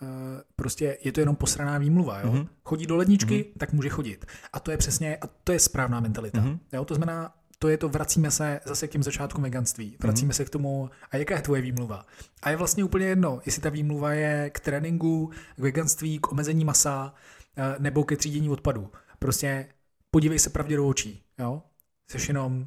uh, 0.03 0.09
prostě 0.57 0.99
je 1.05 1.13
to 1.13 1.21
jenom 1.21 1.37
posraná 1.37 1.79
výmluva, 1.79 2.21
jo? 2.21 2.33
Mm-hmm. 2.33 2.49
Chodí 2.65 2.87
do 2.87 2.97
ledničky, 2.97 3.35
mm-hmm. 3.35 3.59
tak 3.59 3.73
může 3.73 3.89
chodit. 3.89 4.27
A 4.53 4.61
to 4.61 4.71
je 4.71 4.77
přesně, 4.77 5.17
a 5.17 5.27
to 5.27 5.53
je 5.53 5.61
správná 5.61 6.01
mentalita. 6.01 6.41
Mm-hmm. 6.41 6.59
Jo? 6.73 6.85
To 6.85 6.95
znamená, 6.95 7.35
to 7.59 7.69
je 7.69 7.77
to, 7.77 7.89
vracíme 7.89 8.31
se 8.31 8.61
zase 8.65 8.89
k 8.89 8.91
těm 8.91 9.03
začátkům 9.03 9.45
veganství. 9.45 9.97
Vracíme 10.01 10.33
mm-hmm. 10.33 10.37
se 10.37 10.45
k 10.45 10.51
tomu, 10.51 10.91
a 11.11 11.17
jaká 11.17 11.37
je 11.37 11.43
tvoje 11.43 11.63
výmluva? 11.63 12.07
A 12.43 12.51
je 12.51 12.57
vlastně 12.57 12.85
úplně 12.85 13.07
jedno, 13.07 13.41
jestli 13.47 13.63
ta 13.63 13.69
výmluva 13.69 14.13
je 14.13 14.51
k 14.51 14.61
tréninku, 14.61 15.31
k 15.57 15.59
veganství, 15.59 16.19
k 16.19 16.33
omezení 16.33 16.65
masa, 16.65 17.15
eh, 17.57 17.77
nebo 17.79 18.05
ke 18.05 18.17
třídění 18.17 18.51
odpadu. 18.51 18.91
Prostě 19.19 19.69
podívej 20.11 20.39
se 20.39 20.51
pravdě 20.51 20.77
do 20.77 20.89
očí, 20.89 21.23
jo? 21.39 21.63
Jsi 22.11 22.31
jenom... 22.31 22.67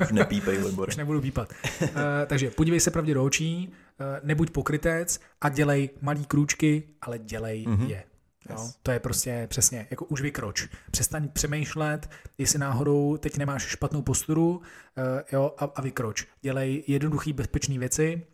Už 0.00 0.12
nepípej, 0.12 0.58
Libor. 0.58 0.88
Už 0.88 0.96
nebudu 0.96 1.20
pípat. 1.20 1.52
Uh, 1.82 1.88
takže 2.26 2.50
podívej 2.50 2.80
se 2.80 2.90
pravdě 2.90 3.14
do 3.14 3.24
očí, 3.24 3.68
uh, 4.00 4.26
nebuď 4.26 4.50
pokrytec 4.50 5.20
a 5.40 5.48
dělej 5.48 5.90
malý 6.00 6.24
krůčky, 6.24 6.82
ale 7.00 7.18
dělej 7.18 7.66
mm-hmm. 7.66 7.88
je. 7.88 8.04
Jo? 8.50 8.56
Yes. 8.62 8.78
To 8.82 8.90
je 8.90 9.00
prostě 9.00 9.46
přesně, 9.50 9.86
jako 9.90 10.04
už 10.04 10.20
vykroč. 10.20 10.68
Přestaň 10.90 11.28
přemýšlet, 11.28 12.10
jestli 12.38 12.58
náhodou 12.58 13.16
teď 13.16 13.36
nemáš 13.36 13.62
špatnou 13.62 14.02
posturu 14.02 14.56
uh, 14.56 14.62
jo, 15.32 15.54
a, 15.58 15.64
a 15.64 15.80
vykroč. 15.80 16.26
Dělej 16.42 16.84
jednoduchý, 16.86 17.32
bezpečné 17.32 17.78
věci, 17.78 18.26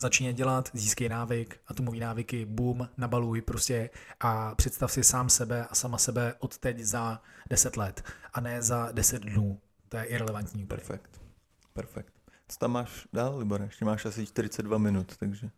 začni 0.00 0.32
dělat, 0.32 0.70
získej 0.72 1.08
návyk, 1.08 1.60
atomový 1.66 2.00
návyky, 2.00 2.44
boom, 2.44 2.88
nabaluj 2.96 3.40
prostě 3.40 3.90
a 4.20 4.54
představ 4.54 4.92
si 4.92 5.04
sám 5.04 5.30
sebe 5.30 5.66
a 5.66 5.74
sama 5.74 5.98
sebe 5.98 6.34
od 6.38 6.58
teď 6.58 6.80
za 6.80 7.22
10 7.50 7.76
let 7.76 8.04
a 8.32 8.40
ne 8.40 8.62
za 8.62 8.92
10 8.92 9.22
dnů. 9.22 9.60
To 9.88 9.96
je 9.96 10.04
irrelevantní. 10.04 10.66
Perfekt. 10.66 11.20
Perfekt. 11.72 12.14
Co 12.48 12.58
tam 12.58 12.72
máš 12.72 13.08
dál, 13.12 13.38
Libor? 13.38 13.62
Ještě 13.62 13.84
máš 13.84 14.04
asi 14.04 14.26
42 14.26 14.78
minut, 14.78 15.16
takže... 15.16 15.50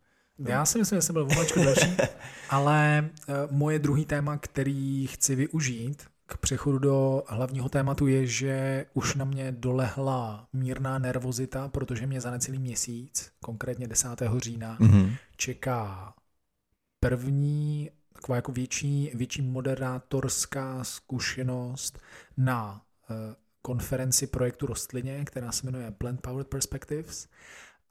Já 0.47 0.65
si 0.65 0.79
myslím, 0.79 0.97
že 0.97 1.03
jsem 1.03 1.13
byl 1.13 1.25
v 1.25 1.65
další, 1.65 1.97
ale 2.51 3.11
uh, 3.29 3.35
moje 3.51 3.79
druhý 3.79 4.05
téma, 4.05 4.37
který 4.37 5.07
chci 5.07 5.35
využít 5.35 6.03
k 6.27 6.37
přechodu 6.37 6.79
do 6.79 7.23
hlavního 7.29 7.69
tématu 7.69 8.07
je, 8.07 8.27
že 8.27 8.87
už 8.95 9.15
na 9.15 9.25
mě 9.25 9.53
dolehla 9.53 10.47
mírná 10.53 10.99
nervozita, 10.99 11.69
protože 11.69 12.07
mě 12.07 12.21
za 12.21 12.31
necelý 12.31 12.59
měsíc, 12.59 13.33
konkrétně 13.41 13.89
10. 13.89 14.09
října, 14.39 14.79
mm-hmm. 14.81 15.17
čeká 15.37 16.15
první 17.01 17.91
taková 18.13 18.37
jako 18.37 18.53
větší, 18.53 19.11
větší 19.15 19.43
moderátorská 19.43 20.85
zkušenost 20.85 21.99
na 22.37 22.83
uh, 23.11 23.17
konferenci 23.63 24.27
projektu 24.27 24.67
Rostlině, 24.67 25.25
která 25.25 25.53
se 25.53 25.67
jmenuje 25.67 25.91
Plant 25.91 26.21
Powered 26.21 26.49
Perspectives 26.49 27.29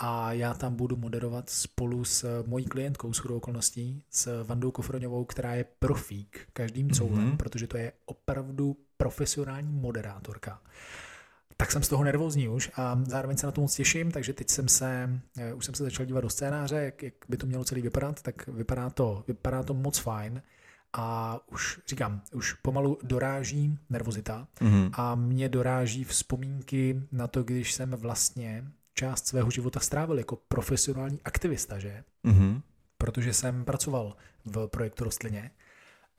a 0.04 0.34
já 0.34 0.54
tam 0.54 0.76
budu 0.76 0.98
moderovat 0.98 1.50
spolu 1.50 2.06
s 2.06 2.44
mojí 2.48 2.66
klientkou 2.66 3.14
s 3.14 3.26
okolností, 3.26 4.04
s 4.10 4.44
Vandou 4.44 4.72
Kofroňovou, 4.72 5.26
která 5.26 5.54
je 5.54 5.66
profík 5.80 6.48
každým 6.54 6.92
coulem, 6.92 7.32
mm-hmm. 7.32 7.38
protože 7.38 7.68
to 7.68 7.78
je 7.78 7.92
opravdu 8.06 8.78
profesionální 8.98 9.72
moderátorka. 9.72 10.62
Tak 11.58 11.72
jsem 11.72 11.84
z 11.84 11.88
toho 11.88 12.04
nervózní 12.04 12.50
už 12.50 12.72
a 12.76 13.02
zároveň 13.06 13.38
se 13.38 13.46
na 13.46 13.52
to 13.52 13.62
moc 13.62 13.76
těším, 13.76 14.12
takže 14.12 14.34
teď 14.34 14.50
jsem 14.50 14.68
se, 14.68 15.10
eh, 15.38 15.54
už 15.54 15.66
jsem 15.66 15.76
se 15.76 15.84
začal 15.84 16.06
dívat 16.06 16.22
do 16.22 16.30
scénáře, 16.30 16.76
jak, 16.76 17.04
jak 17.04 17.14
by 17.30 17.38
to 17.38 17.46
mělo 17.46 17.64
celý 17.64 17.82
vypadat, 17.82 18.22
tak 18.22 18.48
vypadá 18.48 18.90
to, 18.90 19.24
vypadá 19.28 19.64
to 19.64 19.74
moc 19.74 19.98
fajn 19.98 20.42
a 20.94 21.40
už 21.52 21.80
říkám, 21.88 22.22
už 22.34 22.54
pomalu 22.54 22.98
doráží 23.04 23.80
nervozita 23.90 24.48
mm-hmm. 24.62 24.90
a 24.94 25.16
mě 25.16 25.50
doráží 25.50 26.04
vzpomínky 26.04 27.02
na 27.12 27.28
to, 27.28 27.44
když 27.44 27.74
jsem 27.74 27.92
vlastně 27.92 28.72
část 28.94 29.28
svého 29.28 29.52
života 29.52 29.80
strávil 29.80 30.18
jako 30.18 30.36
profesionální 30.36 31.20
aktivista, 31.26 31.80
že? 31.80 32.04
Mm-hmm. 32.26 32.62
Protože 32.98 33.34
jsem 33.34 33.66
pracoval 33.66 34.16
v 34.46 34.68
projektu 34.68 35.04
Rostlině 35.04 35.52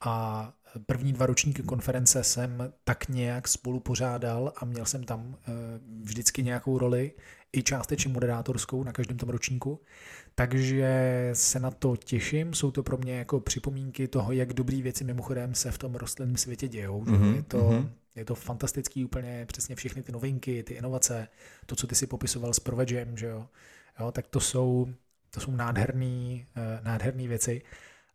a 0.01 0.53
první 0.86 1.12
dva 1.12 1.27
ročníky 1.27 1.62
konference 1.62 2.24
jsem 2.24 2.73
tak 2.85 3.09
nějak 3.09 3.49
spolu 3.49 3.81
pořádal 3.81 4.53
a 4.57 4.65
měl 4.65 4.85
jsem 4.85 5.05
tam 5.05 5.36
eh, 5.36 5.53
vždycky 6.03 6.43
nějakou 6.43 6.78
roli, 6.78 7.12
i 7.57 7.62
částečně 7.62 8.12
moderátorskou 8.12 8.85
na 8.85 8.93
každém 8.93 9.19
tom 9.19 9.28
ročníku. 9.28 9.81
Takže 10.35 11.31
se 11.32 11.61
na 11.61 11.70
to 11.70 11.97
těším, 11.97 12.55
jsou 12.55 12.70
to 12.70 12.82
pro 12.82 12.97
mě 12.99 13.15
jako 13.15 13.40
připomínky 13.40 14.09
toho, 14.09 14.32
jak 14.32 14.53
dobrý 14.53 14.82
věci 14.82 15.05
mimochodem 15.05 15.55
se 15.55 15.70
v 15.70 15.78
tom 15.78 15.94
rostlinném 15.94 16.36
světě 16.36 16.69
dějou. 16.69 17.05
Mm-hmm. 17.05 17.35
Je 17.35 17.43
to 17.43 17.59
mm-hmm 17.59 17.89
je 18.14 18.24
to 18.24 18.34
fantastický 18.34 19.05
úplně, 19.05 19.47
přesně 19.47 19.76
všechny 19.76 20.02
ty 20.02 20.12
novinky, 20.12 20.62
ty 20.62 20.74
inovace, 20.74 21.28
to, 21.66 21.76
co 21.76 21.86
ty 21.86 21.94
si 21.94 22.06
popisoval 22.06 22.55
s 22.55 22.60
Provegem, 22.60 23.16
že 23.16 23.26
jo, 23.26 23.48
jo 24.01 24.12
tak 24.12 24.26
to 24.26 24.40
jsou, 24.40 24.89
to 25.30 25.40
jsou 25.40 25.51
nádherný, 25.51 26.47
uh, 26.56 26.84
nádherný 26.84 27.28
věci. 27.28 27.62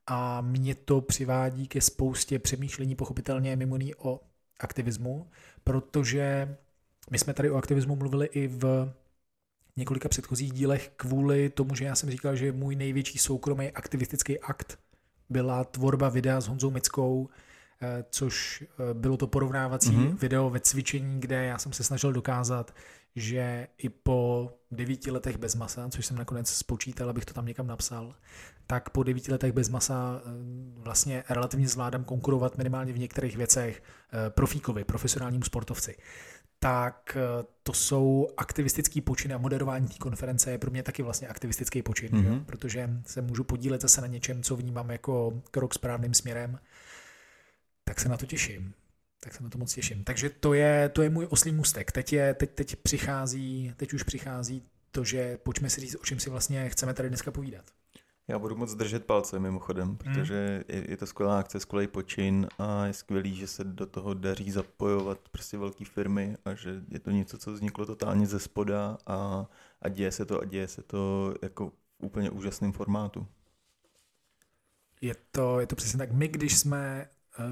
A 0.08 0.42
mě 0.42 0.76
to 0.76 1.02
přivádí 1.02 1.68
ke 1.68 1.82
spoustě 1.82 2.40
přemýšlení 2.40 2.96
pochopitelně 2.96 3.56
mimo 3.56 3.78
ní 3.78 3.96
o 3.96 4.20
aktivismu, 4.60 5.30
protože 5.64 6.56
my 7.12 7.20
jsme 7.20 7.34
tady 7.34 7.50
o 7.50 7.58
aktivismu 7.58 7.96
mluvili 7.96 8.26
i 8.26 8.48
v 8.48 8.94
několika 9.76 10.10
předchozích 10.10 10.52
dílech 10.52 10.92
kvůli 10.96 11.50
tomu, 11.50 11.76
že 11.76 11.86
já 11.86 11.96
jsem 11.96 12.10
říkal, 12.12 12.36
že 12.36 12.52
můj 12.52 12.76
největší 12.76 13.18
soukromý 13.18 13.72
aktivistický 13.72 14.40
akt 14.40 14.80
byla 15.30 15.64
tvorba 15.64 16.10
videa 16.10 16.42
s 16.42 16.48
Honzou 16.48 16.72
Mickou, 16.72 17.30
Eh, 17.30 17.47
což 18.10 18.64
eh, 18.64 18.94
bylo 18.94 19.18
to 19.18 19.28
porovnávací 19.28 19.90
mm-hmm. 19.90 20.18
video 20.18 20.50
ve 20.50 20.60
cvičení, 20.60 21.20
kde 21.20 21.46
já 21.46 21.58
jsem 21.58 21.74
se 21.74 21.84
snažil 21.84 22.14
dokázat, 22.14 22.76
že 23.16 23.68
i 23.78 23.90
po 23.90 24.52
devíti 24.72 25.12
letech 25.12 25.38
bez 25.38 25.56
masa, 25.56 25.90
což 25.90 26.06
jsem 26.06 26.18
nakonec 26.18 26.50
spočítal, 26.50 27.10
abych 27.10 27.26
to 27.26 27.34
tam 27.34 27.46
někam 27.46 27.68
napsal, 27.68 28.16
tak 28.68 28.90
po 28.90 29.04
devíti 29.04 29.32
letech 29.32 29.52
bez 29.52 29.70
masa 29.70 30.22
eh, 30.26 30.30
vlastně 30.78 31.24
relativně 31.30 31.68
zvládám 31.68 32.04
konkurovat 32.04 32.58
minimálně 32.58 32.94
v 32.94 33.00
některých 33.00 33.38
věcech 33.38 33.84
profíkovi, 34.30 34.84
profesionálnímu 34.84 35.44
sportovci. 35.44 35.96
Tak 36.60 37.18
to 37.64 37.74
jsou 37.74 38.28
aktivistický 38.38 39.02
počiny 39.02 39.34
a 39.34 39.38
moderování 39.38 39.88
té 39.88 39.98
konference 39.98 40.52
je 40.52 40.58
pro 40.58 40.72
mě 40.72 40.84
taky 40.84 41.04
vlastně 41.04 41.28
aktivistický 41.28 41.82
počin, 41.82 42.10
mm-hmm. 42.10 42.46
protože 42.46 42.90
se 43.06 43.22
můžu 43.22 43.44
podílet 43.44 43.82
zase 43.82 44.02
na 44.02 44.08
něčem, 44.08 44.44
co 44.44 44.56
vnímám 44.56 44.90
jako 44.90 45.42
krok 45.52 45.74
správným 45.74 46.14
směrem 46.14 46.60
tak 47.88 48.00
se 48.00 48.10
na 48.10 48.18
to 48.18 48.26
těším. 48.26 48.74
Tak 49.20 49.34
se 49.34 49.44
na 49.44 49.50
to 49.50 49.58
moc 49.58 49.74
těším. 49.74 50.04
Takže 50.04 50.30
to 50.30 50.54
je, 50.54 50.90
to 50.90 51.02
je 51.02 51.10
můj 51.10 51.28
oslý 51.30 51.52
mustek. 51.52 51.92
Teď, 51.92 52.14
je, 52.14 52.34
teď, 52.34 52.52
teď 52.52 52.76
přichází, 52.76 53.74
teď 53.78 53.94
už 53.94 54.04
přichází 54.04 54.64
to, 54.92 55.04
že 55.04 55.38
pojďme 55.38 55.70
si 55.70 55.82
říct, 55.82 55.96
o 55.96 56.06
čem 56.06 56.20
si 56.20 56.30
vlastně 56.30 56.70
chceme 56.70 56.94
tady 56.94 57.10
dneska 57.10 57.32
povídat. 57.32 57.66
Já 58.28 58.40
budu 58.40 58.56
moc 58.56 58.76
držet 58.76 59.06
palce 59.06 59.40
mimochodem, 59.40 59.88
hmm. 59.88 59.98
protože 59.98 60.64
hmm. 60.70 60.84
je, 60.84 60.92
je 60.92 60.98
to 60.98 61.08
skvělá 61.08 61.40
akce, 61.40 61.60
skvělý 61.60 61.88
počin 61.88 62.48
a 62.60 62.86
je 62.86 62.94
skvělý, 62.94 63.36
že 63.36 63.48
se 63.48 63.64
do 63.64 63.86
toho 63.86 64.14
daří 64.14 64.52
zapojovat 64.52 65.20
prostě 65.32 65.58
velké 65.58 65.86
firmy 65.86 66.38
a 66.46 66.54
že 66.54 66.82
je 66.90 67.00
to 67.00 67.12
něco, 67.12 67.38
co 67.38 67.54
vzniklo 67.54 67.86
totálně 67.86 68.28
ze 68.28 68.40
spoda 68.40 68.98
a, 69.08 69.48
a 69.82 69.90
děje 69.90 70.12
se 70.12 70.26
to 70.26 70.42
a 70.42 70.46
děje 70.46 70.68
se 70.68 70.82
to 70.82 71.34
jako 71.42 71.70
v 71.70 71.74
úplně 72.00 72.30
úžasném 72.30 72.72
formátu. 72.72 73.28
Je 75.02 75.16
to, 75.32 75.60
je 75.60 75.68
to 75.68 75.76
přesně 75.76 75.98
tak. 75.98 76.12
My, 76.12 76.28
když 76.28 76.58
jsme 76.58 77.10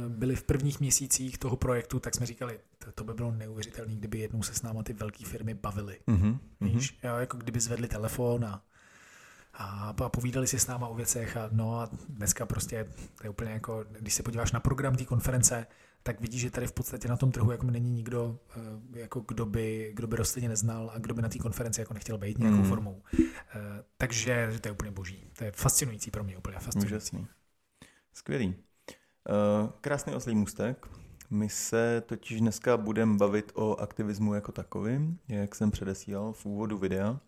byli 0.07 0.36
v 0.36 0.44
prvních 0.44 0.80
měsících 0.80 1.38
toho 1.38 1.56
projektu, 1.56 1.99
tak 1.99 2.16
jsme 2.16 2.26
říkali, 2.26 2.60
to, 2.78 2.91
to 2.91 3.03
by 3.03 3.14
bylo 3.14 3.32
neuvěřitelné, 3.32 3.95
kdyby 3.95 4.20
jednou 4.20 4.44
se 4.44 4.53
s 4.53 4.62
náma 4.62 4.84
ty 4.84 4.94
velké 4.94 5.26
firmy 5.26 5.53
bavily. 5.53 5.99
Mm-hmm. 6.07 6.38
Víš, 6.62 6.98
jo, 7.03 7.16
jako 7.16 7.38
kdyby 7.38 7.60
zvedli 7.60 7.88
telefon 7.88 8.45
a, 8.45 8.64
a, 9.53 9.95
a 10.03 10.10
povídali 10.10 10.48
si 10.48 10.60
s 10.60 10.68
náma 10.68 10.88
o 10.88 10.95
věcech 10.95 11.38
a 11.38 11.49
no 11.52 11.80
a 11.80 11.90
dneska 12.10 12.45
prostě 12.45 12.88
to 13.18 13.24
je 13.24 13.30
úplně 13.30 13.52
jako, 13.52 13.86
když 13.99 14.14
se 14.14 14.24
podíváš 14.24 14.52
na 14.52 14.60
program 14.60 14.95
té 14.95 15.06
konference, 15.06 15.68
tak 16.03 16.22
vidíš, 16.22 16.41
že 16.41 16.52
tady 16.52 16.68
v 16.68 16.72
podstatě 16.72 17.07
na 17.07 17.18
tom 17.18 17.32
trhu 17.32 17.52
jako 17.52 17.66
není 17.66 17.91
nikdo, 17.91 18.40
eh, 18.57 18.99
jako 18.99 19.20
kdo 19.28 19.45
by, 19.45 19.91
kdo 19.95 20.07
by 20.07 20.16
rostlině 20.16 20.49
neznal 20.49 20.91
a 20.94 20.99
kdo 20.99 21.14
by 21.14 21.22
na 21.22 21.30
té 21.30 21.40
konferenci 21.40 21.82
jako 21.82 21.94
nechtěl 21.94 22.18
být 22.18 22.38
nějakou 22.38 22.57
mm. 22.57 22.70
formou. 22.70 23.03
Eh, 23.20 23.84
takže 23.98 24.53
to 24.62 24.68
je 24.68 24.72
úplně 24.72 24.91
boží. 24.91 25.30
To 25.38 25.44
je 25.44 25.52
fascinující 25.52 26.12
pro 26.12 26.24
mě, 26.24 26.38
úplně 26.38 26.60
fascinující. 26.60 26.95
Úžasný. 26.95 27.28
Skvělý. 28.14 28.56
Eh, 29.30 29.69
krásný 29.81 30.15
oslý 30.15 30.35
můstek. 30.35 30.88
My 31.30 31.49
se 31.49 32.03
totiž 32.06 32.41
dneska 32.41 32.77
budeme 32.77 33.18
bavit 33.18 33.52
o 33.56 33.76
aktivismu 33.76 34.34
jako 34.34 34.52
takovým, 34.52 35.19
jak 35.27 35.56
jsem 35.56 35.72
předesílal 35.72 36.34
v 36.34 36.45
úvodu 36.45 36.77
videa. 36.77 37.19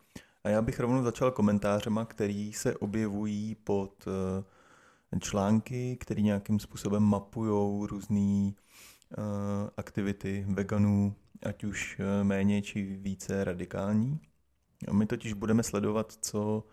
A 0.43 0.49
já 0.49 0.61
bych 0.61 0.79
rovnou 0.79 1.03
začal 1.03 1.31
komentářema, 1.31 2.05
který 2.05 2.53
se 2.53 2.75
objevují 2.75 3.55
pod 3.55 4.07
eh, 4.07 5.19
články, 5.19 5.97
které 5.99 6.21
nějakým 6.21 6.59
způsobem 6.59 7.03
mapují 7.03 7.87
různé 7.87 8.51
uh, 8.51 8.53
aktivity 9.77 10.45
veganů, 10.49 11.15
ať 11.45 11.63
už 11.63 12.01
méně 12.23 12.61
či 12.61 12.83
více 12.83 13.43
radikální. 13.43 14.19
A 14.87 14.93
my 14.93 15.05
totiž 15.05 15.33
budeme 15.33 15.63
sledovat, 15.63 16.17
co, 16.21 16.63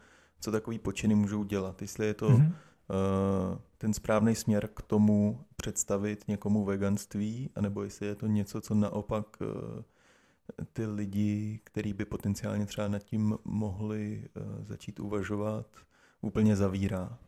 co 0.41 0.53
takový 0.53 0.79
počiny 0.79 1.15
můžou 1.15 1.45
dělat. 1.45 1.83
Jestli 1.83 2.07
je 2.07 2.15
to 2.15 2.29
mm-hmm. 2.29 2.47
uh, 2.47 3.59
ten 3.85 3.95
správný 3.95 4.35
směr 4.35 4.69
k 4.75 4.83
tomu 4.83 5.45
představit 5.57 6.29
někomu 6.29 6.65
veganství, 6.65 7.51
anebo 7.55 7.83
jestli 7.83 8.07
je 8.07 8.15
to 8.15 8.27
něco, 8.27 8.61
co 8.61 8.75
naopak 8.75 9.27
uh, 9.41 9.83
ty 10.73 10.87
lidi, 10.87 11.61
kteří 11.65 11.93
by 11.93 12.05
potenciálně 12.05 12.67
třeba 12.67 12.89
nad 12.89 13.03
tím 13.03 13.39
mohli 13.45 14.29
uh, 14.37 14.65
začít 14.65 15.01
uvažovat, 15.01 15.67
úplně 16.21 16.57
zavírá 16.57 17.19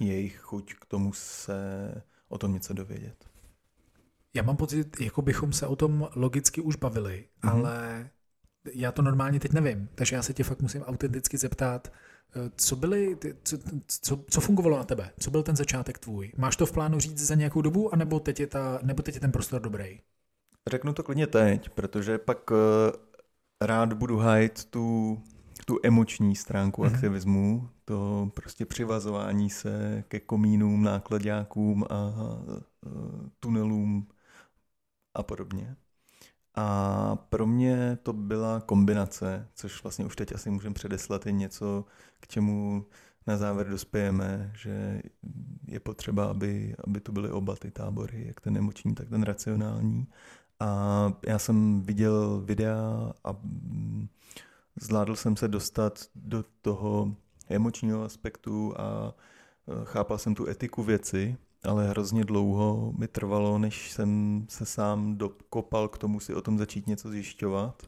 jejich 0.00 0.38
chuť 0.38 0.74
k 0.74 0.84
tomu 0.84 1.12
se 1.12 1.94
o 2.28 2.38
tom 2.38 2.52
něco 2.52 2.74
dovědět. 2.74 3.24
Já 4.34 4.42
mám 4.42 4.56
pocit, 4.56 5.00
jako 5.00 5.22
bychom 5.22 5.52
se 5.52 5.66
o 5.66 5.76
tom 5.76 6.08
logicky 6.14 6.60
už 6.60 6.76
bavili, 6.76 7.28
mm-hmm. 7.42 7.50
ale 7.50 8.10
já 8.72 8.92
to 8.92 9.02
normálně 9.02 9.40
teď 9.40 9.52
nevím, 9.52 9.88
takže 9.94 10.16
já 10.16 10.22
se 10.22 10.34
tě 10.34 10.44
fakt 10.44 10.62
musím 10.62 10.82
autenticky 10.82 11.38
zeptat, 11.38 11.88
eh, 11.88 12.11
co, 12.56 12.76
byly, 12.76 13.18
co, 13.42 13.58
co, 13.86 14.24
co 14.30 14.40
fungovalo 14.40 14.76
na 14.76 14.84
tebe? 14.84 15.10
Co 15.20 15.30
byl 15.30 15.42
ten 15.42 15.56
začátek 15.56 15.98
tvůj? 15.98 16.32
Máš 16.36 16.56
to 16.56 16.66
v 16.66 16.72
plánu 16.72 17.00
říct 17.00 17.18
za 17.18 17.34
nějakou 17.34 17.62
dobu, 17.62 17.94
anebo 17.94 18.20
teď 18.20 18.40
je, 18.40 18.46
ta, 18.46 18.78
nebo 18.82 19.02
teď 19.02 19.14
je 19.14 19.20
ten 19.20 19.32
prostor 19.32 19.60
dobrý? 19.60 20.00
Řeknu 20.70 20.92
to 20.92 21.02
klidně 21.02 21.26
teď, 21.26 21.68
protože 21.68 22.18
pak 22.18 22.50
uh, 22.50 22.56
rád 23.62 23.92
budu 23.92 24.16
hájit 24.16 24.64
tu, 24.64 25.18
tu 25.66 25.78
emoční 25.82 26.36
stránku 26.36 26.82
mm-hmm. 26.82 26.94
aktivismu, 26.94 27.68
to 27.84 28.30
prostě 28.34 28.66
přivazování 28.66 29.50
se 29.50 30.04
ke 30.08 30.20
komínům, 30.20 30.82
nákladňákům 30.82 31.84
a 31.90 32.06
uh, 32.06 33.28
tunelům 33.40 34.08
a 35.14 35.22
podobně. 35.22 35.76
A 36.54 37.16
pro 37.16 37.46
mě 37.46 37.98
to 38.02 38.12
byla 38.12 38.60
kombinace, 38.60 39.48
což 39.54 39.82
vlastně 39.82 40.04
už 40.04 40.16
teď 40.16 40.34
asi 40.34 40.50
můžeme 40.50 40.74
předeslat, 40.74 41.26
je 41.26 41.32
něco, 41.32 41.84
k 42.20 42.26
čemu 42.26 42.84
na 43.26 43.36
závěr 43.36 43.68
dospějeme, 43.68 44.52
že 44.54 45.02
je 45.68 45.80
potřeba, 45.80 46.24
aby, 46.24 46.74
aby 46.84 47.00
tu 47.00 47.12
byly 47.12 47.30
oba 47.30 47.56
ty 47.56 47.70
tábory, 47.70 48.24
jak 48.26 48.40
ten 48.40 48.56
emoční, 48.56 48.94
tak 48.94 49.08
ten 49.08 49.22
racionální. 49.22 50.06
A 50.60 51.12
já 51.26 51.38
jsem 51.38 51.82
viděl 51.82 52.40
videa 52.40 53.12
a 53.24 53.36
zvládl 54.80 55.16
jsem 55.16 55.36
se 55.36 55.48
dostat 55.48 56.04
do 56.14 56.44
toho 56.62 57.14
emočního 57.48 58.04
aspektu 58.04 58.74
a 58.80 59.14
chápal 59.84 60.18
jsem 60.18 60.34
tu 60.34 60.48
etiku 60.48 60.82
věci, 60.82 61.36
ale 61.62 61.88
hrozně 61.88 62.24
dlouho 62.24 62.92
mi 62.98 63.08
trvalo, 63.08 63.58
než 63.58 63.92
jsem 63.92 64.44
se 64.48 64.66
sám 64.66 65.18
dokopal 65.18 65.88
k 65.88 65.98
tomu 65.98 66.20
si 66.20 66.34
o 66.34 66.42
tom 66.42 66.58
začít 66.58 66.86
něco 66.86 67.10
zjišťovat. 67.10 67.82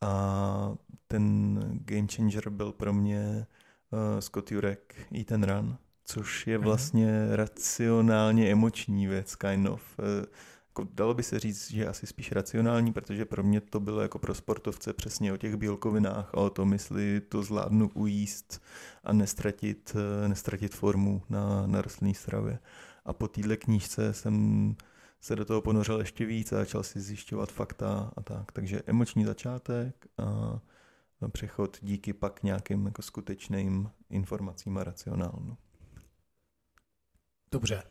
A 0.00 0.74
ten 1.08 1.58
game 1.84 2.06
changer 2.16 2.50
byl 2.50 2.72
pro 2.72 2.92
mě 2.92 3.46
uh, 3.90 4.20
Scott 4.20 4.52
Jurek 4.52 4.94
Eat 5.18 5.26
ten 5.26 5.42
Run, 5.44 5.76
což 6.04 6.46
je 6.46 6.58
mhm. 6.58 6.64
vlastně 6.64 7.06
mm-hmm. 7.06 7.34
racionálně 7.34 8.52
emoční 8.52 9.06
věc, 9.06 9.36
kind 9.36 9.68
of. 9.68 9.98
Uh, 9.98 10.26
jako 10.68 10.88
dalo 10.94 11.14
by 11.14 11.22
se 11.22 11.38
říct, 11.38 11.70
že 11.70 11.86
asi 11.86 12.06
spíš 12.06 12.32
racionální, 12.32 12.92
protože 12.92 13.24
pro 13.24 13.42
mě 13.42 13.60
to 13.60 13.80
bylo 13.80 14.00
jako 14.00 14.18
pro 14.18 14.34
sportovce 14.34 14.92
přesně 14.92 15.32
o 15.32 15.36
těch 15.36 15.56
bílkovinách 15.56 16.30
a 16.34 16.36
o 16.36 16.50
tom, 16.50 16.72
jestli 16.72 17.20
to 17.20 17.42
zvládnu 17.42 17.90
ujíst 17.94 18.62
a 19.04 19.12
nestratit, 19.12 19.92
uh, 19.94 20.28
nestratit 20.28 20.74
formu 20.74 21.22
na, 21.28 21.66
na 21.66 21.82
rostlinné 21.82 22.14
stravě. 22.14 22.58
A 23.04 23.12
po 23.12 23.28
téhle 23.28 23.56
knížce 23.56 24.14
jsem 24.14 24.76
se 25.20 25.36
do 25.36 25.44
toho 25.44 25.62
ponořil 25.62 25.98
ještě 25.98 26.26
víc 26.26 26.52
a 26.52 26.56
začal 26.56 26.82
si 26.82 27.00
zjišťovat 27.00 27.52
fakta 27.52 28.12
a 28.16 28.22
tak. 28.22 28.52
Takže 28.52 28.82
emoční 28.86 29.24
začátek 29.24 30.06
a 30.18 30.60
přechod 31.28 31.78
díky 31.82 32.12
pak 32.12 32.42
nějakým 32.42 32.86
jako 32.86 33.02
skutečným 33.02 33.90
informacím 34.10 34.78
a 34.78 34.84
racionálnu. 34.84 35.56
Dobře. 37.52 37.82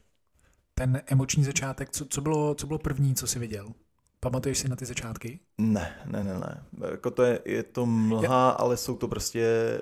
Ten 0.73 1.01
emoční 1.05 1.43
začátek, 1.43 1.89
co, 1.89 2.05
co, 2.05 2.21
bylo, 2.21 2.55
co 2.55 2.67
bylo 2.67 2.79
první, 2.79 3.15
co 3.15 3.27
jsi 3.27 3.39
viděl? 3.39 3.73
Pamatuješ 4.19 4.57
si 4.57 4.69
na 4.69 4.75
ty 4.75 4.85
začátky? 4.85 5.39
Ne, 5.57 6.01
ne, 6.05 6.23
ne, 6.23 6.33
ne. 6.33 6.63
Jako 6.91 7.11
to 7.11 7.23
je, 7.23 7.39
je 7.45 7.63
to 7.63 7.85
mlha, 7.85 8.23
Já... 8.23 8.49
ale 8.49 8.77
jsou 8.77 8.97
to 8.97 9.07
prostě 9.07 9.81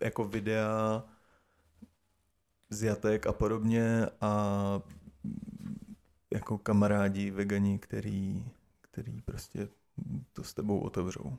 jako 0.00 0.24
videa 0.24 1.04
z 2.70 2.82
jatek 2.82 3.26
a 3.26 3.32
podobně 3.32 4.06
a 4.20 4.82
jako 6.34 6.58
kamarádi 6.58 7.30
vegani, 7.30 7.78
který, 7.78 8.46
který 8.80 9.20
prostě 9.20 9.68
to 10.32 10.44
s 10.44 10.54
tebou 10.54 10.78
otevřou. 10.78 11.36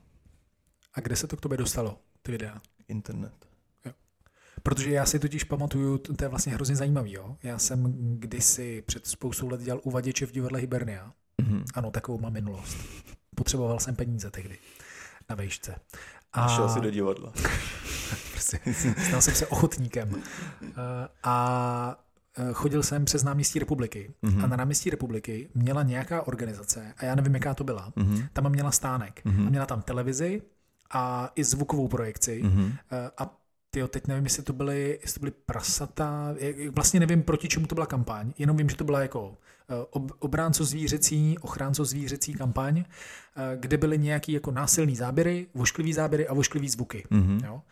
A 0.94 1.00
kde 1.00 1.16
se 1.16 1.26
to 1.26 1.36
k 1.36 1.40
tobě 1.40 1.58
dostalo, 1.58 1.98
ty 2.22 2.32
videa? 2.32 2.58
Internet. 2.88 3.48
Jo. 3.84 3.92
Protože 4.62 4.90
já 4.90 5.06
si 5.06 5.18
totiž 5.18 5.44
pamatuju, 5.44 5.98
to 5.98 6.24
je 6.24 6.28
vlastně 6.28 6.52
hrozně 6.52 6.76
zajímavý, 6.76 7.12
jo? 7.12 7.36
Já 7.42 7.58
jsem 7.58 7.92
kdysi 8.18 8.82
před 8.86 9.06
spoustou 9.06 9.48
let 9.48 9.60
dělal 9.60 9.80
uvaděče 9.84 10.26
v 10.26 10.32
divadle 10.32 10.60
Hibernia. 10.60 11.12
Mm-hmm. 11.42 11.64
Ano, 11.74 11.90
takovou 11.90 12.18
mám 12.18 12.32
minulost. 12.32 12.76
Potřeboval 13.34 13.80
jsem 13.80 13.96
peníze 13.96 14.30
tehdy 14.30 14.58
na 15.30 15.36
vejšce. 15.36 15.74
A 16.32 16.48
šel 16.48 16.68
si 16.68 16.80
do 16.80 16.90
divadla. 16.90 17.32
prostě, 18.40 18.94
stal 19.06 19.20
jsem 19.20 19.34
se 19.34 19.46
ochotníkem. 19.46 20.22
Eh, 20.62 20.72
a 21.22 22.04
eh, 22.36 22.52
chodil 22.52 22.82
jsem 22.82 23.04
přes 23.04 23.24
náměstí 23.24 23.58
republiky. 23.58 24.10
Mm-hmm. 24.22 24.44
A 24.44 24.46
na 24.46 24.56
náměstí 24.56 24.90
republiky 24.90 25.48
měla 25.54 25.82
nějaká 25.82 26.26
organizace, 26.26 26.94
a 26.96 27.04
já 27.04 27.14
nevím, 27.14 27.34
jaká 27.34 27.54
to 27.54 27.64
byla, 27.64 27.90
mm-hmm. 27.90 28.28
tam 28.32 28.48
měla 28.48 28.70
stánek. 28.70 29.20
Mm-hmm. 29.24 29.46
A 29.46 29.50
měla 29.50 29.66
tam 29.66 29.82
televizi 29.82 30.42
a 30.90 31.32
i 31.34 31.44
zvukovou 31.44 31.88
projekci. 31.88 32.42
Mm-hmm. 32.44 32.72
A 33.18 33.36
Tyjo, 33.72 33.88
teď 33.88 34.06
nevím, 34.06 34.24
jestli 34.24 34.42
to 34.42 34.52
byly, 34.52 34.98
jestli 35.02 35.14
to 35.14 35.20
byly 35.20 35.32
prasata, 35.46 36.34
vlastně 36.70 37.00
nevím, 37.00 37.22
proti 37.22 37.48
čemu 37.48 37.66
to 37.66 37.74
byla 37.74 37.86
kampaň, 37.86 38.32
jenom 38.38 38.56
vím, 38.56 38.68
že 38.68 38.76
to 38.76 38.84
byla 38.84 39.00
jako 39.00 39.36
obránco 40.18 40.64
zvířecí, 40.64 41.38
ochránco 41.38 41.84
zvířecí 41.84 42.34
kampaň, 42.34 42.84
kde 43.56 43.76
byly 43.76 43.98
nějaký 43.98 44.32
jako 44.32 44.50
násilný 44.50 44.96
záběry, 44.96 45.46
vošklivý 45.54 45.92
záběry 45.92 46.28
a 46.28 46.34
vošklivý 46.34 46.68
zvuky. 46.68 47.04
Mm-hmm. 47.10 47.44
Jo? 47.44 47.62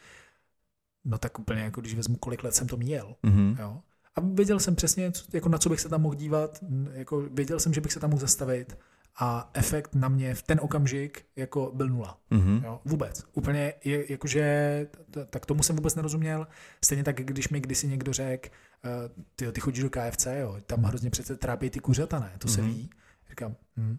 No 1.05 1.19
tak 1.19 1.39
úplně 1.39 1.63
jako 1.63 1.81
když 1.81 1.95
vezmu, 1.95 2.17
kolik 2.17 2.45
let 2.45 2.55
jsem 2.55 2.67
to 2.67 2.77
měl. 2.77 3.17
Mm-hmm. 3.25 3.61
Jo? 3.61 3.81
A 4.15 4.21
věděl 4.21 4.61
jsem 4.61 4.77
přesně, 4.77 5.13
jako 5.33 5.49
na 5.49 5.59
co 5.59 5.69
bych 5.69 5.81
se 5.81 5.89
tam 5.89 6.03
mohl 6.03 6.15
dívat, 6.15 6.65
jako 6.93 7.21
věděl 7.21 7.61
jsem, 7.61 7.75
že 7.75 7.81
bych 7.81 7.93
se 7.93 8.01
tam 8.01 8.11
mohl 8.11 8.21
zastavit 8.21 8.79
a 9.21 9.51
efekt 9.55 9.95
na 9.95 10.09
mě 10.09 10.35
v 10.35 10.43
ten 10.43 10.61
okamžik 10.63 11.25
jako 11.37 11.73
byl 11.75 11.89
nula. 11.89 12.19
Mm-hmm. 12.31 12.65
Jo, 12.65 12.81
vůbec. 12.85 13.25
Úplně, 13.33 13.75
je, 13.85 14.13
jakože, 14.13 14.87
tak 15.31 15.47
tomu 15.47 15.63
jsem 15.63 15.77
vůbec 15.77 15.95
nerozuměl. 15.95 16.47
Stejně 16.85 17.05
tak, 17.05 17.17
když 17.17 17.49
mi 17.49 17.61
kdysi 17.61 17.89
někdo 17.89 18.13
řekl, 18.13 18.49
uh, 18.85 18.91
ty, 19.37 19.53
ty 19.53 19.61
chodíš 19.61 19.83
do 19.83 19.91
KFC, 19.91 20.27
jo, 20.27 20.57
tam 20.67 20.83
hrozně 20.83 21.11
přece 21.11 21.37
trápí 21.37 21.71
ty 21.71 21.81
kuřata, 21.81 22.19
ne? 22.19 22.33
To 22.39 22.49
se 22.49 22.63
mm-hmm. 22.63 22.67
ví. 22.67 22.91
Říkám, 23.29 23.57
hm. 23.77 23.97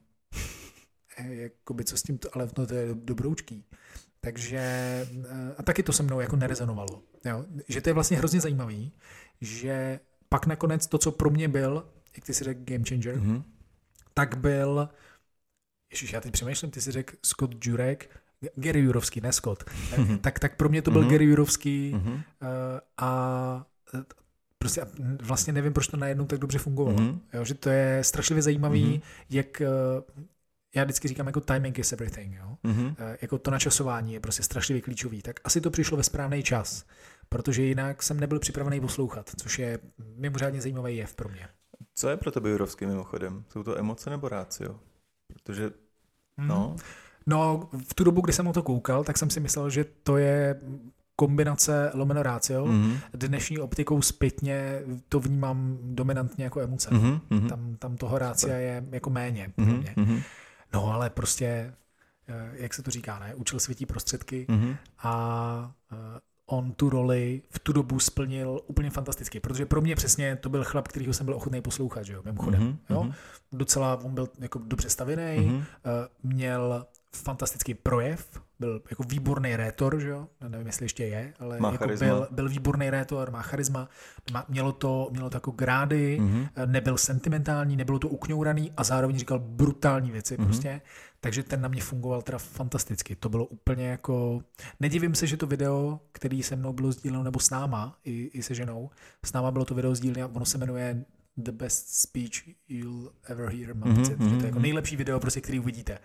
Jakoby 1.19 1.83
co 1.83 1.97
s 1.97 2.03
tím, 2.03 2.17
to, 2.17 2.29
ale 2.35 2.49
no, 2.57 2.67
to 2.67 2.73
je 2.73 2.87
dobroučký. 2.93 3.65
Takže 4.21 4.59
eh, 4.59 5.55
a 5.57 5.63
taky 5.63 5.83
to 5.83 5.93
se 5.93 6.03
mnou 6.03 6.19
jako 6.19 6.35
nerezonovalo. 6.35 7.03
Jo? 7.25 7.45
Že 7.67 7.81
to 7.81 7.89
je 7.89 7.93
vlastně 7.93 8.17
hrozně 8.17 8.41
zajímavý, 8.41 8.91
že 9.41 9.99
pak 10.29 10.45
nakonec 10.45 10.87
to, 10.87 10.97
co 10.97 11.11
pro 11.11 11.29
mě 11.29 11.47
byl, 11.47 11.89
jak 12.15 12.25
ty 12.25 12.33
si 12.33 12.43
řekl, 12.43 12.61
game 12.63 12.85
changer, 12.89 13.15
mm-hmm. 13.15 13.43
tak 14.13 14.37
byl 14.37 14.89
Ježíš, 15.91 16.13
já 16.13 16.21
teď 16.21 16.31
přemýšlím, 16.31 16.71
ty 16.71 16.81
jsi 16.81 16.91
řekl 16.91 17.15
Scott 17.23 17.65
Jurek, 17.65 18.09
Gary 18.55 18.79
Jurovský, 18.79 19.21
ne 19.21 19.33
Scott. 19.33 19.63
Mm-hmm. 19.63 20.19
Tak, 20.19 20.39
tak 20.39 20.55
pro 20.55 20.69
mě 20.69 20.81
to 20.81 20.91
byl 20.91 21.01
mm-hmm. 21.03 21.11
Gary 21.11 21.25
Jurovský 21.25 21.93
mm-hmm. 21.95 22.21
a 22.97 23.65
eh, 23.93 24.03
prostě 24.57 24.81
vlastně 25.21 25.53
nevím, 25.53 25.73
proč 25.73 25.87
to 25.87 25.97
najednou 25.97 26.25
tak 26.25 26.39
dobře 26.39 26.59
fungovalo. 26.59 26.97
Mm-hmm. 26.97 27.19
Jo, 27.33 27.45
že 27.45 27.53
to 27.53 27.69
je 27.69 28.03
strašlivě 28.03 28.41
zajímavý, 28.41 28.85
mm-hmm. 28.85 29.01
jak 29.29 29.61
já 30.75 30.83
vždycky 30.83 31.07
říkám, 31.07 31.27
jako 31.27 31.41
timing 31.41 31.79
is 31.79 31.93
everything. 31.93 32.35
Jo? 32.35 32.57
Mm-hmm. 32.63 32.95
Jako 33.21 33.37
to 33.37 33.51
načasování 33.51 34.13
je 34.13 34.19
prostě 34.19 34.43
strašlivě 34.43 34.81
klíčový. 34.81 35.21
Tak 35.21 35.39
asi 35.43 35.61
to 35.61 35.69
přišlo 35.69 35.97
ve 35.97 36.03
správný 36.03 36.43
čas, 36.43 36.85
protože 37.29 37.63
jinak 37.63 38.03
jsem 38.03 38.19
nebyl 38.19 38.39
připravený 38.39 38.81
poslouchat, 38.81 39.31
což 39.37 39.59
je 39.59 39.79
mimořádně 40.15 40.61
zajímavý 40.61 40.97
jev 40.97 41.13
pro 41.13 41.29
mě. 41.29 41.47
Co 41.95 42.09
je 42.09 42.17
pro 42.17 42.31
tebe 42.31 42.49
Jurovský 42.49 42.85
mimochodem? 42.85 43.43
Jsou 43.49 43.63
to 43.63 43.77
emoce 43.77 44.09
nebo 44.09 44.29
rácio? 44.29 44.79
Protože, 45.33 45.71
mhm. 46.37 46.47
no... 46.47 46.75
No, 47.27 47.69
v 47.87 47.93
tu 47.93 48.03
dobu, 48.03 48.21
kdy 48.21 48.33
jsem 48.33 48.47
o 48.47 48.53
to 48.53 48.63
koukal, 48.63 49.03
tak 49.03 49.17
jsem 49.17 49.29
si 49.29 49.39
myslel, 49.39 49.69
že 49.69 49.85
to 50.03 50.17
je 50.17 50.61
kombinace 51.15 51.91
lomeno 51.93 52.23
rácio. 52.23 52.65
Mm-hmm. 52.65 52.97
Dnešní 53.13 53.59
optikou 53.59 54.01
zpětně 54.01 54.81
to 55.09 55.19
vnímám 55.19 55.77
dominantně 55.81 56.43
jako 56.43 56.61
emoce. 56.61 56.89
Mm-hmm. 56.89 57.49
Tam, 57.49 57.75
tam 57.75 57.97
toho 57.97 58.17
rácia 58.17 58.57
je 58.57 58.83
jako 58.91 59.09
méně. 59.09 59.53
Mm-hmm. 59.57 60.23
No 60.73 60.93
ale 60.93 61.09
prostě 61.09 61.73
jak 62.51 62.73
se 62.73 62.83
to 62.83 62.91
říká, 62.91 63.19
ne? 63.19 63.35
Učil 63.35 63.59
světí 63.59 63.85
prostředky 63.85 64.45
mm-hmm. 64.49 64.77
a 64.99 65.71
on 66.45 66.71
tu 66.71 66.89
roli 66.89 67.41
v 67.49 67.59
tu 67.59 67.73
dobu 67.73 67.99
splnil 67.99 68.61
úplně 68.67 68.89
fantasticky, 68.89 69.39
protože 69.39 69.65
pro 69.65 69.81
mě 69.81 69.95
přesně 69.95 70.35
to 70.35 70.49
byl 70.49 70.63
chlap, 70.63 70.87
kterýho 70.87 71.13
jsem 71.13 71.25
byl 71.25 71.35
ochotný 71.35 71.61
poslouchat, 71.61 72.03
že 72.03 72.13
jo, 72.13 72.21
mimochodem. 72.25 72.61
Mm-hmm. 72.61 72.93
Jo? 72.93 73.03
Mhm. 73.03 73.13
Docela 73.51 73.95
on 74.03 74.13
byl 74.13 74.29
jako 74.39 74.59
dobře 74.59 74.89
stavěný, 74.89 75.23
mm-hmm. 75.23 75.63
měl 76.23 76.85
fantastický 77.15 77.73
projev, 77.73 78.41
byl 78.59 78.81
jako 78.89 79.03
výborný 79.03 79.55
rétor, 79.55 79.99
že 79.99 80.09
jo? 80.09 80.27
Nevím, 80.47 80.67
jestli 80.67 80.85
ještě 80.85 81.05
je, 81.05 81.33
ale 81.39 81.59
má 81.59 81.71
jako 81.71 81.87
byl, 81.99 82.27
byl 82.31 82.49
výborný 82.49 82.89
rétor, 82.89 83.31
má 83.31 83.41
charisma, 83.41 83.89
má, 84.33 84.45
mělo, 84.49 84.71
to, 84.71 85.09
mělo 85.11 85.29
to 85.29 85.37
jako 85.37 85.51
grády, 85.51 86.17
mm-hmm. 86.21 86.49
nebyl 86.65 86.97
sentimentální, 86.97 87.75
nebylo 87.75 87.99
to 87.99 88.07
ukňouraný 88.07 88.71
a 88.77 88.83
zároveň 88.83 89.19
říkal 89.19 89.39
brutální 89.39 90.11
věci 90.11 90.37
mm-hmm. 90.37 90.43
prostě. 90.43 90.81
Takže 91.21 91.43
ten 91.43 91.61
na 91.61 91.67
mě 91.67 91.81
fungoval 91.81 92.21
teda 92.21 92.37
fantasticky. 92.37 93.15
To 93.15 93.29
bylo 93.29 93.45
úplně 93.45 93.87
jako... 93.87 94.41
Nedivím 94.79 95.15
se, 95.15 95.27
že 95.27 95.37
to 95.37 95.47
video, 95.47 95.99
který 96.11 96.43
se 96.43 96.55
mnou 96.55 96.73
bylo 96.73 96.91
sdíleno, 96.91 97.23
nebo 97.23 97.39
s 97.39 97.49
náma, 97.49 97.97
i, 98.05 98.31
i 98.33 98.43
se 98.43 98.55
ženou, 98.55 98.89
s 99.25 99.33
náma 99.33 99.51
bylo 99.51 99.65
to 99.65 99.75
video 99.75 99.95
sdíleno, 99.95 100.29
ono 100.33 100.45
se 100.45 100.57
jmenuje 100.57 101.05
The 101.37 101.51
Best 101.51 101.87
Speech 101.87 102.49
You'll 102.69 103.11
Ever 103.23 103.49
Hear. 103.49 103.75
Mám 103.75 103.89
mm-hmm, 103.89 103.99
pocit, 103.99 104.19
mm-hmm. 104.19 104.29
že 104.29 104.35
to 104.35 104.41
je 104.41 104.45
jako 104.45 104.59
mhm. 104.59 104.63
nejlepší 104.63 104.95
video, 104.95 105.19
prostě, 105.19 105.41
který 105.41 105.59
uvidíte. 105.59 105.99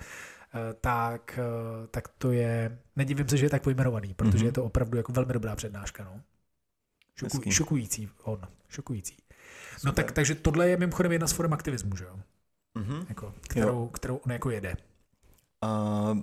Eh, 0.54 0.74
tak, 0.80 1.38
eh, 1.38 1.86
tak 1.86 2.08
to 2.08 2.32
je, 2.32 2.78
nedivím 2.96 3.28
se, 3.28 3.36
že 3.36 3.46
je 3.46 3.50
tak 3.50 3.62
pojmenovaný, 3.62 4.14
protože 4.14 4.38
mm-hmm. 4.38 4.46
je 4.46 4.52
to 4.52 4.64
opravdu 4.64 4.96
jako 4.96 5.12
velmi 5.12 5.32
dobrá 5.32 5.56
přednáška. 5.56 6.04
No. 6.04 6.20
Šoku, 7.14 7.50
šokující 7.50 8.08
on, 8.22 8.40
šokující. 8.68 9.16
No 9.20 9.78
Super. 9.78 9.86
No 9.86 9.92
tak, 9.92 10.12
takže 10.12 10.34
tohle 10.34 10.68
je 10.68 10.76
mimochodem 10.76 11.12
jedna 11.12 11.26
z 11.26 11.32
form 11.32 11.52
aktivismu, 11.52 11.96
že 11.96 12.04
jo? 12.04 12.20
Mm-hmm. 12.76 13.06
Jako, 13.08 13.34
kterou, 13.40 13.88
kterou 13.88 14.16
on 14.16 14.32
jako 14.32 14.50
jede. 14.50 14.76
A, 15.62 16.18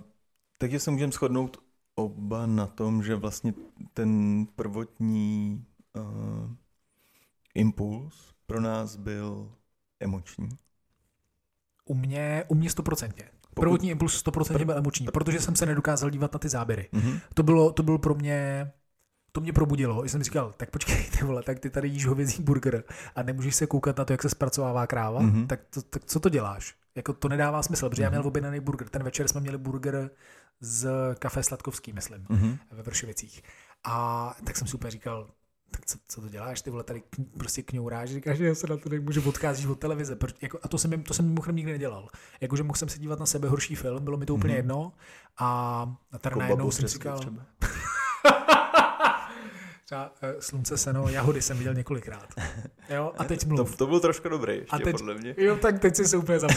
takže 0.58 0.80
se 0.80 0.91
můžeme 0.91 1.12
shodnout 1.12 1.58
oba 1.95 2.45
na 2.45 2.68
tom, 2.68 3.03
že 3.03 3.16
vlastně 3.16 3.53
ten 3.94 4.45
prvotní 4.56 5.66
uh, 5.94 6.52
impuls 7.56 8.34
pro 8.45 8.62
nás 8.62 8.95
byl 8.95 9.52
emoční. 9.99 10.49
U 11.86 11.94
mě, 11.94 12.44
u 12.48 12.56
mě 12.56 12.70
stoprocentně. 12.70 13.30
Pokud... 13.53 13.61
Prvotní 13.61 13.90
impuls 13.90 14.23
100% 14.26 14.56
Pr- 14.56 14.65
byl 14.65 14.78
emoční, 14.78 15.07
protože 15.07 15.41
jsem 15.41 15.56
se 15.56 15.65
nedokázal 15.65 16.10
dívat 16.10 16.34
na 16.34 16.40
ty 16.40 16.49
záběry. 16.49 16.90
Mm-hmm. 16.94 17.19
To, 17.34 17.44
bylo, 17.44 17.72
to 17.72 17.84
bylo 17.84 17.98
pro 17.98 18.15
mě 18.15 18.72
to 19.32 19.41
mě 19.41 19.53
probudilo. 19.53 20.03
Jsem 20.03 20.23
říkal, 20.23 20.53
tak 20.57 20.69
počkej, 20.69 21.10
ty 21.19 21.26
vole, 21.26 21.44
tak 21.44 21.60
ty 21.60 21.69
tady 21.69 21.88
jíš 21.88 22.06
hovězí 22.06 22.44
burger 22.44 22.84
a 23.15 23.23
nemůžeš 23.23 23.56
se 23.56 23.68
koukat 23.68 23.98
na 23.98 24.06
to, 24.06 24.14
jak 24.14 24.22
se 24.22 24.30
zpracovává 24.30 24.88
kráva, 24.88 25.22
mm-hmm. 25.22 25.48
tak, 25.48 25.60
to, 25.69 25.82
tak 25.82 26.06
co 26.06 26.19
to 26.19 26.30
děláš? 26.30 26.76
Jako 26.95 27.14
to 27.14 27.30
nedává 27.30 27.64
smysl, 27.64 27.90
protože 27.90 28.02
mm-hmm. 28.02 28.06
já 28.06 28.10
měl 28.10 28.22
mhm. 28.22 28.28
objednaný 28.28 28.60
burger. 28.60 28.90
Ten 28.90 29.03
večer 29.03 29.28
jsme 29.28 29.41
měli 29.41 29.57
burger 29.57 30.10
z 30.60 30.90
kafe 31.19 31.44
Sladkovský, 31.44 31.94
myslím, 31.94 32.23
mm-hmm. 32.23 32.57
ve 32.72 32.84
Vršovicích. 32.84 33.44
A 33.84 34.36
tak 34.44 34.57
jsem 34.57 34.68
si 34.68 34.76
úplně 34.76 34.91
říkal, 34.91 35.30
tak 35.72 35.85
co, 35.85 35.98
co 36.07 36.22
to 36.22 36.30
děláš, 36.30 36.61
ty 36.61 36.69
vole, 36.69 36.84
tady 36.84 37.02
k, 37.02 37.15
prostě 37.38 37.64
kňouráš, 37.64 38.10
říkáš, 38.10 38.38
že 38.38 38.48
já 38.48 38.56
se 38.56 38.68
na 38.68 38.77
to 38.77 38.89
nemůžu, 38.89 39.30
odcházíš 39.30 39.65
od 39.65 39.80
televize. 39.80 40.15
Proč, 40.15 40.35
jako, 40.41 40.60
a 40.64 40.68
to 40.68 40.77
jsem, 40.77 41.03
to 41.03 41.14
jsem 41.14 41.26
mimochodem 41.26 41.56
nikdy 41.56 41.72
nedělal. 41.72 42.10
Jakože 42.41 42.64
mohl 42.64 42.77
jsem 42.77 42.89
se 42.89 42.99
dívat 42.99 43.19
na 43.19 43.26
sebe 43.26 43.48
horší 43.48 43.76
film, 43.76 44.03
bylo 44.03 44.18
mi 44.18 44.26
to 44.26 44.35
úplně 44.35 44.53
mm-hmm. 44.53 44.57
jedno. 44.57 44.93
A, 45.38 45.48
a 46.11 46.18
tady 46.18 46.34
jako 46.34 46.39
najednou 46.39 46.72
jsem 46.72 46.88
říkal... 46.88 47.19
Třeba. 47.19 47.45
třeba 49.85 50.14
uh, 50.23 50.30
slunce, 50.39 50.77
seno, 50.77 51.10
jahody 51.10 51.41
jsem 51.41 51.57
viděl 51.57 51.73
několikrát. 51.73 52.27
Jo, 52.89 53.14
a 53.18 53.23
teď 53.23 53.45
mluv. 53.45 53.72
To, 53.72 53.77
to 53.77 53.88
byl 53.88 53.99
trošku 53.99 54.30
dobrý 54.30 54.56
ještě, 54.56 54.76
a 54.76 54.80
teď, 54.80 54.91
podle 54.91 55.15
mě. 55.15 55.35
Jo, 55.38 55.56
tak 55.56 55.80
teď 55.80 55.95
si 55.95 56.06
se 56.06 56.18
úplně 56.18 56.39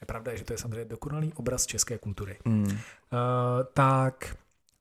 je 0.00 0.06
pravda, 0.06 0.34
že 0.34 0.44
to 0.44 0.52
je 0.52 0.58
samozřejmě 0.58 0.84
dokonalý 0.84 1.32
obraz 1.32 1.66
české 1.66 1.98
kultury. 1.98 2.38
Mm. 2.44 2.64
Uh, 2.64 2.70
tak 3.72 4.36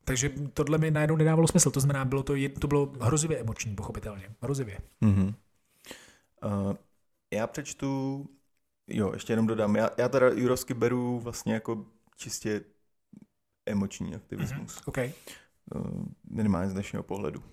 takže 0.06 0.30
tohle 0.54 0.78
mi 0.78 0.92
najednou 0.92 1.16
nedávalo 1.16 1.48
smysl. 1.48 1.72
To 1.72 1.80
znamená, 1.80 2.06
bylo 2.06 2.24
to, 2.24 2.34
to 2.60 2.68
bylo 2.68 2.94
hrozivě 3.00 3.40
emoční, 3.40 3.76
pochopitelně. 3.76 4.30
Hrozivě. 4.42 4.80
Mm-hmm. 5.02 5.34
Uh, 6.46 6.76
já 7.34 7.48
přečtu, 7.48 8.26
jo, 8.88 9.14
ještě 9.14 9.34
jenom 9.34 9.48
dodám, 9.48 9.76
já, 9.76 9.90
já 9.98 10.10
teda 10.10 10.30
Jurovsky 10.30 10.74
beru 10.74 11.20
vlastně 11.20 11.54
jako 11.54 11.86
čistě 12.18 12.62
emoční 13.66 14.16
aktivismus. 14.16 14.76
Mm-hmm. 14.76 14.84
Okay. 14.86 15.12
Uh, 15.76 16.06
minimálně 16.30 16.70
z 16.70 16.74
dnešního 16.74 17.04
pohledu. 17.04 17.44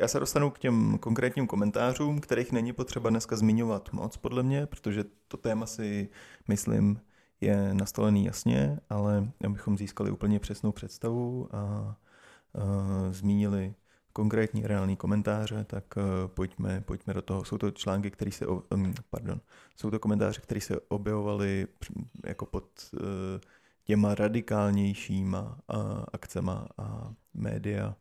Já 0.00 0.08
se 0.08 0.20
dostanu 0.20 0.50
k 0.50 0.58
těm 0.58 0.98
konkrétním 0.98 1.46
komentářům, 1.46 2.20
kterých 2.20 2.52
není 2.52 2.72
potřeba 2.72 3.10
dneska 3.10 3.36
zmiňovat 3.36 3.92
moc, 3.92 4.16
podle 4.16 4.42
mě, 4.42 4.66
protože 4.66 5.04
to 5.28 5.36
téma 5.36 5.66
si, 5.66 6.08
myslím, 6.48 7.00
je 7.40 7.74
nastolený 7.74 8.24
jasně, 8.24 8.80
ale 8.90 9.30
abychom 9.44 9.78
získali 9.78 10.10
úplně 10.10 10.38
přesnou 10.38 10.72
představu 10.72 11.48
a, 11.52 11.58
a 11.58 11.96
zmínili 13.10 13.74
konkrétní 14.12 14.66
reální 14.66 14.96
komentáře, 14.96 15.64
tak 15.64 15.84
uh, 15.96 16.02
pojďme, 16.26 16.80
pojďme 16.80 17.14
do 17.14 17.22
toho. 17.22 17.44
Jsou 17.44 17.58
to 17.58 17.70
články, 17.70 18.10
které 18.10 18.30
se, 18.30 18.46
pardon, 19.10 19.40
jsou 19.76 19.90
to 19.90 19.98
komentáře, 19.98 20.40
které 20.40 20.60
se 20.60 20.80
objevovaly 20.88 21.66
jako 22.26 22.46
pod 22.46 22.64
uh, 22.92 23.00
těma 23.84 24.14
radikálnějšíma 24.14 25.58
uh, 25.74 26.04
akcema 26.12 26.68
a 26.78 27.12
média 27.34 27.96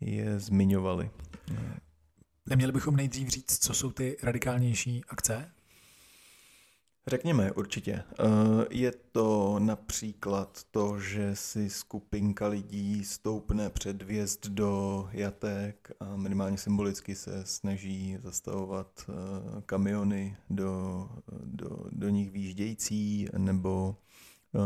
je 0.00 0.40
zmiňovali. 0.40 1.10
Neměli 2.46 2.72
bychom 2.72 2.96
nejdřív 2.96 3.28
říct, 3.28 3.64
co 3.64 3.74
jsou 3.74 3.90
ty 3.90 4.16
radikálnější 4.22 5.04
akce? 5.08 5.50
Řekněme, 7.06 7.52
určitě. 7.52 7.92
Eh, 7.92 8.24
je 8.70 8.92
to 9.12 9.58
například 9.58 10.60
to, 10.70 11.00
že 11.00 11.36
si 11.36 11.70
skupinka 11.70 12.46
lidí 12.48 13.04
stoupne 13.04 13.70
před 13.70 14.02
vjezd 14.02 14.46
do 14.46 15.08
jatek 15.12 15.90
a 16.00 16.16
minimálně 16.16 16.58
symbolicky 16.58 17.14
se 17.14 17.46
snaží 17.46 18.18
zastavovat 18.20 18.88
eh, 19.08 19.12
kamiony 19.66 20.36
do, 20.50 21.08
do, 21.44 21.68
do 21.90 22.08
nich 22.08 22.30
výjíždějící 22.30 23.28
nebo 23.38 23.96
eh, 24.54 24.58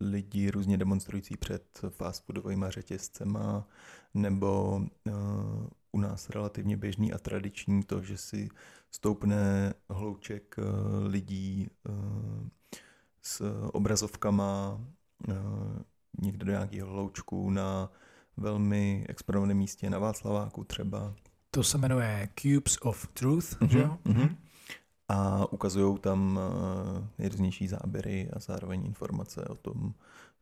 lidi 0.00 0.50
různě 0.50 0.78
demonstrující 0.78 1.36
před 1.36 1.80
fast 1.88 2.24
foodovými 2.24 2.66
řetězcema 2.68 3.68
nebo 4.14 4.82
u 5.92 6.00
nás 6.00 6.30
relativně 6.30 6.76
běžný 6.76 7.12
a 7.12 7.18
tradiční 7.18 7.82
to, 7.82 8.02
že 8.02 8.16
si 8.16 8.48
stoupne 8.90 9.74
hlouček 9.88 10.56
eh, 10.58 10.62
lidí 11.06 11.68
eh, 11.88 11.92
s 13.22 13.42
obrazovkama 13.72 14.80
eh, 15.28 15.34
někde 16.22 16.44
do 16.44 16.52
nějakého 16.52 16.88
hloučku 16.88 17.50
na 17.50 17.90
velmi 18.36 19.06
exponovaném 19.08 19.56
místě 19.56 19.90
na 19.90 19.98
Václaváku 19.98 20.64
třeba. 20.64 21.14
To 21.50 21.62
se 21.62 21.78
jmenuje 21.78 22.28
Cubes 22.40 22.78
of 22.82 23.06
Truth, 23.06 23.44
mm-hmm, 23.44 23.68
že 23.68 23.78
jo? 23.78 23.98
Mm-hmm. 24.04 24.36
A 25.08 25.52
ukazují 25.52 25.98
tam 25.98 26.40
nejrůznější 27.18 27.68
záběry 27.68 28.30
a 28.32 28.38
zároveň 28.38 28.86
informace 28.86 29.44
o 29.44 29.54
tom, 29.54 29.94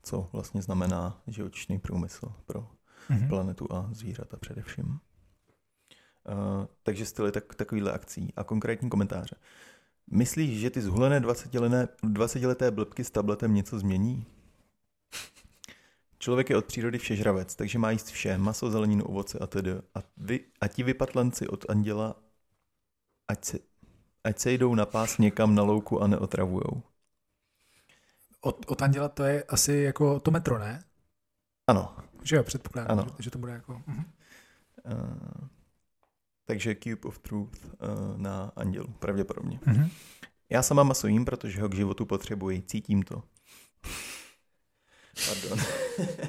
co 0.03 0.29
vlastně 0.33 0.62
znamená 0.62 1.23
živočišný 1.27 1.79
průmysl 1.79 2.33
pro 2.47 2.70
mm-hmm. 3.11 3.29
planetu 3.29 3.73
a 3.73 3.89
zvířata 3.93 4.37
především. 4.37 5.01
Uh, 6.28 6.66
takže 6.82 7.06
styly 7.06 7.32
tak, 7.32 7.55
takovýhle 7.55 7.92
akcí 7.92 8.32
a 8.36 8.44
konkrétní 8.44 8.90
komentáře. 8.90 9.36
Myslíš, 10.10 10.60
že 10.60 10.70
ty 10.70 10.80
zhulené 10.80 11.20
20-leté 11.20 11.88
20 12.02 12.70
blbky 12.70 13.05
s 13.05 13.10
tabletem 13.10 13.55
něco 13.55 13.78
změní? 13.78 14.26
Člověk 16.18 16.50
je 16.50 16.56
od 16.56 16.64
přírody 16.64 16.98
všežravec, 16.98 17.56
takže 17.56 17.78
má 17.78 17.90
jíst 17.90 18.06
vše, 18.06 18.38
maso, 18.38 18.70
zeleninu, 18.70 19.05
ovoce 19.05 19.38
a 19.38 19.46
tedy. 19.46 19.72
A, 19.72 20.02
vy, 20.16 20.40
a 20.60 20.68
ti 20.68 20.82
vypatlanci 20.82 21.48
od 21.48 21.70
anděla, 21.70 22.16
ať 23.28 23.44
se, 23.44 23.59
ať 24.24 24.38
se 24.38 24.52
jdou 24.52 24.74
na 24.74 24.86
pás 24.86 25.18
někam 25.18 25.55
na 25.55 25.62
louku 25.62 26.02
a 26.02 26.06
neotravujou. 26.06 26.82
Od, 28.40 28.64
od 28.68 28.82
anděla 28.82 29.09
to 29.09 29.24
je 29.24 29.42
asi 29.42 29.72
jako 29.72 30.20
to 30.20 30.30
metro, 30.30 30.59
ne? 30.59 30.84
Ano. 31.66 31.96
Že 32.22 32.36
jo, 32.36 32.42
předpokládám, 32.42 32.98
ano. 32.98 33.06
Že, 33.16 33.22
že 33.22 33.30
to 33.30 33.38
bude 33.38 33.52
jako... 33.52 33.72
Uh-huh. 33.72 34.05
Uh, 34.84 35.48
takže 36.49 36.75
Cube 36.75 37.09
of 37.09 37.19
Truth 37.19 37.65
uh, 37.65 38.19
na 38.19 38.53
Andělu, 38.57 38.89
pravděpodobně. 38.99 39.61
Mm-hmm. 39.66 39.91
Já 40.51 40.62
sama 40.62 40.83
maso 40.83 41.07
jím, 41.07 41.25
protože 41.25 41.61
ho 41.61 41.69
k 41.69 41.75
životu 41.75 42.07
potřebuji, 42.07 42.62
cítím 42.62 43.03
to. 43.03 43.23
Pardon. 45.27 45.59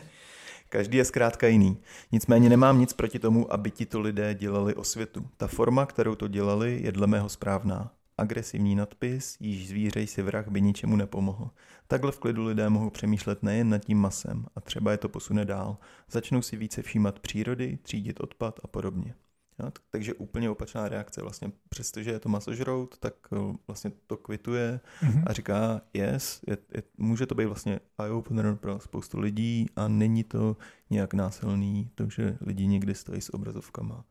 Každý 0.70 0.98
je 0.98 1.06
zkrátka 1.06 1.48
jiný. 1.48 1.78
Nicméně 2.12 2.50
nemám 2.50 2.80
nic 2.80 2.94
proti 2.94 3.20
tomu, 3.20 3.54
aby 3.54 3.72
ti 3.72 3.86
to 3.86 4.00
lidé 4.00 4.34
dělali 4.34 4.76
osvětu. 4.76 5.30
Ta 5.38 5.48
forma, 5.48 5.86
kterou 5.86 6.16
to 6.16 6.28
dělali, 6.28 6.80
je 6.82 6.92
dle 6.92 7.08
mého 7.08 7.30
správná. 7.30 7.92
Agresivní 8.18 8.76
nadpis, 8.76 9.38
již 9.40 9.68
zvířej 9.68 10.08
si 10.08 10.22
vrah 10.22 10.48
by 10.48 10.62
ničemu 10.62 10.96
nepomohl. 10.96 11.50
Takhle 11.88 12.12
v 12.12 12.20
klidu 12.20 12.46
lidé 12.46 12.70
mohou 12.70 12.90
přemýšlet 12.90 13.44
nejen 13.44 13.70
nad 13.70 13.78
tím 13.78 13.98
masem 13.98 14.46
a 14.56 14.62
třeba 14.62 14.92
je 14.92 14.98
to 14.98 15.10
posune 15.10 15.46
dál. 15.46 15.78
Začnou 16.12 16.42
si 16.42 16.58
více 16.58 16.82
všímat 16.82 17.20
přírody, 17.20 17.78
třídit 17.82 18.20
odpad 18.20 18.60
a 18.64 18.68
podobně. 18.68 19.16
Jo? 19.60 19.72
Takže 19.90 20.14
úplně 20.14 20.50
opačná 20.50 20.90
reakce. 20.90 21.22
Vlastně 21.22 21.52
přestože 21.70 22.12
je 22.12 22.20
to 22.20 22.30
masožrout, 22.30 22.98
tak 22.98 23.14
eh, 23.34 23.56
vlastně 23.68 23.92
to 24.08 24.18
kvituje 24.18 24.80
mm-hmm. 25.02 25.24
a 25.28 25.34
říká, 25.34 25.82
yes, 25.94 26.42
je, 26.48 26.58
je, 26.76 26.84
může 26.98 27.26
to 27.26 27.36
být 27.36 27.46
vlastně 27.46 27.80
eye-opener 27.98 28.56
pro 28.56 28.80
spoustu 28.80 29.20
lidí 29.20 29.68
a 29.76 29.88
není 29.88 30.24
to 30.24 30.58
nějak 30.90 31.14
násilný, 31.14 31.92
takže 31.96 32.38
lidi 32.42 32.68
někdy 32.68 32.96
stojí 32.96 33.22
s 33.22 33.34
obrazovkama 33.34 34.06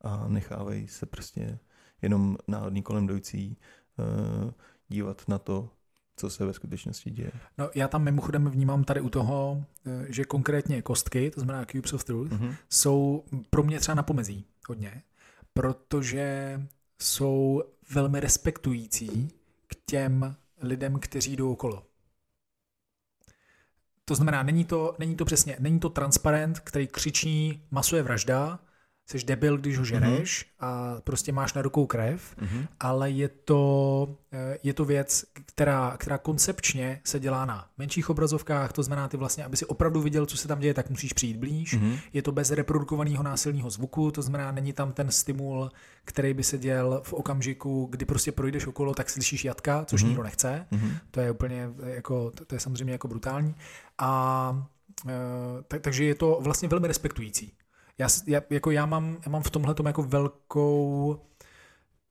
a 0.00 0.28
nechávají 0.28 0.88
se 0.88 1.06
prostě 1.06 1.58
jenom 2.02 2.36
náhodný 2.48 2.82
kolem 2.82 3.06
dojící 3.06 3.58
uh, 3.98 4.50
dívat 4.88 5.22
na 5.28 5.38
to, 5.38 5.70
co 6.16 6.30
se 6.30 6.46
ve 6.46 6.52
skutečnosti 6.52 7.10
děje. 7.10 7.32
No, 7.58 7.70
já 7.74 7.88
tam 7.88 8.02
mimochodem 8.02 8.50
vnímám 8.50 8.84
tady 8.84 9.00
u 9.00 9.08
toho, 9.08 9.64
eh, 9.86 10.06
že 10.08 10.24
konkrétně 10.24 10.82
kostky, 10.82 11.30
to 11.30 11.40
znamená 11.40 11.64
Cubes 11.64 11.92
of 11.92 12.04
Truth, 12.04 12.32
mm-hmm. 12.32 12.54
jsou 12.70 13.24
pro 13.50 13.62
mě 13.62 13.80
třeba 13.80 13.94
na 13.94 14.02
pomezí 14.02 14.44
hodně, 14.68 15.02
protože 15.54 16.60
jsou 17.02 17.62
velmi 17.90 18.20
respektující 18.20 19.28
k 19.66 19.76
těm 19.86 20.36
lidem, 20.60 20.98
kteří 20.98 21.36
jdou 21.36 21.52
okolo. 21.52 21.86
To 24.04 24.14
znamená, 24.14 24.42
není 24.42 24.64
to, 24.64 24.96
není 24.98 25.16
to 25.16 25.24
přesně, 25.24 25.56
není 25.60 25.80
to 25.80 25.88
transparent, 25.88 26.60
který 26.60 26.86
křičí 26.86 27.62
maso 27.70 27.96
je 27.96 28.02
vražda, 28.02 28.58
jsi 29.06 29.24
debil, 29.24 29.58
když 29.58 29.76
ho 29.76 29.82
mhm. 29.82 29.88
žereš 29.88 30.44
mm-hmm. 30.44 30.66
a 30.66 31.00
prostě 31.00 31.32
máš 31.32 31.54
na 31.54 31.62
rukou 31.62 31.86
krev, 31.86 32.36
mm-hmm. 32.36 32.66
ale 32.80 33.10
je 33.10 33.28
to, 33.28 34.16
eh, 34.32 34.58
je 34.62 34.74
to 34.74 34.84
věc, 34.84 35.24
která, 35.46 35.96
která 35.98 36.18
koncepčně 36.18 37.00
se 37.04 37.20
dělá 37.20 37.44
na 37.44 37.66
menších 37.78 38.10
obrazovkách, 38.10 38.72
to 38.72 38.82
znamená 38.82 39.08
ty 39.08 39.16
vlastně, 39.16 39.44
aby 39.44 39.56
si 39.56 39.66
opravdu 39.66 40.00
viděl, 40.00 40.26
co 40.26 40.36
se 40.36 40.48
tam 40.48 40.60
děje, 40.60 40.74
tak 40.74 40.90
musíš 40.90 41.12
přijít 41.12 41.36
blíž. 41.36 41.74
Mm-hmm. 41.74 41.98
Je 42.12 42.22
to 42.22 42.32
bez 42.32 42.50
reprodukovaného 42.50 43.22
násilného 43.22 43.70
zvuku, 43.70 44.10
to 44.10 44.22
znamená, 44.22 44.52
není 44.52 44.72
tam 44.72 44.92
ten 44.92 45.10
stimul, 45.10 45.70
který 46.04 46.34
by 46.34 46.44
se 46.44 46.58
děl 46.58 47.00
v 47.04 47.12
okamžiku, 47.12 47.88
kdy 47.90 48.04
prostě 48.04 48.32
projdeš 48.32 48.66
okolo, 48.66 48.94
tak 48.94 49.10
slyšíš 49.10 49.44
jatka, 49.44 49.84
což 49.84 50.02
mm-hmm. 50.02 50.06
nikdo 50.06 50.22
nechce. 50.22 50.66
Mm-hmm. 50.72 50.98
To 51.10 51.20
je 51.20 51.30
úplně 51.30 51.68
jako, 51.84 52.30
to, 52.30 52.44
to 52.44 52.54
je 52.54 52.60
samozřejmě 52.60 52.92
jako 52.92 53.08
brutální. 53.08 53.54
A 53.98 54.66
e, 55.08 55.12
tak, 55.68 55.80
takže 55.80 56.04
je 56.04 56.14
to 56.14 56.38
vlastně 56.40 56.68
velmi 56.68 56.88
respektující 56.88 57.52
já, 57.98 58.08
já, 58.26 58.42
jako 58.50 58.70
já, 58.70 58.86
mám, 58.86 59.18
já 59.26 59.30
mám 59.32 59.42
v 59.42 59.50
tomhle 59.50 59.74
jako 59.86 60.02
velkou 60.02 61.20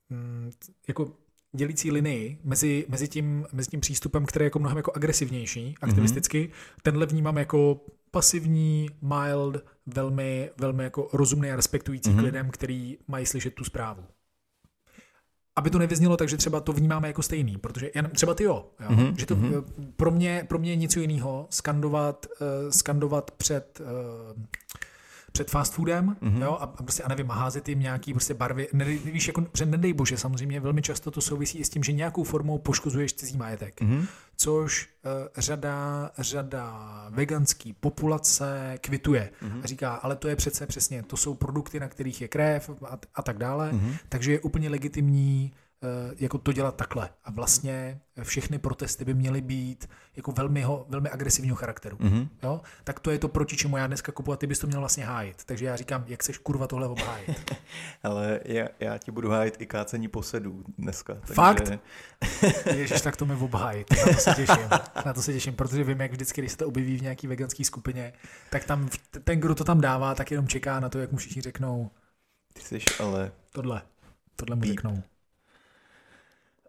mm, 0.09 0.51
jako 0.87 1.11
dělící 1.55 1.91
linii 1.91 2.39
mezi, 2.43 2.85
mezi, 2.89 3.07
tím, 3.07 3.45
mezi 3.53 3.69
tím 3.69 3.81
přístupem, 3.81 4.25
který 4.25 4.43
je 4.43 4.47
jako 4.47 4.59
mnohem 4.59 4.77
jako 4.77 4.91
agresivnější, 4.95 5.75
aktivisticky. 5.81 6.43
Mm-hmm. 6.43 6.81
Tenhle 6.83 7.05
vnímám 7.05 7.37
jako 7.37 7.81
pasivní, 8.11 8.89
mild, 9.01 9.57
velmi, 9.85 10.51
velmi 10.57 10.83
jako 10.83 11.09
rozumný 11.13 11.51
a 11.51 11.55
respektující 11.55 12.09
mm-hmm. 12.09 12.19
k 12.19 12.23
lidem, 12.23 12.49
který 12.49 12.97
mají 13.07 13.25
slyšet 13.25 13.53
tu 13.53 13.63
zprávu. 13.63 14.03
Aby 15.55 15.69
to 15.69 15.79
nevyznělo 15.79 16.17
tak, 16.17 16.29
že 16.29 16.37
třeba 16.37 16.59
to 16.59 16.73
vnímáme 16.73 17.07
jako 17.07 17.21
stejný, 17.21 17.57
protože 17.57 17.91
jen, 17.95 18.09
třeba 18.13 18.33
ty 18.33 18.43
jo, 18.43 18.65
jo 18.79 18.89
mm-hmm. 18.89 19.15
že 19.17 19.25
to 19.25 19.35
mm-hmm. 19.35 19.63
pro 19.97 20.11
mě, 20.11 20.45
pro 20.47 20.59
mě 20.59 20.71
je 20.71 20.75
něco 20.75 20.99
jiného 20.99 21.47
skandovat, 21.49 22.25
uh, 22.41 22.69
skandovat 22.69 23.31
před 23.31 23.81
uh, 23.81 24.43
před 25.35 25.51
fast 25.51 25.73
foodem, 25.73 26.15
mm-hmm. 26.21 26.41
jo, 26.41 26.51
a, 26.51 26.63
a 26.63 26.67
prostě, 26.67 27.03
a 27.03 27.09
nevím, 27.09 27.29
házet 27.29 27.69
jim 27.69 27.79
nějaký 27.79 28.13
prostě 28.13 28.33
barvy, 28.33 28.67
ne, 28.73 28.85
víš, 28.85 29.27
jako, 29.27 29.45
že 29.57 29.65
nedej 29.65 29.93
bože, 29.93 30.17
samozřejmě 30.17 30.59
velmi 30.59 30.81
často 30.81 31.11
to 31.11 31.21
souvisí 31.21 31.57
i 31.57 31.63
s 31.63 31.69
tím, 31.69 31.83
že 31.83 31.91
nějakou 31.91 32.23
formou 32.23 32.57
poškozuješ 32.57 33.13
cizí 33.13 33.37
majetek, 33.37 33.81
mm-hmm. 33.81 34.05
což 34.35 34.89
uh, 35.05 35.11
řada, 35.37 36.11
řada 36.17 37.07
veganský 37.09 37.73
populace 37.73 38.77
kvituje 38.81 39.29
mm-hmm. 39.41 39.59
a 39.63 39.67
říká, 39.67 39.93
ale 39.93 40.15
to 40.15 40.27
je 40.27 40.35
přece 40.35 40.67
přesně, 40.67 41.03
to 41.03 41.17
jsou 41.17 41.33
produkty, 41.33 41.79
na 41.79 41.87
kterých 41.87 42.21
je 42.21 42.27
krev 42.27 42.69
a, 42.85 42.99
a 43.15 43.21
tak 43.21 43.37
dále, 43.37 43.71
mm-hmm. 43.71 43.97
takže 44.09 44.31
je 44.31 44.39
úplně 44.39 44.69
legitimní 44.69 45.51
jako 46.17 46.37
to 46.37 46.51
dělat 46.51 46.75
takhle. 46.75 47.09
A 47.23 47.31
vlastně 47.31 48.01
všechny 48.23 48.59
protesty 48.59 49.05
by 49.05 49.13
měly 49.13 49.41
být 49.41 49.89
jako 50.15 50.31
velmi, 50.31 50.61
ho, 50.61 50.85
velmi 50.89 51.09
agresivního 51.09 51.55
charakteru. 51.55 51.97
Mm-hmm. 51.97 52.27
Jo? 52.43 52.61
Tak 52.83 52.99
to 52.99 53.11
je 53.11 53.19
to, 53.19 53.27
proti 53.27 53.57
čemu 53.57 53.77
já 53.77 53.87
dneska 53.87 54.11
kupu 54.11 54.33
a 54.33 54.37
ty 54.37 54.47
bys 54.47 54.59
to 54.59 54.67
měl 54.67 54.79
vlastně 54.79 55.05
hájit. 55.05 55.43
Takže 55.45 55.65
já 55.65 55.75
říkám, 55.75 56.03
jak 56.07 56.23
seš 56.23 56.37
kurva 56.37 56.67
tohle 56.67 56.87
obhájit. 56.87 57.55
Ale 58.03 58.39
já, 58.45 58.67
já 58.79 58.97
ti 58.97 59.11
budu 59.11 59.29
hájit 59.29 59.61
i 59.61 59.65
kácení 59.65 60.07
posedů 60.07 60.63
dneska. 60.77 61.13
Takže... 61.13 61.33
Fakt? 61.33 61.71
Ježiš, 62.75 63.01
tak 63.01 63.15
to 63.15 63.25
mi 63.25 63.33
obhájit. 63.33 63.87
Na 63.91 64.13
to 64.13 64.19
se 64.19 64.33
těším. 64.33 64.69
Na 65.05 65.13
to 65.13 65.21
se 65.21 65.33
těším, 65.33 65.55
protože 65.55 65.83
vím, 65.83 66.01
jak 66.01 66.11
vždycky, 66.11 66.41
když 66.41 66.51
se 66.51 66.57
to 66.57 66.67
objeví 66.67 66.97
v 66.97 67.01
nějaký 67.01 67.27
veganské 67.27 67.63
skupině, 67.63 68.13
tak 68.49 68.65
tam 68.65 68.89
ten, 69.23 69.39
kdo 69.39 69.55
to 69.55 69.63
tam 69.63 69.81
dává, 69.81 70.15
tak 70.15 70.31
jenom 70.31 70.47
čeká 70.47 70.79
na 70.79 70.89
to, 70.89 70.99
jak 70.99 71.11
mu 71.11 71.17
všichni 71.17 71.41
řeknou. 71.41 71.91
Ty 72.53 72.61
jsi 72.61 72.79
ale... 72.99 73.31
Tohle. 73.51 73.81
Tohle 74.35 74.55
mu 74.55 74.63
řeknou. 74.63 75.03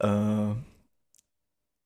Uh, 0.05 0.59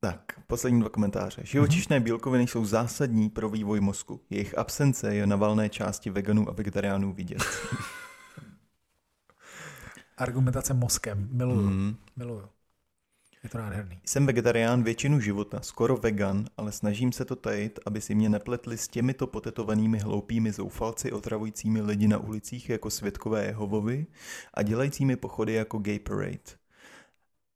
tak, 0.01 0.41
poslední 0.47 0.81
dva 0.81 0.89
komentáře. 0.89 1.43
Živočišné 1.45 2.01
bílkoviny 2.01 2.47
jsou 2.47 2.65
zásadní 2.65 3.31
pro 3.31 3.49
vývoj 3.49 3.81
mozku. 3.81 4.21
Jejich 4.31 4.59
absence 4.59 5.15
je 5.15 5.27
na 5.27 5.37
valné 5.37 5.69
části 5.69 6.11
veganů 6.11 6.49
a 6.49 6.53
vegetariánů 6.53 7.13
vidět. 7.13 7.43
Argumentace 10.17 10.75
mozkem. 10.75 11.29
Miluju. 11.33 11.61
Mm. 11.61 11.97
Miluju. 12.17 12.49
Je 13.45 13.51
to 13.51 13.59
nádherný. 13.59 14.01
Jsem 14.05 14.27
vegetarián 14.27 14.83
většinu 14.83 15.21
života, 15.21 15.61
skoro 15.61 15.97
vegan, 15.97 16.45
ale 16.57 16.73
snažím 16.73 17.13
se 17.13 17.25
to 17.25 17.37
tajit, 17.37 17.79
aby 17.87 18.01
si 18.01 18.15
mě 18.15 18.29
nepletli 18.29 18.79
s 18.79 18.89
těmito 18.89 19.27
potetovanými 19.27 19.99
hloupými 19.99 20.53
zoufalci 20.53 21.13
otravujícími 21.13 21.81
lidi 21.81 22.09
na 22.09 22.19
ulicích 22.19 22.71
jako 22.71 22.91
světkové 22.91 23.45
Jehovovi 23.45 24.07
a 24.55 24.63
dělajícími 24.63 25.17
pochody 25.17 25.53
jako 25.53 25.79
Gay 25.79 25.99
Parade 25.99 26.60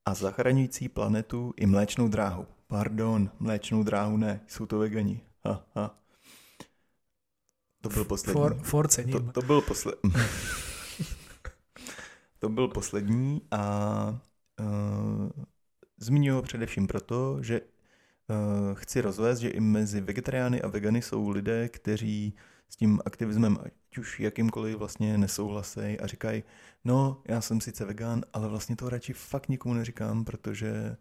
a 0.07 0.15
zachraňující 0.15 0.89
planetu 0.89 1.55
i 1.57 1.67
mléčnou 1.67 2.09
dráhu. 2.09 2.47
Pardon, 2.67 3.31
mléčnou 3.39 3.83
dráhu 3.83 4.17
ne, 4.17 4.41
jsou 4.47 4.67
to 4.67 4.79
vegani. 4.79 5.21
Ha, 5.45 5.67
ha. 5.75 5.99
To 7.81 7.89
byl 7.89 8.05
poslední. 8.05 8.41
For, 8.41 8.59
for 8.63 8.89
to, 8.89 9.33
to 9.33 9.43
byl 9.43 9.61
poslední. 9.61 10.13
to 12.39 12.49
byl 12.49 12.69
poslední 12.69 13.43
a 13.51 14.21
uh, 14.61 15.31
zmiňuji 15.97 16.31
ho 16.31 16.43
především 16.43 16.87
proto, 16.87 17.43
že 17.43 17.61
uh, 17.61 18.75
chci 18.75 19.01
rozvést, 19.01 19.39
že 19.39 19.49
i 19.49 19.61
mezi 19.61 20.01
vegetariány 20.01 20.63
a 20.63 20.69
vegany 20.69 21.03
jsou 21.03 21.29
lidé, 21.29 21.69
kteří 21.69 22.35
s 22.75 22.77
tím 22.77 23.01
aktivismem, 23.05 23.59
ať 23.63 23.99
už 23.99 24.21
jakýmkoliv 24.21 24.77
vlastně 24.77 25.19
nesouhlasej 25.19 25.99
a 26.03 26.07
říkají, 26.07 26.43
no 26.85 27.23
já 27.29 27.41
jsem 27.41 27.61
sice 27.61 27.85
vegan, 27.85 28.23
ale 28.33 28.49
vlastně 28.49 28.77
to 28.77 28.89
radši 28.89 29.13
fakt 29.13 29.49
nikomu 29.49 29.75
neříkám, 29.75 30.25
protože 30.25 30.97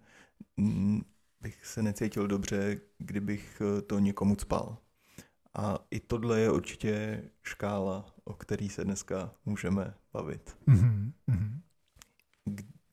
mm, 0.58 1.02
bych 1.42 1.66
se 1.66 1.84
necítil 1.84 2.28
dobře, 2.28 2.82
kdybych 2.98 3.62
eh, 3.62 3.82
to 3.82 4.00
někomu 4.00 4.36
spal. 4.36 4.78
A 5.54 5.80
i 5.92 6.00
tohle 6.00 6.40
je 6.40 6.52
určitě 6.52 7.24
škála, 7.44 8.06
o 8.24 8.34
který 8.34 8.70
se 8.70 8.84
dneska 8.84 9.34
můžeme 9.46 9.94
bavit. 10.14 10.58
Mm-hmm. 10.68 11.12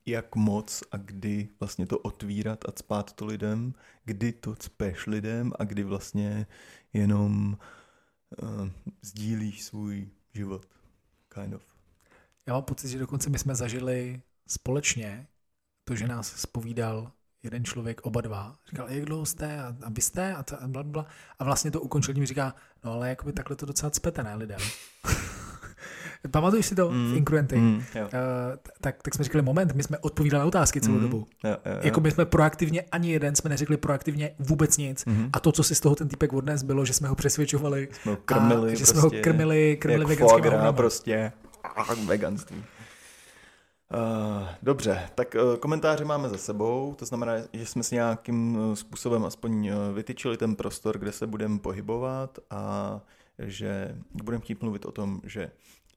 Jak 0.06 0.36
moc 0.36 0.82
a 0.92 0.96
kdy 0.96 1.48
vlastně 1.60 1.86
to 1.86 1.98
otvírat 1.98 2.68
a 2.68 2.72
cpát 2.72 3.12
to 3.12 3.26
lidem, 3.26 3.74
kdy 4.04 4.32
to 4.32 4.54
cpeš 4.54 5.06
lidem 5.06 5.52
a 5.58 5.64
kdy 5.64 5.82
vlastně 5.84 6.46
jenom 6.92 7.52
uh, 7.52 7.58
sdílíš 9.02 9.62
svůj 9.62 10.08
život. 10.34 10.66
Kind 11.34 11.54
of. 11.54 11.62
Já 12.46 12.52
mám 12.52 12.62
pocit, 12.62 12.88
že 12.88 12.98
dokonce 12.98 13.30
my 13.30 13.38
jsme 13.38 13.54
zažili 13.54 14.22
společně 14.46 15.26
to, 15.84 15.94
že 15.94 16.08
nás 16.08 16.40
spovídal 16.40 17.12
jeden 17.42 17.64
člověk, 17.64 18.00
oba 18.00 18.20
dva. 18.20 18.58
Říkal, 18.70 18.88
jak 18.90 19.04
dlouho 19.04 19.26
jste 19.26 19.60
a, 19.60 19.76
a 19.82 19.90
vy 19.90 20.02
jste 20.02 20.34
a, 20.34 20.44
a 20.60 20.68
bla, 20.68 20.82
bla. 20.82 21.06
A 21.38 21.44
vlastně 21.44 21.70
to 21.70 21.80
ukončil 21.80 22.14
tím, 22.14 22.26
říká, 22.26 22.54
no 22.84 22.92
ale 22.92 23.08
jakoby 23.08 23.32
takhle 23.32 23.56
to 23.56 23.66
docela 23.66 23.90
cpete, 23.90 24.22
ne 24.22 24.34
lidem. 24.34 24.60
Pamatuješ 26.30 26.66
si 26.66 26.74
to 26.74 26.90
mm, 26.90 27.12
v 27.12 27.16
Incruenty? 27.16 27.56
Mm, 27.56 27.76
uh, 27.76 27.80
tak, 28.80 29.02
tak 29.02 29.14
jsme 29.14 29.24
říkali, 29.24 29.42
moment, 29.42 29.74
my 29.74 29.82
jsme 29.82 29.98
odpovídali 29.98 30.40
na 30.40 30.46
otázky 30.46 30.80
celou 30.80 30.94
mm, 30.94 31.02
dobu. 31.02 31.26
Jo, 31.44 31.50
jo, 31.50 31.56
jo. 31.72 31.78
Jako 31.82 32.00
my 32.00 32.10
jsme 32.10 32.24
proaktivně, 32.24 32.82
ani 32.82 33.12
jeden 33.12 33.34
jsme 33.34 33.50
neřekli 33.50 33.76
proaktivně 33.76 34.30
vůbec 34.38 34.76
nic. 34.76 35.04
Mm. 35.04 35.30
A 35.32 35.40
to, 35.40 35.52
co 35.52 35.62
si 35.62 35.74
z 35.74 35.80
toho 35.80 35.94
ten 35.94 36.08
týpek 36.08 36.32
odnes, 36.32 36.62
bylo, 36.62 36.84
že 36.84 36.92
jsme 36.92 37.08
ho 37.08 37.14
přesvědčovali. 37.14 37.88
Jsme 37.92 38.12
ho 38.12 38.18
krmili, 38.24 38.72
a, 38.72 38.74
že 38.74 38.76
prostě, 38.76 38.86
jsme 38.86 39.00
ho 39.00 39.10
prostě 39.10 39.22
krmili, 39.22 39.76
krmili 39.76 40.04
veganským 40.04 40.52
prostě. 40.72 41.32
A 41.64 41.94
veganství. 41.94 42.64
Uh, 43.94 44.48
dobře, 44.62 45.02
tak 45.14 45.34
uh, 45.34 45.56
komentáře 45.56 46.04
máme 46.04 46.28
za 46.28 46.38
sebou, 46.38 46.94
to 46.98 47.04
znamená, 47.04 47.32
že 47.52 47.66
jsme 47.66 47.82
si 47.82 47.94
nějakým 47.94 48.58
způsobem 48.74 49.24
aspoň 49.24 49.68
uh, 49.68 49.74
vytyčili 49.94 50.36
ten 50.36 50.56
prostor, 50.56 50.98
kde 50.98 51.12
se 51.12 51.26
budeme 51.26 51.58
pohybovat 51.58 52.38
a 52.50 53.00
že 53.38 53.96
budeme 54.22 54.40
chtít 54.40 54.62
mluvit 54.62 54.84
o 54.84 54.92
tom, 54.92 55.20
že 55.24 55.50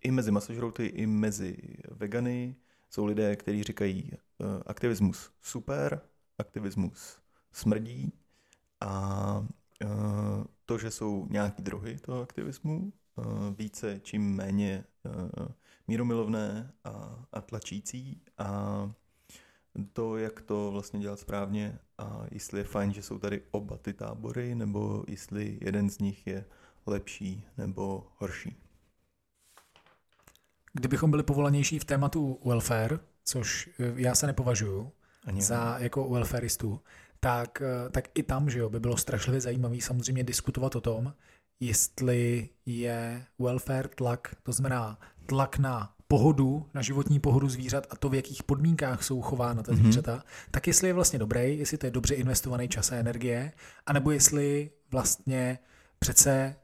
i 0.04 0.12
mezi 0.12 0.32
masožrouty, 0.32 0.86
i 0.86 1.08
mezi 1.08 1.58
vegany 1.92 2.56
jsou 2.90 3.06
lidé, 3.06 3.36
kteří 3.36 3.64
říkají 3.64 4.12
uh, 4.12 4.48
aktivismus 4.66 5.32
super, 5.42 6.02
aktivismus 6.38 7.18
smrdí 7.52 8.14
a 8.82 9.46
uh, 9.84 10.44
to, 10.66 10.78
že 10.78 10.92
jsou 10.92 11.28
nějaký 11.30 11.62
druhy 11.62 11.98
toho 11.98 12.22
aktivismu, 12.22 12.94
uh, 13.16 13.26
více 13.58 14.00
čím 14.04 14.36
méně 14.36 14.84
uh, 15.04 15.48
míromilovné 15.88 16.74
a, 16.84 17.26
a 17.32 17.42
tlačící 17.42 18.22
a 18.38 18.92
to, 19.94 20.18
jak 20.18 20.42
to 20.42 20.72
vlastně 20.72 21.00
dělat 21.00 21.20
správně 21.20 21.80
a 21.98 22.26
jestli 22.32 22.60
je 22.60 22.64
fajn, 22.64 22.94
že 22.94 23.02
jsou 23.02 23.20
tady 23.20 23.42
oba 23.52 23.78
ty 23.78 23.94
tábory, 23.94 24.56
nebo 24.56 25.04
jestli 25.08 25.58
jeden 25.62 25.90
z 25.90 26.00
nich 26.00 26.28
je 26.28 26.46
lepší 26.86 27.46
nebo 27.58 28.08
horší. 28.18 28.63
Kdybychom 30.74 31.12
byli 31.12 31.24
povolanější 31.24 31.80
v 31.80 31.86
tématu 31.86 32.40
welfare, 32.46 33.00
což 33.24 33.70
eh, 33.80 33.94
já 33.96 34.16
se 34.16 34.28
nepovažuju 34.28 34.92
Ani 35.26 35.42
za 35.42 35.78
jako 35.80 36.10
welfareistů, 36.10 36.80
tak, 37.20 37.62
eh, 37.62 37.90
tak 37.90 38.10
i 38.16 38.24
tam, 38.24 38.50
že 38.50 38.60
jo, 38.60 38.70
by 38.70 38.80
bylo 38.80 38.98
strašlivě 38.98 39.42
zajímavý 39.42 39.82
samozřejmě 39.82 40.24
diskutovat 40.24 40.76
o 40.76 40.82
tom, 40.82 41.14
jestli 41.60 42.50
je 42.66 43.26
welfare 43.40 43.88
tlak, 43.88 44.36
to 44.44 44.52
znamená 44.52 45.00
tlak 45.26 45.58
na 45.58 45.94
pohodu, 46.08 46.66
na 46.74 46.82
životní 46.82 47.20
pohodu 47.20 47.50
zvířat 47.50 47.88
a 47.90 47.96
to, 47.96 48.10
v 48.10 48.16
jakých 48.16 48.44
podmínkách 48.44 49.04
jsou 49.04 49.22
chována 49.22 49.64
ta 49.64 49.72
Mhm. 49.72 49.82
zvířata, 49.82 50.18
mm-hmm. 50.18 50.48
tak 50.52 50.68
jestli 50.68 50.88
je 50.88 50.94
vlastně 50.94 51.20
dobrý, 51.20 51.60
jestli 51.60 51.78
to 51.78 51.86
je 51.86 51.92
dobře 51.92 52.16
investovaný 52.16 52.68
čas 52.68 52.92
a 52.92 52.96
energie, 52.96 53.52
anebo 53.86 54.12
jestli 54.12 54.72
vlastně 54.92 55.60
přece 56.00 56.56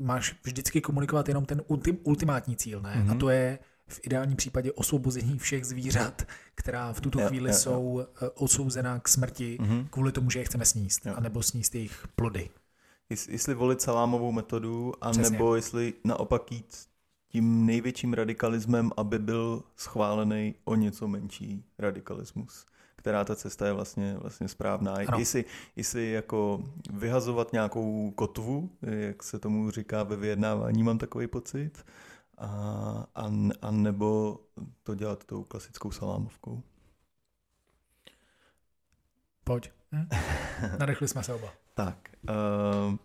máš 0.00 0.34
vždycky 0.44 0.80
komunikovat 0.80 1.28
jenom 1.28 1.44
ten 1.46 1.62
ultim, 1.66 1.98
ultimátní 2.02 2.56
cíl, 2.56 2.80
ne? 2.80 2.94
Mm-hmm. 2.96 3.10
A 3.12 3.14
to 3.14 3.28
je 3.28 3.58
v 3.88 4.00
ideálním 4.02 4.36
případě 4.36 4.72
osvobození 4.72 5.38
všech 5.38 5.64
zvířat, 5.66 6.22
která 6.54 6.92
v 6.92 7.00
tuto 7.00 7.20
Jo, 7.20 7.28
chvíli 7.28 7.48
jo, 7.50 7.54
jo. 7.54 7.58
jsou 7.58 8.00
eh, 8.22 8.30
odsouzená 8.34 8.98
k 9.00 9.08
smrti 9.08 9.58
Mhm. 9.60 9.86
kvůli 9.90 10.12
tomu, 10.12 10.30
že 10.30 10.38
je 10.38 10.44
chceme 10.44 10.64
sníst, 10.64 11.06
Jo. 11.06 11.14
anebo 11.16 11.42
sníst 11.42 11.74
jejich 11.74 12.04
plody. 12.16 12.50
Jest- 13.10 13.28
Jestli 13.28 13.54
volit 13.54 13.80
salámovou 13.82 14.32
metodu, 14.32 14.92
Přesně. 15.10 15.26
anebo 15.26 15.56
jestli 15.56 15.94
naopak 16.04 16.52
jít 16.52 16.76
tím 17.28 17.66
největším 17.66 18.12
radikalismem, 18.14 18.90
aby 18.96 19.18
byl 19.18 19.62
schválený 19.76 20.54
o 20.64 20.74
něco 20.74 21.08
menší 21.08 21.64
radikalismus. 21.78 22.66
Která 23.00 23.24
ta 23.24 23.36
cesta 23.36 23.66
je 23.66 23.72
vlastně, 23.72 24.16
vlastně 24.20 24.48
správná. 24.48 24.94
Ano. 24.94 25.18
Jestli, 25.18 25.44
jestli 25.76 26.10
jako 26.10 26.64
vyhazovat 26.92 27.52
nějakou 27.52 28.10
kotvu, 28.10 28.70
jak 28.82 29.22
se 29.22 29.38
tomu 29.38 29.70
říká 29.70 30.02
ve 30.02 30.16
vyjednávání, 30.16 30.82
mám 30.82 30.98
takový 30.98 31.26
pocit, 31.26 31.84
a, 32.38 32.46
a, 33.14 33.30
a 33.62 33.70
nebo 33.70 34.40
to 34.82 34.94
dělat 34.94 35.24
tou 35.24 35.44
klasickou 35.44 35.90
salámovkou. 35.90 36.62
Pojď. 39.44 39.70
Hm? 39.92 40.08
Nadechli 40.78 41.08
jsme 41.08 41.22
se 41.22 41.34
oba. 41.34 41.48
Tak, 41.74 42.10
uh, 42.28 42.96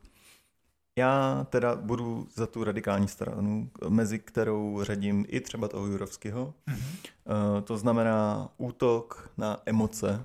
já 0.98 1.48
teda 1.50 1.76
budu 1.76 2.28
za 2.36 2.48
tu 2.48 2.64
radikální 2.64 3.08
stranu, 3.08 3.70
mezi 3.90 4.20
kterou 4.20 4.84
řadím 4.84 5.26
i 5.28 5.42
třeba 5.42 5.68
toho 5.68 5.88
Jurovského. 5.88 6.54
Uh, 6.68 7.62
to 7.64 7.78
znamená 7.78 8.50
útok 8.58 9.32
na 9.38 9.62
emoce. 9.66 10.24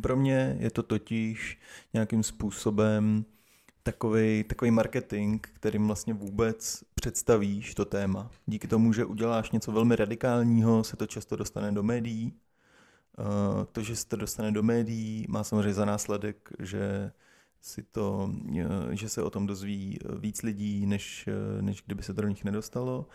Pro 0.00 0.16
mě 0.16 0.56
je 0.60 0.70
to 0.70 0.82
totiž 0.82 1.58
nějakým 1.94 2.22
způsobem 2.22 3.24
takový, 3.82 4.44
takový 4.44 4.70
marketing, 4.70 5.46
kterým 5.46 5.86
vlastně 5.86 6.14
vůbec 6.14 6.84
představíš 6.94 7.74
to 7.74 7.84
téma. 7.84 8.30
Díky 8.46 8.68
tomu, 8.68 8.92
že 8.92 9.04
uděláš 9.04 9.50
něco 9.50 9.72
velmi 9.72 9.96
radikálního, 9.96 10.84
se 10.84 10.96
to 10.96 11.06
často 11.06 11.36
dostane 11.36 11.72
do 11.72 11.82
médií. 11.82 12.32
Uh, 13.18 13.64
to, 13.72 13.82
že 13.82 13.96
se 13.96 14.08
to 14.08 14.16
dostane 14.16 14.52
do 14.52 14.62
médií, 14.62 15.26
má 15.28 15.44
samozřejmě 15.44 15.74
za 15.74 15.84
následek, 15.84 16.52
že 16.58 17.12
si 17.60 17.82
to, 17.82 18.30
eh, 18.58 18.66
že 18.96 19.08
se 19.08 19.22
o 19.22 19.30
tom 19.30 19.46
dozví 19.46 19.98
víc 20.18 20.42
lidí, 20.42 20.86
než, 20.86 21.28
eh, 21.28 21.62
než 21.62 21.82
kdyby 21.86 22.02
se 22.02 22.14
to 22.14 22.22
do 22.22 22.28
nich 22.28 22.44
nedostalo. 22.44 23.06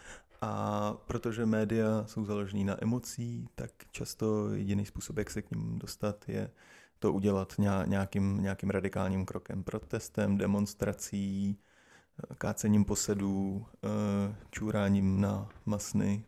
A 0.42 0.94
protože 1.06 1.46
média 1.46 2.04
jsou 2.08 2.26
založený 2.26 2.64
na 2.66 2.84
emocí, 2.84 3.48
tak 3.56 3.72
často 3.92 4.54
jediný 4.54 4.86
způsob, 4.86 5.18
jak 5.18 5.30
se 5.30 5.42
k 5.42 5.52
ním 5.52 5.80
dostat, 5.80 6.30
je 6.30 6.52
to 7.00 7.14
udělat 7.14 7.54
ně- 7.58 7.70
nějakým, 7.86 8.42
nějakým 8.42 8.70
radikálním 8.70 9.26
krokem, 9.26 9.64
protestem, 9.64 10.38
demonstrací, 10.38 11.58
eh, 12.32 12.36
kácením 12.38 12.86
posedů, 12.86 13.66
eh, 13.84 14.36
čůráním 14.52 15.22
na 15.22 15.50
masny. 15.66 16.24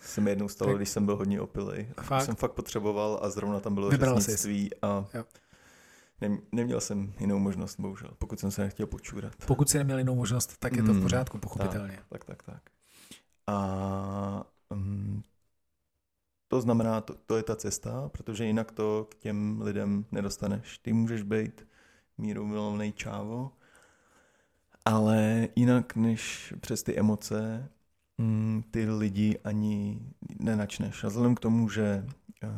Se 0.00 0.20
mi 0.20 0.30
jednou 0.30 0.48
stalo, 0.48 0.70
Tak- 0.70 0.76
když 0.78 0.88
jsem 0.88 1.06
byl 1.06 1.16
hodně 1.16 1.40
opilej. 1.40 1.88
Fakt? 2.02 2.24
Jsem 2.24 2.34
fakt 2.36 2.52
potřeboval 2.52 3.18
a 3.22 3.30
zrovna 3.30 3.60
tam 3.60 3.74
bylo 3.74 3.88
Vybral 3.88 4.14
řeznictví 4.20 4.70
a 4.82 5.06
Jo. 5.14 5.24
Nem, 6.20 6.38
neměl 6.52 6.80
jsem 6.80 7.12
jinou 7.20 7.38
možnost, 7.38 7.80
bohužel, 7.80 8.10
pokud 8.18 8.40
jsem 8.40 8.50
se 8.50 8.62
nechtěl 8.62 8.86
počůrat. 8.86 9.32
Pokud 9.46 9.70
si 9.70 9.78
neměl 9.78 9.98
jinou 9.98 10.14
možnost, 10.14 10.56
tak 10.58 10.76
je 10.76 10.82
to 10.82 10.92
v 10.92 10.96
Mm, 10.96 11.02
pořádku, 11.02 11.38
pochopitelně. 11.38 11.98
Tak, 12.08 12.24
tak, 12.24 12.42
tak. 12.42 12.62
A 13.46 14.44
um, 14.68 15.22
to 16.48 16.60
znamená, 16.60 17.00
to, 17.00 17.14
to 17.26 17.36
je 17.36 17.42
ta 17.42 17.56
cesta, 17.56 18.08
protože 18.08 18.44
jinak 18.46 18.72
to 18.72 19.06
k 19.10 19.14
těm 19.14 19.62
lidem 19.62 20.04
nedostaneš. 20.12 20.78
Ty 20.78 20.92
můžeš 20.92 21.22
být 21.22 21.66
míru 22.18 22.46
milovnej 22.46 22.92
čávo, 22.92 23.52
ale 24.84 25.48
jinak 25.56 25.96
než 25.96 26.54
přes 26.60 26.82
ty 26.82 26.98
emoce 26.98 27.68
mm, 28.18 28.64
ty 28.70 28.90
lidi 28.90 29.38
ani 29.44 30.00
nenačneš. 30.38 31.04
A 31.04 31.08
vzhledem 31.08 31.34
k 31.34 31.40
tomu, 31.40 31.68
že 31.68 32.06
uh, 32.44 32.50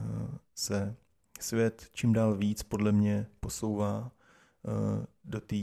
se 0.55 0.97
svět 1.43 1.89
čím 1.93 2.13
dál 2.13 2.37
víc 2.37 2.63
podle 2.63 2.93
mě 2.93 3.27
posouvá 3.41 4.13
uh, 4.63 5.05
do 5.25 5.41
té 5.41 5.57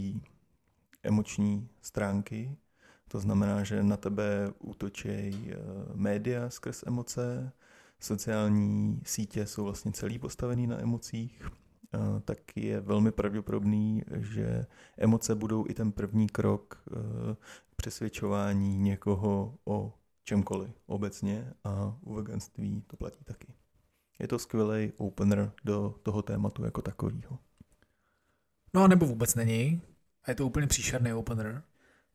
emoční 1.04 1.70
stránky, 1.82 2.58
to 3.08 3.20
znamená, 3.20 3.64
že 3.64 3.84
na 3.84 3.98
tebe 3.98 4.54
útočí 4.60 5.10
eh, 5.10 5.56
média 5.94 6.50
skrz 6.50 6.84
emoce, 6.88 7.52
sociální 8.00 9.02
sítě 9.06 9.46
jsou 9.46 9.64
vlastně 9.64 9.92
celý 9.92 10.20
postavený 10.20 10.68
na 10.68 10.82
emocích, 10.82 11.42
eh, 11.44 11.98
tak 12.26 12.58
je 12.58 12.82
velmi 12.82 13.12
pravděpodobný, 13.12 14.04
že 14.16 14.66
emoce 14.98 15.36
budou 15.36 15.66
i 15.70 15.74
ten 15.74 15.92
první 15.92 16.30
krok 16.30 16.84
eh, 16.92 17.36
přesvědčování 17.76 18.78
někoho 18.78 19.58
o 19.66 19.94
čemkoliv 20.24 20.72
obecně 20.86 21.54
a 21.64 21.98
u 22.02 22.14
veganství 22.14 22.84
to 22.88 22.98
platí 22.98 23.24
taky. 23.24 23.65
Je 24.20 24.28
to 24.28 24.40
skvělý 24.40 24.92
opener 24.98 25.52
do 25.64 25.96
toho 26.04 26.22
tématu 26.22 26.66
jako 26.66 26.82
takového. 26.82 27.40
No 28.74 28.84
a 28.84 28.88
nebo 28.88 29.06
vůbec 29.06 29.36
není. 29.36 29.82
A 30.24 30.32
je 30.32 30.36
to 30.36 30.46
úplně 30.46 30.68
příšerný 30.68 31.14
opener, 31.14 31.64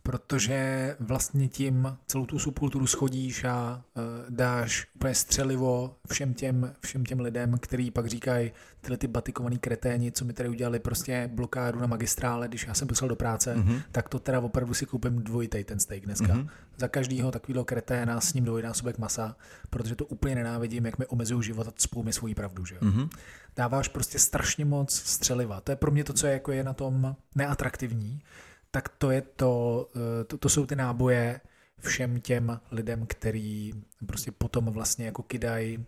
protože 0.02 0.97
vlastně 1.01 1.48
tím 1.48 1.97
celou 2.06 2.27
tu 2.27 2.39
subkulturu 2.39 2.86
schodíš 2.86 3.44
a 3.44 3.82
uh, 3.97 4.02
dáš 4.28 4.86
úplně 4.94 5.14
střelivo 5.14 5.97
všem 6.10 6.35
těm, 6.35 6.74
všem 6.81 7.05
těm 7.05 7.20
lidem, 7.20 7.59
který 7.60 7.90
pak 7.90 8.06
říkají 8.06 8.52
tyhle 8.81 8.97
ty 8.97 9.06
batikovaný 9.06 9.59
kreténi, 9.59 10.12
co 10.12 10.24
mi 10.24 10.32
tady 10.32 10.48
udělali 10.48 10.78
prostě 10.78 11.31
blokádu 11.35 11.81
na 11.81 11.86
magistrále, 11.86 12.48
když 12.48 12.66
já 12.66 12.74
jsem 12.74 12.89
poslal 12.89 13.09
do 13.09 13.16
práce, 13.16 13.55
Mhm. 13.56 13.81
tak 13.93 14.09
to 14.09 14.18
teda 14.18 14.40
opravdu 14.40 14.74
si 14.74 14.86
koupím 14.86 15.22
dvojitej 15.22 15.64
ten 15.64 15.78
steak 15.81 16.05
dneska. 16.05 16.35
Mhm. 16.35 16.48
Za 16.77 16.89
každýho 16.89 17.31
takovýhle 17.31 17.64
kreténa 17.64 18.20
s 18.20 18.35
ním 18.35 18.44
dvojnásobek 18.44 18.98
masa, 18.98 19.36
protože 19.70 19.97
to 19.97 20.05
úplně 20.06 20.35
nenávidím, 20.35 20.86
jak 20.86 20.98
mi 20.98 21.06
omezují 21.06 21.43
život 21.43 21.68
a 21.68 21.72
cpou 21.77 22.02
mi 22.02 22.12
svoji 22.12 22.35
pravdu, 22.35 22.64
že 22.64 22.74
jo 22.74 22.81
Mhm. 22.85 23.09
dáváš 23.56 23.89
prostě 23.89 24.18
strašně 24.18 24.64
moc 24.64 24.94
střeliva. 24.94 25.60
To 25.60 25.72
je 25.72 25.77
pro 25.77 25.90
mě 25.90 26.05
to, 26.05 26.12
co 26.12 26.27
je, 26.27 26.32
jako 26.32 26.52
je 26.52 26.64
na 26.64 26.72
tom 26.72 27.16
neatraktivní, 27.35 28.22
tak 28.70 28.88
to 28.88 29.10
je 29.10 29.22
to, 29.22 29.88
eh, 30.20 30.24
to, 30.24 30.38
to 30.38 30.48
jsou 30.48 30.66
ty 30.66 30.76
náboje 30.76 31.40
všem 31.78 32.20
těm 32.20 32.60
lidem, 32.70 33.06
který 33.06 33.72
prostě 34.06 34.32
potom 34.32 34.64
vlastně 34.66 35.06
jako 35.06 35.22
kidají 35.22 35.84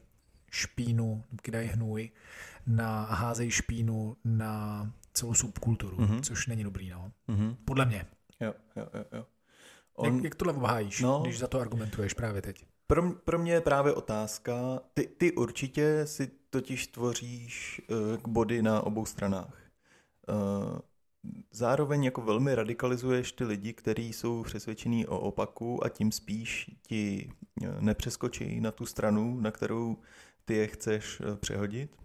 špínu, 0.51 1.25
kidají 1.43 1.69
hnůj, 1.69 2.11
na, 2.67 3.03
házejí 3.05 3.51
špínu 3.51 4.17
na 4.25 4.91
celou 5.13 5.35
subkulturu, 5.35 5.97
Mhm. 6.01 6.11
mm-hmm. 6.17 6.21
což 6.23 6.47
není 6.47 6.65
dobrý, 6.65 6.91
no. 6.91 7.13
Mhm. 7.29 7.57
Podle 7.65 7.85
mě. 7.87 8.07
Jo, 8.41 8.55
jo, 8.77 8.87
jo, 8.95 9.05
jo. 9.13 9.27
On... 9.95 10.15
Jak, 10.15 10.25
jak 10.25 10.35
tohle 10.35 10.53
obhájíš, 10.53 11.01
No. 11.01 11.21
když 11.23 11.39
za 11.39 11.47
to 11.47 11.61
argumentuješ 11.61 12.15
právě 12.15 12.43
teď? 12.43 12.67
Pro, 12.87 13.13
pro 13.13 13.39
mě 13.39 13.53
je 13.53 13.61
právě 13.61 13.93
otázka, 13.93 14.53
ty, 14.95 15.07
ty 15.07 15.33
určitě 15.33 16.07
si 16.07 16.31
totiž 16.51 16.87
tvoříš 16.87 17.81
uh, 17.91 18.33
body 18.33 18.63
na 18.63 18.81
obou 18.81 19.07
stranách. 19.07 19.55
Uh, 20.29 20.79
zároveň 21.51 22.05
jako 22.05 22.21
velmi 22.21 22.55
radikalizuješ 22.55 23.33
ty 23.33 23.45
lidi, 23.45 23.73
kteří 23.73 24.13
jsou 24.13 24.43
přesvědčení 24.43 25.07
o 25.07 25.21
opaku 25.21 25.85
a 25.85 25.89
tím 25.89 26.13
spíš 26.13 26.71
ti 26.83 27.31
eh, 27.63 27.67
nepřeskočí 27.81 28.61
na 28.61 28.71
tu 28.71 28.87
stranu, 28.87 29.41
na 29.41 29.51
kterou 29.51 29.97
ty 30.45 30.55
je 30.55 30.67
chceš 30.67 31.21
eh, 31.21 31.37
přehodit. 31.37 31.97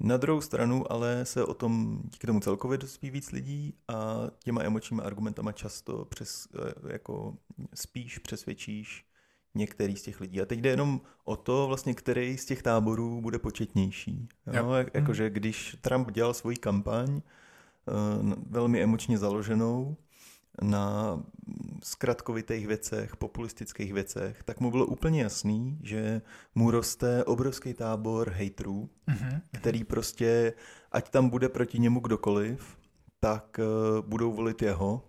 Na 0.00 0.16
druhou 0.16 0.40
stranu 0.40 0.92
ale 0.92 1.24
se 1.24 1.44
o 1.44 1.54
tom 1.54 2.02
díky 2.04 2.26
tomu 2.26 2.40
celkově 2.40 2.78
dozví 2.78 3.10
víc 3.10 3.32
lidí 3.32 3.74
a 3.88 4.26
těma 4.38 4.62
emočníma 4.62 5.02
argumentama 5.02 5.52
často 5.52 6.04
přes, 6.04 6.48
eh, 6.54 6.92
jako 6.92 7.36
spíš 7.74 8.18
přesvědčíš 8.18 9.04
některý 9.54 9.96
z 9.96 10.02
těch 10.02 10.20
lidí. 10.20 10.40
A 10.40 10.46
teď 10.46 10.60
jde 10.60 10.70
jenom 10.70 11.00
o 11.24 11.36
to, 11.36 11.66
vlastně, 11.66 11.94
který 11.94 12.38
z 12.38 12.44
těch 12.44 12.62
táborů 12.62 13.20
bude 13.20 13.38
početnější. 13.38 14.28
Jo? 14.46 14.52
Jo. 14.54 14.72
Jak, 14.72 14.94
jakože 14.94 15.30
když 15.30 15.76
Trump 15.80 16.10
dělal 16.10 16.34
svoji 16.34 16.56
kampaň, 16.56 17.20
velmi 18.50 18.82
emočně 18.82 19.18
založenou 19.18 19.96
na 20.62 21.18
zkratkovitých 21.82 22.66
věcech, 22.66 23.16
populistických 23.16 23.92
věcech, 23.92 24.42
tak 24.42 24.60
mu 24.60 24.70
bylo 24.70 24.86
úplně 24.86 25.22
jasný, 25.22 25.78
že 25.82 26.22
mu 26.54 26.70
roste 26.70 27.24
obrovský 27.24 27.74
tábor 27.74 28.30
hejtrů, 28.30 28.90
mm-hmm. 29.08 29.40
který 29.52 29.84
prostě, 29.84 30.52
ať 30.92 31.10
tam 31.10 31.28
bude 31.28 31.48
proti 31.48 31.78
němu 31.78 32.00
kdokoliv, 32.00 32.78
tak 33.20 33.60
uh, 33.60 34.06
budou 34.06 34.32
volit 34.32 34.62
jeho 34.62 35.02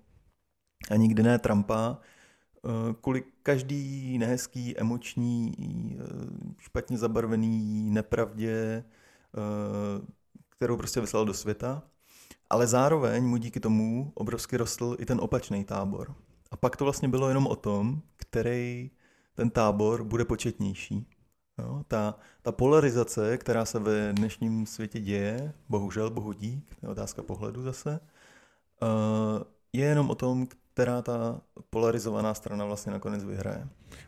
a 0.91 0.95
nikdy 0.95 1.23
ne 1.23 1.39
Trumpa, 1.39 1.97
uh, 2.61 2.93
kvůli 3.01 3.23
každý 3.43 4.17
nehezký, 4.17 4.77
emoční, 4.77 5.53
uh, 5.57 6.51
špatně 6.57 6.97
zabarvený 6.97 7.83
nepravdě, 7.91 8.83
kterou 10.49 10.77
prostě 10.77 11.01
vyslal 11.01 11.25
do 11.25 11.33
světa. 11.33 11.83
Ale 12.49 12.67
zároveň 12.67 13.23
mu 13.23 13.37
díky 13.37 13.59
tomu 13.59 14.11
obrovsky 14.15 14.57
rostl 14.57 14.95
i 14.99 15.05
ten 15.05 15.19
opačný 15.21 15.63
tábor. 15.63 16.15
A 16.51 16.57
pak 16.57 16.77
to 16.77 16.83
vlastně 16.83 17.07
bylo 17.07 17.27
jenom 17.27 17.47
o 17.47 17.55
tom, 17.55 18.01
který 18.17 18.91
ten 19.35 19.49
tábor 19.49 20.03
bude 20.03 20.25
početnější. 20.25 21.07
Jo, 21.59 21.83
ta, 21.87 22.15
ta 22.41 22.51
polarizace, 22.51 23.37
která 23.37 23.65
se 23.65 23.79
ve 23.79 24.13
dnešním 24.13 24.65
světě 24.65 24.99
děje, 24.99 25.53
bohužel, 25.69 26.09
bohu 26.09 26.33
dík, 26.33 26.77
je 26.83 26.89
otázka 26.89 27.23
pohledu 27.23 27.63
zase, 27.63 27.99
uh, 28.81 29.43
je 29.73 29.85
jenom 29.85 30.09
o 30.09 30.15
tom, 30.15 30.47
která 30.73 31.01
ta 31.01 31.41
polarizovaná 31.69 32.33
strana 32.33 32.65
vlastně 32.65 32.91
nakonec 32.91 33.23
vyhraje. 33.23 33.67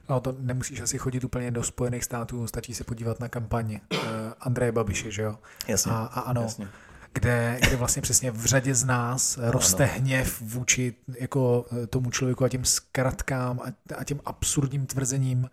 No 0.09 0.19
to 0.19 0.35
nemusíš 0.39 0.81
asi 0.81 0.97
chodit 0.97 1.23
úplně 1.23 1.51
do 1.51 1.63
Spojených 1.63 2.03
států, 2.03 2.47
stačí 2.47 2.73
se 2.73 2.84
podívat 2.84 3.19
na 3.19 3.30
kampaně 3.30 3.81
uh, 3.93 3.99
Andreje 4.39 4.72
Babiše, 4.72 5.11
že 5.11 5.22
jo? 5.22 5.38
Jasně, 5.68 5.91
a, 5.91 5.95
a 5.95 6.19
ano, 6.19 6.41
jasně 6.41 6.69
kde, 7.13 7.59
kde 7.67 7.75
vlastně 7.75 8.01
přesně 8.01 8.31
v 8.31 8.45
řadě 8.45 8.75
z 8.75 8.83
nás 8.83 9.39
roste 9.41 9.83
ano. 9.83 9.93
hněv 9.97 10.41
vůči 10.41 10.93
jako 11.19 11.65
eh, 11.71 11.88
tomu 11.88 12.11
člověku 12.11 12.43
a 12.43 12.49
těm 12.49 12.65
zkratkám 12.65 13.59
a, 13.59 13.95
a 13.95 14.03
těm 14.03 14.19
absurdním 14.25 14.85
tvrzením. 14.85 15.49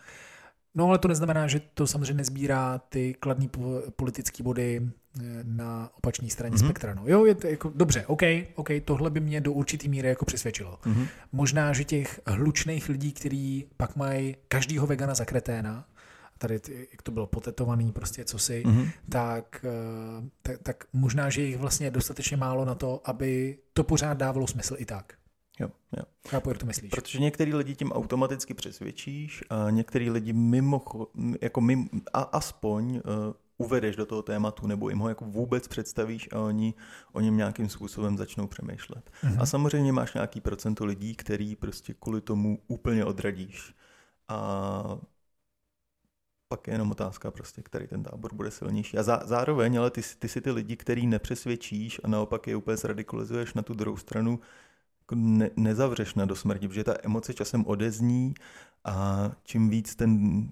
No 0.75 0.87
ale 0.87 0.99
to 0.99 1.09
neznamená, 1.09 1.47
že 1.47 1.61
to 1.75 1.87
samozřejmě 1.87 2.15
nezbírá 2.15 2.79
ty 2.79 3.15
kladní 3.21 3.51
politické 3.97 4.43
body 4.43 4.81
eh, 4.83 5.23
na 5.45 5.91
opačné 5.99 6.31
straně 6.31 6.57
mm-hmm. 6.57 6.65
spektra. 6.65 6.95
No. 6.95 7.03
Jo, 7.07 7.25
je 7.25 7.35
to 7.35 7.47
jako, 7.47 7.73
dobře, 7.75 8.07
OK, 8.07 8.23
OK, 8.55 8.69
tohle 8.85 9.11
by 9.11 9.21
mě 9.21 9.41
do 9.41 9.53
určitý 9.53 9.89
míry 9.89 10.09
jako 10.09 10.25
přesvědčilo. 10.25 10.79
Mm-hmm. 10.83 11.07
Možná, 11.33 11.73
že 11.73 11.85
těch 11.85 12.21
hlučných 12.27 12.89
lidí, 12.89 13.13
kteří 13.13 13.67
pak 13.77 13.97
mají 13.97 14.37
každýho 14.49 14.87
vegana 14.87 15.15
za 15.15 15.25
kreténa, 15.25 15.85
tady, 16.39 16.61
jak 16.91 17.03
to 17.03 17.11
bylo 17.11 17.27
potetovaný, 17.27 17.93
prostě 17.93 18.25
co 18.25 18.39
si, 18.39 18.63
mm-hmm. 18.67 18.91
tak, 19.09 19.65
eh, 19.65 20.29
tak, 20.43 20.59
tak 20.63 20.85
možná, 20.93 21.31
že 21.31 21.43
jich 21.43 21.59
vlastně 21.59 21.87
je 21.87 21.91
dostatečně 21.91 22.37
málo 22.37 22.65
na 22.65 22.75
to, 22.75 23.01
aby 23.05 23.59
to 23.73 23.85
pořád 23.85 24.15
dávalo 24.19 24.47
smysl 24.47 24.77
i 24.79 24.85
tak. 24.85 25.13
Jo, 25.61 25.69
jo. 25.97 26.03
Chápu, 26.29 26.49
jak 26.49 26.59
to 26.59 26.67
myslíš. 26.67 26.91
Protože 26.91 27.19
některý 27.19 27.55
lidi 27.55 27.75
tím 27.75 27.93
automaticky 27.93 28.55
přesvědčíš 28.55 29.45
a 29.51 29.71
některý 29.71 30.11
lidi 30.11 30.33
mimo, 30.33 30.83
jako 31.41 31.61
mimo, 31.61 31.85
a 32.13 32.21
aspoň 32.21 32.95
uh, 32.95 33.01
uvedeš 33.59 33.97
do 33.97 34.07
toho 34.07 34.23
tématu 34.23 34.67
nebo 34.67 34.89
jim 34.89 34.99
ho 34.99 35.09
jako 35.09 35.25
vůbec 35.25 35.69
představíš 35.69 36.29
a 36.33 36.39
oni 36.39 36.75
o 37.13 37.21
něm 37.21 37.37
nějakým 37.37 37.69
způsobem 37.69 38.17
začnou 38.17 38.47
přemýšlet. 38.47 39.11
Mm-hmm. 39.23 39.43
A 39.43 39.47
samozřejmě 39.47 39.93
máš 39.93 40.15
nějaký 40.15 40.41
procento 40.41 40.85
lidí, 40.85 41.15
který 41.15 41.57
prostě 41.57 41.95
kvůli 41.95 42.21
tomu 42.21 42.59
úplně 42.67 43.05
odradíš. 43.05 43.75
A 44.29 44.99
pak 46.49 46.67
je 46.67 46.75
jenom 46.75 46.91
otázka 46.91 47.31
prostě, 47.31 47.63
který 47.63 47.87
ten 47.87 48.03
tábor 48.03 48.35
bude 48.35 48.51
silnější. 48.51 48.99
A 48.99 49.03
zá, 49.03 49.21
zároveň, 49.25 49.79
ale 49.79 49.91
ty, 49.91 50.01
ty 50.19 50.29
si 50.29 50.41
ty 50.41 50.51
lidi, 50.51 50.77
který 50.77 51.07
nepřesvědčíš 51.07 52.01
a 52.05 52.09
naopak 52.09 52.47
je 52.47 52.57
úplně 52.57 52.77
zradikalizuješ 52.77 53.55
na 53.55 53.63
tu 53.63 53.75
druhou 53.75 53.97
stranu, 53.97 54.41
jako 55.01 55.15
ne, 55.15 55.51
nezavřeš 55.57 56.15
na 56.15 56.25
do 56.25 56.37
smrti, 56.37 56.69
protože 56.69 56.85
ta 56.85 56.95
emoce 57.03 57.35
časem 57.35 57.67
odezní 57.67 58.35
a 58.85 59.31
čím 59.43 59.71
víc 59.71 59.95
ten 59.95 60.43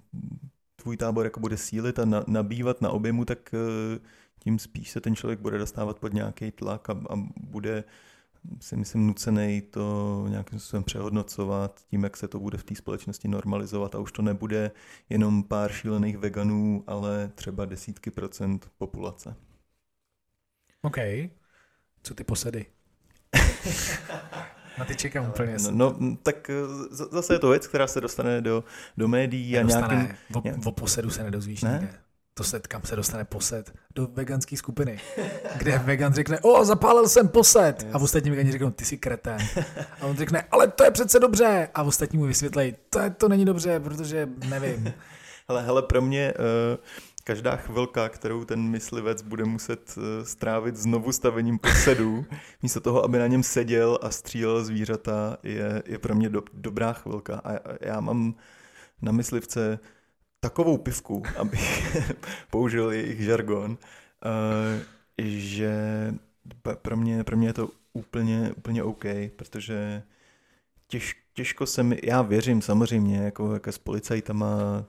tvůj 0.75 0.97
tábor 0.97 1.25
jako 1.25 1.39
bude 1.39 1.57
sílit 1.57 1.99
a 1.99 2.05
na, 2.05 2.23
nabývat 2.27 2.81
na 2.81 2.89
objemu, 2.89 3.25
tak 3.25 3.53
eh, 3.53 3.99
tím 4.39 4.59
spíš 4.59 4.91
se 4.91 5.01
ten 5.01 5.15
člověk 5.15 5.39
bude 5.39 5.57
dostávat 5.57 5.99
pod 5.99 6.13
nějaký 6.13 6.51
tlak 6.51 6.89
a, 6.89 6.93
a 6.93 7.15
bude 7.37 7.83
si 8.59 8.77
myslím 8.77 9.07
nucený 9.07 9.61
to 9.61 10.25
nějakým 10.29 10.59
způsobem 10.59 10.83
přehodnocovat 10.83 11.81
tím, 11.89 12.03
jak 12.03 12.17
se 12.17 12.27
to 12.27 12.39
bude 12.39 12.57
v 12.57 12.63
té 12.63 12.75
společnosti 12.75 13.27
normalizovat 13.27 13.95
a 13.95 13.99
už 13.99 14.11
to 14.11 14.21
nebude 14.21 14.71
jenom 15.09 15.43
pár 15.43 15.71
šílených 15.71 16.17
veganů, 16.17 16.83
ale 16.87 17.31
třeba 17.35 17.65
desítky 17.65 18.11
procent 18.11 18.71
populace. 18.77 19.35
OK. 20.81 20.97
Co 22.03 22.13
ty 22.13 22.23
posedy? 22.23 22.65
Na 24.77 24.85
ty 24.85 24.95
čekám 24.95 25.29
úplně. 25.29 25.55
No, 25.71 25.95
no, 25.99 26.17
tak 26.23 26.51
zase 26.91 27.33
je 27.33 27.39
to 27.39 27.49
věc, 27.49 27.67
která 27.67 27.87
se 27.87 28.01
dostane 28.01 28.41
do, 28.41 28.63
do 28.97 29.07
médií 29.07 29.57
a 29.57 29.61
nějakým... 29.61 30.07
O, 30.33 30.41
o 30.65 30.71
posedu 30.71 31.09
se 31.09 31.23
nedozvíš 31.23 31.63
ne? 31.63 31.79
Nikde 31.81 32.06
to 32.37 32.43
set, 32.43 32.67
kam 32.67 32.81
se 32.83 32.95
dostane 32.95 33.25
posed, 33.25 33.73
do 33.95 34.07
veganské 34.13 34.57
skupiny, 34.57 34.99
kde 35.57 35.77
vegan 35.77 36.13
řekne, 36.13 36.39
o, 36.39 36.65
zapálil 36.65 37.07
jsem 37.07 37.27
posed, 37.27 37.83
yes. 37.83 37.95
a 37.95 37.97
ostatní 37.97 38.29
vegani 38.29 38.51
řeknou, 38.51 38.71
ty 38.71 38.85
jsi 38.85 38.97
kretén. 38.97 39.37
A 40.01 40.05
on 40.05 40.17
řekne, 40.17 40.43
ale 40.51 40.67
to 40.67 40.83
je 40.83 40.91
přece 40.91 41.19
dobře. 41.19 41.69
A 41.73 41.83
ostatní 41.83 42.19
mu 42.19 42.25
vysvětlej, 42.25 42.75
to, 42.89 42.99
je, 42.99 43.09
to 43.09 43.29
není 43.29 43.45
dobře, 43.45 43.79
protože 43.79 44.29
nevím. 44.49 44.93
hele, 45.49 45.61
hele, 45.61 45.81
pro 45.81 46.01
mě 46.01 46.33
uh, 46.33 46.83
každá 47.23 47.55
chvilka, 47.55 48.09
kterou 48.09 48.45
ten 48.45 48.61
myslivec 48.61 49.21
bude 49.21 49.45
muset 49.45 49.93
uh, 49.97 50.03
strávit 50.23 50.75
znovu 50.75 51.11
stavením 51.11 51.59
posedů, 51.59 52.25
místo 52.63 52.79
toho, 52.79 53.03
aby 53.03 53.17
na 53.17 53.27
něm 53.27 53.43
seděl 53.43 53.99
a 54.01 54.11
střílel 54.11 54.63
zvířata, 54.63 55.37
je, 55.43 55.83
je 55.85 55.97
pro 55.97 56.15
mě 56.15 56.29
do, 56.29 56.41
dobrá 56.53 56.93
chvilka. 56.93 57.41
A 57.43 57.51
já 57.81 57.99
mám 57.99 58.35
na 59.01 59.11
myslivce 59.11 59.79
takovou 60.39 60.77
pivku, 60.77 61.23
abych 61.37 61.97
použil 62.51 62.91
jejich 62.91 63.21
žargon, 63.21 63.71
uh, 63.71 64.81
že 65.17 65.73
pro 66.81 66.97
mě, 66.97 67.23
pro 67.23 67.37
mě 67.37 67.47
je 67.47 67.53
to 67.53 67.69
úplně, 67.93 68.53
úplně 68.57 68.83
OK, 68.83 69.05
protože 69.35 70.03
těž, 70.87 71.15
těžko 71.33 71.65
se 71.65 71.83
mi, 71.83 71.99
já 72.03 72.21
věřím 72.21 72.61
samozřejmě, 72.61 73.17
jako, 73.17 73.53
jako 73.53 73.71
s 73.71 73.77
policajtama, 73.77 74.85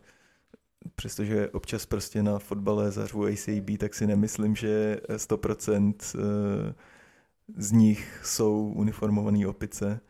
přestože 0.94 1.48
občas 1.48 1.86
prostě 1.86 2.22
na 2.22 2.38
fotbale 2.38 2.90
zařvu 2.90 3.26
ACB, 3.26 3.78
tak 3.78 3.94
si 3.94 4.06
nemyslím, 4.06 4.56
že 4.56 5.00
100% 5.08 5.94
eh, 6.14 6.74
z 7.56 7.72
nich 7.72 8.20
jsou 8.24 8.72
uniformované 8.76 9.46
opice, 9.46 10.00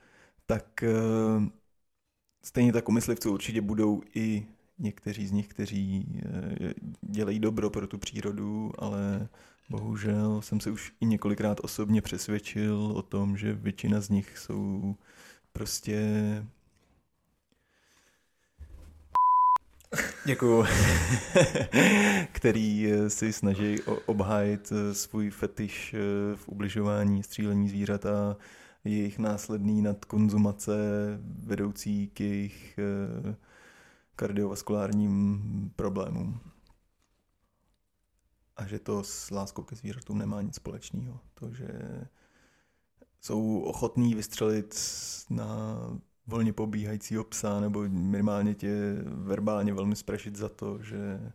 tak 0.47 0.83
eh, 0.83 0.89
stejně 2.45 2.73
tak 2.73 2.89
u 2.89 2.93
myslivců 2.93 3.33
určitě 3.33 3.61
budou 3.61 4.03
i 4.15 4.47
někteří 4.79 5.27
z 5.27 5.33
nich, 5.33 5.49
kteří 5.49 6.07
eh, 6.25 6.75
dělají 7.01 7.39
dobro 7.39 7.71
pro 7.71 7.87
tu 7.87 7.99
přírodu, 7.99 8.73
ale 8.79 9.29
bohužel 9.71 10.43
jsem 10.43 10.61
se 10.61 10.71
už 10.71 10.93
i 11.01 11.07
několikrát 11.07 11.61
osobně 11.63 12.03
přesvědčil 12.03 12.93
o 12.97 13.03
tom, 13.03 13.37
že 13.37 13.53
většina 13.53 14.01
z 14.01 14.09
nich 14.09 14.39
jsou 14.39 14.97
prostě 15.53 16.03
Děkuju. 20.25 20.65
který 22.33 22.93
eh, 22.93 23.11
si 23.11 23.33
snaží 23.33 23.83
obhájit 24.07 24.73
eh, 24.73 24.95
svůj 24.95 25.31
fetiš 25.31 25.95
v 26.35 26.49
ubližování, 26.49 27.23
střílení 27.23 27.69
zvířat 27.69 28.07
a 28.07 28.37
jejich 28.85 29.19
následný 29.19 29.83
nadkonzumace 29.83 30.75
vedoucí 31.45 32.11
k 32.15 32.21
jejich 32.21 32.79
kardiovaskulárním 34.19 35.73
problémům. 35.77 36.41
A 38.57 38.67
že 38.67 38.79
to 38.79 39.05
s 39.05 39.31
láskou 39.31 39.63
ke 39.63 39.77
zvířatům 39.77 40.19
nemá 40.19 40.43
nic 40.43 40.55
společného. 40.55 41.21
To, 41.35 41.55
že 41.55 41.69
jsou 43.21 43.61
ochotní 43.61 44.15
vystřelit 44.15 44.81
na 45.31 45.79
volně 46.27 46.53
pobíhajícího 46.53 47.25
psa 47.25 47.61
nebo 47.61 47.83
minimálně 47.89 48.55
tě 48.55 48.73
verbálně 49.05 49.75
velmi 49.75 49.97
sprašit 49.97 50.37
za 50.37 50.49
to, 50.49 50.83
že 50.83 51.33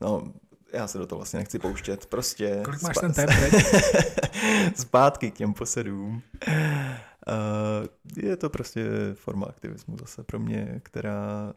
no, 0.00 0.32
já 0.72 0.86
se 0.86 0.98
do 0.98 1.06
toho 1.06 1.18
vlastně 1.18 1.38
nechci 1.38 1.58
pouštět, 1.58 2.06
prostě... 2.06 2.60
Kolik 2.64 2.82
máš 2.82 2.96
ten 3.00 3.12
tep 3.12 3.30
Zpátky 4.76 5.30
k 5.30 5.34
těm 5.34 5.54
posedům. 5.54 6.22
Uh, 7.28 8.24
je 8.24 8.36
to 8.36 8.50
prostě 8.50 8.88
forma 9.14 9.46
aktivismu 9.46 9.96
zase 9.98 10.24
pro 10.24 10.38
mě, 10.38 10.80
která 10.84 11.52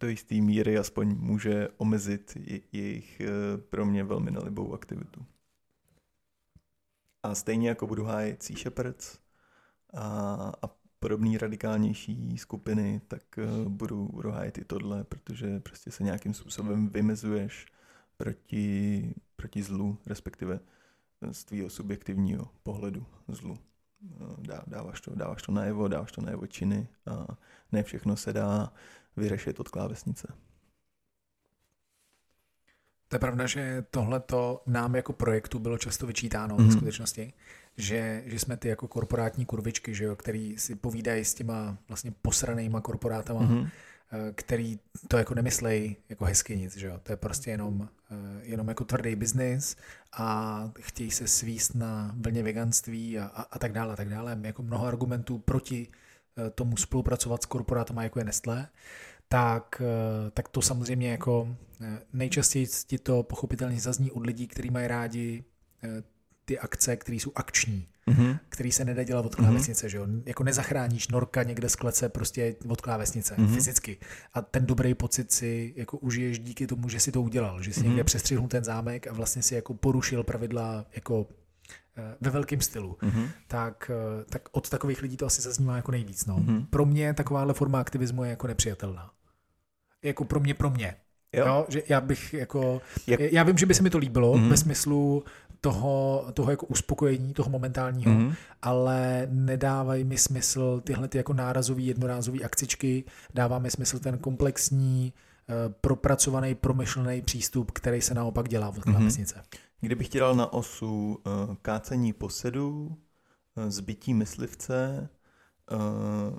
do 0.00 0.08
jisté 0.08 0.34
míry 0.34 0.78
aspoň 0.78 1.16
může 1.18 1.68
omezit 1.76 2.36
jejich 2.72 3.20
eh, 3.20 3.58
pro 3.58 3.86
mě 3.86 4.04
velmi 4.04 4.30
nelibou 4.30 4.74
aktivitu. 4.74 5.26
A 7.22 7.34
stejně 7.34 7.68
jako 7.68 7.86
budu 7.86 8.04
hájit 8.04 8.42
Sea 8.42 8.56
Shepherds 8.56 9.18
a, 9.94 10.52
a 10.62 10.68
podobné 10.98 11.38
radikálnější 11.38 12.38
skupiny, 12.38 13.00
tak 13.08 13.22
uh, 13.38 13.68
budu, 13.68 14.10
hájit 14.30 14.58
i 14.58 14.64
tohle, 14.64 15.04
protože 15.04 15.60
prostě 15.60 15.90
se 15.90 16.04
nějakým 16.04 16.34
způsobem 16.34 16.88
vymezuješ 16.88 17.66
proti, 18.16 19.14
proti 19.36 19.62
zlu, 19.62 19.98
respektive 20.06 20.60
z 21.32 21.44
tvýho 21.44 21.70
subjektivního 21.70 22.48
pohledu 22.62 23.06
zlu. 23.28 23.58
Dá, 24.38 24.62
dáváš, 24.66 25.00
to, 25.00 25.14
dáváš 25.14 25.42
to 25.42 25.52
najevo, 25.52 25.88
dáváš 25.88 26.12
to 26.12 26.20
najevo 26.20 26.46
činy 26.46 26.88
a 27.06 27.26
ne 27.72 27.82
všechno 27.82 28.16
se 28.16 28.32
dá 28.32 28.72
vyřešit 29.16 29.60
od 29.60 29.68
klávesnice. 29.68 30.28
To 33.08 33.16
je 33.16 33.20
pravda, 33.20 33.46
že 33.46 33.84
tohle 33.90 34.20
to 34.20 34.62
nám 34.66 34.94
jako 34.94 35.12
projektu 35.12 35.58
bylo 35.58 35.78
často 35.78 36.06
vyčítáno 36.06 36.56
mm-hmm. 36.56 36.68
v 36.68 36.72
skutečnosti, 36.72 37.32
že, 37.76 38.22
že 38.26 38.38
jsme 38.38 38.56
ty 38.56 38.68
jako 38.68 38.88
korporátní 38.88 39.44
kurvičky, 39.44 39.94
že 39.94 40.04
jo, 40.04 40.16
který 40.16 40.58
si 40.58 40.74
povídají 40.74 41.24
s 41.24 41.34
těma 41.34 41.78
vlastně 41.88 42.12
posranýma 42.22 42.80
korporátama, 42.80 43.40
mm-hmm. 43.40 43.70
který 44.34 44.78
to 45.08 45.16
jako 45.16 45.34
nemyslej 45.34 45.96
jako 46.08 46.24
hezky 46.24 46.56
nic, 46.56 46.76
že 46.76 46.86
jo. 46.86 47.00
To 47.02 47.12
je 47.12 47.16
prostě 47.16 47.50
jenom, 47.50 47.88
eh, 48.10 48.40
jenom 48.42 48.68
jako 48.68 48.84
tvrdý 48.84 49.16
biznis 49.16 49.76
a 50.12 50.70
chtějí 50.80 51.10
se 51.10 51.28
svíst 51.28 51.74
na 51.74 52.14
vlně 52.18 52.42
veganství 52.42 53.18
a, 53.18 53.24
a, 53.24 53.42
a 53.42 53.58
tak 53.58 53.72
dále, 53.72 53.92
a 53.92 53.96
tak 53.96 54.08
dále. 54.08 54.38
Jako 54.42 54.62
mnoho 54.62 54.86
argumentů 54.86 55.38
proti 55.38 55.88
tomu 56.54 56.76
spolupracovat 56.76 57.42
s 57.42 57.46
korporátama, 57.46 58.02
jako 58.02 58.18
je 58.18 58.24
Nestlé 58.24 58.68
tak, 59.28 59.82
eh, 59.84 60.30
tak 60.30 60.48
to 60.48 60.62
samozřejmě 60.62 61.10
jako 61.10 61.56
eh, 61.80 61.98
nejčastěji 62.12 62.66
ti 62.86 62.98
to 62.98 63.22
pochopitelně 63.22 63.80
zazní 63.80 64.10
od 64.10 64.26
lidí, 64.26 64.46
kteří 64.46 64.70
mají 64.70 64.86
rádi 64.86 65.44
eh, 65.84 66.02
ty 66.44 66.58
akce, 66.58 66.96
které 66.96 67.16
jsou 67.16 67.32
akční, 67.34 67.88
mm-hmm. 68.08 68.38
který 68.48 68.72
se 68.72 68.84
nedá 68.84 69.02
dělat 69.02 69.26
od 69.26 69.34
klávesnice, 69.34 69.86
mm-hmm. 69.86 69.90
že 69.90 69.96
jo? 69.96 70.06
Jako 70.26 70.44
nezachráníš 70.44 71.08
norka 71.08 71.42
někde 71.42 71.68
z 71.68 71.76
klece 71.76 72.08
prostě 72.08 72.56
od 72.68 72.80
klávesnice, 72.80 73.34
mm-hmm. 73.34 73.54
fyzicky. 73.54 73.98
A 74.34 74.42
ten 74.42 74.66
dobrý 74.66 74.94
pocit 74.94 75.32
si 75.32 75.74
jako 75.76 75.98
užiješ 75.98 76.38
díky 76.38 76.66
tomu, 76.66 76.88
že 76.88 77.00
si 77.00 77.12
to 77.12 77.22
udělal, 77.22 77.62
že 77.62 77.72
si 77.72 77.80
mm-hmm. 77.80 77.84
někde 77.84 78.04
přestřihnul 78.04 78.48
ten 78.48 78.64
zámek 78.64 79.06
a 79.06 79.12
vlastně 79.12 79.42
si 79.42 79.54
jako 79.54 79.74
porušil 79.74 80.22
pravidla 80.22 80.86
jako 80.94 81.26
Eh, 81.26 81.45
ve 82.20 82.30
velkém 82.30 82.60
stylu, 82.60 82.98
mm-hmm. 83.02 83.28
tak, 83.46 83.90
eh, 83.94 84.24
tak 84.24 84.48
od 84.52 84.68
takových 84.68 85.02
lidí 85.02 85.16
to 85.16 85.26
asi 85.26 85.42
zaznívá 85.42 85.76
jako 85.76 85.92
nejvíc. 85.92 86.26
No. 86.26 86.36
Mm-hmm. 86.36 86.66
Pro 86.70 86.86
mě 86.86 87.14
takováhle 87.14 87.54
forma 87.54 87.80
aktivismu 87.80 88.24
je 88.24 88.30
jako 88.30 88.46
nepřijatelná. 88.46 89.10
Jako 90.02 90.24
pro 90.24 90.40
mě, 90.40 90.54
pro 90.54 90.70
mě. 90.70 90.94
Jo. 91.32 91.46
Jo, 91.46 91.66
že 91.68 91.82
já 91.88 92.00
bych 92.00 92.34
jako, 92.34 92.80
Jak... 93.06 93.20
já 93.20 93.42
vím, 93.42 93.58
že 93.58 93.66
by 93.66 93.74
se 93.74 93.82
mi 93.82 93.90
to 93.90 93.98
líbilo 93.98 94.34
mm-hmm. 94.34 94.48
ve 94.48 94.56
smyslu 94.56 95.24
toho, 95.60 96.26
toho 96.32 96.50
jako 96.50 96.66
uspokojení, 96.66 97.32
toho 97.32 97.50
momentálního, 97.50 98.12
mm-hmm. 98.12 98.34
ale 98.62 99.28
nedávají 99.30 100.04
mi 100.04 100.18
smysl 100.18 100.80
tyhle 100.84 101.08
ty 101.08 101.18
jako 101.18 101.32
nárazový, 101.32 101.86
jednorázový 101.86 102.44
akcičky, 102.44 103.04
dává 103.34 103.58
mi 103.58 103.70
smysl 103.70 103.98
ten 103.98 104.18
komplexní, 104.18 105.12
eh, 105.48 105.74
propracovaný, 105.80 106.54
promyšlený 106.54 107.22
přístup, 107.22 107.70
který 107.70 108.00
se 108.00 108.14
naopak 108.14 108.48
dělá 108.48 108.70
v. 108.70 108.78
Mm-hmm. 108.78 109.42
Kdybych 109.80 110.08
ti 110.08 110.18
dal 110.18 110.34
na 110.34 110.52
osu 110.52 111.14
uh, 111.14 111.54
kácení 111.54 112.12
posedu, 112.12 112.86
uh, 113.54 113.68
zbytí 113.68 114.14
myslivce, 114.14 115.08
uh, 115.72 116.38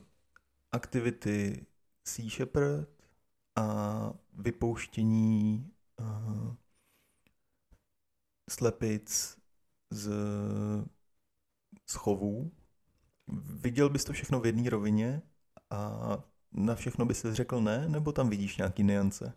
aktivity 0.72 1.66
Sea 2.04 2.30
Shepherd 2.30 2.90
a 3.56 4.14
vypouštění 4.34 5.72
slepic 8.50 9.38
z, 9.90 10.10
z 11.86 11.94
chovů, 11.94 12.52
viděl 13.44 13.90
bys 13.90 14.04
to 14.04 14.14
všechno 14.14 14.40
v 14.40 14.46
jedné 14.46 14.70
rovině 14.70 15.22
a 15.70 16.18
na 16.52 16.76
všechno 16.76 17.06
bys 17.06 17.26
řekl 17.26 17.62
ne, 17.62 17.90
nebo 17.90 18.12
tam 18.12 18.30
vidíš 18.30 18.58
nějaký 18.58 18.84
niance? 18.84 19.34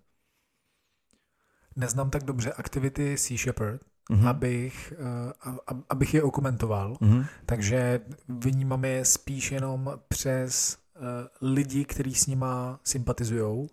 Neznám 1.77 2.11
tak 2.11 2.25
dobře 2.25 2.53
aktivity 2.53 3.19
Sea 3.19 3.39
Shepherd, 3.39 3.90
mm-hmm. 4.11 4.28
abych, 4.28 4.93
uh, 5.47 5.55
abych 5.89 6.15
je 6.15 6.23
okomentoval. 6.23 6.95
Mm-hmm. 6.95 7.27
Takže 7.47 8.01
vnímám 8.28 8.85
je 8.85 9.05
spíš 9.05 9.53
jenom 9.53 9.99
přes 10.09 10.78
uh, 10.97 11.49
lidi, 11.49 11.85
kteří 11.85 12.15
s 12.15 12.27
nima 12.27 12.81
sympatizují. 12.85 13.69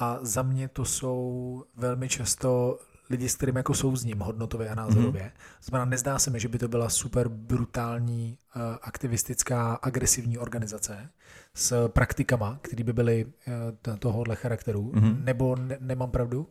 A 0.00 0.18
za 0.22 0.42
mě 0.42 0.68
to 0.68 0.84
jsou 0.84 1.64
velmi 1.76 2.08
často 2.08 2.78
lidi, 3.10 3.28
s 3.28 3.36
kterými 3.36 3.58
jako 3.58 3.74
souzním 3.74 4.20
hodnotově 4.20 4.68
a 4.68 4.74
názorově. 4.74 5.22
Mm-hmm. 5.22 5.62
Znamená, 5.62 5.84
nezdá 5.84 6.18
se 6.18 6.30
mi, 6.30 6.40
že 6.40 6.48
by 6.48 6.58
to 6.58 6.68
byla 6.68 6.88
super 6.88 7.28
brutální, 7.28 8.38
uh, 8.56 8.62
aktivistická, 8.82 9.74
agresivní 9.74 10.38
organizace 10.38 11.10
s 11.54 11.88
praktikama, 11.88 12.58
které 12.62 12.84
by 12.84 12.92
byly 12.92 13.24
uh, 13.24 13.96
tohohle 13.96 14.36
charakteru. 14.36 14.92
Mm-hmm. 14.92 15.24
Nebo 15.24 15.56
ne- 15.56 15.78
nemám 15.80 16.10
pravdu? 16.10 16.46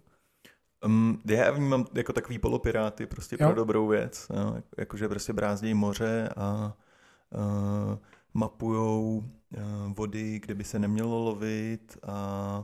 Um, 0.86 1.22
já 1.26 1.52
vnímám 1.52 1.86
jako 1.94 2.14
takový 2.14 2.40
polopiráty 2.40 3.06
prostě 3.06 3.38
jo. 3.40 3.48
pro 3.48 3.56
dobrou 3.56 3.88
věc. 3.88 4.28
Jo? 4.36 4.56
Jakože 4.78 5.10
prostě 5.10 5.34
brázdějí 5.34 5.74
moře 5.74 6.30
a 6.38 6.74
uh, 7.36 7.98
mapujou 8.34 9.18
uh, 9.18 9.94
vody, 9.94 10.40
kde 10.40 10.56
by 10.56 10.64
se 10.64 10.80
nemělo 10.80 11.24
lovit 11.24 11.98
a 12.08 12.64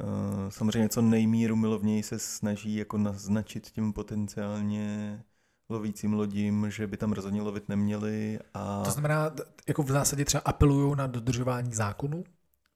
uh, 0.00 0.48
samozřejmě 0.48 0.88
co 0.88 1.02
nejmíru 1.02 1.56
milovněji 1.56 2.02
se 2.02 2.18
snaží 2.18 2.76
jako 2.76 2.98
naznačit 2.98 3.70
tím 3.70 3.92
potenciálně 3.92 5.20
lovícím 5.68 6.12
lodím, 6.12 6.70
že 6.70 6.86
by 6.86 6.96
tam 6.96 7.12
rozhodně 7.12 7.42
lovit 7.42 7.68
neměli. 7.68 8.38
A... 8.54 8.82
To 8.82 8.90
znamená, 8.90 9.30
jako 9.68 9.82
v 9.82 9.90
zásadě 9.90 10.24
třeba 10.24 10.42
apelují 10.44 10.96
na 10.96 11.06
dodržování 11.06 11.72
zákonu? 11.74 12.24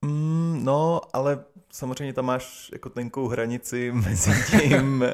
Mm, 0.05 0.61
no, 0.65 1.01
ale 1.13 1.45
samozřejmě 1.75 2.13
tam 2.13 2.25
máš 2.25 2.71
jako 2.73 2.91
tenkou 2.91 3.29
hranici 3.29 3.93
mezi 4.05 4.31
tím, 4.51 5.05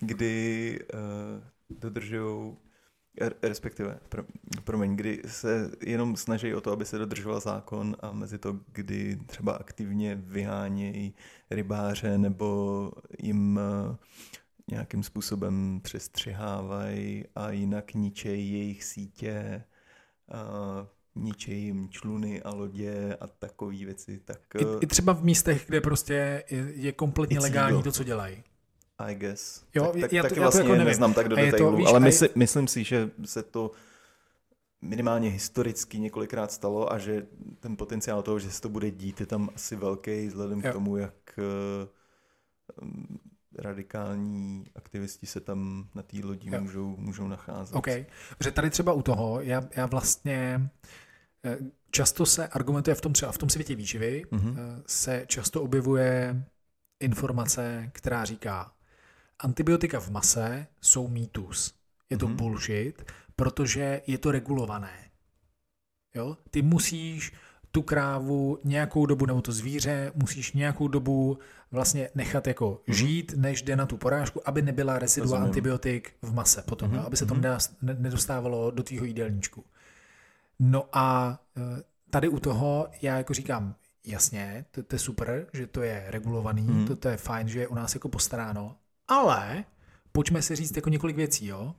kdy 0.00 0.78
uh, 0.94 1.78
dodržují 1.80 2.56
respektive, 3.42 3.98
pro, 4.08 4.22
promiň, 4.64 4.96
kdy 4.96 5.22
se 5.26 5.70
jenom 5.86 6.16
snaží 6.16 6.54
o 6.54 6.60
to, 6.60 6.72
aby 6.72 6.84
se 6.84 6.98
dodržoval 6.98 7.40
zákon 7.40 7.96
a 8.00 8.12
mezi 8.12 8.38
to, 8.38 8.58
kdy 8.72 9.18
třeba 9.26 9.52
aktivně 9.52 10.14
vyhánějí 10.14 11.14
rybáře 11.50 12.18
nebo 12.18 12.90
jim 13.22 13.56
uh, 13.56 13.96
nějakým 14.70 15.02
způsobem 15.02 15.80
přestřihávají 15.82 17.24
a 17.34 17.50
jinak 17.50 17.94
ničejí 17.94 18.52
jejich 18.52 18.84
sítě, 18.84 19.64
uh, 20.34 20.86
ničí 21.16 21.62
jim 21.62 21.88
čluny 21.88 22.42
a 22.42 22.54
lodě 22.54 23.16
a 23.20 23.26
takové 23.26 23.76
věci. 23.76 24.20
Tak, 24.24 24.40
I, 24.54 24.64
I 24.64 24.84
eh, 24.84 24.86
třeba 24.86 25.12
v 25.12 25.24
místech, 25.24 25.64
kde 25.66 25.80
prostě 25.80 26.44
je, 26.50 26.72
je 26.74 26.92
kompletně 26.92 27.40
legální 27.40 27.82
to, 27.82 27.92
co 27.92 28.04
dělají. 28.04 28.42
I 28.98 29.14
guess. 29.14 29.64
Jo, 29.74 29.84
tak, 29.84 30.00
tak, 30.00 30.12
já 30.12 30.22
to, 30.22 30.28
taky 30.28 30.40
já 30.40 30.44
to 30.46 30.50
vlastně 30.50 30.70
jako 30.70 30.84
neznám 30.84 31.14
tak 31.14 31.28
do 31.28 31.36
detailu, 31.36 31.86
ale 31.86 32.00
mysl, 32.00 32.28
myslím 32.34 32.68
si, 32.68 32.84
že 32.84 33.10
se 33.24 33.42
to 33.42 33.70
minimálně 34.80 35.30
historicky 35.30 35.98
několikrát 35.98 36.52
stalo 36.52 36.92
a 36.92 36.98
že 36.98 37.26
ten 37.60 37.76
potenciál 37.76 38.22
toho, 38.22 38.38
že 38.38 38.50
se 38.50 38.60
to 38.60 38.68
bude 38.68 38.90
dít, 38.90 39.20
je 39.20 39.26
tam 39.26 39.50
asi 39.54 39.76
velký 39.76 40.26
vzhledem 40.26 40.60
jo. 40.60 40.70
k 40.70 40.72
tomu, 40.72 40.96
jak 40.96 41.14
uh, 41.38 41.88
radikální 43.58 44.64
aktivisti 44.74 45.26
se 45.26 45.40
tam 45.40 45.88
na 45.94 46.02
té 46.02 46.16
lodi 46.24 46.50
můžou, 46.58 46.96
můžou 46.96 47.28
nacházet. 47.28 47.76
OK. 47.76 47.88
Protože 48.38 48.50
tady 48.50 48.70
třeba 48.70 48.92
u 48.92 49.02
toho, 49.02 49.40
já, 49.40 49.62
já 49.76 49.86
vlastně 49.86 50.68
Eh, 50.68 51.05
často 51.90 52.26
se 52.26 52.48
argumentuje 52.48 52.94
v 52.94 53.00
tom 53.00 53.12
třeba 53.12 53.32
v 53.32 53.38
tom 53.38 53.50
světě 53.50 53.74
výživy, 53.74 54.24
mm-hmm. 54.32 54.82
se 54.86 55.24
často 55.26 55.62
objevuje 55.62 56.44
informace, 57.00 57.90
která 57.92 58.24
říká, 58.24 58.72
antibiotika 59.38 60.00
v 60.00 60.10
mase 60.10 60.66
jsou 60.80 61.08
mýtus. 61.08 61.74
Je 62.10 62.18
to 62.18 62.28
mm-hmm. 62.28 62.36
bullshit, 62.36 63.12
protože 63.36 64.02
je 64.06 64.18
to 64.18 64.30
regulované. 64.30 65.10
Jo? 66.14 66.36
Ty 66.50 66.62
musíš 66.62 67.32
tu 67.76 67.82
krávu 67.82 68.58
nějakou 68.64 69.06
dobu, 69.06 69.26
nebo 69.26 69.42
to 69.42 69.52
zvíře, 69.52 70.12
musíš 70.14 70.52
nějakou 70.52 70.88
dobu 70.88 71.38
vlastně 71.70 72.08
nechat 72.14 72.46
jako 72.46 72.80
mhm. 72.86 72.96
žít, 72.96 73.34
než 73.36 73.62
jde 73.62 73.76
na 73.76 73.86
tu 73.86 73.96
porážku, 73.96 74.48
aby 74.48 74.62
nebyla 74.62 74.98
rezidua 74.98 75.38
antibiotik 75.38 76.12
v 76.22 76.34
mase 76.34 76.62
potom, 76.62 76.90
mm-hmm. 76.90 77.06
aby 77.06 77.16
se 77.16 77.26
to 77.26 77.34
mm-hmm. 77.34 77.98
nedostávalo 77.98 78.70
do 78.70 78.82
tvýho 78.82 79.04
jídelníčku. 79.04 79.64
No 80.58 80.88
a 80.92 81.38
e, 81.56 81.82
tady 82.10 82.28
u 82.28 82.40
toho 82.40 82.88
já 83.02 83.16
jako 83.16 83.34
říkám, 83.34 83.74
jasně, 84.06 84.64
to, 84.70 84.82
to 84.82 84.94
je 84.94 84.98
super, 84.98 85.46
že 85.52 85.66
to 85.66 85.82
je 85.82 86.04
regulovaný, 86.08 86.62
mm. 86.62 86.86
to, 86.86 86.96
to 86.96 87.08
je 87.08 87.16
fajn, 87.16 87.48
že 87.48 87.60
je 87.60 87.68
u 87.68 87.74
nás 87.74 87.94
jako 87.94 88.08
postaráno, 88.08 88.76
ale 89.08 89.64
pojďme 90.12 90.42
si 90.42 90.56
říct 90.56 90.76
jako 90.76 90.90
několik 90.90 91.16
věcí, 91.16 91.46
jo. 91.46 91.74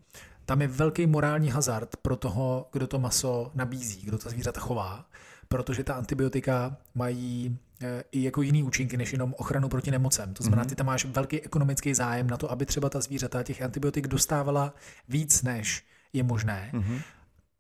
Tam 0.46 0.62
je 0.62 0.68
velký 0.68 1.08
morální 1.08 1.50
hazard 1.50 1.96
pro 1.96 2.16
toho, 2.16 2.70
kdo 2.72 2.88
to 2.88 3.00
maso 3.00 3.52
nabízí, 3.56 4.02
kdo 4.06 4.18
ta 4.18 4.30
zvířata 4.30 4.60
chová, 4.60 5.06
protože 5.48 5.84
ta 5.84 5.94
antibiotika 5.94 6.78
mají 6.96 7.58
e, 7.82 8.04
i 8.12 8.24
jako 8.24 8.42
jiný 8.42 8.64
účinky, 8.64 8.98
než 8.98 9.12
jenom 9.12 9.36
ochranu 9.38 9.70
proti 9.70 9.92
nemocem. 9.92 10.34
To 10.34 10.44
znamená, 10.44 10.62
mhm. 10.62 10.70
ty 10.70 10.76
tam 10.76 10.86
máš 10.86 11.06
velký 11.06 11.42
ekonomický 11.42 11.94
zájem 11.94 12.28
na 12.28 12.38
to, 12.38 12.52
aby 12.52 12.66
třeba 12.66 12.90
ta 12.90 13.02
zvířata 13.02 13.44
těch 13.44 13.62
antibiotik 13.62 14.08
dostávala 14.08 14.74
víc, 15.10 15.44
než 15.44 15.86
je 16.14 16.24
možné. 16.24 16.72
Mm-hmm 16.74 17.02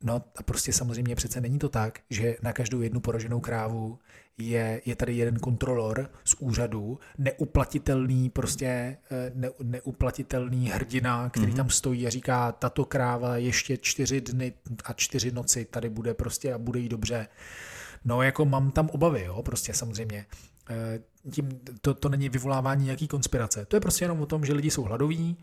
No 0.03 0.23
a 0.35 0.43
prostě 0.43 0.73
samozřejmě 0.73 1.15
přece 1.15 1.41
není 1.41 1.59
to 1.59 1.69
tak, 1.69 1.99
že 2.09 2.35
na 2.41 2.53
každou 2.53 2.81
jednu 2.81 2.99
poraženou 2.99 3.39
krávu 3.39 3.99
je, 4.37 4.81
je 4.85 4.95
tady 4.95 5.15
jeden 5.15 5.39
kontrolor 5.39 6.09
z 6.23 6.35
úřadu, 6.39 6.99
neuplatitelný 7.17 8.29
prostě 8.29 8.97
eh, 9.11 9.31
ne, 9.35 9.49
neuplatitelný 9.63 10.69
hrdina, 10.69 11.29
který 11.29 11.51
mm-hmm. 11.51 11.55
tam 11.55 11.69
stojí 11.69 12.07
a 12.07 12.09
říká, 12.09 12.51
tato 12.51 12.85
kráva 12.85 13.37
ještě 13.37 13.77
čtyři 13.77 14.21
dny 14.21 14.53
a 14.85 14.93
čtyři 14.93 15.31
noci 15.31 15.65
tady 15.65 15.89
bude 15.89 16.13
prostě 16.13 16.53
a 16.53 16.57
bude 16.57 16.79
jí 16.79 16.89
dobře. 16.89 17.27
No 18.05 18.21
jako 18.21 18.45
mám 18.45 18.71
tam 18.71 18.89
obavy, 18.89 19.23
jo, 19.23 19.43
prostě 19.43 19.73
samozřejmě. 19.73 20.25
Eh, 20.69 20.99
tím 21.31 21.59
to, 21.81 21.93
to 21.93 22.09
není 22.09 22.29
vyvolávání 22.29 22.85
nějaký 22.85 23.07
konspirace. 23.07 23.65
To 23.65 23.75
je 23.75 23.79
prostě 23.79 24.05
jenom 24.05 24.21
o 24.21 24.25
tom, 24.25 24.45
že 24.45 24.53
lidi 24.53 24.71
jsou 24.71 24.83
hladoví, 24.83 25.37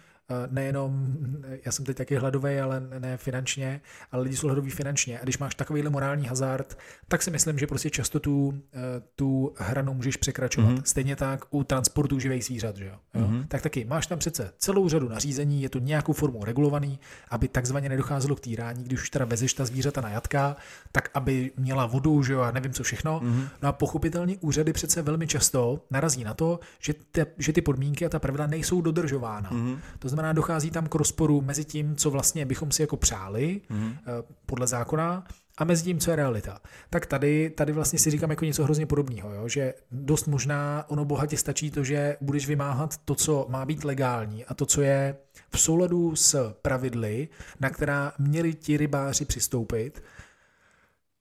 nejenom, 0.51 1.17
já 1.65 1.73
jsem 1.73 1.85
teď 1.85 1.97
taky 1.97 2.17
hladový, 2.17 2.59
ale 2.59 2.83
ne 2.99 3.17
finančně, 3.17 3.81
ale 4.13 4.23
lidi 4.23 4.37
jsou 4.37 4.47
hladoví 4.47 4.71
finančně. 4.71 5.21
A 5.21 5.23
když 5.23 5.39
máš 5.39 5.55
takovýhle 5.55 5.91
morální 5.91 6.27
hazard, 6.27 6.79
tak 7.09 7.23
si 7.23 7.31
myslím, 7.31 7.59
že 7.59 7.67
prostě 7.67 7.91
často 7.91 8.21
tu, 8.21 8.63
eh, 8.73 9.03
tu 9.17 9.55
hranu 9.57 9.95
můžeš 9.95 10.17
překračovat. 10.17 10.71
Mm-hmm. 10.71 10.83
Stejně 10.85 11.17
tak 11.17 11.45
u 11.51 11.65
transportu 11.65 12.19
živých 12.19 12.45
zvířat, 12.45 12.77
že 12.77 12.85
jo? 12.85 12.97
Mm-hmm. 13.15 13.45
Tak 13.49 13.63
taky 13.63 13.85
máš 13.85 14.07
tam 14.07 14.19
přece 14.19 14.53
celou 14.59 14.89
řadu 14.89 15.09
nařízení, 15.09 15.63
je 15.63 15.69
to 15.69 15.79
nějakou 15.79 16.13
formou 16.13 16.45
regulovaný, 16.45 16.99
aby 17.31 17.49
takzvaně 17.49 17.89
nedocházelo 17.89 18.37
k 18.37 18.41
týrání, 18.41 18.85
když 18.85 19.03
už 19.03 19.11
teda 19.11 19.25
vezeš 19.25 19.55
ta 19.55 19.65
zvířata 19.65 20.01
na 20.01 20.09
jatka, 20.09 20.57
tak 20.93 21.11
aby 21.15 21.51
měla 21.57 21.87
vodu, 21.87 22.23
že 22.23 22.33
jo, 22.33 22.41
a 22.41 22.51
nevím 22.51 22.73
co 22.73 22.83
všechno. 22.83 23.21
Mm-hmm. 23.21 23.49
No 23.63 23.69
a 23.69 23.73
pochopitelně 23.73 24.37
úřady 24.41 24.73
přece 24.73 25.03
velmi 25.03 25.27
často 25.27 25.81
narazí 25.91 26.25
na 26.25 26.35
to, 26.35 26.61
že, 26.81 26.95
te, 27.13 27.27
že 27.39 27.53
ty 27.53 27.63
podmínky 27.63 28.07
a 28.07 28.09
ta 28.09 28.19
pravidla 28.19 28.47
nejsou 28.47 28.81
dodržována. 28.81 29.51
Mm-hmm. 29.51 29.79
To 29.99 30.09
znamená, 30.15 30.33
dochází 30.33 30.71
tam 30.71 30.87
k 30.87 30.95
rozporu 30.95 31.41
mezi 31.41 31.65
tím, 31.65 31.97
co 31.97 32.11
vlastně 32.11 32.47
bychom 32.47 32.73
si 32.73 32.83
jako 32.83 32.97
přáli 32.97 33.61
mm-hmm. 33.71 33.99
podle 34.47 34.67
zákona, 34.67 35.27
a 35.59 35.65
mezi 35.65 35.85
tím, 35.85 35.99
co 35.99 36.11
je 36.11 36.17
realita. 36.17 36.61
Tak 36.91 37.07
tady, 37.07 37.51
tady 37.51 37.73
vlastně 37.73 37.99
si 37.99 38.11
říkám 38.11 38.31
jako 38.31 38.45
něco 38.45 38.65
hrozně 38.65 38.87
podobného, 38.87 39.35
jo? 39.35 39.49
že 39.49 39.75
dost 39.91 40.27
možná 40.27 40.85
ono 40.89 41.05
bohatě 41.05 41.37
stačí 41.37 41.71
to, 41.71 41.85
že 41.85 42.17
budeš 42.21 42.47
vymáhat 42.47 42.97
to, 42.97 43.15
co 43.15 43.47
má 43.49 43.65
být 43.65 43.85
legální 43.85 44.45
a 44.45 44.55
to, 44.55 44.67
co 44.67 44.83
je 44.83 45.17
v 45.51 45.61
souladu 45.61 46.17
s 46.17 46.53
pravidly, 46.63 47.29
na 47.61 47.71
která 47.71 48.13
měli 48.19 48.55
ti 48.55 48.77
rybáři 48.77 49.25
přistoupit, 49.25 50.03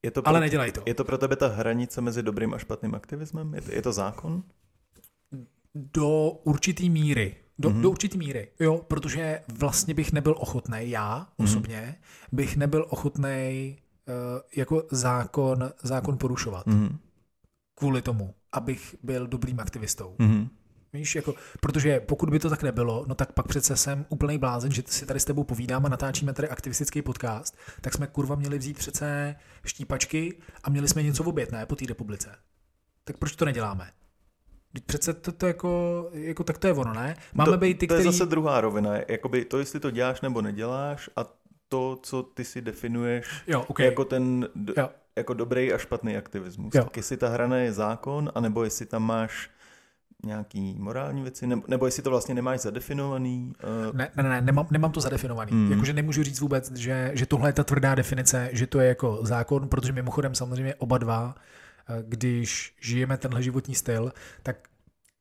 je 0.03 0.11
to 0.11 0.21
pro, 0.21 0.29
ale 0.29 0.39
nedělají 0.39 0.71
to. 0.71 0.83
Je 0.85 0.93
to 0.93 1.03
pro 1.03 1.17
tebe 1.17 1.35
ta 1.35 1.47
hranice 1.47 2.01
mezi 2.01 2.23
dobrým 2.23 2.53
a 2.53 2.57
špatným 2.57 2.95
aktivismem? 2.95 3.53
Je 3.53 3.61
to, 3.61 3.71
je 3.71 3.81
to 3.81 3.93
zákon? 3.93 4.43
Do 5.75 6.29
určitý 6.29 6.89
míry. 6.89 7.35
Do, 7.59 7.69
mm-hmm. 7.69 7.81
do 7.81 7.89
určitý 7.89 8.17
míry, 8.17 8.51
jo, 8.59 8.77
protože 8.87 9.41
vlastně 9.57 9.93
bych 9.93 10.13
nebyl 10.13 10.35
ochotný, 10.37 10.77
já 10.81 11.19
mm-hmm. 11.19 11.43
osobně, 11.43 11.95
bych 12.31 12.57
nebyl 12.57 12.85
ochotný 12.89 13.77
uh, 14.07 14.13
jako 14.55 14.83
zákon, 14.91 15.71
zákon 15.83 16.17
porušovat. 16.17 16.67
Mm-hmm. 16.67 16.97
Kvůli 17.75 18.01
tomu, 18.01 18.35
abych 18.51 18.95
byl 19.03 19.27
dobrým 19.27 19.59
aktivistou. 19.59 20.15
Mm-hmm. 20.19 20.49
Víš, 20.93 21.15
jako, 21.15 21.33
protože 21.61 21.99
pokud 21.99 22.29
by 22.29 22.39
to 22.39 22.49
tak 22.49 22.63
nebylo, 22.63 23.05
no 23.07 23.15
tak 23.15 23.31
pak 23.31 23.47
přece 23.47 23.77
jsem 23.77 24.05
úplný 24.09 24.37
blázen, 24.37 24.71
že 24.71 24.83
si 24.85 25.05
tady 25.05 25.19
s 25.19 25.25
tebou 25.25 25.43
povídám 25.43 25.85
a 25.85 25.89
natáčíme 25.89 26.33
tady 26.33 26.49
aktivistický 26.49 27.01
podcast, 27.01 27.57
tak 27.81 27.93
jsme 27.93 28.07
kurva 28.07 28.35
měli 28.35 28.57
vzít 28.57 28.77
přece 28.77 29.35
štípačky 29.65 30.37
a 30.63 30.69
měli 30.69 30.87
jsme 30.87 31.03
něco 31.03 31.23
v 31.23 31.27
obět, 31.27 31.51
ne, 31.51 31.65
po 31.65 31.75
té 31.75 31.85
republice. 31.85 32.35
Tak 33.03 33.17
proč 33.17 33.35
to 33.35 33.45
neděláme? 33.45 33.91
Přece 34.85 35.13
to, 35.13 35.31
to 35.31 35.47
jako, 35.47 36.09
jako, 36.13 36.43
tak 36.43 36.57
to 36.57 36.67
je 36.67 36.73
ono, 36.73 36.93
ne? 36.93 37.15
Máme 37.33 37.51
to, 37.51 37.57
být 37.57 37.79
ty, 37.79 37.87
to 37.87 37.93
je 37.93 37.99
který... 37.99 38.17
zase 38.17 38.29
druhá 38.29 38.61
rovina, 38.61 38.91
jakoby 39.07 39.45
to, 39.45 39.59
jestli 39.59 39.79
to 39.79 39.91
děláš 39.91 40.21
nebo 40.21 40.41
neděláš 40.41 41.09
a 41.15 41.25
to, 41.69 41.99
co 42.03 42.23
ty 42.23 42.43
si 42.43 42.61
definuješ 42.61 43.27
jo, 43.47 43.65
okay. 43.67 43.85
jako 43.85 44.05
ten 44.05 44.47
jo. 44.77 44.89
jako 45.15 45.33
dobrý 45.33 45.73
a 45.73 45.77
špatný 45.77 46.17
aktivismus. 46.17 46.75
Jo. 46.75 46.83
Tak 46.83 46.97
jestli 46.97 47.17
ta 47.17 47.29
hrana 47.29 47.57
je 47.57 47.73
zákon, 47.73 48.31
anebo 48.35 48.63
jestli 48.63 48.85
tam 48.85 49.03
máš 49.03 49.49
nějaký 50.25 50.75
morální 50.79 51.21
věci, 51.21 51.47
nebo, 51.47 51.63
nebo 51.67 51.85
jestli 51.85 52.03
to 52.03 52.09
vlastně 52.09 52.35
nemáš 52.35 52.59
zadefinovaný? 52.59 53.53
Uh... 53.89 53.95
Ne, 53.95 54.09
ne, 54.15 54.23
ne, 54.23 54.41
nemám, 54.41 54.67
nemám 54.71 54.91
to 54.91 55.01
zadefinovaný. 55.01 55.51
Mm. 55.51 55.71
Jakože 55.71 55.93
nemůžu 55.93 56.23
říct 56.23 56.39
vůbec, 56.39 56.71
že, 56.71 57.11
že 57.13 57.25
tohle 57.25 57.49
je 57.49 57.53
ta 57.53 57.63
tvrdá 57.63 57.95
definice, 57.95 58.49
že 58.51 58.67
to 58.67 58.79
je 58.79 58.87
jako 58.87 59.19
zákon, 59.21 59.67
protože 59.67 59.93
mimochodem 59.93 60.35
samozřejmě 60.35 60.75
oba 60.75 60.97
dva 60.97 61.35
když 62.01 62.75
žijeme 62.81 63.17
tenhle 63.17 63.43
životní 63.43 63.75
styl, 63.75 64.13
tak 64.43 64.69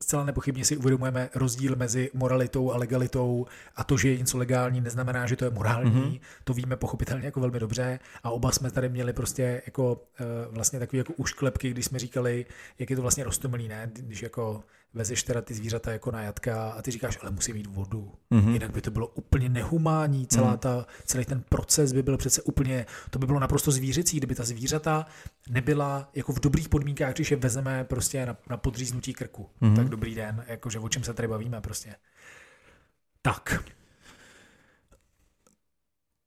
zcela 0.03 0.23
nepochybně 0.23 0.65
si 0.65 0.77
uvědomujeme 0.77 1.29
rozdíl 1.35 1.75
mezi 1.75 2.11
moralitou 2.13 2.71
a 2.71 2.77
legalitou 2.77 3.45
a 3.75 3.83
to, 3.83 3.97
že 3.97 4.09
je 4.09 4.17
něco 4.17 4.37
legální, 4.37 4.81
neznamená, 4.81 5.27
že 5.27 5.35
to 5.35 5.45
je 5.45 5.51
morální. 5.51 5.91
Mm-hmm. 5.91 6.19
To 6.43 6.53
víme 6.53 6.75
pochopitelně 6.75 7.25
jako 7.25 7.39
velmi 7.39 7.59
dobře 7.59 7.99
a 8.23 8.29
oba 8.29 8.51
jsme 8.51 8.71
tady 8.71 8.89
měli 8.89 9.13
prostě 9.13 9.61
jako 9.65 10.03
vlastně 10.49 10.79
takové 10.79 10.97
jako 10.97 11.13
ušklepky, 11.13 11.69
když 11.69 11.85
jsme 11.85 11.99
říkali, 11.99 12.45
jak 12.79 12.89
je 12.89 12.95
to 12.95 13.01
vlastně 13.01 13.23
roztomilý, 13.23 13.67
ne? 13.67 13.91
Když 13.93 14.21
jako 14.21 14.63
vezeš 14.93 15.23
teda 15.23 15.41
ty 15.41 15.53
zvířata 15.53 15.91
jako 15.91 16.11
na 16.11 16.21
jatka 16.21 16.71
a 16.71 16.81
ty 16.81 16.91
říkáš, 16.91 17.19
ale 17.21 17.31
musí 17.31 17.53
mít 17.53 17.67
vodu. 17.67 18.11
Mm-hmm. 18.31 18.53
Jinak 18.53 18.71
by 18.71 18.81
to 18.81 18.91
bylo 18.91 19.07
úplně 19.07 19.49
nehumání, 19.49 20.27
celá 20.27 20.53
mm-hmm. 20.53 20.59
ta, 20.59 20.85
celý 21.05 21.25
ten 21.25 21.43
proces 21.49 21.93
by 21.93 22.03
byl 22.03 22.17
přece 22.17 22.41
úplně, 22.41 22.85
to 23.09 23.19
by 23.19 23.25
bylo 23.25 23.39
naprosto 23.39 23.71
zvířecí, 23.71 24.17
kdyby 24.17 24.35
ta 24.35 24.43
zvířata 24.43 25.05
nebyla 25.49 26.09
jako 26.13 26.33
v 26.33 26.39
dobrých 26.39 26.69
podmínkách, 26.69 27.13
když 27.13 27.31
je 27.31 27.37
vezeme 27.37 27.83
prostě 27.83 28.25
na, 28.25 28.37
na 28.49 28.57
podříznutí 28.57 29.13
krku. 29.13 29.49
Mm-hmm. 29.61 29.75
Tak 29.75 29.89
dobrý 29.89 30.15
den, 30.15 30.45
jakože 30.47 30.79
o 30.79 30.89
čem 30.89 31.03
se 31.03 31.13
tady 31.13 31.27
bavíme 31.27 31.61
prostě. 31.61 31.95
Tak. 33.21 33.63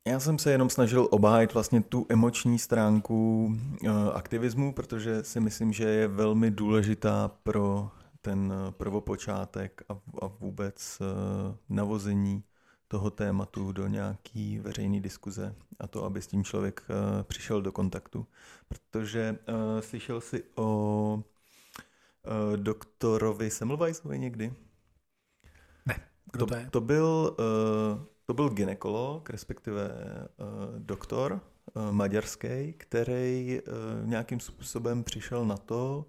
Já 0.08 0.20
jsem 0.20 0.38
se 0.38 0.50
jenom 0.50 0.70
snažil 0.70 1.08
obhájit 1.10 1.54
vlastně 1.54 1.80
tu 1.80 2.06
emoční 2.08 2.58
stránku 2.58 3.46
uh, 3.82 3.90
aktivismu, 4.14 4.72
protože 4.72 5.22
si 5.22 5.40
myslím, 5.40 5.72
že 5.72 5.84
je 5.84 6.08
velmi 6.08 6.50
důležitá 6.50 7.30
pro 7.42 7.90
ten 8.26 8.52
eh, 8.52 8.72
prvopočátek 8.72 9.82
a, 9.88 9.92
a 10.22 10.26
vůbec 10.26 10.98
eh, 11.00 11.56
navození 11.68 12.44
toho 12.88 13.10
tématu 13.10 13.72
do 13.72 13.86
nějaký 13.86 14.58
veřejné 14.58 15.00
diskuze 15.00 15.54
a 15.78 15.86
to, 15.86 16.04
aby 16.04 16.22
s 16.22 16.26
tím 16.26 16.44
člověk 16.44 16.82
eh, 16.88 17.22
přišel 17.22 17.62
do 17.62 17.72
kontaktu. 17.72 18.26
Protože 18.68 19.38
uh, 19.48 19.80
slyšel 19.80 20.20
jsi 20.20 20.44
o 20.54 21.22
uh, 21.22 22.56
doktorovi 22.56 23.50
Semmelweisovi 23.50 24.18
někdy? 24.18 24.54
Ne, 25.86 25.94
kdo 26.32 26.46
to, 26.46 26.54
to 26.54 26.60
je? 26.60 26.68
To 26.70 26.80
byl, 26.80 27.36
uh, 27.38 28.04
to 28.26 28.34
byl 28.34 28.48
ginekolog, 28.48 29.30
respektive 29.30 29.88
uh, 29.88 30.78
doktor 30.78 31.32
uh, 31.74 31.92
maďarský, 31.92 32.74
který 32.78 33.60
uh, 33.60 34.08
nějakým 34.08 34.40
způsobem 34.40 35.04
přišel 35.04 35.46
na 35.46 35.56
to, 35.56 36.06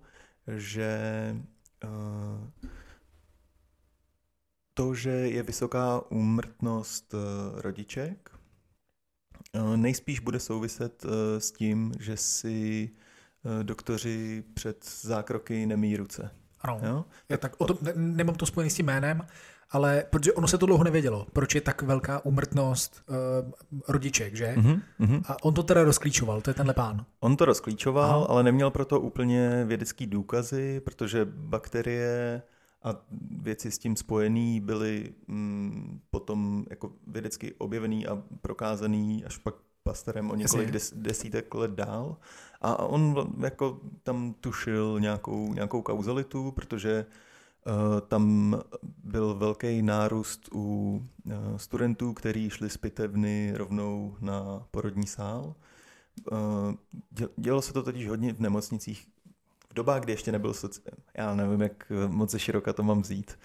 že 0.48 0.99
to, 4.74 4.95
že 4.95 5.10
je 5.10 5.44
vysoká 5.44 6.02
úmrtnost 6.12 7.14
eh, 7.14 7.62
rodiček, 7.62 8.32
eh, 9.54 9.78
nejspíš 9.78 10.20
bude 10.20 10.40
souviset 10.40 11.06
s 11.38 11.52
tím, 11.52 11.91
že 11.99 12.18
si 12.18 12.90
doktoři 13.64 14.44
před 14.54 14.86
zákroky 15.02 15.66
nemí 15.66 15.98
ruce. 15.98 16.32
Ano. 16.62 16.80
Jo? 16.84 17.06
Já 17.30 17.38
tak 17.38 17.56
o 17.58 17.66
tom, 17.66 17.78
ne, 17.82 17.94
nemám 17.95 18.36
to 18.36 18.45
spojený 18.45 18.70
s 18.70 18.76
tím 18.76 18.86
jménem, 18.86 19.28
ale 19.72 20.03
protože 20.10 20.34
ono 20.34 20.48
se 20.48 20.57
to 20.57 20.65
dlouho 20.65 20.84
nevědělo, 20.84 21.27
proč 21.34 21.56
je 21.56 21.61
tak 21.61 21.81
velká 21.81 22.26
úmrtnost 22.26 23.03
uh, 23.10 23.52
rodiček, 23.88 24.35
že? 24.35 24.56
Mm-hmm. 24.57 25.22
A 25.27 25.44
on 25.44 25.53
to 25.53 25.64
teda 25.64 25.84
rozklíčoval, 25.84 26.41
to 26.41 26.49
je 26.49 26.53
tenhle 26.53 26.73
pán. 26.73 27.06
On 27.19 27.38
to 27.38 27.45
rozklíčoval, 27.45 28.15
Aha. 28.15 28.26
ale 28.30 28.44
neměl 28.44 28.72
proto 28.72 28.99
úplně 28.99 29.65
vědecký 29.65 30.06
důkazy, 30.06 30.80
protože 30.80 31.26
bakterie 31.26 32.41
a 32.84 32.95
věci 33.41 33.72
s 33.72 33.77
tím 33.77 33.95
spojený 33.95 34.60
byly 34.60 35.14
mm, 35.27 35.99
potom 36.10 36.65
jako 36.69 36.91
vědecky 37.07 37.53
objevený 37.57 38.07
a 38.07 38.23
prokázaný 38.41 39.26
až 39.26 39.38
pak 39.38 39.56
pastorem 39.84 40.31
o 40.31 40.35
několik 40.35 40.72
des, 40.72 40.94
desítek 40.95 41.53
let 41.56 41.72
dál. 41.72 42.18
A 42.61 42.80
on 42.80 43.27
jako 43.39 43.80
tam 44.03 44.34
tušil 44.41 44.99
nějakou, 44.99 45.53
nějakou 45.53 45.81
kauzalitu, 45.81 46.52
protože 46.52 47.06
Eh, 47.10 47.26
tam 48.07 48.56
byl 49.03 49.35
velký 49.35 49.81
nárůst 49.81 50.49
u 50.53 51.02
eh, 51.30 51.34
studentů, 51.57 52.14
kteří 52.14 52.49
šli 52.49 52.69
z 52.69 52.77
pitevny 52.77 53.53
rovnou 53.56 54.18
na 54.22 54.68
porodní 54.72 55.07
sál. 55.07 55.56
Eh, 56.31 57.26
dělo 57.38 57.61
se 57.61 57.73
to 57.73 57.84
totiž 57.84 58.07
hodně 58.07 58.34
v 58.34 58.39
nemocnicích 58.39 59.07
v 59.69 59.73
dobách, 59.73 60.02
kdy 60.02 60.14
ještě 60.14 60.31
nebyl 60.31 60.53
sociální, 60.53 61.03
já 61.18 61.35
nevím, 61.35 61.61
jak 61.61 61.91
moc 62.07 62.31
ze 62.31 62.39
široka 62.39 62.73
to 62.73 62.84
mám 62.84 63.02
vzít. 63.02 63.39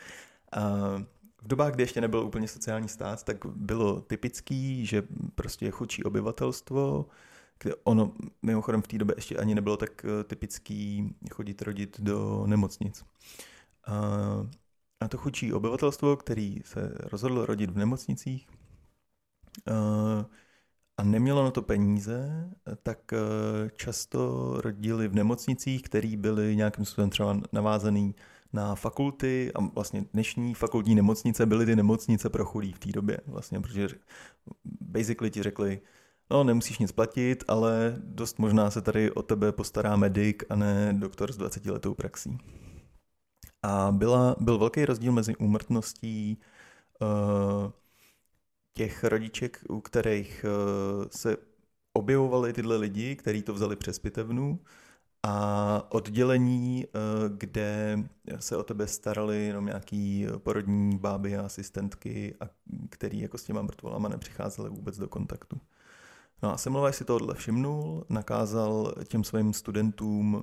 V 1.42 1.48
dobách, 1.48 1.72
kdy 1.72 1.82
ještě 1.82 2.00
nebyl 2.00 2.20
úplně 2.20 2.48
sociální 2.48 2.88
stát, 2.88 3.22
tak 3.24 3.36
bylo 3.46 4.00
typický, 4.00 4.86
že 4.86 5.02
prostě 5.34 5.70
chudší 5.70 6.04
obyvatelstvo, 6.04 7.06
ono 7.84 8.12
mimochodem 8.42 8.82
v 8.82 8.88
té 8.88 8.98
době 8.98 9.14
ještě 9.18 9.36
ani 9.36 9.54
nebylo 9.54 9.76
tak 9.76 10.06
typický 10.24 11.14
chodit 11.30 11.62
rodit 11.62 12.00
do 12.00 12.44
nemocnic. 12.46 13.04
A 15.00 15.08
to 15.08 15.18
chudší 15.18 15.52
obyvatelstvo, 15.52 16.16
který 16.16 16.56
se 16.64 16.92
rozhodlo 16.98 17.46
rodit 17.46 17.70
v 17.70 17.76
nemocnicích 17.76 18.48
a 20.96 21.04
nemělo 21.04 21.44
na 21.44 21.50
to 21.50 21.62
peníze, 21.62 22.50
tak 22.82 22.98
často 23.74 24.52
rodili 24.60 25.08
v 25.08 25.14
nemocnicích, 25.14 25.82
které 25.82 26.16
byly 26.16 26.56
nějakým 26.56 26.84
způsobem 26.84 27.10
třeba 27.10 27.40
navázaný 27.52 28.14
na 28.52 28.74
fakulty 28.74 29.52
a 29.54 29.60
vlastně 29.74 30.04
dnešní 30.12 30.54
fakultní 30.54 30.94
nemocnice 30.94 31.46
byly 31.46 31.66
ty 31.66 31.76
nemocnice 31.76 32.30
pro 32.30 32.44
chudí 32.44 32.72
v 32.72 32.78
té 32.78 32.92
době, 32.92 33.18
vlastně, 33.26 33.60
protože 33.60 33.88
basically 34.80 35.30
ti 35.30 35.42
řekli, 35.42 35.80
no 36.30 36.44
nemusíš 36.44 36.78
nic 36.78 36.92
platit, 36.92 37.44
ale 37.48 37.96
dost 37.98 38.38
možná 38.38 38.70
se 38.70 38.82
tady 38.82 39.10
o 39.10 39.22
tebe 39.22 39.52
postará 39.52 39.96
medic 39.96 40.36
a 40.50 40.56
ne 40.56 40.94
doktor 40.98 41.32
s 41.32 41.36
20 41.36 41.66
letou 41.66 41.94
praxí. 41.94 42.38
A 43.62 43.92
byla, 43.92 44.36
byl 44.40 44.58
velký 44.58 44.84
rozdíl 44.84 45.12
mezi 45.12 45.36
úmrtností 45.36 46.38
uh, 47.00 47.70
těch 48.74 49.04
rodiček, 49.04 49.64
u 49.68 49.80
kterých 49.80 50.44
uh, 50.44 51.04
se 51.10 51.36
objevovali 51.92 52.52
tyhle 52.52 52.76
lidi, 52.76 53.16
kteří 53.16 53.42
to 53.42 53.54
vzali 53.54 53.76
přes 53.76 53.98
pitevnu, 53.98 54.60
a 55.22 55.86
oddělení, 55.92 56.84
eh, 56.86 56.88
kde 57.36 57.98
se 58.38 58.56
o 58.56 58.62
tebe 58.62 58.86
starali 58.86 59.46
jenom 59.46 59.66
nějaký 59.66 60.26
porodní 60.38 60.98
báby 60.98 61.36
a 61.36 61.42
asistentky, 61.42 62.34
a 62.40 62.44
který 62.90 63.20
jako 63.20 63.38
s 63.38 63.44
těma 63.44 63.62
mrtvolama 63.62 64.08
nepřicházeli 64.08 64.70
vůbec 64.70 64.98
do 64.98 65.08
kontaktu. 65.08 65.60
No 66.42 66.52
a 66.52 66.56
Semmelweis 66.56 66.96
si 66.96 67.04
tohle 67.04 67.34
všimnul, 67.34 68.04
nakázal 68.08 68.94
těm 69.04 69.24
svým 69.24 69.52
studentům 69.52 70.34
uh, 70.34 70.42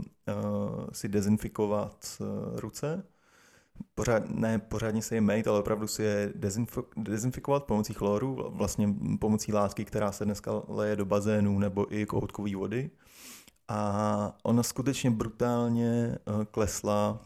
si 0.92 1.10
dezinfikovat 1.10 2.06
uh, 2.20 2.60
ruce, 2.60 3.04
pořád, 3.96 4.30
ne 4.30 4.60
pořádně 4.60 5.02
se 5.02 5.16
je 5.16 5.22
mít, 5.22 5.48
ale 5.48 5.60
opravdu 5.60 5.88
si 5.88 6.04
je 6.04 6.34
dezinfikovat 6.98 7.64
pomocí 7.64 7.94
chloru, 7.94 8.50
vlastně 8.50 8.96
pomocí 9.20 9.54
látky, 9.54 9.86
která 9.86 10.12
se 10.12 10.26
dneska 10.26 10.52
leje 10.68 10.96
do 10.96 11.06
bazénů 11.06 11.60
nebo 11.60 11.96
i 11.96 12.06
kohoutkové 12.06 12.56
vody. 12.56 12.90
A 13.68 14.38
ona 14.44 14.64
skutečně 14.64 15.12
brutálně 15.12 16.18
uh, 16.28 16.44
klesla 16.44 17.20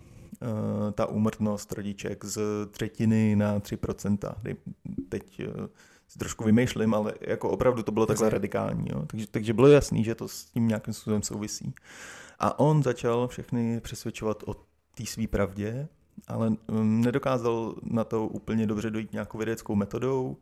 ta 0.95 1.05
úmrtnost 1.05 1.71
rodiček 1.71 2.25
z 2.25 2.41
třetiny 2.71 3.35
na 3.35 3.59
3%. 3.59 4.35
Teď 5.09 5.41
si 6.07 6.19
trošku 6.19 6.43
vymýšlím, 6.43 6.93
ale 6.93 7.13
jako 7.21 7.49
opravdu 7.49 7.83
to 7.83 7.91
bylo 7.91 8.05
takhle 8.05 8.29
radikální. 8.29 8.87
Jo? 8.89 9.05
Takže, 9.07 9.27
takže 9.27 9.53
bylo 9.53 9.67
jasný, 9.67 10.03
že 10.03 10.15
to 10.15 10.27
s 10.27 10.45
tím 10.45 10.67
nějakým 10.67 10.93
způsobem 10.93 11.23
souvisí. 11.23 11.73
A 12.39 12.59
on 12.59 12.83
začal 12.83 13.27
všechny 13.27 13.79
přesvědčovat 13.79 14.43
o 14.47 14.55
té 14.95 15.05
své 15.05 15.27
pravdě, 15.27 15.87
ale 16.27 16.47
um, 16.47 17.01
nedokázal 17.01 17.75
na 17.83 18.03
to 18.03 18.27
úplně 18.27 18.67
dobře 18.67 18.89
dojít 18.89 19.13
nějakou 19.13 19.37
vědeckou 19.37 19.75
metodou. 19.75 20.37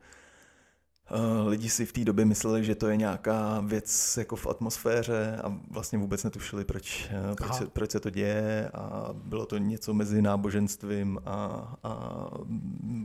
Uh, 1.12 1.48
lidi 1.48 1.70
si 1.70 1.86
v 1.86 1.92
té 1.92 2.06
době 2.06 2.26
mysleli, 2.26 2.64
že 2.64 2.76
to 2.76 2.88
je 2.88 2.98
nějaká 2.98 3.60
věc 3.66 4.18
jako 4.18 4.36
v 4.36 4.48
atmosféře 4.48 5.40
a 5.44 5.58
vlastně 5.72 6.00
vůbec 6.00 6.24
netušili, 6.24 6.66
proč, 6.66 7.10
uh, 7.30 7.36
proč, 7.36 7.54
se, 7.54 7.66
proč 7.66 7.92
se 7.92 8.00
to 8.00 8.10
děje 8.10 8.70
a 8.74 9.10
bylo 9.14 9.46
to 9.46 9.58
něco 9.58 9.94
mezi 9.94 10.22
náboženstvím 10.22 11.20
a, 11.26 11.36
a 11.84 12.28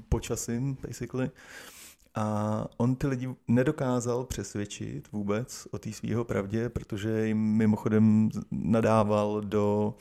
počasím, 0.08 0.78
basically. 0.86 1.30
A 2.16 2.66
on 2.76 2.94
ty 2.94 3.06
lidi 3.06 3.28
nedokázal 3.48 4.24
přesvědčit 4.24 5.12
vůbec 5.12 5.68
o 5.70 5.78
té 5.78 5.92
svého 5.92 6.24
pravdě, 6.24 6.68
protože 6.68 7.26
jim 7.26 7.38
mimochodem 7.38 8.28
nadával 8.50 9.40
do 9.40 9.94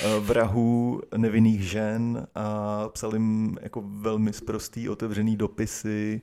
eh, 0.00 0.20
vrahů 0.20 1.00
nevinných 1.16 1.62
žen 1.62 2.26
a 2.34 2.88
psal 2.88 3.12
jim 3.12 3.56
jako 3.62 3.82
velmi 3.86 4.32
sprostý 4.32 4.88
otevřený 4.88 5.36
dopisy 5.36 6.22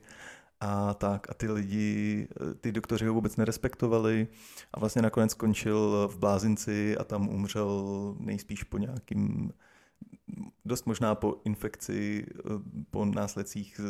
a 0.60 0.94
tak. 0.94 1.30
A 1.30 1.34
ty 1.34 1.52
lidi, 1.52 2.28
eh, 2.32 2.54
ty 2.54 2.72
doktoři 2.72 3.06
ho 3.06 3.14
vůbec 3.14 3.36
nerespektovali 3.36 4.28
a 4.74 4.80
vlastně 4.80 5.02
nakonec 5.02 5.32
skončil 5.32 6.10
v 6.12 6.18
blázinci 6.18 6.98
a 6.98 7.04
tam 7.04 7.30
umřel 7.30 8.16
nejspíš 8.20 8.64
po 8.64 8.78
nějakým 8.78 9.52
dost 10.66 10.86
možná 10.86 11.16
po 11.16 11.42
infekci, 11.44 12.26
eh, 12.40 12.42
po 12.92 13.06
následcích, 13.06 13.82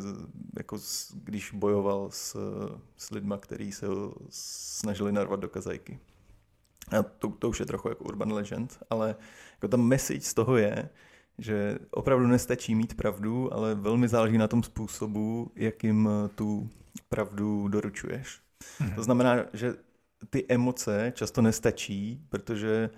jako 0.57 0.77
když 1.13 1.51
bojoval 1.51 2.11
s, 2.11 2.37
s 2.97 3.11
lidma, 3.11 3.37
kteří 3.37 3.71
se 3.71 3.87
snažili 4.29 5.11
narvat 5.11 5.39
do 5.39 5.49
kazajky. 5.49 5.99
A 6.97 7.03
to, 7.03 7.29
to 7.29 7.49
už 7.49 7.59
je 7.59 7.65
trochu 7.65 7.89
jako 7.89 8.03
urban 8.03 8.33
legend, 8.33 8.77
ale 8.89 9.15
jako 9.53 9.67
ta 9.67 9.77
message 9.77 10.21
z 10.21 10.33
toho 10.33 10.57
je, 10.57 10.89
že 11.37 11.79
opravdu 11.91 12.27
nestačí 12.27 12.75
mít 12.75 12.97
pravdu, 12.97 13.53
ale 13.53 13.75
velmi 13.75 14.07
záleží 14.07 14.37
na 14.37 14.47
tom 14.47 14.63
způsobu, 14.63 15.51
jakým 15.55 16.09
tu 16.35 16.69
pravdu 17.09 17.67
doručuješ. 17.67 18.41
Mhm. 18.79 18.95
To 18.95 19.03
znamená, 19.03 19.35
že 19.53 19.75
ty 20.29 20.45
emoce 20.49 21.11
často 21.15 21.41
nestačí, 21.41 22.25
protože 22.29 22.89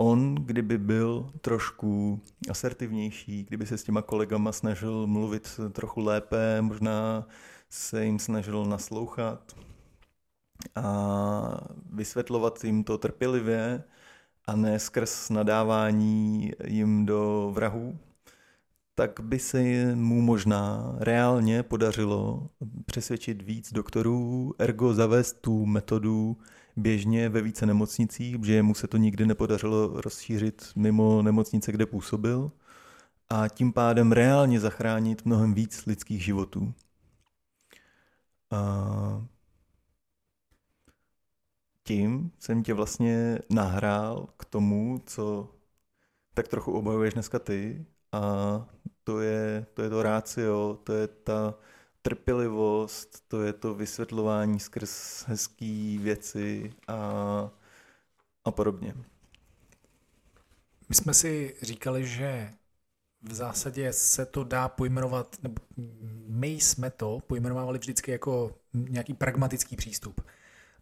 on, 0.00 0.34
kdyby 0.34 0.78
byl 0.78 1.30
trošku 1.40 2.20
asertivnější, 2.50 3.44
kdyby 3.44 3.66
se 3.66 3.78
s 3.78 3.84
těma 3.84 4.02
kolegama 4.02 4.52
snažil 4.52 5.06
mluvit 5.06 5.60
trochu 5.72 6.00
lépe, 6.00 6.60
možná 6.60 7.26
se 7.70 8.04
jim 8.04 8.18
snažil 8.18 8.64
naslouchat 8.64 9.56
a 10.76 11.68
vysvětlovat 11.92 12.64
jim 12.64 12.84
to 12.84 12.98
trpělivě 12.98 13.84
a 14.46 14.56
ne 14.56 14.78
skrz 14.78 15.30
nadávání 15.30 16.52
jim 16.66 17.06
do 17.06 17.50
vrahů, 17.54 17.98
tak 18.94 19.20
by 19.20 19.38
se 19.38 19.94
mu 19.94 20.20
možná 20.20 20.94
reálně 20.98 21.62
podařilo 21.62 22.50
přesvědčit 22.86 23.42
víc 23.42 23.72
doktorů, 23.72 24.54
ergo 24.58 24.94
zavést 24.94 25.40
tu 25.40 25.66
metodu 25.66 26.36
běžně 26.76 27.28
ve 27.28 27.42
více 27.42 27.66
nemocnicích, 27.66 28.38
protože 28.38 28.62
mu 28.62 28.74
se 28.74 28.86
to 28.86 28.96
nikdy 28.96 29.26
nepodařilo 29.26 30.00
rozšířit 30.00 30.72
mimo 30.76 31.22
nemocnice, 31.22 31.72
kde 31.72 31.86
působil 31.86 32.52
a 33.28 33.48
tím 33.48 33.72
pádem 33.72 34.12
reálně 34.12 34.60
zachránit 34.60 35.24
mnohem 35.24 35.54
víc 35.54 35.86
lidských 35.86 36.24
životů. 36.24 36.74
A 38.50 39.26
tím 41.84 42.32
jsem 42.38 42.62
tě 42.62 42.74
vlastně 42.74 43.38
nahrál 43.50 44.28
k 44.36 44.44
tomu, 44.44 45.02
co 45.06 45.54
tak 46.34 46.48
trochu 46.48 46.72
obhajuješ 46.72 47.14
dneska 47.14 47.38
ty 47.38 47.86
a 48.12 48.20
to 49.04 49.20
je 49.20 49.66
to, 49.74 49.82
je 49.82 49.90
to 49.90 50.02
rácio, 50.02 50.78
to 50.84 50.92
je 50.92 51.06
ta 51.08 51.54
trpělivost, 52.02 53.24
to 53.28 53.42
je 53.42 53.52
to 53.52 53.74
vysvětlování 53.74 54.60
skrz 54.60 55.24
hezký 55.26 55.98
věci 55.98 56.72
a, 56.88 57.50
a 58.44 58.50
podobně. 58.50 58.94
My 60.88 60.94
jsme 60.94 61.14
si 61.14 61.56
říkali, 61.62 62.06
že 62.06 62.52
v 63.22 63.34
zásadě 63.34 63.92
se 63.92 64.26
to 64.26 64.44
dá 64.44 64.68
pojmenovat, 64.68 65.36
nebo 65.42 65.62
my 66.26 66.48
jsme 66.48 66.90
to 66.90 67.18
pojmenovali 67.26 67.78
vždycky 67.78 68.10
jako 68.10 68.56
nějaký 68.72 69.14
pragmatický 69.14 69.76
přístup. 69.76 70.20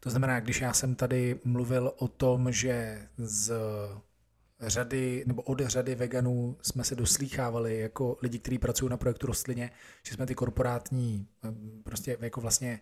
To 0.00 0.10
znamená, 0.10 0.40
když 0.40 0.60
já 0.60 0.72
jsem 0.72 0.94
tady 0.94 1.40
mluvil 1.44 1.92
o 1.96 2.08
tom, 2.08 2.52
že 2.52 3.08
z 3.16 3.52
řady, 4.60 5.24
nebo 5.26 5.42
od 5.42 5.60
řady 5.60 5.94
veganů 5.94 6.56
jsme 6.62 6.84
se 6.84 6.94
doslýchávali 6.94 7.78
jako 7.78 8.18
lidi, 8.22 8.38
kteří 8.38 8.58
pracují 8.58 8.90
na 8.90 8.96
projektu 8.96 9.26
rostlině, 9.26 9.70
že 10.02 10.14
jsme 10.14 10.26
ty 10.26 10.34
korporátní 10.34 11.26
eh, 11.44 11.48
prostě 11.82 12.16
jako 12.20 12.40
vlastně 12.40 12.80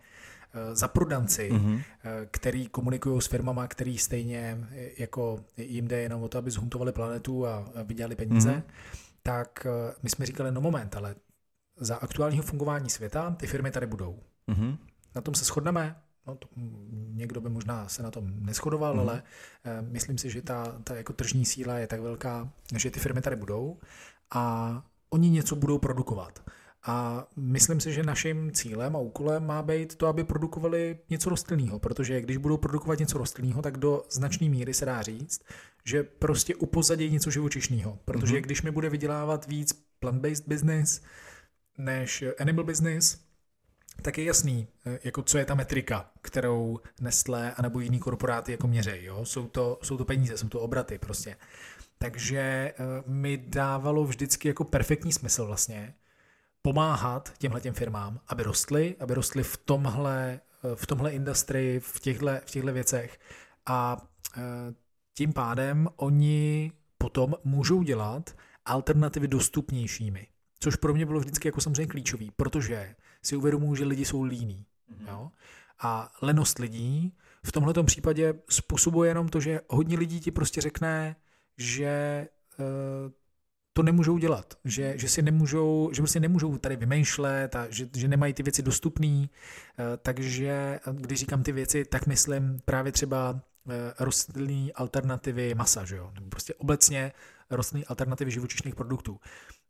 eh, 0.55 0.77
zaprodanci, 0.77 1.51
mm-hmm. 1.53 1.83
který 2.31 2.69
komunikují 2.69 3.23
s 3.23 3.27
firmama, 3.27 3.69
který 3.69 3.99
stejně 3.99 4.69
jako 4.99 5.45
jim 5.57 5.89
jde 5.89 6.01
jenom 6.01 6.23
o 6.23 6.29
to, 6.29 6.39
aby 6.39 6.51
zhuntovali 6.51 6.93
planetu 6.93 7.47
a 7.47 7.73
vydělali 7.85 8.17
peníze, 8.17 8.51
mm-hmm. 8.51 8.63
tak 9.23 9.67
my 10.03 10.11
jsme 10.11 10.27
říkali, 10.27 10.53
no 10.53 10.61
moment, 10.61 10.97
ale 10.97 11.15
za 11.81 11.97
aktuálního 11.97 12.43
fungování 12.43 12.91
světa 12.91 13.31
ty 13.31 13.47
firmy 13.47 13.71
tady 13.71 13.87
budou. 13.87 14.23
Mm-hmm. 14.49 14.79
Na 15.15 15.21
tom 15.21 15.35
se 15.35 15.45
shodneme, 15.45 15.97
No, 16.27 16.37
to, 16.37 16.49
někdo 17.15 17.41
by 17.41 17.49
možná 17.49 17.89
se 17.89 18.03
na 18.03 18.11
tom 18.11 18.33
neschodoval, 18.39 18.95
mm. 18.95 19.01
ale 19.01 19.23
e, 19.65 19.83
myslím 19.83 20.19
si, 20.19 20.31
že 20.31 20.43
ta, 20.43 20.79
ta 20.85 20.97
jako 20.97 21.13
tržní 21.13 21.45
síla 21.45 21.79
je 21.79 21.87
tak 21.87 22.01
velká, 22.01 22.53
že 22.77 22.91
ty 22.91 23.01
firmy 23.01 23.21
tady 23.21 23.37
budou 23.37 23.79
a 24.35 24.83
oni 25.11 25.31
něco 25.31 25.57
budou 25.57 25.79
produkovat. 25.79 26.43
A 26.89 27.27
myslím 27.37 27.81
si, 27.81 27.93
že 27.93 28.03
naším 28.03 28.53
cílem 28.53 28.97
a 28.97 28.99
úkolem 28.99 29.47
má 29.47 29.63
být 29.63 29.95
to, 29.95 30.07
aby 30.07 30.25
produkovali 30.25 30.99
něco 31.11 31.31
rostlinného, 31.31 31.79
protože 31.79 32.21
když 32.21 32.37
budou 32.37 32.57
produkovat 32.57 32.99
něco 32.99 33.19
rostlinného, 33.19 33.63
tak 33.63 33.79
do 33.79 34.03
značné 34.11 34.49
míry 34.49 34.75
se 34.75 34.85
dá 34.85 35.03
říct, 35.03 35.43
že 35.85 36.03
prostě 36.03 36.55
upozadějí 36.55 37.11
něco 37.11 37.31
živočišného. 37.31 37.99
Protože 38.05 38.35
mm-hmm. 38.35 38.43
když 38.43 38.63
mi 38.63 38.71
bude 38.71 38.91
vydělávat 38.91 39.47
víc 39.47 39.87
plant-based 40.01 40.49
business 40.49 41.01
než 41.79 42.25
animal 42.41 42.65
business, 42.65 43.26
tak 44.03 44.19
je 44.19 44.25
jasný, 44.25 44.69
eh, 44.87 44.99
jako 45.05 45.23
co 45.23 45.39
je 45.39 45.45
ta 45.45 45.55
metrika, 45.55 46.11
kterou 46.23 46.81
Nestlé 47.01 47.55
anebo 47.55 47.81
jiný 47.81 47.99
korporáty 47.99 48.53
jako 48.53 48.67
měřejí. 48.67 49.05
Jo? 49.05 49.25
Jsou, 49.25 49.49
to, 49.49 49.79
jsou 49.83 49.97
to 49.97 50.05
peníze, 50.05 50.39
jsou 50.39 50.49
to 50.49 50.61
obraty 50.61 50.99
prostě. 50.99 51.37
Takže 51.99 52.41
eh, 52.41 52.75
mi 53.07 53.37
dávalo 53.37 54.05
vždycky 54.05 54.49
jako 54.49 54.65
perfektní 54.65 55.13
smysl 55.13 55.47
vlastně 55.47 55.95
pomáhat 56.63 57.33
těmhle 57.39 57.61
těm 57.61 57.75
firmám, 57.75 58.21
aby 58.29 58.43
rostly, 58.43 58.97
aby 59.01 59.15
rostly 59.15 59.43
v 59.43 59.57
tomhle 59.57 60.41
v 60.75 60.87
tomhle 60.87 61.13
industrii, 61.13 61.81
v 61.81 62.01
těchto, 62.01 62.27
v 62.27 62.51
těchto 62.51 62.73
věcech 62.73 63.19
a 63.67 64.07
tím 65.15 65.33
pádem 65.33 65.89
oni 65.97 66.73
potom 66.99 67.35
můžou 67.45 67.83
dělat 67.83 68.37
alternativy 68.65 69.29
dostupnějšími. 69.29 70.27
Což 70.61 70.77
pro 70.77 70.95
mě 70.95 71.07
bylo 71.07 71.21
vždycky 71.21 71.49
jako 71.49 71.61
samozřejmě 71.61 71.87
klíčový, 71.87 72.31
protože 72.37 72.95
si 73.27 73.37
uvědomuji, 73.37 73.75
že 73.75 73.85
lidi 73.85 74.05
jsou 74.05 74.23
líní. 74.23 74.65
Mm-hmm. 74.93 75.09
Jo? 75.09 75.31
A 75.81 76.13
lenost 76.23 76.59
lidí 76.59 77.13
v 77.45 77.53
tomhle 77.53 77.75
případě 77.85 78.35
způsobuje 78.51 79.11
jenom 79.11 79.29
to, 79.29 79.41
že 79.41 79.61
hodně 79.69 79.99
lidí 79.99 80.21
ti 80.21 80.31
prostě 80.31 80.61
řekne, 80.61 81.17
že 81.57 82.27
uh, 82.59 82.67
to 83.73 83.83
nemůžou 83.83 84.19
dělat, 84.19 84.55
že, 84.65 84.99
že 84.99 85.09
si 85.09 85.23
nemůžou, 85.23 85.91
že 85.93 86.03
prostě 86.03 86.21
nemůžou 86.21 86.59
tady 86.59 86.77
vymýšlet 86.77 87.57
a 87.57 87.67
že, 87.71 87.89
že 87.97 88.09
nemají 88.09 88.35
ty 88.35 88.43
věci 88.43 88.63
dostupné. 88.63 89.17
Uh, 89.19 89.27
takže 90.03 90.81
když 90.93 91.19
říkám 91.19 91.43
ty 91.43 91.53
věci, 91.53 91.85
tak 91.85 92.07
myslím 92.07 92.59
právě 92.65 92.93
třeba 92.93 93.41
rostlinné 93.99 94.73
alternativy 94.75 95.55
masa, 95.55 95.85
že 95.85 95.97
jo? 95.97 96.11
nebo 96.15 96.29
prostě 96.29 96.55
obecně 96.55 97.13
rostlinné 97.51 97.85
alternativy 97.89 98.31
živočišných 98.31 98.75
produktů. 98.75 99.21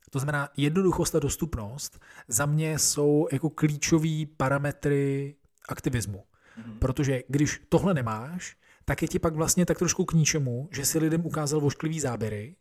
To 0.09 0.19
znamená, 0.19 0.49
jednoduchost 0.57 1.15
a 1.15 1.19
dostupnost 1.19 1.99
za 2.27 2.45
mě 2.45 2.79
jsou 2.79 3.27
jako 3.31 3.49
klíčové 3.49 4.25
parametry 4.37 5.35
aktivismu. 5.69 6.17
Mm-hmm. 6.17 6.77
Protože 6.79 7.23
když 7.27 7.61
tohle 7.69 7.93
nemáš, 7.93 8.57
tak 8.85 9.01
je 9.01 9.07
ti 9.07 9.19
pak 9.19 9.35
vlastně 9.35 9.65
tak 9.65 9.77
trošku 9.77 10.05
k 10.05 10.13
ničemu, 10.13 10.69
že 10.71 10.85
si 10.85 10.99
lidem 10.99 11.25
ukázal 11.25 11.59
vošklivý 11.59 11.99
záběry, 11.99 12.55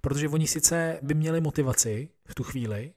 protože 0.00 0.28
oni 0.28 0.46
sice 0.46 0.98
by 1.02 1.14
měli 1.14 1.40
motivaci 1.40 2.08
v 2.28 2.34
tu 2.34 2.42
chvíli, 2.42 2.92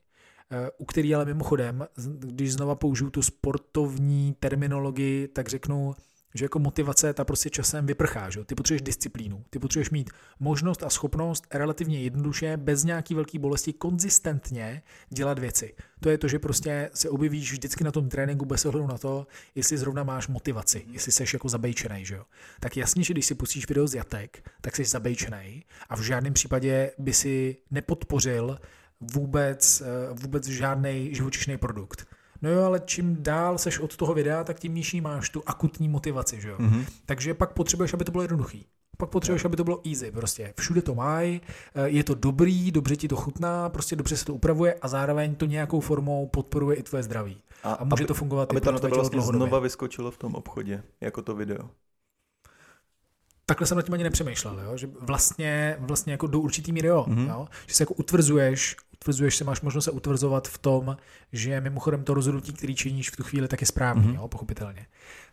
eh, 0.50 0.70
u 0.78 0.84
který 0.84 1.14
ale 1.14 1.24
mimochodem, 1.24 1.86
když 2.18 2.52
znova 2.52 2.74
použiju 2.74 3.10
tu 3.10 3.22
sportovní 3.22 4.36
terminologii, 4.40 5.28
tak 5.28 5.48
řeknu, 5.48 5.94
že 6.34 6.44
jako 6.44 6.58
motivace 6.58 7.14
ta 7.14 7.24
prostě 7.24 7.50
časem 7.50 7.86
vyprchá, 7.86 8.30
že? 8.30 8.44
ty 8.44 8.54
potřebuješ 8.54 8.82
disciplínu, 8.82 9.44
ty 9.50 9.58
potřebuješ 9.58 9.90
mít 9.90 10.10
možnost 10.40 10.82
a 10.82 10.90
schopnost 10.90 11.46
relativně 11.54 12.02
jednoduše, 12.02 12.56
bez 12.56 12.84
nějaký 12.84 13.14
velký 13.14 13.38
bolesti, 13.38 13.72
konzistentně 13.72 14.82
dělat 15.08 15.38
věci. 15.38 15.74
To 16.00 16.10
je 16.10 16.18
to, 16.18 16.28
že 16.28 16.38
prostě 16.38 16.90
se 16.94 17.10
objevíš 17.10 17.52
vždycky 17.52 17.84
na 17.84 17.92
tom 17.92 18.08
tréninku 18.08 18.44
bez 18.44 18.64
ohledu 18.64 18.86
na 18.86 18.98
to, 18.98 19.26
jestli 19.54 19.78
zrovna 19.78 20.04
máš 20.04 20.28
motivaci, 20.28 20.84
jestli 20.88 21.12
jsi 21.12 21.24
jako 21.32 21.48
zabejčený, 21.48 22.04
že 22.04 22.14
jo. 22.14 22.24
Tak 22.60 22.76
jasně, 22.76 23.02
že 23.04 23.14
když 23.14 23.26
si 23.26 23.34
pustíš 23.34 23.68
video 23.68 23.86
z 23.86 23.94
jatek, 23.94 24.50
tak 24.60 24.76
jsi 24.76 24.84
zabejčený 24.84 25.64
a 25.88 25.96
v 25.96 26.00
žádném 26.00 26.32
případě 26.32 26.92
by 26.98 27.12
si 27.12 27.56
nepodpořil 27.70 28.58
vůbec, 29.00 29.80
eh, 29.80 30.14
vůbec 30.14 30.46
žádný 30.46 31.14
živočišný 31.14 31.58
produkt. 31.58 32.06
No 32.42 32.50
jo, 32.50 32.64
ale 32.64 32.80
čím 32.84 33.16
dál 33.20 33.58
seš 33.58 33.78
od 33.78 33.96
toho 33.96 34.14
videa, 34.14 34.44
tak 34.44 34.60
tím 34.60 34.74
nižší 34.74 35.00
máš 35.00 35.30
tu 35.30 35.42
akutní 35.46 35.88
motivaci, 35.88 36.40
že 36.40 36.48
jo. 36.48 36.56
Mm-hmm. 36.58 36.84
Takže 37.06 37.34
pak 37.34 37.52
potřebuješ, 37.52 37.94
aby 37.94 38.04
to 38.04 38.12
bylo 38.12 38.22
jednoduchý. 38.22 38.66
Pak 38.96 39.10
potřebuješ, 39.10 39.44
aby 39.44 39.56
to 39.56 39.64
bylo 39.64 39.80
easy, 39.88 40.10
prostě. 40.10 40.54
Všude 40.58 40.82
to 40.82 40.94
mají, 40.94 41.40
eh, 41.74 41.88
je 41.88 42.04
to 42.04 42.14
dobrý, 42.14 42.70
dobře 42.70 42.96
ti 42.96 43.08
to 43.08 43.16
chutná, 43.16 43.68
prostě 43.68 43.96
dobře 43.96 44.16
se 44.16 44.24
to 44.24 44.34
upravuje 44.34 44.74
a 44.74 44.88
zároveň 44.88 45.34
to 45.34 45.46
nějakou 45.46 45.80
formou 45.80 46.26
podporuje 46.26 46.76
i 46.76 46.82
tvoje 46.82 47.02
zdraví. 47.02 47.42
A, 47.62 47.72
a 47.72 47.84
může 47.84 48.02
aby, 48.02 48.06
to 48.06 48.14
fungovat 48.14 48.50
aby 48.50 48.58
i 48.58 48.60
to 48.60 48.72
na 48.72 48.78
to 48.78 48.88
vlastně 48.88 49.20
znova 49.20 49.58
vyskočilo 49.58 50.10
v 50.10 50.18
tom 50.18 50.34
obchodě, 50.34 50.82
jako 51.00 51.22
to 51.22 51.34
video 51.34 51.70
takhle 53.48 53.66
jsem 53.66 53.76
nad 53.76 53.82
tím 53.82 53.94
ani 53.94 54.04
nepřemýšlel, 54.04 54.60
jo? 54.60 54.76
že 54.76 54.88
vlastně, 55.00 55.76
vlastně 55.80 56.12
jako 56.12 56.26
do 56.26 56.40
určitý 56.40 56.72
míry 56.72 56.88
jo, 56.88 57.06
mm-hmm. 57.08 57.28
jo? 57.28 57.48
že 57.66 57.74
se 57.74 57.82
jako 57.82 57.94
utvrzuješ, 57.94 58.76
utvrzuješ 59.02 59.36
se, 59.36 59.44
máš 59.44 59.60
možnost 59.60 59.84
se 59.84 59.90
utvrzovat 59.90 60.48
v 60.48 60.58
tom, 60.58 60.96
že 61.32 61.60
mimochodem 61.60 62.04
to 62.04 62.14
rozhodnutí, 62.14 62.52
který 62.52 62.74
činíš 62.74 63.10
v 63.10 63.16
tu 63.16 63.22
chvíli, 63.22 63.48
tak 63.48 63.60
je 63.60 63.66
správný, 63.66 64.08
mm-hmm. 64.08 64.14
jo? 64.14 64.28
pochopitelně. 64.28 64.86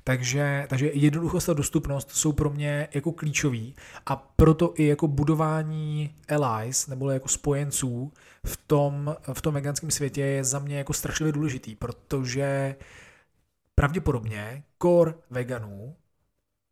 Takže, 0.04 0.66
takže 0.70 0.92
jednoduchost 0.94 1.50
a 1.50 1.54
dostupnost 1.54 2.12
jsou 2.12 2.34
pro 2.34 2.50
mě 2.50 2.88
jako 2.94 3.12
klíčový 3.12 3.76
a 4.06 4.16
proto 4.16 4.74
i 4.76 4.86
jako 4.86 5.08
budování 5.08 6.16
allies 6.30 6.88
nebo 6.88 7.10
jako 7.10 7.28
spojenců 7.28 8.14
v 8.46 8.58
tom, 8.68 9.16
v 9.34 9.42
tom 9.42 9.54
veganském 9.54 9.92
světě 9.92 10.22
je 10.22 10.44
za 10.44 10.60
mě 10.60 10.78
jako 10.78 10.94
strašlivě 10.94 11.34
důležitý, 11.34 11.76
protože 11.76 12.76
pravděpodobně 13.76 14.64
core 14.82 15.14
veganů 15.30 15.96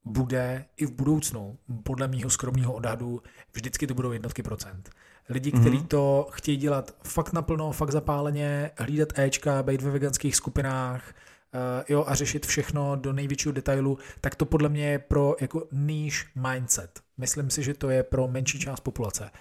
bude 0.05 0.65
i 0.77 0.85
v 0.85 0.91
budoucnu, 0.91 1.57
podle 1.83 2.07
mýho 2.07 2.29
skromného 2.29 2.73
odhadu, 2.73 3.21
vždycky 3.53 3.87
to 3.87 3.93
budou 3.93 4.11
jednotky 4.11 4.43
procent. 4.43 4.89
Lidi, 5.29 5.51
mm-hmm. 5.51 5.61
kteří 5.61 5.83
to 5.83 6.27
chtějí 6.31 6.57
dělat 6.57 6.95
fakt 7.03 7.33
naplno, 7.33 7.71
fakt 7.71 7.91
zapáleně, 7.91 8.71
hlídat 8.77 9.19
Ečka, 9.19 9.63
být 9.63 9.81
ve 9.81 9.91
veganských 9.91 10.35
skupinách, 10.35 11.13
uh, 11.53 11.83
jo, 11.89 12.03
a 12.07 12.15
řešit 12.15 12.45
všechno 12.45 12.95
do 12.95 13.13
největšího 13.13 13.51
detailu, 13.51 13.97
tak 14.21 14.35
to 14.35 14.45
podle 14.45 14.69
mě 14.69 14.89
je 14.89 14.99
pro 14.99 15.35
jako 15.41 15.67
niche 15.71 16.25
mindset. 16.35 17.01
Myslím 17.17 17.49
si, 17.49 17.63
že 17.63 17.73
to 17.73 17.89
je 17.89 18.03
pro 18.03 18.27
menší 18.27 18.59
část 18.59 18.79
populace. 18.79 19.31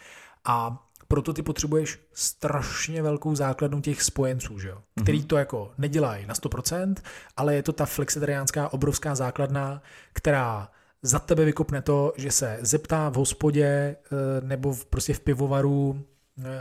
A 0.45 0.87
proto 1.13 1.33
ty 1.33 1.43
potřebuješ 1.43 1.99
strašně 2.13 3.03
velkou 3.03 3.35
základnu 3.35 3.81
těch 3.81 4.03
spojenců, 4.03 4.59
že 4.59 4.69
jo? 4.69 4.75
Mhm. 4.97 5.05
který 5.05 5.25
to 5.25 5.37
jako 5.37 5.73
nedělají 5.79 6.27
na 6.27 6.35
100%, 6.35 6.95
ale 7.37 7.55
je 7.55 7.63
to 7.63 7.73
ta 7.73 7.87
flexitariánská 7.87 8.73
obrovská 8.73 9.15
základna, 9.15 9.83
která 10.13 10.69
za 11.03 11.19
tebe 11.19 11.45
vykopne 11.45 11.83
to, 11.83 12.13
že 12.17 12.31
se 12.31 12.59
zeptá 12.61 13.09
v 13.09 13.15
hospodě 13.15 13.65
eh, 13.67 13.97
nebo 14.41 14.73
v, 14.73 14.85
prostě 14.85 15.15
v 15.15 15.21
pivovaru 15.21 16.05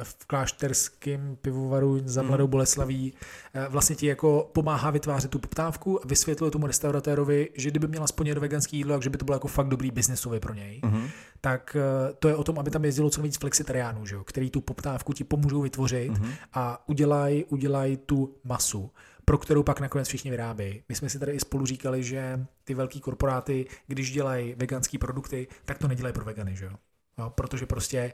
v 0.03 0.25
klášterském 0.25 1.37
pivovaru 1.41 2.01
za 2.05 2.21
mhm. 2.21 2.27
Mladou 2.27 2.47
Boleslaví 2.47 3.13
eh, 3.53 3.65
vlastně 3.69 3.95
ti 3.95 4.05
jako 4.05 4.49
pomáhá 4.53 4.91
vytvářet 4.91 5.31
tu 5.31 5.39
poptávku 5.39 6.03
a 6.03 6.07
vysvětluje 6.07 6.51
tomu 6.51 6.67
restauratérovi, 6.67 7.49
že 7.53 7.69
kdyby 7.69 7.87
měl 7.87 8.03
aspoň 8.03 8.31
veganský 8.31 8.77
jídlo, 8.77 8.95
takže 8.95 9.09
by 9.09 9.17
to 9.17 9.25
bylo 9.25 9.35
jako 9.35 9.47
fakt 9.47 9.67
dobrý 9.67 9.91
biznesový 9.91 10.39
pro 10.39 10.53
něj, 10.53 10.81
mm-hmm. 10.83 11.09
tak 11.41 11.75
eh, 11.79 12.13
to 12.19 12.27
je 12.27 12.35
o 12.35 12.43
tom, 12.43 12.59
aby 12.59 12.71
tam 12.71 12.85
jezdilo 12.85 13.09
co 13.09 13.21
víc 13.21 13.37
flexitariánů, 13.37 14.05
že 14.05 14.15
jo, 14.15 14.23
který 14.23 14.49
tu 14.49 14.61
poptávku 14.61 15.13
ti 15.13 15.23
pomůžou 15.23 15.61
vytvořit 15.61 16.11
mm-hmm. 16.11 16.31
a 16.53 16.89
udělají 16.89 17.45
udělaj 17.45 17.97
tu 17.97 18.35
masu 18.43 18.91
pro 19.25 19.37
kterou 19.37 19.63
pak 19.63 19.79
nakonec 19.79 20.07
všichni 20.07 20.31
vyrábějí. 20.31 20.83
My 20.89 20.95
jsme 20.95 21.09
si 21.09 21.19
tady 21.19 21.31
i 21.31 21.39
spolu 21.39 21.65
říkali, 21.65 22.03
že 22.03 22.45
ty 22.63 22.73
velký 22.73 22.99
korporáty, 22.99 23.65
když 23.87 24.11
dělají 24.11 24.55
veganské 24.57 24.97
produkty, 24.97 25.47
tak 25.65 25.77
to 25.77 25.87
nedělají 25.87 26.13
pro 26.13 26.25
vegany, 26.25 26.55
že 26.55 26.65
jo? 26.65 26.71
No, 27.17 27.29
protože 27.29 27.65
prostě 27.65 28.13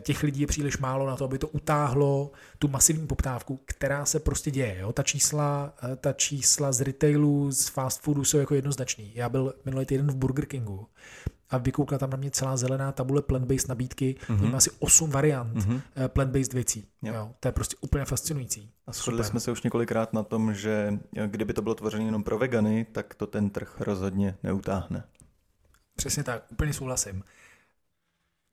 těch 0.00 0.22
lidí 0.22 0.40
je 0.40 0.46
příliš 0.46 0.78
málo 0.78 1.06
na 1.06 1.16
to, 1.16 1.24
aby 1.24 1.38
to 1.38 1.48
utáhlo 1.48 2.30
tu 2.58 2.68
masivní 2.68 3.06
poptávku, 3.06 3.60
která 3.64 4.04
se 4.04 4.20
prostě 4.20 4.50
děje. 4.50 4.76
Jo? 4.80 4.92
Ta, 4.92 5.02
čísla, 5.02 5.74
eh, 5.92 5.96
ta 5.96 6.12
čísla 6.12 6.72
z 6.72 6.80
retailu, 6.80 7.52
z 7.52 7.68
fast 7.68 8.02
foodu 8.02 8.24
jsou 8.24 8.38
jako 8.38 8.54
jednoznačný. 8.54 9.12
Já 9.14 9.28
byl 9.28 9.54
minulý 9.64 9.86
týden 9.86 10.10
v 10.10 10.16
Burger 10.16 10.46
Kingu 10.46 10.86
a 11.50 11.58
vykoukla 11.58 11.98
tam 11.98 12.10
na 12.10 12.16
mě 12.16 12.30
celá 12.30 12.56
zelená 12.56 12.92
tabule 12.92 13.22
plant-based 13.22 13.68
nabídky, 13.68 14.16
mm-hmm. 14.20 14.50
má 14.50 14.56
asi 14.56 14.70
8 14.78 15.10
variant 15.10 15.56
mm-hmm. 15.56 15.80
plant-based 16.08 16.52
věcí. 16.52 16.88
Jo. 17.02 17.14
Jo, 17.14 17.30
to 17.40 17.48
je 17.48 17.52
prostě 17.52 17.76
úplně 17.80 18.04
fascinující. 18.04 18.70
A 18.86 18.92
shodli 18.92 19.24
jsme 19.24 19.40
se 19.40 19.52
už 19.52 19.62
několikrát 19.62 20.12
na 20.12 20.22
tom, 20.22 20.54
že 20.54 20.98
kdyby 21.26 21.52
to 21.52 21.62
bylo 21.62 21.74
tvořeno 21.74 22.04
jenom 22.04 22.22
pro 22.22 22.38
vegany, 22.38 22.86
tak 22.92 23.14
to 23.14 23.26
ten 23.26 23.50
trh 23.50 23.80
rozhodně 23.80 24.36
neutáhne. 24.42 25.04
Přesně 25.96 26.22
tak, 26.22 26.44
úplně 26.52 26.72
souhlasím. 26.72 27.22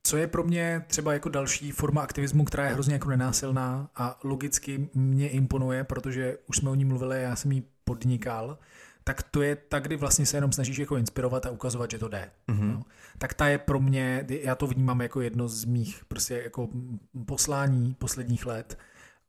Co 0.02 0.16
je 0.16 0.26
pro 0.26 0.44
mě 0.44 0.84
třeba 0.86 1.12
jako 1.12 1.28
další 1.28 1.70
forma 1.70 2.02
aktivismu, 2.02 2.44
která 2.44 2.64
je 2.64 2.74
hrozně 2.74 2.94
jako 2.94 3.08
nenásilná 3.08 3.90
a 3.96 4.18
logicky 4.24 4.88
mě 4.94 5.28
imponuje, 5.28 5.84
protože 5.84 6.38
už 6.46 6.56
jsme 6.56 6.70
o 6.70 6.74
ní 6.74 6.84
mluvili, 6.84 7.22
já 7.22 7.36
jsem 7.36 7.52
ji 7.52 7.62
podnikal, 7.84 8.58
tak 9.04 9.22
to 9.22 9.42
je 9.42 9.56
tak, 9.56 9.82
kdy 9.82 9.96
vlastně 9.96 10.26
se 10.26 10.36
jenom 10.36 10.52
snažíš 10.52 10.78
jako 10.78 10.96
inspirovat 10.96 11.46
a 11.46 11.50
ukazovat, 11.50 11.90
že 11.90 11.98
to 11.98 12.08
jde. 12.08 12.30
Mm-hmm. 12.48 12.72
No. 12.74 12.82
Tak 13.18 13.34
ta 13.34 13.48
je 13.48 13.58
pro 13.58 13.80
mě, 13.80 14.26
já 14.28 14.54
to 14.54 14.66
vnímám 14.66 15.00
jako 15.00 15.20
jedno 15.20 15.48
z 15.48 15.64
mých 15.64 16.04
prostě 16.08 16.40
jako 16.44 16.68
poslání 17.26 17.94
posledních 17.94 18.46
let 18.46 18.78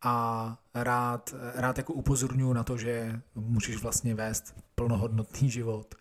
a 0.02 0.57
rád, 0.73 1.35
rád 1.56 1.77
jako 1.77 1.93
upozorňuji 1.93 2.53
na 2.53 2.64
to, 2.64 2.77
že 2.77 3.22
můžeš 3.35 3.77
vlastně 3.77 4.15
vést 4.15 4.56
plnohodnotný 4.76 5.49
život 5.49 5.95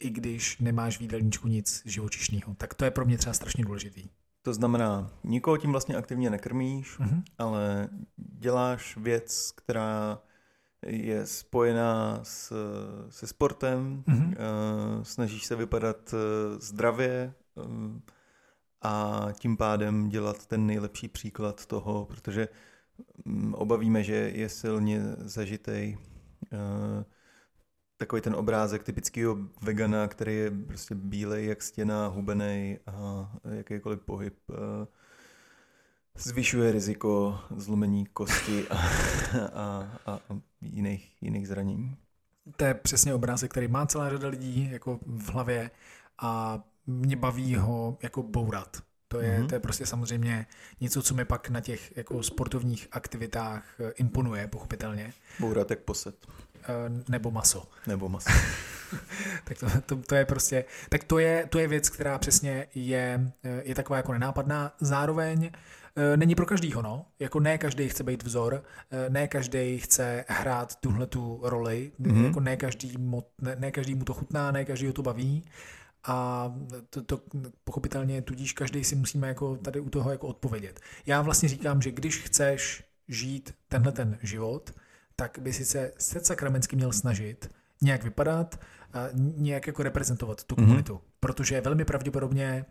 i 0.00 0.10
když 0.10 0.58
nemáš 0.58 0.98
v 0.98 1.00
jídelníčku 1.00 1.48
nic 1.48 1.82
živočišného. 1.84 2.54
Tak 2.54 2.74
to 2.74 2.84
je 2.84 2.90
pro 2.90 3.04
mě 3.04 3.18
třeba 3.18 3.34
strašně 3.34 3.64
důležitý. 3.64 4.08
To 4.42 4.54
znamená, 4.54 5.10
nikoho 5.24 5.56
tím 5.56 5.70
vlastně 5.70 5.96
aktivně 5.96 6.30
nekrmíš, 6.30 6.98
mm-hmm. 6.98 7.22
ale 7.38 7.88
děláš 8.16 8.96
věc, 8.96 9.52
která 9.56 10.22
je 10.86 11.26
spojená 11.26 12.20
s, 12.22 12.52
se 13.08 13.26
sportem, 13.26 14.04
mm-hmm. 14.08 14.34
snažíš 15.02 15.44
se 15.44 15.56
vypadat 15.56 16.12
uh, 16.12 16.18
zdravě 16.60 17.34
uh, 17.54 17.64
a 18.82 19.26
tím 19.32 19.56
pádem 19.56 20.08
dělat 20.08 20.46
ten 20.46 20.66
nejlepší 20.66 21.08
příklad 21.08 21.66
toho, 21.66 22.04
protože 22.04 22.48
um, 23.24 23.54
obavíme, 23.54 24.02
že 24.02 24.14
je 24.14 24.48
silně 24.48 25.02
zažitej 25.18 25.98
takový 27.96 28.22
ten 28.22 28.34
obrázek 28.34 28.82
typického 28.82 29.38
vegana, 29.62 30.08
který 30.08 30.36
je 30.36 30.50
prostě 30.50 30.94
bílej 30.94 31.46
jak 31.46 31.62
stěna, 31.62 32.06
hubený 32.06 32.78
a 32.86 33.30
jakýkoliv 33.44 34.00
pohyb 34.00 34.34
eh, 34.50 34.86
zvyšuje 36.18 36.72
riziko 36.72 37.40
zlomení 37.56 38.06
kosti 38.06 38.68
a, 38.68 38.76
a, 39.54 39.88
a, 40.06 40.20
jiných, 40.60 41.22
jiných 41.22 41.48
zranění. 41.48 41.96
to 42.56 42.64
je 42.64 42.74
přesně 42.74 43.14
obrázek, 43.14 43.50
který 43.50 43.68
má 43.68 43.86
celá 43.86 44.10
řada 44.10 44.28
lidí 44.28 44.68
jako 44.72 45.00
v 45.06 45.30
hlavě 45.30 45.70
a 46.18 46.62
mě 46.86 47.16
baví 47.16 47.54
ho 47.54 47.98
jako 48.02 48.22
bourat. 48.22 48.76
To 49.08 49.20
je, 49.20 49.38
mm-hmm. 49.38 49.48
to 49.48 49.54
je 49.54 49.60
prostě 49.60 49.86
samozřejmě 49.86 50.46
něco, 50.80 51.02
co 51.02 51.14
mi 51.14 51.24
pak 51.24 51.50
na 51.50 51.60
těch 51.60 51.96
jako 51.96 52.22
sportovních 52.22 52.88
aktivitách 52.92 53.80
eh, 53.80 53.90
imponuje, 53.90 54.48
pochopitelně. 54.48 55.12
Bourat 55.40 55.70
jak 55.70 55.78
poset. 55.78 56.26
Uh, 56.68 57.02
nebo 57.08 57.30
maso. 57.30 57.68
Nebo 57.86 58.08
maso. 58.08 58.30
tak 59.44 59.58
to, 59.58 59.66
to, 59.86 59.96
to, 59.96 60.14
je 60.14 60.24
prostě, 60.24 60.64
tak 60.88 61.04
to 61.04 61.18
je, 61.18 61.46
to 61.50 61.58
je 61.58 61.68
věc, 61.68 61.88
která 61.88 62.18
přesně 62.18 62.66
je, 62.74 63.32
eh, 63.44 63.62
je 63.64 63.74
taková 63.74 63.96
jako 63.96 64.12
nenápadná. 64.12 64.72
Zároveň 64.80 65.50
není 66.16 66.34
pro 66.34 66.46
každýho, 66.46 66.82
no. 66.82 67.06
Jako 67.18 67.40
ne 67.40 67.58
každý 67.58 67.88
chce 67.88 68.04
být 68.04 68.22
vzor, 68.22 68.62
ne 69.08 69.28
každý 69.28 69.78
chce 69.78 70.24
hrát 70.28 70.76
tuhle 70.76 71.06
tu 71.06 71.40
roli, 71.42 71.92
mm-hmm. 72.00 72.24
jako 72.24 72.40
ne 72.40 72.56
každý, 72.56 72.94
ne, 73.40 73.56
ne 73.58 73.70
každý 73.70 73.94
mu 73.94 74.04
to 74.04 74.14
chutná, 74.14 74.50
ne 74.50 74.64
každý 74.64 74.86
ho 74.86 74.92
to 74.92 75.02
baví 75.02 75.44
a 76.04 76.52
to, 76.90 77.02
to 77.02 77.20
pochopitelně 77.64 78.22
tudíž 78.22 78.52
každý 78.52 78.84
si 78.84 78.96
musíme 78.96 79.28
jako 79.28 79.56
tady 79.56 79.80
u 79.80 79.90
toho 79.90 80.10
jako 80.10 80.26
odpovědět. 80.26 80.80
Já 81.06 81.22
vlastně 81.22 81.48
říkám, 81.48 81.82
že 81.82 81.90
když 81.90 82.18
chceš 82.18 82.84
žít 83.08 83.54
tenhle 83.68 83.92
ten 83.92 84.18
život, 84.22 84.74
tak 85.16 85.38
by 85.42 85.52
si 85.52 85.64
se 85.64 85.92
sakramensky 85.98 86.76
měl 86.76 86.92
snažit 86.92 87.50
nějak 87.82 88.04
vypadat, 88.04 88.58
a 88.94 89.08
nějak 89.14 89.66
jako 89.66 89.82
reprezentovat 89.82 90.44
tu 90.44 90.54
mhm. 90.58 90.64
komunitu. 90.64 90.94
Mm-hmm. 90.94 91.16
Protože 91.20 91.60
velmi 91.60 91.84
pravděpodobně 91.84 92.64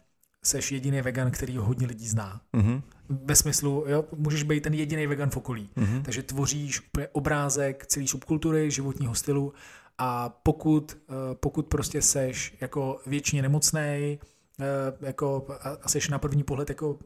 seš 0.43 0.71
jediný 0.71 1.01
vegan, 1.01 1.31
který 1.31 1.57
ho 1.57 1.65
hodně 1.65 1.87
lidí 1.87 2.07
zná. 2.07 2.41
Mm-hmm. 2.53 2.81
Ve 3.09 3.35
smyslu, 3.35 3.85
jo, 3.87 4.05
můžeš 4.15 4.43
být 4.43 4.63
ten 4.63 4.73
jediný 4.73 5.07
vegan 5.07 5.29
v 5.29 5.37
okolí. 5.37 5.69
Mm-hmm. 5.77 6.01
Takže 6.01 6.23
tvoříš 6.23 6.81
obrázek 7.11 7.85
celé 7.85 8.07
subkultury, 8.07 8.71
životního 8.71 9.15
stylu 9.15 9.53
a 9.97 10.29
pokud, 10.29 10.97
eh, 11.09 11.13
pokud 11.35 11.67
prostě 11.67 12.01
seš 12.01 12.57
jako 12.61 13.01
většině 13.05 13.41
nemocný, 13.41 14.19
eh, 14.59 14.65
jako 15.01 15.47
a 15.81 15.89
seš 15.89 16.09
na 16.09 16.19
první 16.19 16.43
pohled 16.43 16.69
jako, 16.69 16.99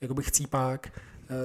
jako 0.00 0.14
bych 0.14 0.28
chcípák, 0.28 1.00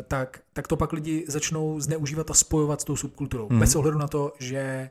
tak, 0.08 0.40
tak 0.54 0.68
to 0.68 0.78
pak 0.78 0.94
lidi 0.94 1.26
začnou 1.28 1.80
zneužívat 1.80 2.32
a 2.32 2.34
spojovat 2.34 2.82
s 2.82 2.84
tou 2.84 2.96
subkulturou. 2.96 3.50
Mm. 3.50 3.60
Bez 3.60 3.76
ohledu 3.76 3.98
na 3.98 4.08
to, 4.08 4.34
že 4.40 4.90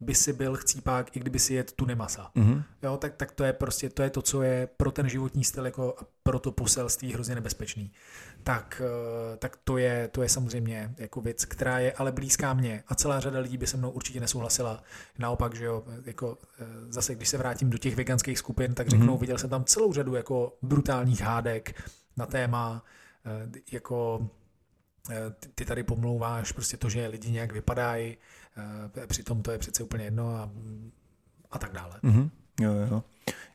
by 0.00 0.14
si 0.14 0.32
byl 0.32 0.56
chcípák, 0.56 1.16
i 1.16 1.20
kdyby 1.20 1.38
si 1.38 1.54
jet 1.54 1.72
tu 1.72 1.86
nemasa. 1.86 2.30
Mm-hmm. 2.36 2.62
Jo, 2.82 2.96
tak, 2.96 3.14
tak 3.16 3.32
to 3.32 3.44
je 3.44 3.52
prostě, 3.52 3.90
to 3.90 4.02
je 4.02 4.10
to, 4.10 4.22
co 4.22 4.42
je 4.42 4.68
pro 4.76 4.90
ten 4.90 5.08
životní 5.08 5.44
styl 5.44 5.64
jako 5.64 5.94
a 5.98 6.06
pro 6.22 6.38
to 6.38 6.52
poselství 6.52 7.12
hrozně 7.12 7.34
nebezpečný. 7.34 7.92
Tak, 8.42 8.82
eh, 8.84 9.36
tak 9.36 9.58
to, 9.64 9.78
je, 9.78 10.08
to 10.08 10.22
je 10.22 10.28
samozřejmě 10.28 10.94
jako 10.98 11.20
věc, 11.20 11.44
která 11.44 11.78
je 11.78 11.92
ale 11.92 12.12
blízká 12.12 12.54
mně 12.54 12.82
a 12.88 12.94
celá 12.94 13.20
řada 13.20 13.38
lidí 13.38 13.56
by 13.56 13.66
se 13.66 13.76
mnou 13.76 13.90
určitě 13.90 14.20
nesouhlasila. 14.20 14.82
Naopak, 15.18 15.54
že 15.54 15.64
jo, 15.64 15.84
jako 16.04 16.38
eh, 16.58 16.64
zase, 16.88 17.14
když 17.14 17.28
se 17.28 17.38
vrátím 17.38 17.70
do 17.70 17.78
těch 17.78 17.96
veganských 17.96 18.38
skupin, 18.38 18.74
tak 18.74 18.88
řeknou, 18.88 19.16
mm-hmm. 19.16 19.20
viděl 19.20 19.38
jsem 19.38 19.50
tam 19.50 19.64
celou 19.64 19.92
řadu 19.92 20.14
jako 20.14 20.52
brutálních 20.62 21.20
hádek 21.20 21.82
na 22.16 22.26
téma 22.26 22.84
eh, 22.84 23.05
jako 23.72 24.28
ty 25.54 25.64
tady 25.64 25.82
pomlouváš 25.82 26.52
prostě 26.52 26.76
to, 26.76 26.88
že 26.88 27.06
lidi 27.06 27.30
nějak 27.30 27.52
vypadají, 27.52 28.16
Eh, 28.56 29.06
přitom 29.06 29.42
to 29.42 29.50
je 29.50 29.58
přece 29.58 29.82
úplně 29.82 30.04
jedno 30.04 30.28
a, 30.28 30.50
a 31.50 31.58
tak 31.58 31.72
dále. 31.72 32.00
Mm-hmm. 32.02 32.30
Jo, 32.60 32.72
jo. 32.72 33.02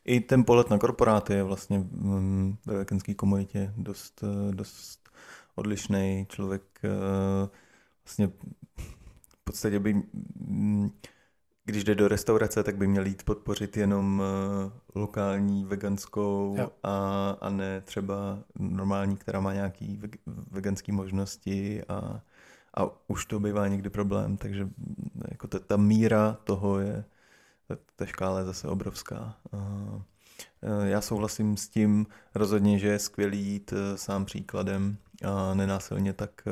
I 0.04 0.20
ten 0.20 0.44
pohled 0.44 0.70
na 0.70 0.78
korporáty 0.78 1.32
je 1.32 1.42
vlastně 1.42 1.78
mm, 1.78 2.56
ve 2.66 2.76
veganské 2.76 3.14
komunitě 3.14 3.72
dost, 3.76 4.24
eh, 4.24 4.54
dost 4.54 5.08
odlišný. 5.54 6.26
Člověk 6.28 6.62
eh, 6.84 7.48
vlastně 8.04 8.28
v 9.28 9.44
podstatě 9.44 9.78
by, 9.78 9.94
mm, 10.34 10.90
když 11.64 11.84
jde 11.84 11.94
do 11.94 12.08
restaurace, 12.08 12.62
tak 12.62 12.76
by 12.76 12.86
měl 12.86 13.06
jít 13.06 13.22
podpořit 13.22 13.76
jenom 13.76 14.22
lokální 14.94 15.64
veganskou 15.64 16.58
a, 16.82 17.30
a 17.40 17.50
ne 17.50 17.80
třeba 17.80 18.38
normální, 18.58 19.16
která 19.16 19.40
má 19.40 19.52
nějaký 19.52 20.00
veganské 20.50 20.92
možnosti 20.92 21.82
a 21.88 22.20
a 22.76 22.90
už 23.08 23.26
to 23.26 23.40
bývá 23.40 23.68
někdy 23.68 23.90
problém, 23.90 24.36
takže 24.36 24.68
jako 25.30 25.46
ta, 25.48 25.58
ta 25.58 25.76
míra 25.76 26.38
toho 26.44 26.78
je, 26.78 27.04
ta, 27.68 27.76
ta 27.96 28.06
škála 28.06 28.38
je 28.38 28.44
zase 28.44 28.68
obrovská. 28.68 29.36
Já 30.84 31.00
souhlasím 31.00 31.56
s 31.56 31.68
tím 31.68 32.06
rozhodně, 32.34 32.78
že 32.78 32.88
je 32.88 32.98
skvělý 32.98 33.42
jít 33.46 33.74
sám 33.96 34.24
příkladem 34.24 34.96
a 35.24 35.54
nenásilně 35.54 36.12
tak 36.12 36.42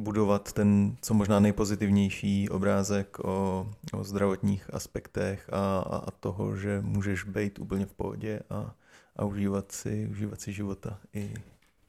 budovat 0.00 0.52
ten 0.52 0.96
co 1.02 1.14
možná 1.14 1.40
nejpozitivnější 1.40 2.48
obrázek 2.48 3.18
o, 3.18 3.70
o 3.92 4.04
zdravotních 4.04 4.74
aspektech 4.74 5.50
a, 5.52 5.78
a, 5.78 5.96
a 5.96 6.10
toho, 6.10 6.56
že 6.56 6.80
můžeš 6.80 7.24
být 7.24 7.58
úplně 7.58 7.86
v 7.86 7.94
pohodě 7.94 8.40
a, 8.50 8.74
a 9.16 9.24
užívat, 9.24 9.72
si, 9.72 10.08
užívat 10.10 10.40
si 10.40 10.52
života 10.52 10.98
i, 11.14 11.34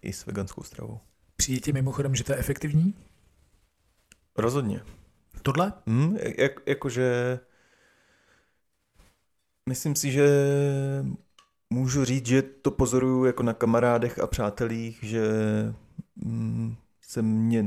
i 0.01 0.13
s 0.13 0.25
veganskou 0.25 0.63
stravou. 0.63 0.99
Přijde 1.35 1.59
ti 1.59 1.73
mimochodem, 1.73 2.15
že 2.15 2.23
to 2.23 2.31
je 2.31 2.37
efektivní? 2.37 2.93
Rozhodně. 4.37 4.81
Tohle? 5.41 5.73
Hmm, 5.87 6.17
jak, 6.37 6.51
jakože 6.65 7.39
myslím 9.69 9.95
si, 9.95 10.11
že 10.11 10.27
můžu 11.69 12.05
říct, 12.05 12.25
že 12.25 12.41
to 12.41 12.71
pozoruju 12.71 13.25
jako 13.25 13.43
na 13.43 13.53
kamarádech 13.53 14.19
a 14.19 14.27
přátelích, 14.27 14.99
že 15.03 15.23
mm, 16.15 16.75
se 17.01 17.21
mě 17.21 17.65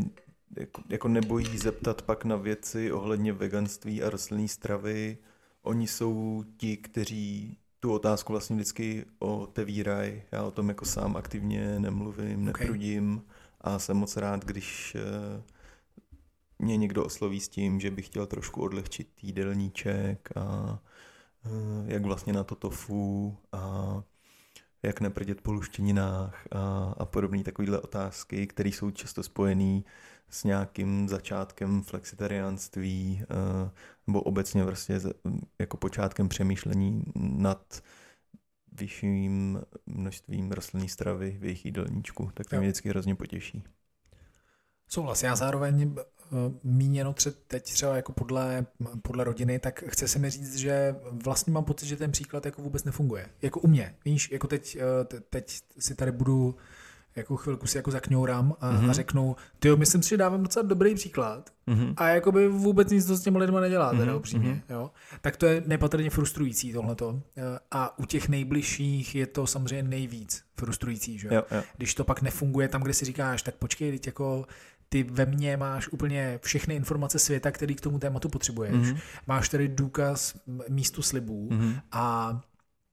jako, 0.57 0.83
jako 0.89 1.09
nebojí 1.09 1.59
zeptat 1.59 2.03
pak 2.03 2.25
na 2.25 2.37
věci 2.37 2.93
ohledně 2.93 3.33
veganství 3.33 4.03
a 4.03 4.11
rostlinné 4.11 4.49
stravy. 4.49 5.19
Oni 5.63 5.87
jsou 5.87 6.45
ti, 6.57 6.77
kteří 6.77 7.59
tu 7.81 7.93
otázku 7.93 8.33
vlastně 8.33 8.57
vždycky 8.57 9.05
otevírají. 9.19 10.23
Já 10.33 10.43
o 10.43 10.51
tom 10.51 10.69
jako 10.69 10.85
sám 10.85 11.17
aktivně 11.17 11.81
nemluvím, 11.81 12.49
okay. 12.49 12.67
neprudím 12.67 13.23
a 13.61 13.79
jsem 13.79 13.97
moc 13.97 14.17
rád, 14.17 14.45
když 14.45 14.95
eh, 14.95 15.43
mě 16.59 16.77
někdo 16.77 17.05
osloví 17.05 17.41
s 17.41 17.49
tím, 17.49 17.81
že 17.81 17.91
by 17.91 18.03
chtěl 18.03 18.27
trošku 18.27 18.63
odlehčit 18.63 19.09
jídelníček 19.23 20.29
a 20.37 20.79
eh, 21.47 21.49
jak 21.87 22.03
vlastně 22.03 22.33
na 22.33 22.45
to 22.45 22.55
tofu 22.55 23.37
a 23.53 24.03
jak 24.83 25.01
neprdět 25.01 25.41
po 25.41 25.53
luštěninách 25.53 26.47
a, 26.53 26.95
a 26.99 27.05
podobné 27.05 27.43
takovéhle 27.43 27.81
otázky, 27.81 28.47
které 28.47 28.69
jsou 28.69 28.91
často 28.91 29.23
spojené 29.23 29.81
s 30.31 30.45
nějakým 30.45 31.09
začátkem 31.09 31.83
flexitariánství 31.83 33.23
eh, 33.23 33.71
nebo 34.07 34.23
obecně 34.23 34.65
vlastně 34.65 35.01
jako 35.59 35.77
počátkem 35.77 36.29
přemýšlení 36.29 37.03
nad 37.15 37.83
vyšším 38.73 39.61
množstvím 39.87 40.53
rostlinné 40.53 40.89
stravy 40.89 41.37
v 41.41 41.45
jejich 41.45 41.65
jídelníčku, 41.65 42.31
tak 42.35 42.47
to 42.47 42.57
mě 42.57 42.67
vždycky 42.67 42.89
hrozně 42.89 43.15
potěší. 43.15 43.65
Souhlas. 44.89 45.23
Já 45.23 45.37
zároveň 45.37 45.95
eh, 45.99 46.37
míněno 46.65 47.13
tře- 47.13 47.35
teď 47.47 47.63
třeba 47.63 47.97
jako 47.97 48.13
podle, 48.13 48.67
podle 49.03 49.25
rodiny, 49.25 49.59
tak 49.59 49.85
chce 49.87 50.09
se 50.09 50.19
mi 50.19 50.31
říct, 50.31 50.57
že 50.57 50.97
vlastně 51.25 51.53
mám 51.53 51.65
pocit, 51.65 51.87
že 51.87 51.97
ten 51.97 52.11
příklad 52.11 52.47
jako 52.47 52.63
vůbec 52.63 52.85
nefunguje. 52.85 53.29
Jako 53.43 53.61
u 53.61 53.67
mě. 53.67 53.97
Víš, 54.05 54.31
jako 54.31 54.47
teď, 54.47 54.77
eh, 54.77 55.21
teď 55.31 55.61
si 55.79 55.95
tady 55.95 56.13
budu 56.13 56.57
jako 57.17 57.37
chvilku 57.37 57.67
si 57.67 57.79
jako 57.79 57.91
zakňourám 57.91 58.55
a, 58.61 58.73
mm-hmm. 58.73 58.77
a 58.77 58.81
mhm. 58.81 58.93
řeknu, 58.93 59.37
ty 59.59 59.69
jo, 59.69 59.77
myslím 59.77 60.03
si, 60.03 60.09
že 60.09 60.17
dávám 60.17 60.43
docela 60.43 60.67
dobrý 60.67 60.95
příklad 60.95 61.51
mm-hmm. 61.69 61.95
a 61.97 62.09
jakoby 62.09 62.49
vůbec 62.49 62.91
nic 62.91 63.07
to 63.07 63.17
s 63.17 63.21
těmi 63.21 63.39
lidmi 63.39 63.61
nedělá, 63.61 63.93
mm-hmm. 63.93 63.99
teda 63.99 64.13
mhm, 64.13 64.19
upřímně, 64.19 64.51
mm-hmm. 64.51 64.75
jo. 64.75 64.91
Tak 65.21 65.37
to 65.37 65.47
je 65.47 65.63
nepatrně 65.67 66.11
frustrující 66.11 66.73
tohleto. 66.73 67.23
A 67.71 67.99
u 67.99 68.05
těch 68.05 68.29
nejbližších 68.29 69.15
je 69.15 69.27
to 69.27 69.47
samozřejmě 69.47 69.83
nejvíc 69.83 70.45
frustrující, 70.57 71.19
že 71.19 71.29
jo. 71.29 71.43
jo. 71.51 71.63
Když 71.77 71.95
to 71.95 72.05
pak 72.05 72.23
nefunguje 72.23 72.69
tam, 72.69 72.83
kde 72.83 72.95
si 72.95 73.05
říkáš, 73.05 73.43
tak 73.43 73.55
počkej, 73.55 73.91
teď 73.91 74.07
jako 74.07 74.47
ty 74.89 75.03
ve 75.03 75.27
mně 75.27 75.57
máš 75.57 75.89
úplně 75.89 76.39
všechny 76.43 76.75
informace 76.75 77.19
světa, 77.19 77.51
který 77.51 77.75
k 77.75 77.81
tomu 77.81 77.99
tématu 77.99 78.29
potřebuješ. 78.29 78.75
Mm-hmm. 78.75 78.99
Máš 79.27 79.49
tady 79.49 79.69
důkaz 79.69 80.35
místu 80.69 81.03
slibů 81.03 81.49
mm-hmm. 81.49 81.81
a 81.93 82.41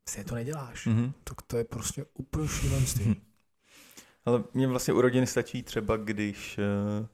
si 0.10 0.24
to 0.24 0.36
neděláš. 0.36 0.88
Mm-hmm. 0.88 1.14
To, 1.24 1.34
to 1.48 1.58
je 1.58 1.64
prostě 1.64 2.06
úplně 2.14 2.48
šílenství. 2.48 3.06
Mm-hmm. 3.06 3.31
Ale 4.26 4.44
mě 4.54 4.68
vlastně 4.68 4.94
u 4.94 5.02
rodiny 5.02 5.28
stačí 5.28 5.64
třeba, 5.64 5.98
když 5.98 6.58
uh, 6.58 7.06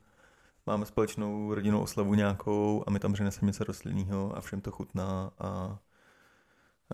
máme 0.66 0.86
společnou 0.86 1.54
rodinnou 1.54 1.82
oslavu 1.82 2.14
nějakou 2.14 2.84
a 2.88 2.92
my 2.92 3.00
tam 3.00 3.14
přineseme 3.14 3.50
něco 3.50 3.64
rostlinného 3.64 4.38
a 4.38 4.42
všem 4.42 4.62
to 4.62 4.72
chutná 4.72 5.32
a 5.40 5.80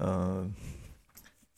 uh, 0.01 0.51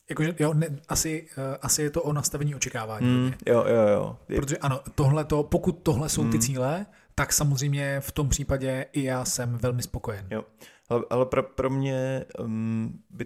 Jakože, 0.09 0.35
jo, 0.39 0.53
ne, 0.53 0.67
asi, 0.87 1.27
uh, 1.37 1.43
asi 1.61 1.81
je 1.81 1.89
to 1.89 2.03
o 2.03 2.13
nastavení 2.13 2.55
očekávání. 2.55 3.07
Mm, 3.07 3.33
jo, 3.45 3.65
jo, 3.67 3.87
jo. 3.87 4.17
Protože 4.35 4.57
ano, 4.57 4.79
tohle 4.95 5.25
to, 5.25 5.43
pokud 5.43 5.71
tohle 5.71 6.09
jsou 6.09 6.23
mm. 6.23 6.31
ty 6.31 6.39
cíle, 6.39 6.85
tak 7.15 7.33
samozřejmě 7.33 7.99
v 7.99 8.11
tom 8.11 8.29
případě 8.29 8.85
i 8.91 9.03
já 9.03 9.25
jsem 9.25 9.57
velmi 9.57 9.83
spokojen. 9.83 10.27
Jo, 10.31 10.43
ale, 10.89 11.03
ale 11.09 11.25
pro, 11.25 11.43
pro 11.43 11.69
mě 11.69 12.25
um, 12.39 13.03
by 13.09 13.25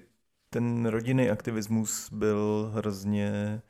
ten 0.50 0.86
rodinný 0.86 1.30
aktivismus 1.30 2.10
byl 2.12 2.72
hrozně 2.76 3.62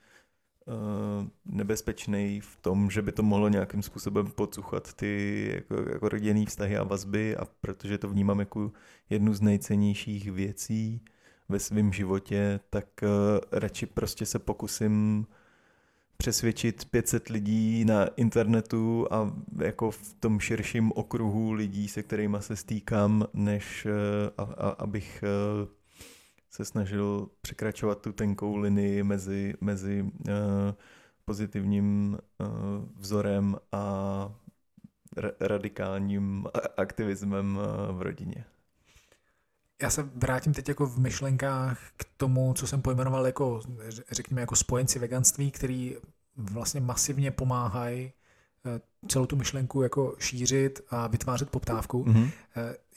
nebezpečný 1.45 2.41
v 2.41 2.55
tom, 2.61 2.89
že 2.89 3.01
by 3.01 3.11
to 3.11 3.23
mohlo 3.23 3.49
nějakým 3.49 3.81
způsobem 3.81 4.27
podsuchat 4.27 4.93
ty 4.93 5.45
jako, 5.55 5.89
jako 5.91 6.09
rodinný 6.09 6.45
vztahy 6.45 6.77
a 6.77 6.83
vazby 6.83 7.37
a 7.37 7.45
protože 7.61 7.97
to 7.97 8.09
vnímám 8.09 8.39
jako 8.39 8.71
jednu 9.09 9.33
z 9.33 9.41
nejcennějších 9.41 10.31
věcí 10.31 11.01
ve 11.49 11.59
svém 11.59 11.93
životě, 11.93 12.59
tak 12.69 12.85
uh, 13.03 13.09
radši 13.51 13.85
prostě 13.85 14.25
se 14.25 14.39
pokusím 14.39 15.25
přesvědčit 16.17 16.85
500 16.85 17.29
lidí 17.29 17.85
na 17.85 18.05
internetu 18.05 19.07
a 19.11 19.33
jako 19.57 19.91
v 19.91 20.13
tom 20.19 20.39
širším 20.39 20.91
okruhu 20.95 21.51
lidí, 21.51 21.87
se 21.87 22.03
kterými 22.03 22.37
se 22.39 22.55
stýkám, 22.55 23.25
než 23.33 23.85
uh, 23.85 23.91
a, 24.37 24.43
a, 24.43 24.69
abych 24.69 25.23
uh, 25.63 25.78
se 26.49 26.65
snažil 26.65 27.29
překračovat 27.41 28.01
tu 28.01 28.13
tenkou 28.13 28.55
linii 28.55 29.03
mezi, 29.03 29.53
mezi 29.61 30.01
uh, 30.03 30.31
pozitivním 31.25 32.17
uh, 32.39 32.47
vzorem 32.97 33.57
a 33.71 33.83
ra- 35.17 35.33
radikálním 35.39 36.47
aktivismem 36.77 37.57
uh, 37.57 37.97
v 37.97 38.01
rodině. 38.01 38.45
Já 39.81 39.89
se 39.89 40.03
vrátím 40.03 40.53
teď 40.53 40.69
jako 40.69 40.85
v 40.85 40.99
myšlenkách 40.99 41.79
k 41.97 42.05
tomu, 42.17 42.53
co 42.53 42.67
jsem 42.67 42.81
pojmenoval 42.81 43.25
jako, 43.25 43.61
řekněme, 44.11 44.41
jako 44.41 44.55
spojenci 44.55 44.99
veganství, 44.99 45.51
který 45.51 45.95
vlastně 46.35 46.81
masivně 46.81 47.31
pomáhají 47.31 48.11
celou 49.07 49.25
tu 49.25 49.35
myšlenku 49.35 49.81
jako 49.81 50.15
šířit 50.19 50.81
a 50.89 51.07
vytvářet 51.07 51.49
poptávku. 51.49 52.03
Mm-hmm. 52.03 52.31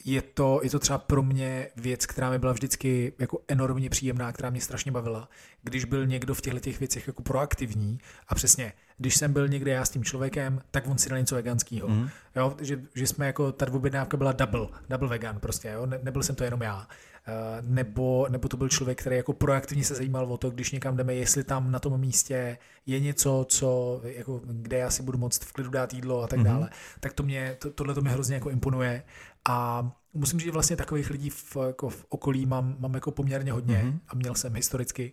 Je, 0.04 0.22
to, 0.22 0.60
je 0.62 0.70
to 0.70 0.78
třeba 0.78 0.98
pro 0.98 1.22
mě 1.22 1.68
věc, 1.76 2.06
která 2.06 2.30
mi 2.30 2.38
byla 2.38 2.52
vždycky 2.52 3.12
jako 3.18 3.38
enormně 3.48 3.90
příjemná, 3.90 4.32
která 4.32 4.50
mě 4.50 4.60
strašně 4.60 4.92
bavila, 4.92 5.28
když 5.62 5.84
byl 5.84 6.06
někdo 6.06 6.34
v 6.34 6.40
těchto 6.40 6.60
těch 6.60 6.78
věcech 6.78 7.06
jako 7.06 7.22
proaktivní 7.22 7.98
a 8.28 8.34
přesně, 8.34 8.72
když 8.98 9.16
jsem 9.16 9.32
byl 9.32 9.48
někde 9.48 9.70
já 9.70 9.84
s 9.84 9.90
tím 9.90 10.04
člověkem, 10.04 10.60
tak 10.70 10.86
on 10.86 10.98
si 10.98 11.08
dal 11.08 11.18
něco 11.18 11.34
veganského. 11.34 11.88
Mm-hmm. 11.88 12.10
Jo, 12.36 12.56
že, 12.60 12.80
že 12.94 13.06
jsme 13.06 13.26
jako, 13.26 13.52
ta 13.52 13.72
objednávka 13.72 14.16
byla 14.16 14.32
double, 14.32 14.66
double 14.88 15.08
vegan 15.08 15.40
prostě, 15.40 15.68
jo? 15.68 15.86
Ne, 15.86 16.00
nebyl 16.02 16.22
jsem 16.22 16.34
to 16.34 16.44
jenom 16.44 16.62
já. 16.62 16.88
Eh, 17.26 17.62
nebo, 17.62 18.26
nebo 18.30 18.48
to 18.48 18.56
byl 18.56 18.68
člověk, 18.68 19.00
který 19.00 19.16
jako 19.16 19.32
proaktivně 19.32 19.84
se 19.84 19.94
zajímal 19.94 20.32
o 20.32 20.36
to, 20.36 20.50
když 20.50 20.70
někam 20.70 20.96
jdeme, 20.96 21.14
jestli 21.14 21.44
tam 21.44 21.70
na 21.70 21.78
tom 21.78 22.00
místě 22.00 22.58
je 22.86 23.00
něco, 23.00 23.46
co, 23.48 24.00
jako, 24.04 24.40
kde 24.44 24.78
já 24.78 24.90
si 24.90 25.02
budu 25.02 25.18
moct 25.18 25.44
v 25.44 25.52
klidu 25.52 25.70
dát 25.70 25.94
jídlo 25.94 26.22
a 26.22 26.26
tak 26.26 26.38
mm-hmm. 26.38 26.44
dále. 26.44 26.70
Tak 27.00 27.12
to 27.12 27.22
mě, 27.22 27.56
to, 27.58 27.70
tohle 27.70 27.94
to 27.94 28.00
mě 28.00 28.10
hrozně 28.10 28.34
jako 28.34 28.50
imponuje 28.50 29.02
a 29.48 29.90
musím 30.14 30.38
říct, 30.38 30.44
že 30.44 30.52
vlastně 30.52 30.76
takových 30.76 31.10
lidí 31.10 31.30
v, 31.30 31.56
jako 31.66 31.88
v 31.88 32.04
okolí 32.08 32.46
mám, 32.46 32.76
mám 32.78 32.94
jako 32.94 33.10
poměrně 33.10 33.52
hodně 33.52 33.82
mm-hmm. 33.84 33.98
a 34.08 34.14
měl 34.14 34.34
jsem 34.34 34.54
historicky 34.54 35.12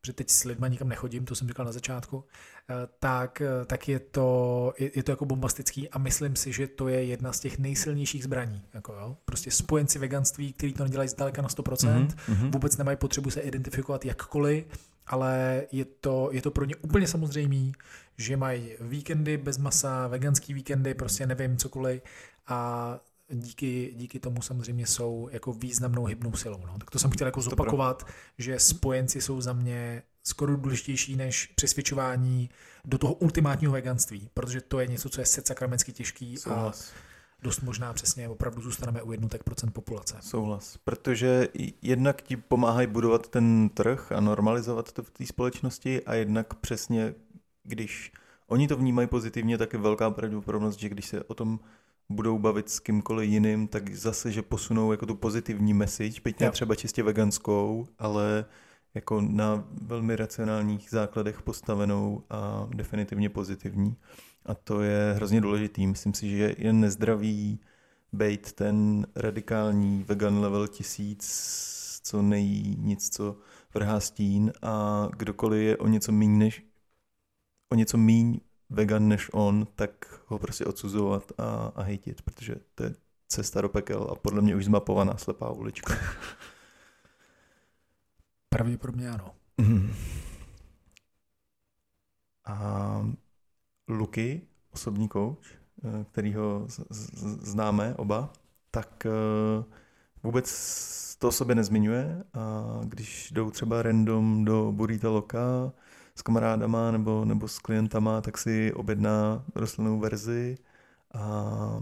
protože 0.00 0.12
teď 0.12 0.30
s 0.30 0.44
lidma 0.44 0.68
nikam 0.68 0.88
nechodím, 0.88 1.24
to 1.24 1.34
jsem 1.34 1.48
říkal 1.48 1.66
na 1.66 1.72
začátku, 1.72 2.24
eh, 2.70 2.74
tak, 3.00 3.40
eh, 3.40 3.64
tak 3.64 3.88
je, 3.88 3.98
to, 3.98 4.72
je, 4.78 4.90
je 4.94 5.02
to 5.02 5.12
jako 5.12 5.24
bombastický 5.24 5.88
a 5.88 5.98
myslím 5.98 6.36
si, 6.36 6.52
že 6.52 6.66
to 6.66 6.88
je 6.88 7.04
jedna 7.04 7.32
z 7.32 7.40
těch 7.40 7.58
nejsilnějších 7.58 8.24
zbraní. 8.24 8.62
Jako 8.74 8.92
jo? 8.92 9.16
Prostě 9.24 9.50
spojenci 9.50 9.98
veganství, 9.98 10.52
kteří 10.52 10.72
to 10.72 10.84
nedělají 10.84 11.08
zdaleka 11.08 11.42
na 11.42 11.48
100%, 11.48 12.06
mm-hmm. 12.06 12.50
vůbec 12.50 12.76
nemají 12.76 12.96
potřebu 12.96 13.30
se 13.30 13.40
identifikovat 13.40 14.04
jakkoliv, 14.04 14.64
ale 15.06 15.62
je 15.72 15.84
to, 15.84 16.28
je 16.32 16.42
to 16.42 16.50
pro 16.50 16.64
ně 16.64 16.76
úplně 16.76 17.06
samozřejmé, 17.06 17.72
že 18.16 18.36
mají 18.36 18.70
víkendy 18.80 19.36
bez 19.36 19.58
masa, 19.58 20.06
veganský 20.06 20.54
víkendy, 20.54 20.94
prostě 20.94 21.26
nevím, 21.26 21.56
cokoliv 21.56 22.02
a 22.46 23.00
díky, 23.30 23.92
díky 23.96 24.20
tomu 24.20 24.42
samozřejmě 24.42 24.86
jsou 24.86 25.28
jako 25.32 25.52
významnou 25.52 26.04
hybnou 26.04 26.32
silou. 26.32 26.60
No. 26.66 26.78
Tak 26.78 26.90
to 26.90 26.98
jsem 26.98 27.10
chtěl 27.10 27.26
jako 27.26 27.42
zopakovat, 27.42 28.06
že 28.38 28.58
spojenci 28.58 29.20
jsou 29.20 29.40
za 29.40 29.52
mě 29.52 30.02
skoro 30.22 30.56
důležitější 30.56 31.16
než 31.16 31.46
přesvědčování 31.46 32.50
do 32.84 32.98
toho 32.98 33.14
ultimátního 33.14 33.72
veganství, 33.72 34.30
protože 34.34 34.60
to 34.60 34.80
je 34.80 34.86
něco, 34.86 35.08
co 35.08 35.20
je 35.20 35.26
sakramensky 35.26 35.92
těžký 35.92 36.36
Souhlas. 36.36 36.90
a 36.90 36.94
dost 37.42 37.60
možná 37.60 37.92
přesně 37.92 38.28
opravdu 38.28 38.62
zůstaneme 38.62 39.02
u 39.02 39.12
jednotek 39.12 39.44
procent 39.44 39.70
populace. 39.70 40.16
Souhlas, 40.20 40.76
protože 40.84 41.48
jednak 41.82 42.22
ti 42.22 42.36
pomáhají 42.36 42.86
budovat 42.86 43.28
ten 43.28 43.68
trh 43.68 44.12
a 44.12 44.20
normalizovat 44.20 44.92
to 44.92 45.02
v 45.02 45.10
té 45.10 45.26
společnosti 45.26 46.04
a 46.04 46.14
jednak 46.14 46.54
přesně, 46.54 47.14
když 47.64 48.12
oni 48.46 48.68
to 48.68 48.76
vnímají 48.76 49.08
pozitivně, 49.08 49.58
tak 49.58 49.72
je 49.72 49.78
velká 49.78 50.10
pravděpodobnost, 50.10 50.78
že 50.78 50.88
když 50.88 51.06
se 51.06 51.24
o 51.24 51.34
tom 51.34 51.60
budou 52.10 52.38
bavit 52.38 52.68
s 52.68 52.80
kýmkoliv 52.80 53.30
jiným, 53.30 53.68
tak 53.68 53.94
zase, 53.94 54.32
že 54.32 54.42
posunou 54.42 54.92
jako 54.92 55.06
tu 55.06 55.14
pozitivní 55.14 55.74
message, 55.74 56.20
byť 56.24 56.40
ne 56.40 56.50
třeba 56.50 56.74
čistě 56.74 57.02
veganskou, 57.02 57.86
ale 57.98 58.44
jako 58.94 59.20
na 59.20 59.68
velmi 59.82 60.16
racionálních 60.16 60.90
základech 60.90 61.42
postavenou 61.42 62.24
a 62.30 62.68
definitivně 62.74 63.28
pozitivní. 63.28 63.96
A 64.46 64.54
to 64.54 64.82
je 64.82 65.12
hrozně 65.16 65.40
důležitý. 65.40 65.86
Myslím 65.86 66.14
si, 66.14 66.28
že 66.30 66.54
je 66.58 66.72
nezdravý 66.72 67.60
být 68.12 68.52
ten 68.52 69.06
radikální 69.16 70.04
vegan 70.08 70.38
level 70.38 70.68
tisíc, 70.68 71.24
co 72.02 72.22
nejí 72.22 72.76
nic, 72.78 73.08
co 73.08 73.36
vrhá 73.74 74.00
stín 74.00 74.52
a 74.62 75.08
kdokoliv 75.16 75.62
je 75.62 75.76
o 75.76 75.88
něco 75.88 76.12
míň 76.12 76.38
než 76.38 76.62
o 77.72 77.74
něco 77.74 77.96
míň 77.98 78.40
vegan 78.70 79.08
než 79.08 79.28
on, 79.32 79.66
tak 79.74 80.20
ho 80.26 80.38
prostě 80.38 80.64
odsuzovat 80.64 81.32
a, 81.38 81.72
a 81.74 81.82
hejtit, 81.82 82.22
protože 82.22 82.56
to 82.74 82.82
je 82.82 82.94
cesta 83.28 83.60
do 83.60 83.68
pekel 83.68 84.08
a 84.12 84.14
podle 84.14 84.42
mě 84.42 84.56
už 84.56 84.64
zmapovaná 84.64 85.16
slepá 85.16 85.50
ulička. 85.50 85.94
Pravděpodobně 88.48 89.10
ano. 89.10 89.34
Mm. 89.58 89.92
A 92.44 93.06
Luky, 93.88 94.42
osobní 94.70 95.08
kouč, 95.08 95.54
eh, 95.84 96.04
kterýho 96.12 96.66
známe 97.40 97.94
oba, 97.94 98.32
tak 98.70 99.06
eh, 99.06 99.64
vůbec 100.22 100.48
to 101.18 101.28
o 101.28 101.32
sobě 101.32 101.54
nezmiňuje 101.54 102.24
a 102.34 102.64
když 102.84 103.32
jdou 103.32 103.50
třeba 103.50 103.82
random 103.82 104.44
do 104.44 104.72
Burrito 104.72 105.12
Loka, 105.12 105.72
s 106.18 106.22
kamarádama 106.22 106.90
nebo, 106.90 107.24
nebo 107.24 107.48
s 107.48 107.58
klientama, 107.58 108.20
tak 108.20 108.38
si 108.38 108.72
objedná 108.72 109.44
rostlinnou 109.54 109.98
verzi 109.98 110.58
a, 111.14 111.20
a 111.20 111.80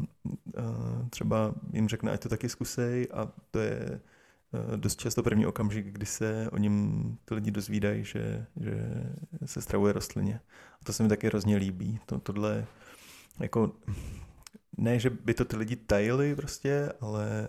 třeba 1.10 1.54
jim 1.72 1.88
řekne, 1.88 2.12
ať 2.12 2.22
to 2.22 2.28
taky 2.28 2.48
zkusej 2.48 3.08
a 3.14 3.32
to 3.50 3.58
je 3.58 4.00
dost 4.76 5.00
často 5.00 5.22
první 5.22 5.46
okamžik, 5.46 5.86
kdy 5.86 6.06
se 6.06 6.48
o 6.52 6.58
něm 6.58 7.02
ty 7.24 7.34
lidi 7.34 7.50
dozvídají, 7.50 8.04
že, 8.04 8.46
že 8.60 9.04
se 9.44 9.60
stravuje 9.60 9.92
rostlině. 9.92 10.40
A 10.80 10.84
to 10.84 10.92
se 10.92 11.02
mi 11.02 11.08
taky 11.08 11.26
hrozně 11.26 11.56
líbí. 11.56 12.00
To, 12.06 12.18
tohle 12.18 12.66
jako 13.40 13.72
ne, 14.76 14.98
že 14.98 15.10
by 15.10 15.34
to 15.34 15.44
ty 15.44 15.56
lidi 15.56 15.76
tajili 15.76 16.36
prostě, 16.36 16.92
ale, 17.00 17.48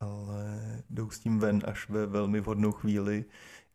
ale 0.00 0.58
jdou 0.90 1.10
s 1.10 1.18
tím 1.18 1.38
ven 1.38 1.62
až 1.64 1.88
ve 1.88 2.06
velmi 2.06 2.40
vhodnou 2.40 2.72
chvíli, 2.72 3.24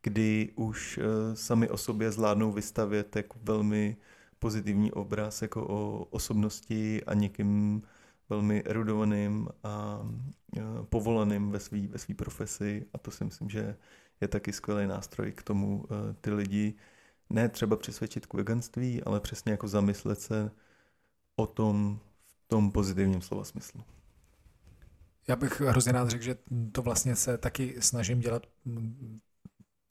kdy 0.04 0.52
už 0.56 0.98
eh, 1.02 1.36
sami 1.36 1.70
o 1.70 1.78
sobě 1.78 2.12
zvládnou 2.12 2.52
vystavět 2.52 3.16
jako 3.16 3.40
velmi 3.44 3.98
pozitivní 4.40 4.92
obraz 4.92 5.42
jako 5.42 5.68
o 5.68 6.04
osobnosti 6.10 7.04
a 7.04 7.14
někým 7.14 7.82
velmi 8.30 8.64
erudovaným 8.64 9.48
a 9.64 10.02
eh, 10.58 10.62
povoleným 10.90 11.52
ve 11.52 11.60
své 11.60 11.88
ve 11.88 12.00
svý 12.00 12.14
profesi 12.14 12.86
a 12.94 12.98
to 12.98 13.12
si 13.12 13.26
myslím, 13.26 13.50
že 13.50 13.78
je 14.22 14.28
taky 14.28 14.54
skvělý 14.54 14.88
nástroj 14.88 15.32
k 15.32 15.44
tomu 15.44 15.86
eh, 15.86 16.14
ty 16.22 16.32
lidi 16.32 16.74
ne 17.30 17.50
třeba 17.50 17.76
přesvědčit 17.76 18.26
k 18.26 18.34
veganství, 18.34 19.04
ale 19.04 19.20
přesně 19.20 19.52
jako 19.52 19.68
zamyslet 19.68 20.22
se 20.22 20.52
o 21.36 21.48
tom 21.48 22.00
v 22.26 22.48
tom 22.48 22.72
pozitivním 22.72 23.22
slova 23.22 23.44
smyslu. 23.44 23.84
Já 25.28 25.36
bych 25.36 25.62
hrozně 25.62 25.92
rád 25.92 26.10
řekl, 26.10 26.24
že 26.24 26.38
to 26.72 26.82
vlastně 26.82 27.16
se 27.16 27.38
taky 27.38 27.76
snažím 27.80 28.20
dělat 28.20 28.48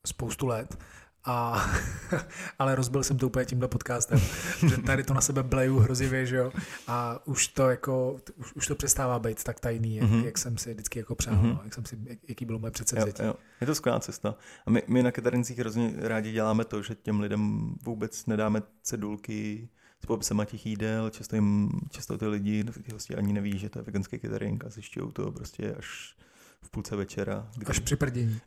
spoustu 0.06 0.46
let, 0.46 0.76
a, 1.24 1.66
ale 2.58 2.74
rozbil 2.74 3.02
jsem 3.02 3.18
to 3.18 3.26
úplně 3.26 3.44
tímhle 3.44 3.68
podcastem, 3.68 4.20
že 4.68 4.76
tady 4.76 5.04
to 5.04 5.14
na 5.14 5.20
sebe 5.20 5.42
bleju 5.42 5.78
hrozivě, 5.78 6.26
že 6.26 6.36
jo, 6.36 6.52
a 6.86 7.26
už 7.26 7.48
to 7.48 7.70
jako, 7.70 8.20
už, 8.36 8.54
už 8.54 8.66
to 8.66 8.74
přestává 8.74 9.18
být 9.18 9.44
tak 9.44 9.60
tajný, 9.60 9.96
jak, 9.96 10.10
mm-hmm. 10.10 10.24
jak 10.24 10.38
jsem 10.38 10.58
si 10.58 10.74
vždycky 10.74 10.98
jako 10.98 11.14
přál, 11.14 11.34
mm-hmm. 11.34 11.54
no, 11.54 11.60
jak 11.64 11.74
jsem 11.74 11.84
si, 11.84 11.98
jak, 12.04 12.18
jaký 12.28 12.44
bylo 12.44 12.58
moje 12.58 12.70
předsevzetí. 12.70 13.22
Jo, 13.22 13.28
jo. 13.28 13.34
Je 13.60 13.66
to 13.66 13.74
skvělá 13.74 14.00
cesta. 14.00 14.34
A 14.66 14.70
my, 14.70 14.82
my 14.86 15.02
na 15.02 15.12
Katarincích 15.12 15.58
hrozně 15.58 15.94
rádi 15.96 16.32
děláme 16.32 16.64
to, 16.64 16.82
že 16.82 16.94
těm 16.94 17.20
lidem 17.20 17.74
vůbec 17.84 18.26
nedáme 18.26 18.62
cedulky 18.82 19.68
s 20.02 20.06
popisem 20.06 20.42
těch 20.46 20.66
jídel, 20.66 21.10
často, 21.10 21.36
jim, 21.36 21.70
často 21.90 22.18
ty 22.18 22.26
lidi, 22.26 22.64
ty 22.64 22.92
hosti 22.92 23.16
ani 23.16 23.32
neví, 23.32 23.58
že 23.58 23.68
to 23.68 23.78
je 23.78 23.82
veganský 23.82 24.18
catering 24.18 24.64
a 24.64 24.68
zjišťují 24.68 25.12
to 25.12 25.32
prostě 25.32 25.74
až 25.74 26.16
v 26.64 26.70
půlce 26.70 26.96
večera. 26.96 27.50
Kdy... 27.56 27.66
Až 27.66 27.78
při 27.78 27.96
prdění. 27.96 28.40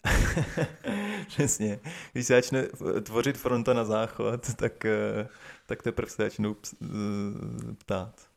Přesně. 1.28 1.80
Když 2.12 2.28
se 2.28 2.34
začne 2.34 2.64
tvořit 3.04 3.38
fronta 3.38 3.74
na 3.74 3.86
záchod, 3.86 4.56
tak, 4.56 4.86
eh, 4.86 5.28
tak 5.66 5.84
teprve 5.84 6.10
se 6.12 6.24
začnou 6.24 6.56
eh, 6.56 6.88
ptát. 7.78 8.30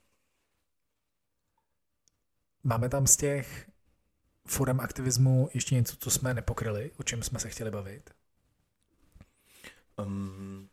Máme 2.64 2.88
tam 2.88 3.06
z 3.06 3.16
těch 3.16 3.70
forem 4.46 4.80
aktivismu 4.80 5.48
ještě 5.54 5.74
něco, 5.74 5.96
co 5.96 6.10
jsme 6.10 6.34
nepokryli, 6.34 6.90
o 6.96 7.02
čem 7.02 7.22
jsme 7.22 7.38
se 7.38 7.48
chtěli 7.48 7.70
bavit? 7.70 8.10
Um, 9.98 10.68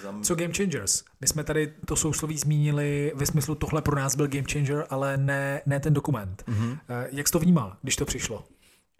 Zam... 0.00 0.22
Co 0.22 0.34
Game 0.34 0.54
Changers? 0.54 1.04
My 1.20 1.28
jsme 1.28 1.44
tady 1.44 1.74
to 1.86 1.96
sousloví 1.96 2.38
zmínili 2.38 3.12
ve 3.14 3.26
smyslu 3.26 3.54
tohle 3.54 3.82
pro 3.82 3.96
nás 3.96 4.16
byl 4.16 4.28
Game 4.28 4.48
Changer, 4.52 4.86
ale 4.90 5.16
ne, 5.16 5.62
ne 5.66 5.80
ten 5.80 5.94
dokument. 5.94 6.44
Mm-hmm. 6.48 6.78
Jak 7.12 7.28
jsi 7.28 7.32
to 7.32 7.38
vnímal, 7.38 7.76
když 7.82 7.96
to 7.96 8.04
přišlo? 8.04 8.44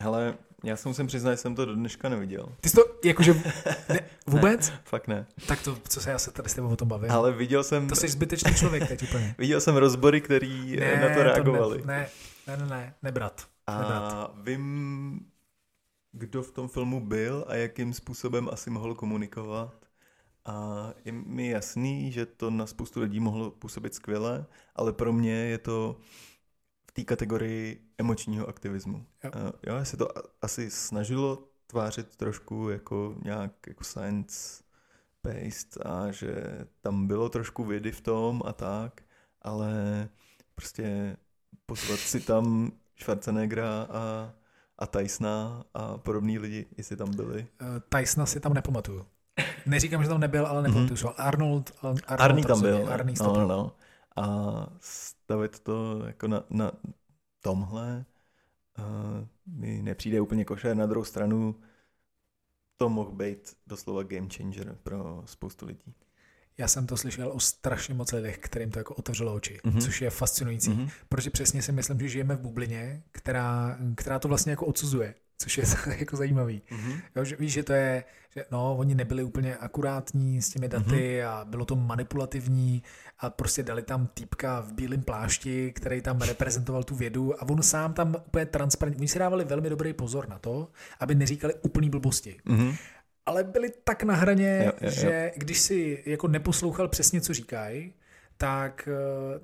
Hele, 0.01 0.35
já 0.65 0.77
se 0.77 0.89
musím 0.89 1.07
přiznat, 1.07 1.31
že 1.31 1.37
jsem 1.37 1.55
to 1.55 1.65
do 1.65 1.75
dneška 1.75 2.09
neviděl. 2.09 2.49
Ty 2.61 2.69
jsi 2.69 2.77
to, 2.77 2.83
jakože, 3.05 3.35
ne, 3.89 4.01
vůbec? 4.27 4.71
ne, 4.71 4.81
fakt 4.85 5.09
ne. 5.09 5.27
Tak 5.47 5.63
to, 5.63 5.79
co 5.89 6.01
se 6.01 6.11
já 6.11 6.19
se 6.19 6.31
tady 6.31 6.49
s 6.49 6.55
tebou 6.55 6.69
o 6.69 6.77
tom 6.77 6.89
bavím. 6.89 7.11
Ale 7.11 7.33
viděl 7.33 7.65
jsem... 7.65 7.89
To 7.89 7.97
jsi 7.97 8.09
zbytečný 8.09 8.55
člověk 8.55 8.89
teď 8.89 9.03
úplně. 9.03 9.35
viděl 9.39 9.61
jsem 9.61 9.77
rozbory, 9.77 10.21
který 10.21 10.77
ne, 10.77 11.09
na 11.09 11.15
to 11.15 11.23
reagovali. 11.23 11.81
To 11.81 11.87
ne, 11.87 12.09
ne, 12.47 12.57
ne, 12.57 12.67
ne, 12.67 12.95
nebrat. 13.03 13.47
A 13.67 13.79
nebrat. 13.79 14.35
vím, 14.43 15.21
kdo 16.13 16.43
v 16.43 16.51
tom 16.51 16.69
filmu 16.69 17.01
byl 17.01 17.45
a 17.49 17.55
jakým 17.55 17.95
způsobem 17.95 18.49
asi 18.53 18.71
mohl 18.71 18.95
komunikovat. 18.95 19.82
A 20.45 20.89
je 21.05 21.13
mi 21.13 21.49
jasný, 21.49 22.13
že 22.13 22.27
to 22.27 22.51
na 22.51 22.67
spoustu 22.67 23.01
lidí 23.01 23.21
mohlo 23.21 23.51
působit 23.51 23.95
skvěle, 23.95 24.47
ale 24.75 24.93
pro 24.93 25.13
mě 25.13 25.35
je 25.35 25.59
to 25.59 25.97
v 26.87 26.93
té 26.93 27.05
kategorii 27.05 27.89
emočního 27.99 28.49
aktivismu. 28.49 29.07
Jo. 29.25 29.31
Uh, 29.37 29.51
jo, 29.67 29.85
se 29.85 29.97
to 29.97 30.09
asi 30.43 30.71
snažilo 30.71 31.49
tvářit 31.67 32.17
trošku 32.17 32.69
jako 32.69 33.15
nějak 33.25 33.53
jako 33.67 33.85
science 33.85 34.63
based 35.23 35.87
a 35.87 36.13
že 36.13 36.35
tam 36.81 37.07
bylo 37.07 37.29
trošku 37.29 37.65
vědy 37.65 37.93
v 37.93 38.01
tom 38.01 38.43
a 38.47 38.53
tak, 38.53 39.03
ale 39.43 39.73
prostě 40.55 41.17
pozvat 41.67 41.99
si 41.99 42.21
tam 42.21 42.73
Schwarzeneggera 43.01 43.83
a, 43.91 44.33
a 44.79 44.87
Tysona 44.87 45.65
a 45.75 45.99
podobní 45.99 46.39
lidi, 46.39 46.67
jestli 46.77 46.97
tam 46.97 47.17
byli. 47.17 47.47
Uh, 47.61 47.69
Tysona 47.89 48.27
si 48.27 48.41
tam 48.41 48.55
nepamatuju. 48.55 49.07
Neříkám, 49.67 50.03
že 50.03 50.09
tam 50.09 50.21
nebyl, 50.21 50.47
ale 50.47 50.63
nepamatuju 50.63 51.01
mm-hmm. 51.01 51.15
Arnold, 51.17 51.73
Arnold 51.83 52.03
Arný 52.07 52.45
tam 52.45 52.61
byl. 52.61 52.89
Arný 52.93 53.15
no, 53.21 53.33
no, 53.33 53.47
no. 53.47 53.73
A 54.17 54.67
stavit 54.81 55.61
to 55.61 56.03
jako 56.07 56.29
na, 56.29 56.45
na 56.51 56.73
tomhle 57.41 58.05
uh, 58.79 58.85
mi 59.47 59.83
nepřijde 59.83 60.21
úplně 60.21 60.45
košer. 60.45 60.77
Na 60.77 60.87
druhou 60.87 61.05
stranu 61.05 61.57
to 62.77 62.89
mohl 62.89 63.11
být 63.11 63.57
doslova 63.67 64.03
game 64.03 64.29
changer 64.37 64.77
pro 64.83 65.23
spoustu 65.27 65.67
lidí. 65.67 65.95
Já 66.59 66.69
jsem 66.69 66.87
to 66.87 66.97
slyšel 66.97 67.33
o 67.33 67.41
strašně 67.41 67.95
moc 67.95 68.13
lidech, 68.13 68.39
kterým 68.39 68.71
to 68.71 68.79
jako 68.79 68.95
otevřelo 68.95 69.35
oči, 69.35 69.61
mm-hmm. 69.65 69.81
což 69.81 70.01
je 70.03 70.11
fascinující, 70.11 70.71
mm-hmm. 70.71 70.91
protože 71.09 71.31
přesně 71.31 71.63
si 71.63 71.73
myslím, 71.73 72.01
že 72.01 72.09
žijeme 72.09 72.37
v 72.37 72.41
bublině, 72.41 73.03
která, 73.13 73.79
která 73.97 74.19
to 74.19 74.29
vlastně 74.29 74.53
jako 74.53 74.67
odsuzuje 74.67 75.15
což 75.43 75.59
je 75.59 75.65
jako 75.99 76.17
zajímavý. 76.17 76.63
Mm-hmm. 76.71 77.01
Jo, 77.17 77.25
že 77.25 77.37
víš, 77.37 77.53
že 77.53 77.63
to 77.63 77.73
je, 77.73 78.05
že 78.37 78.45
no, 78.51 78.77
oni 78.77 78.95
nebyli 78.95 79.23
úplně 79.25 79.57
akurátní 79.57 80.43
s 80.43 80.49
těmi 80.49 80.69
daty 80.69 80.85
mm-hmm. 80.85 81.29
a 81.29 81.45
bylo 81.45 81.65
to 81.65 81.77
manipulativní 81.77 82.83
a 83.19 83.31
prostě 83.31 83.63
dali 83.63 83.83
tam 83.83 84.07
týpka 84.15 84.61
v 84.61 84.73
bílém 84.73 85.03
plášti, 85.03 85.73
který 85.73 86.01
tam 86.01 86.21
reprezentoval 86.21 86.85
tu 86.85 86.95
vědu 86.95 87.43
a 87.43 87.49
on 87.49 87.63
sám 87.63 87.93
tam 87.93 88.17
úplně 88.27 88.47
transparentně, 88.47 89.01
oni 89.01 89.09
si 89.09 89.19
dávali 89.19 89.45
velmi 89.45 89.71
dobrý 89.71 89.93
pozor 89.93 90.29
na 90.29 90.39
to, 90.39 90.69
aby 91.01 91.15
neříkali 91.15 91.55
úplný 91.63 91.91
blbosti. 91.91 92.37
Mm-hmm. 92.47 92.77
Ale 93.27 93.45
byli 93.45 93.71
tak 93.85 94.03
na 94.03 94.15
hraně, 94.15 94.63
jo, 94.67 94.73
jo, 94.81 94.91
jo. 94.91 94.91
že 94.91 95.33
když 95.37 95.61
si 95.61 96.03
jako 96.07 96.29
neposlouchal 96.29 96.89
přesně, 96.89 97.21
co 97.21 97.35
říkají, 97.35 97.93
tak, 98.37 98.89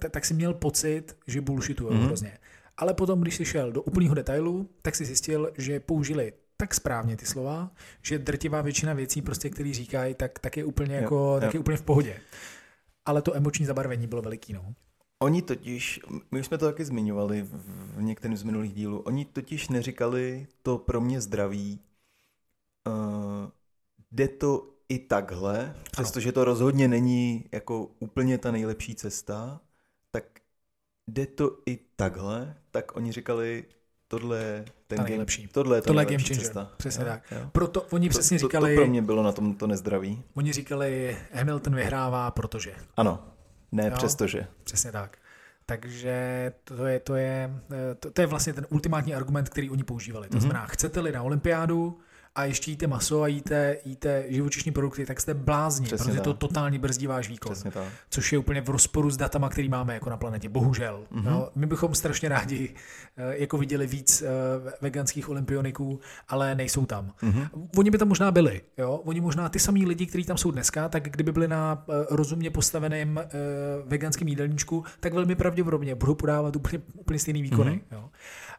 eh, 0.05 0.09
tak, 0.11 0.25
si 0.25 0.35
měl 0.35 0.55
pocit, 0.55 1.17
že 1.27 1.41
bullshitují 1.41 1.91
mm-hmm. 1.91 2.05
hrozně. 2.05 2.39
Ale 2.79 2.95
potom, 2.95 3.21
když 3.21 3.37
jsi 3.37 3.45
šel 3.45 3.73
do 3.73 3.83
úplného 3.83 4.15
detailu, 4.15 4.69
tak 4.83 4.97
si 4.97 5.05
zjistil, 5.05 5.53
že 5.59 5.81
použili 5.81 6.33
tak 6.57 6.75
správně 6.75 7.17
ty 7.17 7.27
slova, 7.27 7.71
že 8.03 8.19
drtivá 8.19 8.63
většina 8.63 8.93
věcí, 8.93 9.23
prostě, 9.23 9.51
které 9.51 9.73
říkají, 9.73 10.15
tak, 10.15 10.39
tak, 10.39 10.57
je 10.57 10.65
úplně 10.65 10.97
jako, 10.97 11.15
jo, 11.15 11.41
tak 11.41 11.55
je 11.55 11.61
úplně 11.61 11.77
v 11.77 11.83
pohodě. 11.83 12.21
Ale 13.05 13.23
to 13.23 13.37
emoční 13.37 13.67
zabarvení 13.67 14.07
bylo 14.07 14.23
veliký. 14.23 14.53
No. 14.53 14.75
Oni 15.23 15.43
totiž, 15.43 16.01
my 16.31 16.41
už 16.41 16.47
jsme 16.47 16.59
to 16.59 16.67
taky 16.67 16.85
zmiňovali 16.85 17.43
v 17.97 18.03
některém 18.03 18.37
z 18.37 18.43
minulých 18.43 18.73
dílů, 18.73 18.99
oni 18.99 19.25
totiž 19.25 19.69
neříkali 19.69 20.47
to 20.63 20.79
pro 20.79 21.01
mě 21.01 21.21
zdraví, 21.21 21.81
uh, 22.87 23.51
jde 24.13 24.29
to 24.29 24.71
i 24.89 24.99
takhle, 24.99 25.75
přestože 25.91 26.33
to 26.33 26.45
rozhodně 26.45 26.89
není 26.89 27.45
jako 27.53 27.91
úplně 27.99 28.39
ta 28.39 28.51
nejlepší 28.51 28.95
cesta, 28.95 29.61
jde 31.09 31.27
to 31.27 31.59
i 31.67 31.79
takhle, 31.97 32.55
tak 32.71 32.97
oni 32.97 33.13
říkali, 33.13 33.65
tohle 34.09 34.39
je 34.39 34.65
ten 34.87 34.99
game, 34.99 35.09
nejlepší. 35.09 35.49
Tohle 35.49 35.77
je, 35.77 35.83
tohle 35.83 36.05
game 36.05 36.19
changer. 36.19 36.45
Cesta. 36.45 36.73
Přesně 36.77 37.05
jo, 37.05 37.11
tak. 37.11 37.23
Jo. 37.31 37.51
Proto 37.53 37.83
oni 37.83 38.09
přesně 38.09 38.39
to, 38.39 38.47
říkali... 38.47 38.75
To, 38.75 38.81
to 38.81 38.85
pro 38.85 38.91
mě 38.91 39.03
bylo 39.03 39.23
na 39.23 39.33
tom 39.33 39.55
to 39.55 39.67
nezdraví. 39.67 40.23
Oni 40.35 40.53
říkali, 40.53 41.19
Hamilton 41.33 41.75
vyhrává, 41.75 42.31
protože. 42.31 42.75
Ano, 42.97 43.25
ne 43.73 43.87
jo? 43.87 43.95
přestože. 43.95 44.47
Přesně 44.65 44.93
tak. 44.93 45.19
Takže 45.67 46.53
to 46.65 46.87
je, 46.87 47.01
to, 47.01 47.15
je, 47.15 47.51
to, 48.01 48.11
to 48.11 48.21
je 48.21 48.27
vlastně 48.27 48.53
ten 48.53 48.67
ultimátní 48.71 49.15
argument, 49.15 49.49
který 49.49 49.71
oni 49.71 49.85
používali. 49.85 50.29
To 50.29 50.37
mm-hmm. 50.37 50.41
znamená, 50.41 50.67
chcete-li 50.67 51.13
na 51.13 51.23
olympiádu, 51.23 51.99
a 52.39 52.45
ještě 52.45 52.71
jíte 52.71 52.87
maso 52.87 53.23
a 53.23 53.27
jíte, 53.27 53.77
jíte 53.85 54.25
živočišní 54.29 54.73
produkty, 54.73 55.07
tak 55.07 55.21
jste 55.21 55.35
blázni, 55.35 55.87
Přesně 55.87 56.05
protože 56.05 56.17
tak. 56.17 56.25
to 56.25 56.35
totálně 56.35 56.79
brzdí 56.79 57.07
váš 57.07 57.29
výkon. 57.29 57.53
Přesně 57.53 57.71
tak. 57.71 57.85
Což 58.11 58.33
je 58.33 58.39
úplně 58.39 58.61
v 58.61 58.69
rozporu 58.69 59.11
s 59.11 59.17
datama, 59.17 59.49
který 59.49 59.69
máme 59.69 59.95
jako 59.95 60.11
na 60.11 60.17
planetě. 60.17 60.49
Bohužel. 60.49 61.05
Mm-hmm. 61.13 61.25
No, 61.25 61.49
my 61.55 61.67
bychom 61.67 61.95
strašně 61.95 62.29
rádi 62.29 62.75
eh, 63.17 63.39
jako 63.39 63.59
viděli 63.59 63.87
víc 63.87 64.23
eh, 64.23 64.27
veganských 64.81 65.29
olympioniků, 65.29 66.01
ale 66.29 66.55
nejsou 66.55 66.87
tam. 66.87 67.13
Mm-hmm. 67.23 67.49
Oni 67.79 67.91
by 67.91 67.99
tam 67.99 68.09
možná 68.09 68.31
byli. 68.31 68.61
Jo? 68.79 69.01
Oni 69.05 69.21
možná 69.21 69.49
ty 69.49 69.59
samý 69.59 69.87
lidi, 69.87 70.07
kteří 70.07 70.25
tam 70.25 70.39
jsou 70.39 70.51
dneska, 70.51 70.89
tak 70.89 71.03
kdyby 71.03 71.33
byli 71.33 71.49
na 71.49 71.85
eh, 71.89 72.07
rozumně 72.11 72.51
postaveném 72.51 73.21
veganském 73.87 74.29
jídelníčku, 74.29 74.85
tak 75.01 75.13
velmi 75.13 75.35
pravděpodobně 75.35 75.95
budou 75.95 76.15
podávat 76.15 76.57
úplně, 76.57 76.83
úplně 76.95 77.19
stejný 77.19 77.43
výkony. 77.43 77.71
Mm-hmm. 77.71 77.97
Jo? 77.97 78.11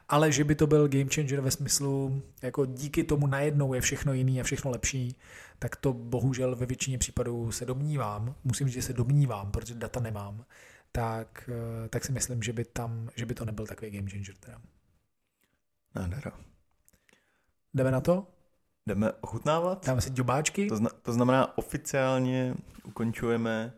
Ale 0.10 0.32
že 0.32 0.44
by 0.44 0.56
to 0.56 0.68
byl 0.68 0.88
game 0.88 1.10
changer 1.14 1.42
ve 1.42 1.52
smyslu, 1.52 2.22
jako 2.42 2.66
díky 2.66 3.04
tomu 3.04 3.28
najednou 3.28 3.74
je 3.74 3.82
všechno 3.82 4.14
jiný 4.14 4.42
a 4.42 4.44
všechno 4.44 4.72
lepší, 4.72 5.16
tak 5.60 5.76
to 5.76 5.94
bohužel 5.94 6.56
ve 6.56 6.66
většině 6.66 6.98
případů 6.98 7.52
se 7.52 7.66
domnívám, 7.66 8.36
musím 8.44 8.68
říct, 8.68 8.76
že 8.76 8.82
se 8.82 8.94
domnívám, 8.94 9.52
protože 9.52 9.74
data 9.74 10.00
nemám, 10.00 10.46
tak, 10.92 11.50
eh, 11.86 11.90
tak 11.90 12.06
si 12.06 12.12
myslím, 12.12 12.44
že 12.44 12.54
by, 12.54 12.66
tam, 12.66 13.10
že 13.16 13.26
by 13.26 13.34
to 13.34 13.46
nebyl 13.46 13.68
takový 13.68 13.92
game 13.92 14.10
changer. 14.10 14.36
Teda. 14.40 14.62
Nádhera. 15.96 16.32
Jdeme 17.74 17.92
na 17.92 18.02
to? 18.02 18.28
Jdeme 18.88 19.12
ochutnávat? 19.12 19.86
Dáme 19.86 20.02
si 20.02 20.10
džobáčky? 20.10 20.68
To, 20.68 20.76
zna, 20.76 20.90
to 21.02 21.14
znamená, 21.14 21.58
oficiálně 21.58 22.56
ukončujeme 22.84 23.74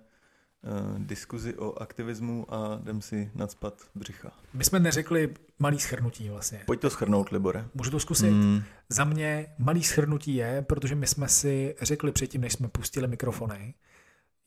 diskuzi 0.97 1.55
o 1.55 1.81
aktivismu 1.81 2.53
a 2.53 2.79
jdem 2.81 3.01
si 3.01 3.31
nadspat 3.35 3.73
břicha. 3.95 4.31
My 4.53 4.63
jsme 4.63 4.79
neřekli 4.79 5.33
malý 5.59 5.79
schrnutí 5.79 6.29
vlastně. 6.29 6.63
Pojď 6.65 6.79
to 6.79 6.89
schrnout, 6.89 7.29
Libore. 7.29 7.65
Můžu 7.73 7.91
to 7.91 7.99
zkusit? 7.99 8.31
Mm. 8.31 8.63
Za 8.89 9.03
mě 9.03 9.47
malý 9.57 9.83
schrnutí 9.83 10.35
je, 10.35 10.61
protože 10.61 10.95
my 10.95 11.07
jsme 11.07 11.27
si 11.27 11.75
řekli 11.81 12.11
předtím, 12.11 12.41
než 12.41 12.53
jsme 12.53 12.67
pustili 12.67 13.07
mikrofony, 13.07 13.73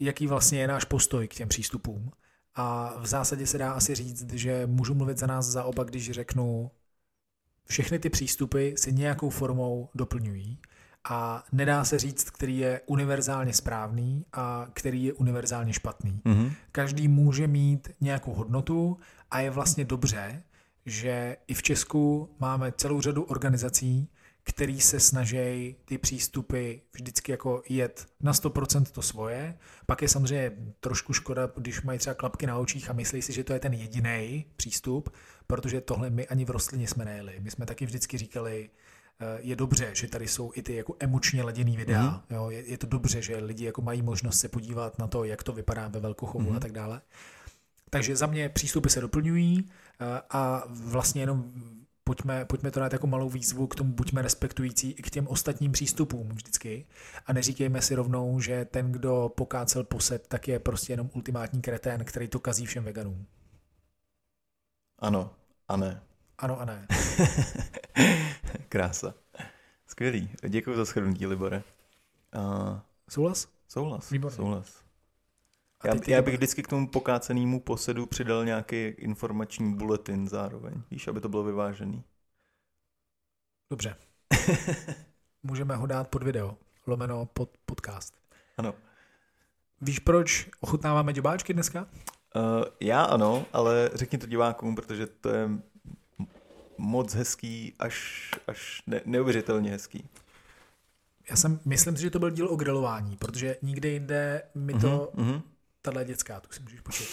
jaký 0.01 0.27
vlastně 0.27 0.61
je 0.61 0.69
náš 0.69 0.85
postoj 0.85 1.29
k 1.29 1.35
těm 1.35 1.49
přístupům. 1.49 2.11
A 2.55 2.95
v 3.01 3.07
zásadě 3.07 3.47
se 3.47 3.59
dá 3.59 3.73
asi 3.73 3.95
říct, 3.95 4.33
že 4.33 4.67
můžu 4.67 4.95
mluvit 4.95 5.19
za 5.19 5.27
nás 5.27 5.47
za 5.47 5.65
oba, 5.65 5.85
když 5.85 6.11
řeknu, 6.11 6.71
všechny 7.67 7.99
ty 7.99 8.11
přístupy 8.11 8.73
se 8.77 8.91
nějakou 8.91 9.31
formou 9.31 9.89
doplňují 9.95 10.59
a 11.09 11.45
nedá 11.53 11.85
se 11.85 11.99
říct, 11.99 12.31
který 12.31 12.59
je 12.59 12.81
univerzálně 12.87 13.53
správný 13.53 14.25
a 14.33 14.67
který 14.73 15.05
je 15.05 15.13
univerzálně 15.13 15.73
špatný. 15.73 16.21
Mm-hmm. 16.25 16.53
Každý 16.73 17.09
může 17.09 17.47
mít 17.47 17.89
nějakou 18.01 18.35
hodnotu 18.35 18.99
a 19.31 19.41
je 19.41 19.51
vlastně 19.51 19.85
dobře, 19.85 20.43
že 20.87 21.37
i 21.47 21.55
v 21.55 21.63
Česku 21.63 22.31
máme 22.39 22.73
celou 22.73 23.01
řadu 23.01 23.23
organizací, 23.23 24.09
který 24.45 24.81
se 24.81 25.01
snaží 25.01 25.77
ty 25.85 25.99
přístupy 25.99 26.75
vždycky 26.93 27.33
jako 27.33 27.63
jet 27.69 28.07
na 28.21 28.33
100% 28.33 28.85
to 28.85 29.03
svoje. 29.03 29.59
Pak 29.87 30.03
je 30.03 30.09
samozřejmě 30.09 30.53
trošku 30.81 31.13
škoda, 31.13 31.51
když 31.57 31.83
mají 31.83 31.99
třeba 31.99 32.15
klapky 32.15 32.47
na 32.47 32.59
očích 32.59 32.91
a 32.91 32.93
myslí 32.93 33.23
si, 33.23 33.33
že 33.33 33.45
to 33.45 33.53
je 33.53 33.59
ten 33.59 33.73
jediný 33.73 34.45
přístup, 34.57 35.15
protože 35.47 35.81
tohle 35.81 36.11
my 36.11 36.27
ani 36.27 36.45
v 36.45 36.51
rostlině 36.51 36.89
jsme 36.89 37.05
nejeli. 37.05 37.35
My 37.41 37.51
jsme 37.51 37.67
taky 37.67 37.87
vždycky 37.87 38.19
říkali, 38.19 38.71
je 39.39 39.57
dobře, 39.57 39.91
že 39.93 40.09
tady 40.09 40.29
jsou 40.29 40.53
i 40.55 40.63
ty 40.63 40.77
jako 40.77 40.97
emočně 41.01 41.43
laděný 41.43 41.77
videa. 41.77 42.03
Mm-hmm. 42.03 42.35
Jo, 42.35 42.51
je, 42.51 42.71
je 42.71 42.79
to 42.79 42.87
dobře, 42.87 43.23
že 43.23 43.37
lidi 43.37 43.65
jako 43.65 43.83
mají 43.83 44.03
možnost 44.03 44.39
se 44.39 44.49
podívat 44.49 44.99
na 44.99 45.07
to, 45.07 45.25
jak 45.25 45.43
to 45.43 45.53
vypadá 45.53 45.89
ve 45.89 46.01
velkochovu 46.01 46.51
mm-hmm. 46.51 46.57
a 46.57 46.61
tak 46.61 46.73
dále. 46.73 47.01
Takže 47.91 48.17
za 48.17 48.27
mě 48.27 48.49
přístupy 48.49 48.89
se 48.89 49.01
doplňují 49.01 49.69
eh, 50.01 50.23
a 50.31 50.65
vlastně 50.69 51.23
jenom 51.23 51.53
pojďme, 52.05 52.45
pojďme 52.45 52.71
to 52.71 52.81
dát 52.81 52.93
jako 52.93 53.07
malou 53.07 53.29
výzvu 53.29 53.67
k 53.67 53.75
tomu, 53.75 53.93
buďme 53.93 54.23
respektující 54.23 54.91
i 54.91 55.03
k 55.03 55.11
těm 55.11 55.29
ostatním 55.29 55.73
přístupům 55.73 56.29
vždycky 56.29 56.87
a 57.27 57.33
neříkejme 57.33 57.83
si 57.83 57.95
rovnou, 57.95 58.41
že 58.41 58.65
ten, 58.65 58.93
kdo 58.93 59.33
pokácel 59.37 59.85
poset, 59.85 60.29
tak 60.29 60.49
je 60.49 60.59
prostě 60.59 60.93
jenom 60.93 61.11
ultimátní 61.15 61.63
kretén, 61.63 62.05
který 62.05 62.29
to 62.29 62.41
kazí 62.41 62.67
všem 62.67 62.85
veganům. 62.85 63.27
Ano 64.99 65.31
a 65.69 65.77
ne. 65.77 66.03
Ano 66.39 66.61
a 66.61 66.65
ne. 66.65 66.87
Krása. 68.69 69.15
Skvělý. 69.87 70.31
Děkuji 70.49 70.77
za 70.77 70.85
shrnutí, 70.85 71.27
Libore. 71.27 71.63
Uh... 72.37 72.79
Souhlas? 73.09 73.49
Souhlas, 73.69 74.11
Výborně. 74.11 74.37
souhlas. 74.37 74.85
A 75.81 75.87
Já, 75.87 75.93
teď 75.95 76.05
ty 76.05 76.11
já 76.11 76.23
bych 76.23 76.35
vždycky 76.35 76.63
k 76.63 76.69
tomu 76.69 76.89
pokácenému 76.89 77.61
posedu 77.61 78.07
přidal 78.07 78.45
nějaký 78.45 78.77
informační 78.87 79.75
bulletin 79.75 80.29
zároveň, 80.29 80.83
víš, 80.91 81.09
aby 81.09 81.21
to 81.21 81.29
bylo 81.29 81.45
vyvážený. 81.45 82.05
Dobře. 83.71 83.97
Můžeme 85.43 85.77
ho 85.77 85.87
dát 85.87 86.09
pod 86.09 86.23
video, 86.23 86.57
lomeno 86.87 87.27
pod 87.27 87.51
podcast. 87.67 88.15
Ano. 88.59 88.75
Víš, 89.81 89.99
proč 89.99 90.49
ochutnáváme 90.61 91.13
děbáčky 91.13 91.55
dneska? 91.55 91.87
Uh, 92.37 92.65
já 92.81 93.03
ano, 93.03 93.47
ale 93.53 93.91
řekni 93.95 94.19
to 94.19 94.27
divákům, 94.27 94.75
protože 94.75 95.07
to 95.07 95.29
je 95.29 95.49
moc 96.79 97.15
hezký, 97.15 97.75
až, 97.79 98.31
až 98.47 98.83
ne, 98.87 99.01
neuvěřitelně 99.05 99.71
hezký. 99.71 100.09
Já 101.31 101.37
jsem, 101.37 101.61
myslím 101.65 101.97
si, 101.97 102.03
že 102.03 102.11
to 102.11 102.19
byl 102.19 102.31
díl 102.31 102.49
o 102.49 102.57
grilování, 102.57 103.17
protože 103.17 103.57
nikde 103.63 103.89
jinde 103.89 104.43
mi 104.55 104.75
to, 104.75 105.11
Mhm, 105.15 105.27
mhm. 105.27 105.43
tahle 105.83 106.05
dětská, 106.05 106.41
tu 106.41 106.53
si 106.53 106.63
můžeš 106.63 106.81
počít. 106.81 107.09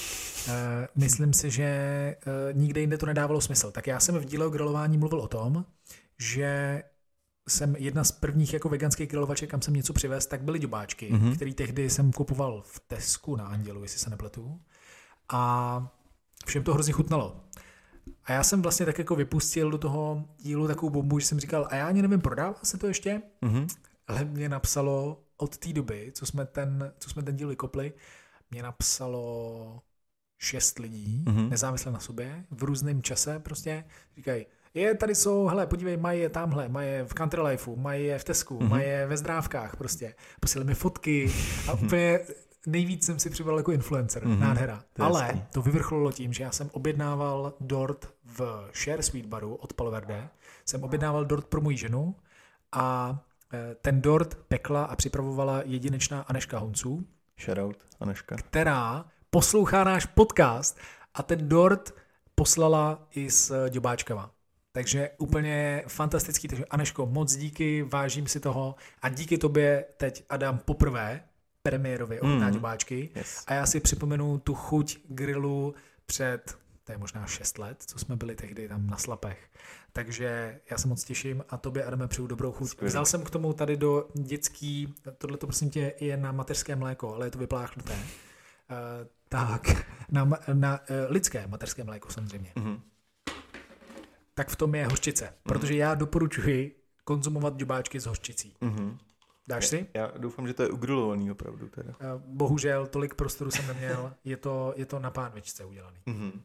Uh, 0.48 0.54
myslím 0.96 1.34
si, 1.34 1.52
že 1.52 2.16
uh, 2.28 2.58
nikde 2.58 2.82
jinde 2.82 2.98
to 2.98 3.06
nedávalo 3.06 3.42
smysl. 3.42 3.72
Tak 3.72 3.88
já 3.88 4.00
jsem 4.00 4.16
v 4.20 4.26
díle 4.26 4.46
o 4.46 4.50
grilování 4.50 4.98
mluvil 4.98 5.20
o 5.20 5.28
tom, 5.28 5.66
že 6.20 6.84
jsem 7.50 7.76
jedna 7.76 8.04
z 8.04 8.12
prvních 8.12 8.54
jako 8.54 8.70
veganských 8.70 9.10
grilovaček, 9.10 9.50
kam 9.50 9.62
jsem 9.62 9.74
něco 9.74 9.94
přivez, 9.94 10.26
tak 10.26 10.42
byly 10.42 10.60
děbáčky, 10.60 11.12
mm-hmm. 11.12 11.20
Mhm. 11.22 11.36
který 11.36 11.54
tehdy 11.54 11.90
jsem 11.90 12.12
kupoval 12.12 12.62
v 12.66 12.80
Tesku 12.88 13.36
na 13.36 13.46
Andělu, 13.46 13.84
jestli 13.84 14.00
se 14.00 14.10
nepletu. 14.10 14.60
A 15.30 15.88
všem 16.46 16.64
to 16.64 16.74
hrozně 16.74 16.94
chutnalo. 16.94 17.44
A 18.26 18.31
já 18.31 18.43
jsem 18.43 18.61
vlastně 18.61 18.85
tak 18.85 18.99
jako 18.99 19.15
vypustil 19.15 19.72
do 19.72 19.77
toho 19.77 20.26
dílu 20.39 20.68
takovou 20.68 20.89
bombu, 20.89 21.19
že 21.19 21.26
jsem 21.26 21.39
říkal, 21.39 21.68
a 21.72 21.76
já 21.76 21.88
ani 21.88 22.02
nevím, 22.02 22.22
prodává 22.22 22.56
se 22.64 22.77
to 22.77 22.88
ještě? 22.88 23.22
Mhm. 23.41 23.68
Ale 24.07 24.26
mě 24.26 24.49
napsalo 24.49 25.22
od 25.38 25.57
té 25.57 25.73
doby, 25.73 26.11
co 26.15 26.26
jsme 26.26 26.45
ten, 26.45 26.93
co 26.99 27.10
jsme 27.10 27.23
ten 27.23 27.35
díl 27.35 27.48
vykopli, 27.48 27.93
mě 28.52 28.64
napsalo 28.64 29.81
šest 30.39 30.80
lidí, 30.80 31.23
Mhm. 31.27 31.38
mm-hmm. 31.38 31.49
nezávisle 31.49 31.91
na 31.91 31.99
sobě, 31.99 32.43
v 32.52 32.64
různém 32.64 33.02
čase 33.02 33.39
prostě, 33.39 33.84
říkají, 34.15 34.45
je, 34.73 34.95
tady 34.95 35.15
jsou, 35.15 35.48
hele, 35.48 35.68
podívej, 35.68 35.98
mají 35.98 36.22
je 36.22 36.30
tamhle, 36.30 36.69
mají 36.69 36.89
je 36.89 37.06
v 37.06 37.14
Country 37.14 37.41
Lifeu, 37.41 37.76
mají 37.76 38.06
je 38.06 38.19
v 38.19 38.23
Tesku, 38.23 38.53
Mhm. 38.53 38.64
mm-hmm. 38.65 38.69
mají 38.69 38.85
je 38.88 39.07
ve 39.07 39.18
zdrávkách 39.18 39.76
prostě, 39.76 40.15
posílali 40.39 40.68
mi 40.68 40.76
fotky 40.76 41.31
a 41.69 41.73
úplně 41.84 42.19
nejvíc 42.66 43.06
jsem 43.06 43.20
si 43.20 43.30
připadal 43.30 43.58
jako 43.60 43.72
influencer, 43.72 44.26
Mhm. 44.26 44.36
mm-hmm. 44.36 44.40
nádhera. 44.40 44.84
To 44.94 45.04
Ale 45.04 45.24
hezký. 45.24 45.44
to 45.52 45.62
vyvrcholilo 45.62 46.12
tím, 46.12 46.34
že 46.34 46.44
já 46.44 46.52
jsem 46.52 46.70
objednával 46.74 47.54
dort 47.60 48.14
v 48.26 48.70
Share 48.84 49.04
Sweet 49.04 49.26
Baru 49.26 49.56
od 49.56 49.74
Palverde, 49.74 50.30
jsem 50.66 50.84
objednával 50.84 51.26
dort 51.26 51.46
pro 51.48 51.62
moji 51.62 51.78
ženu 51.78 52.16
a 52.72 53.20
eh, 53.54 53.76
ten 53.82 54.02
dort 54.02 54.36
pekla 54.36 54.84
a 54.84 54.96
připravovala 54.96 55.62
jedinečná 55.66 56.22
Aneška 56.22 56.58
Honců, 56.60 57.06
Shoutout, 57.46 57.78
Aneška. 58.00 58.36
která 58.36 59.06
poslouchá 59.30 59.84
náš 59.84 60.06
podcast 60.06 60.78
a 61.14 61.24
ten 61.24 61.50
dort 61.50 61.94
poslala 62.36 63.08
i 63.16 63.32
s 63.32 63.70
děbáčkama. 63.70 64.32
Takže 64.72 65.10
úplně 65.18 65.84
fantastický. 65.88 66.48
Takže 66.48 66.66
Aneško, 66.66 67.06
moc 67.06 67.36
díky, 67.36 67.84
vážím 67.84 68.28
si 68.28 68.40
toho 68.40 68.76
a 69.02 69.10
díky 69.10 69.38
tobě 69.38 69.86
teď 69.98 70.24
Adam 70.30 70.58
poprvé 70.58 71.24
premiérově 71.64 72.22
ochutná 72.22 72.48
Mm. 72.48 72.54
děbáčky. 72.54 73.10
Yes. 73.16 73.44
A 73.48 73.54
já 73.54 73.66
si 73.66 73.80
připomenu 73.80 74.38
tu 74.40 74.54
chuť 74.56 74.98
grilu 75.08 75.76
před, 76.06 76.58
to 76.84 76.92
je 76.92 76.98
možná 76.98 77.26
6 77.26 77.58
let, 77.58 77.84
co 77.88 78.00
jsme 78.00 78.16
byli 78.16 78.36
tehdy 78.36 78.68
tam 78.68 78.88
na 78.88 78.98
Slapech. 78.98 79.50
Takže 79.94 80.60
já 80.72 80.78
se 80.78 80.88
moc 80.88 81.04
těším 81.04 81.44
a 81.50 81.58
tobě, 81.58 81.84
Adame, 81.84 82.08
přeju 82.08 82.28
dobrou 82.28 82.52
chuť. 82.52 82.70
Skvělý. 82.70 82.90
Vzal 82.90 83.06
jsem 83.06 83.24
k 83.24 83.30
tomu 83.30 83.54
tady 83.54 83.78
do 83.78 84.08
dětský, 84.14 84.94
tohle 85.18 85.38
to 85.38 85.48
prosím 85.48 85.70
tě 85.70 85.94
je 86.00 86.18
na 86.18 86.32
mateřské 86.32 86.76
mléko, 86.76 87.16
ale 87.16 87.28
je 87.28 87.32
to 87.32 87.40
vypláchnuté. 87.40 87.94
Uh, 87.94 87.98
tak, 89.30 89.86
na, 90.12 90.30
na 90.54 90.80
uh, 90.80 90.86
lidské 91.10 91.48
mateřské 91.48 91.84
mléko 91.84 92.10
samozřejmě. 92.10 92.52
Mhm. 92.56 92.82
Tak 94.34 94.50
v 94.50 94.56
tom 94.56 94.76
je 94.76 94.86
hořčice, 94.88 95.34
protože 95.44 95.76
já 95.76 95.96
doporučuji 95.96 96.76
konzumovat 97.04 97.56
děbáčky 97.58 98.00
s 98.00 98.06
hořčicí. 98.06 98.56
Mhm. 98.62 98.98
Dáš 99.52 99.68
si? 99.68 99.88
Já 99.94 100.11
doufám, 100.18 100.48
že 100.48 100.53
to 100.53 100.64
je 100.64 100.69
ugrilovaný 100.69 101.32
opravdu 101.32 101.69
teda. 101.69 101.94
Eh, 101.99 102.06
Bohužel 102.26 102.88
tolik 102.88 103.14
prostoru 103.14 103.52
jsem 103.52 103.68
neměl, 103.68 104.14
je 104.23 104.38
to, 104.38 104.73
je 104.76 104.86
to 104.86 104.99
na 104.99 105.11
pánvičce 105.11 105.65
udělaný. 105.65 105.98
Mhm. 106.06 106.41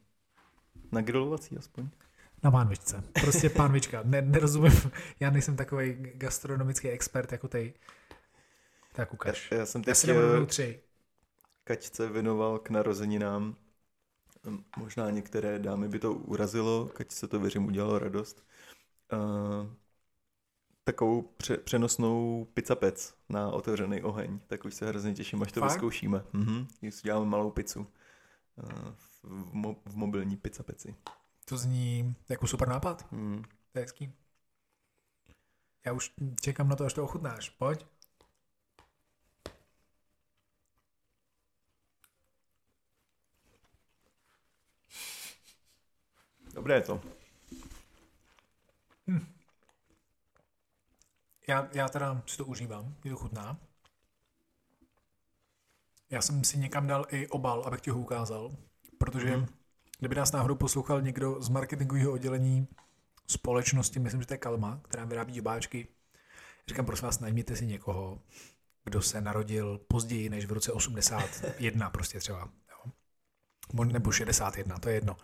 Na 0.92 1.00
grilovací 1.00 1.56
aspoň. 1.58 1.88
Na 2.42 2.50
pánvičce. 2.50 3.02
Prostě 3.20 3.50
pánvička. 3.50 4.00
Ne, 4.04 4.22
nerozumím, 4.22 4.72
já 5.20 5.30
nejsem 5.30 5.56
takový 5.56 5.96
gastronomický 6.14 6.88
expert 6.88 7.32
jako 7.32 7.48
ty. 7.48 7.74
Tak 8.92 9.14
ukaž. 9.14 9.50
Já, 9.50 9.58
já 9.58 9.66
jsem 9.66 9.80
Já 9.80 9.84
teď 9.84 9.96
si 9.96 10.06
nebudu 10.06 10.42
eh, 10.42 10.46
tři. 10.46 10.80
Kačce 11.64 12.08
věnoval 12.08 12.58
k 12.58 12.70
narozeninám. 12.70 13.56
Hm, 14.46 14.64
Možná 14.76 15.10
některé 15.10 15.58
dámy 15.58 15.88
by 15.88 15.98
to 15.98 16.12
urazilo, 16.12 16.86
Kačce 16.86 17.28
to 17.28 17.40
věřím 17.40 17.66
udělalo 17.66 17.98
radost. 17.98 18.44
Uh, 19.12 19.66
takovou 20.86 21.22
pře- 21.22 21.56
přenosnou 21.56 22.44
pizza 22.54 22.74
pec 22.74 23.14
na 23.28 23.50
otevřený 23.50 24.02
oheň. 24.02 24.40
Tak 24.46 24.64
už 24.64 24.74
se 24.74 24.86
hrozně 24.88 25.14
těším, 25.14 25.42
až 25.42 25.52
to 25.52 25.60
Fakt? 25.60 25.70
vyzkoušíme. 25.70 26.24
Mhm. 26.32 26.68
Když 26.80 26.94
si 26.94 27.02
děláme 27.02 27.26
malou 27.26 27.50
pizzu. 27.50 27.80
Uh, 28.56 28.90
v, 29.22 29.54
mo- 29.54 29.76
v 29.84 29.96
mobilní 29.96 30.36
pizza 30.36 30.62
peci. 30.62 30.94
To 31.44 31.56
zní 31.56 32.14
jako 32.28 32.46
super 32.46 32.68
nápad. 32.68 33.12
Mm. 33.12 33.42
To 33.72 33.78
je 33.78 33.82
hezký. 33.82 34.12
Já 35.86 35.92
už 35.92 36.12
čekám 36.40 36.68
na 36.68 36.76
to, 36.76 36.84
až 36.84 36.92
to 36.92 37.04
ochutnáš. 37.04 37.50
Pojď. 37.50 37.86
Dobré 46.54 46.74
je 46.74 46.80
to. 46.80 47.00
Já, 51.46 51.68
já 51.72 51.88
teda 51.88 52.22
si 52.26 52.36
to 52.36 52.44
užívám, 52.44 52.94
je 53.04 53.10
to 53.10 53.16
chutná. 53.16 53.58
Já 56.10 56.22
jsem 56.22 56.44
si 56.44 56.58
někam 56.58 56.86
dal 56.86 57.06
i 57.10 57.28
obal, 57.28 57.62
abych 57.66 57.80
ti 57.80 57.90
ho 57.90 57.98
ukázal, 57.98 58.56
protože 58.98 59.36
Mhm. 59.36 59.46
kdyby 59.98 60.14
nás 60.14 60.32
náhodou 60.32 60.54
poslouchal 60.54 61.02
někdo 61.02 61.42
z 61.42 61.48
marketingového 61.48 62.12
oddělení 62.12 62.68
společnosti, 63.26 63.98
myslím, 63.98 64.20
že 64.20 64.26
to 64.26 64.34
je 64.34 64.38
Kalma, 64.38 64.80
která 64.88 65.04
vyrábí 65.04 65.32
děbáčky, 65.32 65.88
říkám, 66.68 66.86
prosím 66.86 67.04
vás, 67.06 67.20
najměte 67.20 67.56
si 67.56 67.66
někoho, 67.66 68.22
kdo 68.84 69.02
se 69.02 69.20
narodil 69.20 69.78
později 69.78 70.28
než 70.30 70.46
v 70.46 70.52
roce 70.52 70.72
81 70.72 71.90
prostě 71.90 72.18
třeba. 72.18 72.48
Jo? 72.70 72.92
Nebo 73.84 74.12
61, 74.12 74.78
to 74.78 74.88
je 74.88 74.94
jedno. 74.94 75.16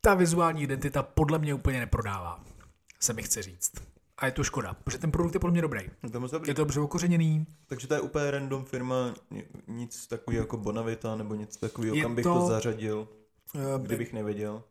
Ta 0.00 0.14
vizuální 0.14 0.62
identita 0.62 1.02
podle 1.02 1.38
mě 1.38 1.54
úplně 1.54 1.78
neprodává, 1.80 2.44
se 3.00 3.12
mi 3.12 3.22
chce 3.22 3.42
říct. 3.42 3.72
A 4.20 4.26
je 4.26 4.32
to 4.32 4.44
škoda, 4.44 4.74
protože 4.84 4.98
ten 4.98 5.10
produkt 5.10 5.34
je 5.34 5.40
podle 5.40 5.52
mě 5.52 5.62
dobrý. 5.62 5.80
Je 6.02 6.10
to 6.10 6.20
moc 6.20 6.30
dobrý. 6.30 6.50
Je 6.50 6.54
to 6.54 6.60
dobře 6.62 6.80
okořeněný, 6.80 7.46
Takže 7.66 7.86
to 7.88 7.94
je 7.94 8.00
úplně 8.00 8.30
random 8.30 8.64
firma, 8.64 9.14
ni- 9.30 9.44
nic 9.68 10.06
takového 10.06 10.42
jako 10.42 10.56
Bonavita 10.56 11.16
nebo 11.16 11.34
nic 11.34 11.56
takového, 11.56 11.96
Je 11.96 12.02
kam 12.02 12.14
bych 12.14 12.22
to- 12.22 12.34
to, 12.34 12.46
zařadil, 12.46 13.08
eh, 13.54 13.58
kdybych 13.82 14.12
nevěděl. 14.12 14.62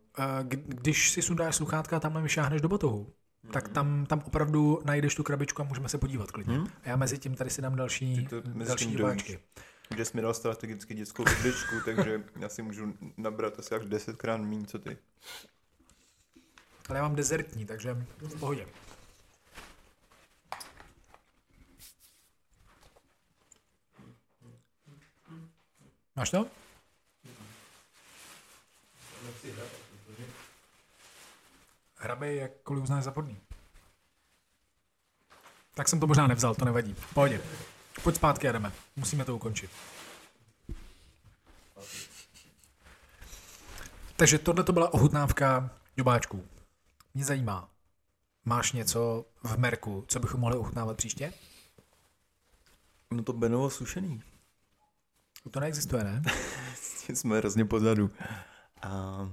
k- 0.47 0.55
když 0.67 1.11
si 1.11 1.21
sundáš 1.21 1.55
sluchátka, 1.55 1.99
tamhle 1.99 2.21
vyšáhneš 2.21 2.61
do 2.61 2.69
batohu, 2.69 3.13
tak 3.53 3.65
Mhm. 3.65 3.73
tam, 3.73 4.05
tam 4.05 4.23
opravdu 4.27 4.79
najdeš 4.85 5.15
tu 5.15 5.23
krabičku 5.23 5.61
a 5.61 5.65
můžeme 5.65 5.89
se 5.89 5.97
podívat 5.97 6.31
klidně. 6.31 6.55
Hmm? 6.57 6.67
A 6.83 6.89
já 6.89 6.95
mezi 6.95 7.17
tím 7.17 7.35
tady 7.35 7.49
si 7.49 7.61
dám 7.61 7.75
další, 7.75 8.27
to 8.27 8.41
další 8.41 8.85
diváčky. 8.85 9.39
Že 9.97 10.05
jsi 10.05 10.17
mi 10.17 10.21
dal 10.21 10.33
strategicky 10.33 10.93
dětskou 10.95 11.23
vidličku, 11.23 11.75
takže 11.85 12.23
já 12.39 12.49
si 12.49 12.61
můžu 12.61 12.93
nabrat 13.17 13.59
asi 13.59 13.75
až 13.75 13.85
desetkrát 13.85 14.41
méně, 14.41 14.65
co 14.65 14.79
ty. 14.79 14.97
Ale 16.89 16.97
já 16.97 17.03
mám 17.03 17.15
dezertní, 17.15 17.65
takže 17.65 18.05
v 18.19 18.39
pohodě. 18.39 18.65
Máš 26.19 26.30
to? 26.30 26.45
Hrabej, 31.95 32.38
jakkoliv 32.38 32.83
uznáš 32.83 33.03
za 33.03 33.11
podný. 33.11 33.38
Tak 35.73 35.88
jsem 35.88 35.99
to 35.99 36.07
možná 36.07 36.27
nevzal, 36.27 36.56
to 36.56 36.65
nevadí. 36.65 36.95
Pohodě. 37.14 37.41
Pojď 38.03 38.15
zpátky, 38.15 38.48
jedeme. 38.48 38.72
Musíme 38.95 39.25
to 39.25 39.35
ukončit. 39.35 39.72
Takže 44.15 44.39
tohle 44.39 44.64
to 44.64 44.73
byla 44.73 44.93
ochutnávka 44.93 45.69
děbáčků. 45.95 46.48
Mě 47.14 47.25
zajímá, 47.25 47.69
máš 48.45 48.72
něco 48.72 49.25
v 49.43 49.57
Merku, 49.57 50.06
co 50.07 50.19
bychom 50.19 50.41
mohli 50.41 50.57
ochutnávat 50.57 50.98
příště? 50.98 51.33
No 53.11 53.23
to 53.23 53.33
Benovo 53.33 53.69
sušený. 53.69 54.28
To 55.51 55.59
neexistuje, 55.59 56.03
ne? 56.03 56.21
Jsme 57.13 57.37
hrozně 57.37 57.65
pozadu. 57.65 58.09
A 58.81 59.29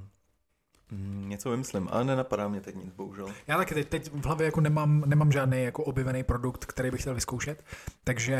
Mm, 0.90 1.28
něco 1.28 1.50
vymyslím, 1.50 1.88
ale 1.90 2.04
nenapadá 2.04 2.48
mě 2.48 2.60
teď 2.60 2.74
nic, 2.74 2.92
bohužel. 2.92 3.28
Já 3.46 3.56
taky 3.56 3.74
teď, 3.74 3.88
teď 3.88 4.12
v 4.12 4.24
hlavě 4.24 4.44
jako 4.44 4.60
nemám, 4.60 5.02
nemám 5.06 5.32
žádný 5.32 5.62
jako 5.62 5.84
objevený 5.84 6.22
produkt, 6.22 6.64
který 6.64 6.90
bych 6.90 7.00
chtěl 7.00 7.14
vyzkoušet, 7.14 7.64
takže 8.04 8.34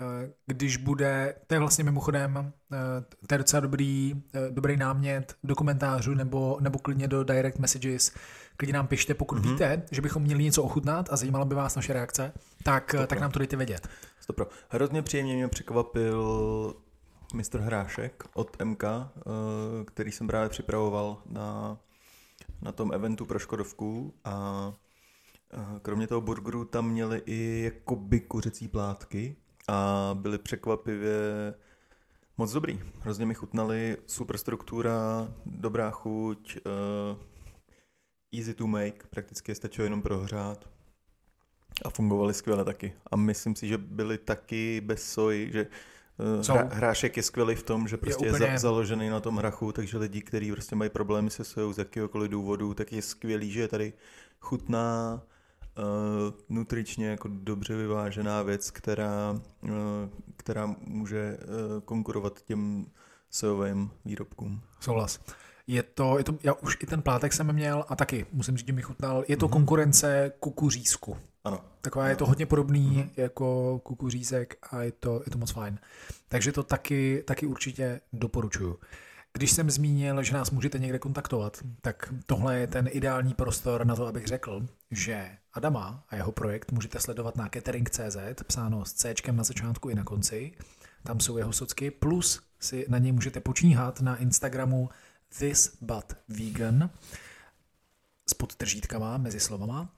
eh, 0.00 0.30
když 0.46 0.76
bude, 0.76 1.34
to 1.46 1.54
je 1.54 1.58
vlastně 1.58 1.84
mimochodem, 1.84 2.52
eh, 2.72 3.26
to 3.26 3.34
je 3.34 3.38
docela 3.38 3.60
dobrý, 3.60 4.22
eh, 4.34 4.50
dobrý 4.50 4.76
námět 4.76 5.36
do 5.44 5.54
komentářů 5.54 6.14
nebo, 6.14 6.58
nebo 6.60 6.78
klidně 6.78 7.08
do 7.08 7.24
direct 7.24 7.58
messages, 7.58 8.14
klidně 8.56 8.72
nám 8.72 8.86
pište, 8.86 9.14
pokud 9.14 9.38
mm-hmm. 9.38 9.50
víte, 9.50 9.82
že 9.90 10.02
bychom 10.02 10.22
měli 10.22 10.44
něco 10.44 10.62
ochutnat 10.62 11.08
a 11.12 11.16
zajímala 11.16 11.44
by 11.44 11.54
vás 11.54 11.76
naše 11.76 11.92
reakce, 11.92 12.32
tak, 12.62 12.94
tak 13.06 13.20
nám 13.20 13.30
to 13.30 13.38
dejte 13.38 13.56
vědět. 13.56 13.88
Stopro. 14.20 14.46
Hrozně 14.68 15.02
příjemně 15.02 15.34
mě 15.34 15.48
překvapil 15.48 16.74
mistr 17.32 17.60
Hrášek 17.60 18.24
od 18.34 18.64
MK, 18.64 18.84
který 19.86 20.12
jsem 20.12 20.26
právě 20.26 20.48
připravoval 20.48 21.22
na 21.26 21.78
na 22.62 22.72
tom 22.72 22.92
eventu 22.92 23.26
pro 23.26 23.38
Škodovku 23.38 24.14
a 24.24 24.74
kromě 25.82 26.06
toho 26.06 26.20
burgeru 26.20 26.64
tam 26.64 26.90
měli 26.90 27.22
i 27.26 27.62
jakoby 27.64 28.20
kuřecí 28.20 28.68
plátky 28.68 29.36
a 29.68 30.10
byly 30.14 30.38
překvapivě 30.38 31.14
moc 32.38 32.52
dobrý. 32.52 32.80
Hrozně 33.00 33.26
mi 33.26 33.34
chutnali, 33.34 33.96
super 34.06 34.38
struktura, 34.38 35.28
dobrá 35.46 35.90
chuť, 35.90 36.56
uh, 36.56 37.18
easy 38.38 38.54
to 38.54 38.66
make, 38.66 39.06
prakticky 39.10 39.50
je 39.50 39.56
stačilo 39.56 39.84
jenom 39.84 40.02
prohřát 40.02 40.68
a 41.84 41.90
fungovaly 41.90 42.34
skvěle 42.34 42.64
taky. 42.64 42.92
A 43.10 43.16
myslím 43.16 43.56
si, 43.56 43.68
že 43.68 43.78
byly 43.78 44.18
taky 44.18 44.80
bez 44.80 45.12
soji, 45.12 45.52
že 45.52 45.66
Eh, 46.20 46.52
hra, 46.52 46.68
hrášek 46.72 47.16
je 47.16 47.22
skvělý 47.22 47.54
v 47.54 47.62
tom, 47.62 47.88
že 47.88 47.96
prostě 47.96 48.24
je, 48.24 48.30
úplně... 48.30 48.46
je 48.46 48.58
za, 48.58 48.58
založený 48.58 49.08
na 49.08 49.20
tom 49.20 49.36
hrachu, 49.36 49.72
takže 49.72 49.98
lidi, 49.98 50.20
kteří 50.22 50.52
prostě 50.52 50.76
mají 50.76 50.90
problémy 50.90 51.30
se 51.30 51.44
sojou 51.44 51.72
z 51.72 51.78
jakéhokoliv 51.78 52.30
důvodu, 52.30 52.74
tak 52.74 52.92
je 52.92 53.02
skvělý, 53.02 53.50
že 53.50 53.60
je 53.60 53.68
tady 53.68 53.92
chutná, 54.40 55.22
uh, 55.78 56.34
nutričně 56.48 57.06
jako 57.06 57.28
dobře 57.32 57.76
vyvážená 57.76 58.42
věc, 58.42 58.70
která, 58.70 59.40
uh, 59.62 59.70
která 60.36 60.74
může 60.80 61.38
uh, 61.40 61.80
konkurovat 61.80 62.42
těm 62.42 62.86
sojovým 63.30 63.90
výrobkům. 64.04 64.60
Souhlas. 64.80 65.20
Je 65.66 65.82
to, 65.82 66.18
je 66.18 66.24
to, 66.24 66.38
já 66.42 66.52
už 66.52 66.76
i 66.80 66.86
ten 66.86 67.02
plátek 67.02 67.32
jsem 67.32 67.52
měl 67.52 67.84
a 67.88 67.96
taky, 67.96 68.26
musím 68.32 68.56
říct, 68.56 68.66
že 68.66 68.72
mi 68.72 68.82
chutnal, 68.82 69.24
je 69.28 69.36
to 69.36 69.46
mm-hmm. 69.46 69.52
konkurence 69.52 70.32
kukuřízku. 70.40 71.16
Ano. 71.44 71.64
Taková 71.80 72.08
je 72.08 72.16
to 72.16 72.26
hodně 72.26 72.46
podobný 72.46 72.90
mm-hmm. 72.90 73.10
jako 73.16 73.78
kukuřízek 73.78 74.56
a 74.70 74.82
je 74.82 74.92
to, 74.92 75.22
je 75.24 75.30
to 75.30 75.38
moc 75.38 75.50
fajn. 75.50 75.78
Takže 76.28 76.52
to 76.52 76.62
taky, 76.62 77.24
taky 77.26 77.46
určitě 77.46 78.00
doporučuju. 78.12 78.78
Když 79.32 79.50
jsem 79.50 79.70
zmínil, 79.70 80.22
že 80.22 80.34
nás 80.34 80.50
můžete 80.50 80.78
někde 80.78 80.98
kontaktovat, 80.98 81.58
tak 81.80 82.14
tohle 82.26 82.58
je 82.58 82.66
ten 82.66 82.88
ideální 82.92 83.34
prostor 83.34 83.86
na 83.86 83.96
to, 83.96 84.06
abych 84.06 84.26
řekl, 84.26 84.66
že 84.90 85.30
Adama 85.52 86.04
a 86.08 86.16
jeho 86.16 86.32
projekt 86.32 86.72
můžete 86.72 87.00
sledovat 87.00 87.36
na 87.36 87.48
catering.cz, 87.48 88.42
psáno 88.46 88.84
s 88.84 88.92
C 88.92 89.14
na 89.32 89.44
začátku 89.44 89.88
i 89.88 89.94
na 89.94 90.04
konci. 90.04 90.52
Tam 91.02 91.20
jsou 91.20 91.36
jeho 91.36 91.52
socky, 91.52 91.90
plus 91.90 92.40
si 92.60 92.86
na 92.88 92.98
něj 92.98 93.12
můžete 93.12 93.40
počíhat 93.40 94.00
na 94.00 94.16
Instagramu 94.16 94.88
This 95.38 95.78
But 95.80 96.04
Vegan 96.28 96.90
s 98.30 98.34
podtržítkama 98.34 99.18
mezi 99.18 99.40
slovama 99.40 99.88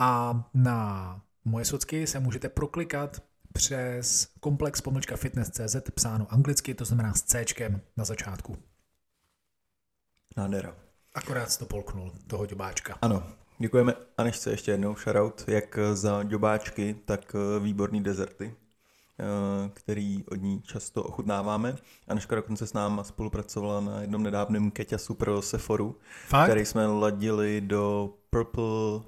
a 0.00 0.42
na 0.54 1.20
moje 1.44 1.64
socky 1.64 2.06
se 2.06 2.20
můžete 2.20 2.48
proklikat 2.48 3.22
přes 3.52 4.28
komplex 4.40 4.80
pomlčka 4.80 5.16
fitness.cz 5.16 5.76
psáno 5.94 6.26
anglicky, 6.30 6.74
to 6.74 6.84
znamená 6.84 7.14
s 7.14 7.22
C 7.22 7.44
na 7.96 8.04
začátku. 8.04 8.56
Nádhera. 10.36 10.76
Akorát 11.14 11.56
to 11.56 11.66
polknul, 11.66 12.12
toho 12.26 12.46
děbáčka. 12.46 12.98
Ano, 13.02 13.22
děkujeme 13.58 13.94
Anešce 14.18 14.50
ještě 14.50 14.70
jednou, 14.70 14.96
shoutout, 14.96 15.44
jak 15.48 15.78
za 15.92 16.22
děbáčky, 16.22 16.96
tak 17.04 17.36
výborný 17.60 18.02
dezerty. 18.02 18.54
Eh, 19.20 19.70
který 19.74 20.24
od 20.30 20.34
ní 20.34 20.62
často 20.62 21.02
ochutnáváme. 21.02 21.76
Aneška 22.08 22.36
dokonce 22.36 22.66
s 22.66 22.72
náma 22.72 23.04
spolupracovala 23.04 23.80
na 23.80 24.00
jednom 24.00 24.22
nedávném 24.22 24.70
keťasu 24.70 25.14
pro 25.14 25.42
Sephoru, 25.42 25.96
Fakt? 26.28 26.48
který 26.48 26.64
jsme 26.64 26.86
ladili 26.86 27.60
do 27.60 28.14
Purple 28.30 28.64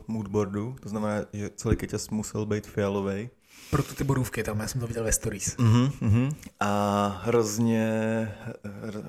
Moodboardu, 0.08 0.76
to 0.83 0.89
znamená, 0.89 1.24
že 1.33 1.50
celý 1.57 1.76
keťas 1.76 2.08
musel 2.08 2.47
být 2.47 2.66
fialový. 2.66 3.31
Proto 3.70 3.94
ty 3.94 4.05
borůvky, 4.05 4.42
tam 4.42 4.60
já 4.60 4.68
jsem 4.68 4.81
to 4.81 4.86
viděl 4.86 5.05
ve 5.05 5.12
stories. 5.12 5.57
Uh-huh, 5.57 5.91
uh-huh. 5.91 6.34
A 6.60 7.07
hrozně, 7.24 7.89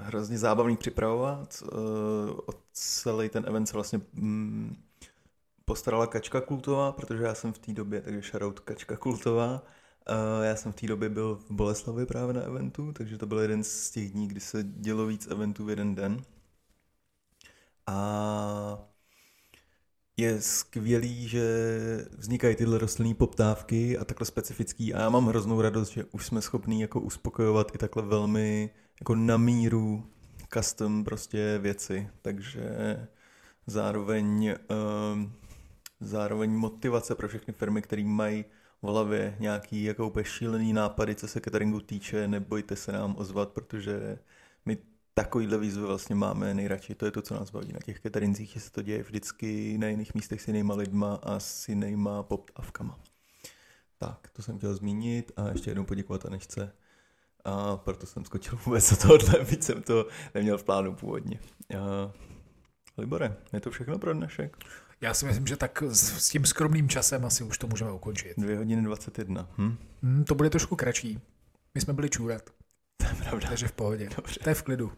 hrozně 0.02 0.38
zábavný 0.38 0.78
připravovat. 0.78 1.64
Uh, 1.74 2.30
celý 2.74 3.30
ten 3.30 3.46
event 3.48 3.68
se 3.68 3.74
vlastně 3.74 4.02
um, 4.18 4.78
postarala 5.66 6.08
Kačka 6.08 6.42
Kultová, 6.42 6.92
protože 6.92 7.24
já 7.24 7.36
jsem 7.36 7.54
v 7.54 7.58
té 7.58 7.74
době, 7.74 8.02
takže 8.02 8.22
shoutout 8.22 8.60
Kačka 8.60 8.98
Kultová. 8.98 9.62
Uh, 10.10 10.46
já 10.46 10.56
jsem 10.56 10.72
v 10.72 10.76
té 10.76 10.88
době 10.88 11.10
byl 11.10 11.36
v 11.36 11.52
Boleslavi 11.52 12.06
právě 12.06 12.34
na 12.34 12.42
eventu, 12.42 12.94
takže 12.94 13.18
to 13.18 13.26
byl 13.26 13.40
jeden 13.40 13.64
z 13.64 13.92
těch 13.92 14.12
dní, 14.12 14.28
kdy 14.28 14.40
se 14.40 14.64
dělo 14.64 15.06
víc 15.06 15.28
eventů 15.28 15.66
v 15.66 15.70
jeden 15.70 15.96
den. 15.96 16.22
A 17.88 18.80
je 20.18 20.42
skvělý, 20.42 21.28
že 21.28 21.44
vznikají 22.18 22.56
tyhle 22.56 22.78
rostlinné 22.78 23.16
poptávky 23.16 23.98
a 23.98 24.06
takhle 24.06 24.26
specifický 24.26 24.94
a 24.94 25.02
já 25.02 25.10
mám 25.10 25.28
hroznou 25.28 25.62
radost, 25.62 25.90
že 25.90 26.04
už 26.04 26.26
jsme 26.26 26.42
schopní 26.42 26.82
jako 26.82 27.00
uspokojovat 27.00 27.76
i 27.76 27.78
takhle 27.78 28.04
velmi 28.04 28.70
jako 29.00 29.16
na 29.16 29.38
míru 29.38 30.10
custom 30.54 31.04
prostě 31.04 31.60
věci, 31.62 32.10
takže 32.22 32.70
zároveň, 33.68 34.56
uh, 34.70 35.24
zároveň 36.00 36.52
motivace 36.52 37.16
pro 37.16 37.28
všechny 37.28 37.54
firmy, 37.54 37.82
které 37.82 38.04
mají 38.04 38.46
v 38.86 38.90
hlavě 38.90 39.36
nějaký 39.40 39.84
jako 39.84 40.08
úplně 40.08 40.26
šílený 40.26 40.74
nápady, 40.74 41.16
co 41.16 41.28
se 41.28 41.42
cateringu 41.42 41.80
týče, 41.80 42.28
nebojte 42.28 42.76
se 42.76 42.92
nám 42.92 43.16
ozvat, 43.18 43.50
protože 43.50 44.20
my 44.66 44.78
takovýhle 45.14 45.58
výzvy 45.58 45.82
vlastně 45.82 46.16
máme 46.16 46.54
nejradši. 46.54 46.96
To 46.96 47.06
je 47.06 47.12
to, 47.12 47.22
co 47.22 47.34
nás 47.34 47.52
baví 47.52 47.74
na 47.74 47.80
těch 47.86 48.00
cateringzích, 48.00 48.50
že 48.50 48.60
se 48.60 48.72
to 48.72 48.82
děje 48.82 49.04
vždycky 49.04 49.78
na 49.78 49.88
jiných 49.88 50.14
místech 50.14 50.42
s 50.42 50.48
jinýma 50.48 50.76
lidma 50.76 51.20
a 51.24 51.40
s 51.40 51.70
jinýma 51.70 52.24
poptávkama. 52.24 53.00
Tak, 53.98 54.30
to 54.34 54.42
jsem 54.42 54.58
chtěl 54.58 54.76
zmínit 54.76 55.32
a 55.36 55.50
ještě 55.50 55.70
jednou 55.70 55.86
poděkovat 55.86 56.26
Anešce. 56.26 56.72
A 57.46 57.78
proto 57.78 58.06
jsem 58.06 58.26
skočil 58.26 58.60
vůbec 58.66 58.90
do 58.90 58.98
tohohle, 58.98 59.46
byť 59.50 59.64
jsem 59.64 59.82
to 59.82 60.08
neměl 60.34 60.58
v 60.58 60.64
plánu 60.64 60.96
původně. 60.96 61.40
A, 61.80 62.12
Libore, 62.98 63.38
je 63.54 63.60
to 63.60 63.72
všechno 63.72 64.00
pro 64.00 64.14
dnešek? 64.14 64.58
Já 65.02 65.14
si 65.14 65.26
myslím, 65.26 65.48
že 65.48 65.58
tak 65.58 65.84
s, 65.88 66.26
s 66.26 66.30
tím 66.30 66.46
skromným 66.46 66.90
časem 66.90 67.26
asi 67.26 67.44
už 67.44 67.58
to 67.58 67.68
můžeme 67.68 67.92
ukončit. 67.92 68.34
2 68.38 68.58
hodiny 68.58 68.82
21. 68.82 69.50
Hm? 69.58 69.78
Hmm, 70.04 70.24
to 70.24 70.36
bude 70.36 70.50
trošku 70.50 70.76
kratší. 70.76 71.20
My 71.76 71.82
jsme 71.82 71.94
byli 71.94 72.10
čůrat. 72.10 72.50
To 72.98 73.06
je 73.06 73.14
pravda. 73.14 73.48
Takže 73.48 73.68
v 73.68 73.72
pohodě. 73.72 74.10
Dobře. 74.16 74.40
To 74.44 74.50
je 74.50 74.56
v 74.56 74.64
klidu. 74.64 74.92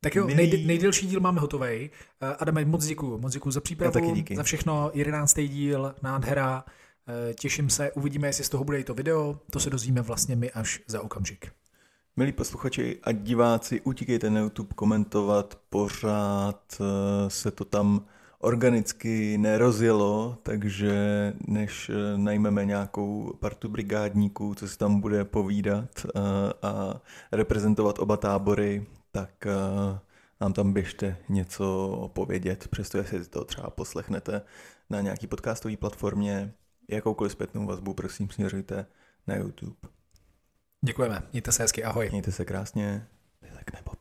Tak 0.00 0.14
jo, 0.14 0.26
nej, 0.26 0.64
nejdelší 0.66 1.06
díl 1.06 1.20
máme 1.20 1.40
hotový. 1.40 1.66
Eh, 1.68 1.90
Adame, 2.38 2.64
moc 2.64 2.86
děkuju. 2.86 3.18
Moc 3.18 3.32
děkuju 3.32 3.52
za 3.52 3.60
přípravu, 3.60 3.92
taky 3.92 4.12
díky. 4.12 4.36
za 4.36 4.42
všechno. 4.42 4.90
11. 4.94 5.34
díl, 5.48 5.94
nádhera. 6.02 6.64
Eh, 7.30 7.34
těším 7.34 7.70
se, 7.70 7.92
uvidíme, 7.92 8.28
jestli 8.28 8.44
z 8.44 8.48
toho 8.48 8.64
bude 8.64 8.80
i 8.80 8.84
to 8.84 8.94
video. 8.94 9.38
To 9.50 9.60
se 9.60 9.70
dozvíme 9.70 10.00
vlastně 10.00 10.36
my 10.36 10.50
až 10.50 10.80
za 10.86 11.00
okamžik. 11.00 11.52
Milí 12.16 12.32
posluchači 12.32 12.98
a 13.02 13.12
diváci, 13.12 13.80
utíkejte 13.80 14.30
na 14.30 14.40
YouTube 14.40 14.74
komentovat, 14.74 15.58
pořád 15.68 16.80
eh, 16.80 17.30
se 17.30 17.50
to 17.50 17.64
tam 17.64 18.06
organicky 18.42 19.38
nerozjelo, 19.38 20.38
takže 20.42 20.92
než 21.46 21.88
eh, 21.90 22.18
najmeme 22.18 22.64
nějakou 22.64 23.36
partu 23.40 23.68
brigádníků, 23.68 24.54
co 24.54 24.68
se 24.68 24.78
tam 24.78 25.00
bude 25.00 25.24
povídat 25.24 25.90
a, 26.14 26.18
eh, 26.18 26.52
a 26.62 27.00
reprezentovat 27.32 27.98
oba 27.98 28.16
tábory, 28.16 28.86
tak 29.12 29.46
a, 29.46 30.02
nám 30.40 30.52
tam 30.52 30.72
běžte 30.72 31.16
něco 31.28 32.10
povědět, 32.12 32.68
přesto 32.68 33.04
si 33.04 33.30
to 33.30 33.44
třeba 33.44 33.70
poslechnete 33.70 34.42
na 34.90 35.00
nějaký 35.00 35.26
podcastové 35.26 35.76
platformě. 35.76 36.52
Jakoukoliv 36.90 37.32
zpětnou 37.32 37.66
vazbu, 37.66 37.94
prosím, 37.94 38.30
směřujte 38.30 38.86
na 39.26 39.36
YouTube. 39.36 39.76
Děkujeme. 40.84 41.22
Mějte 41.32 41.52
se 41.52 41.62
hezky. 41.62 41.84
Ahoj. 41.84 42.08
Mějte 42.10 42.32
se 42.32 42.44
krásně. 42.44 43.06
Tak 43.54 43.72
nebo 43.72 43.92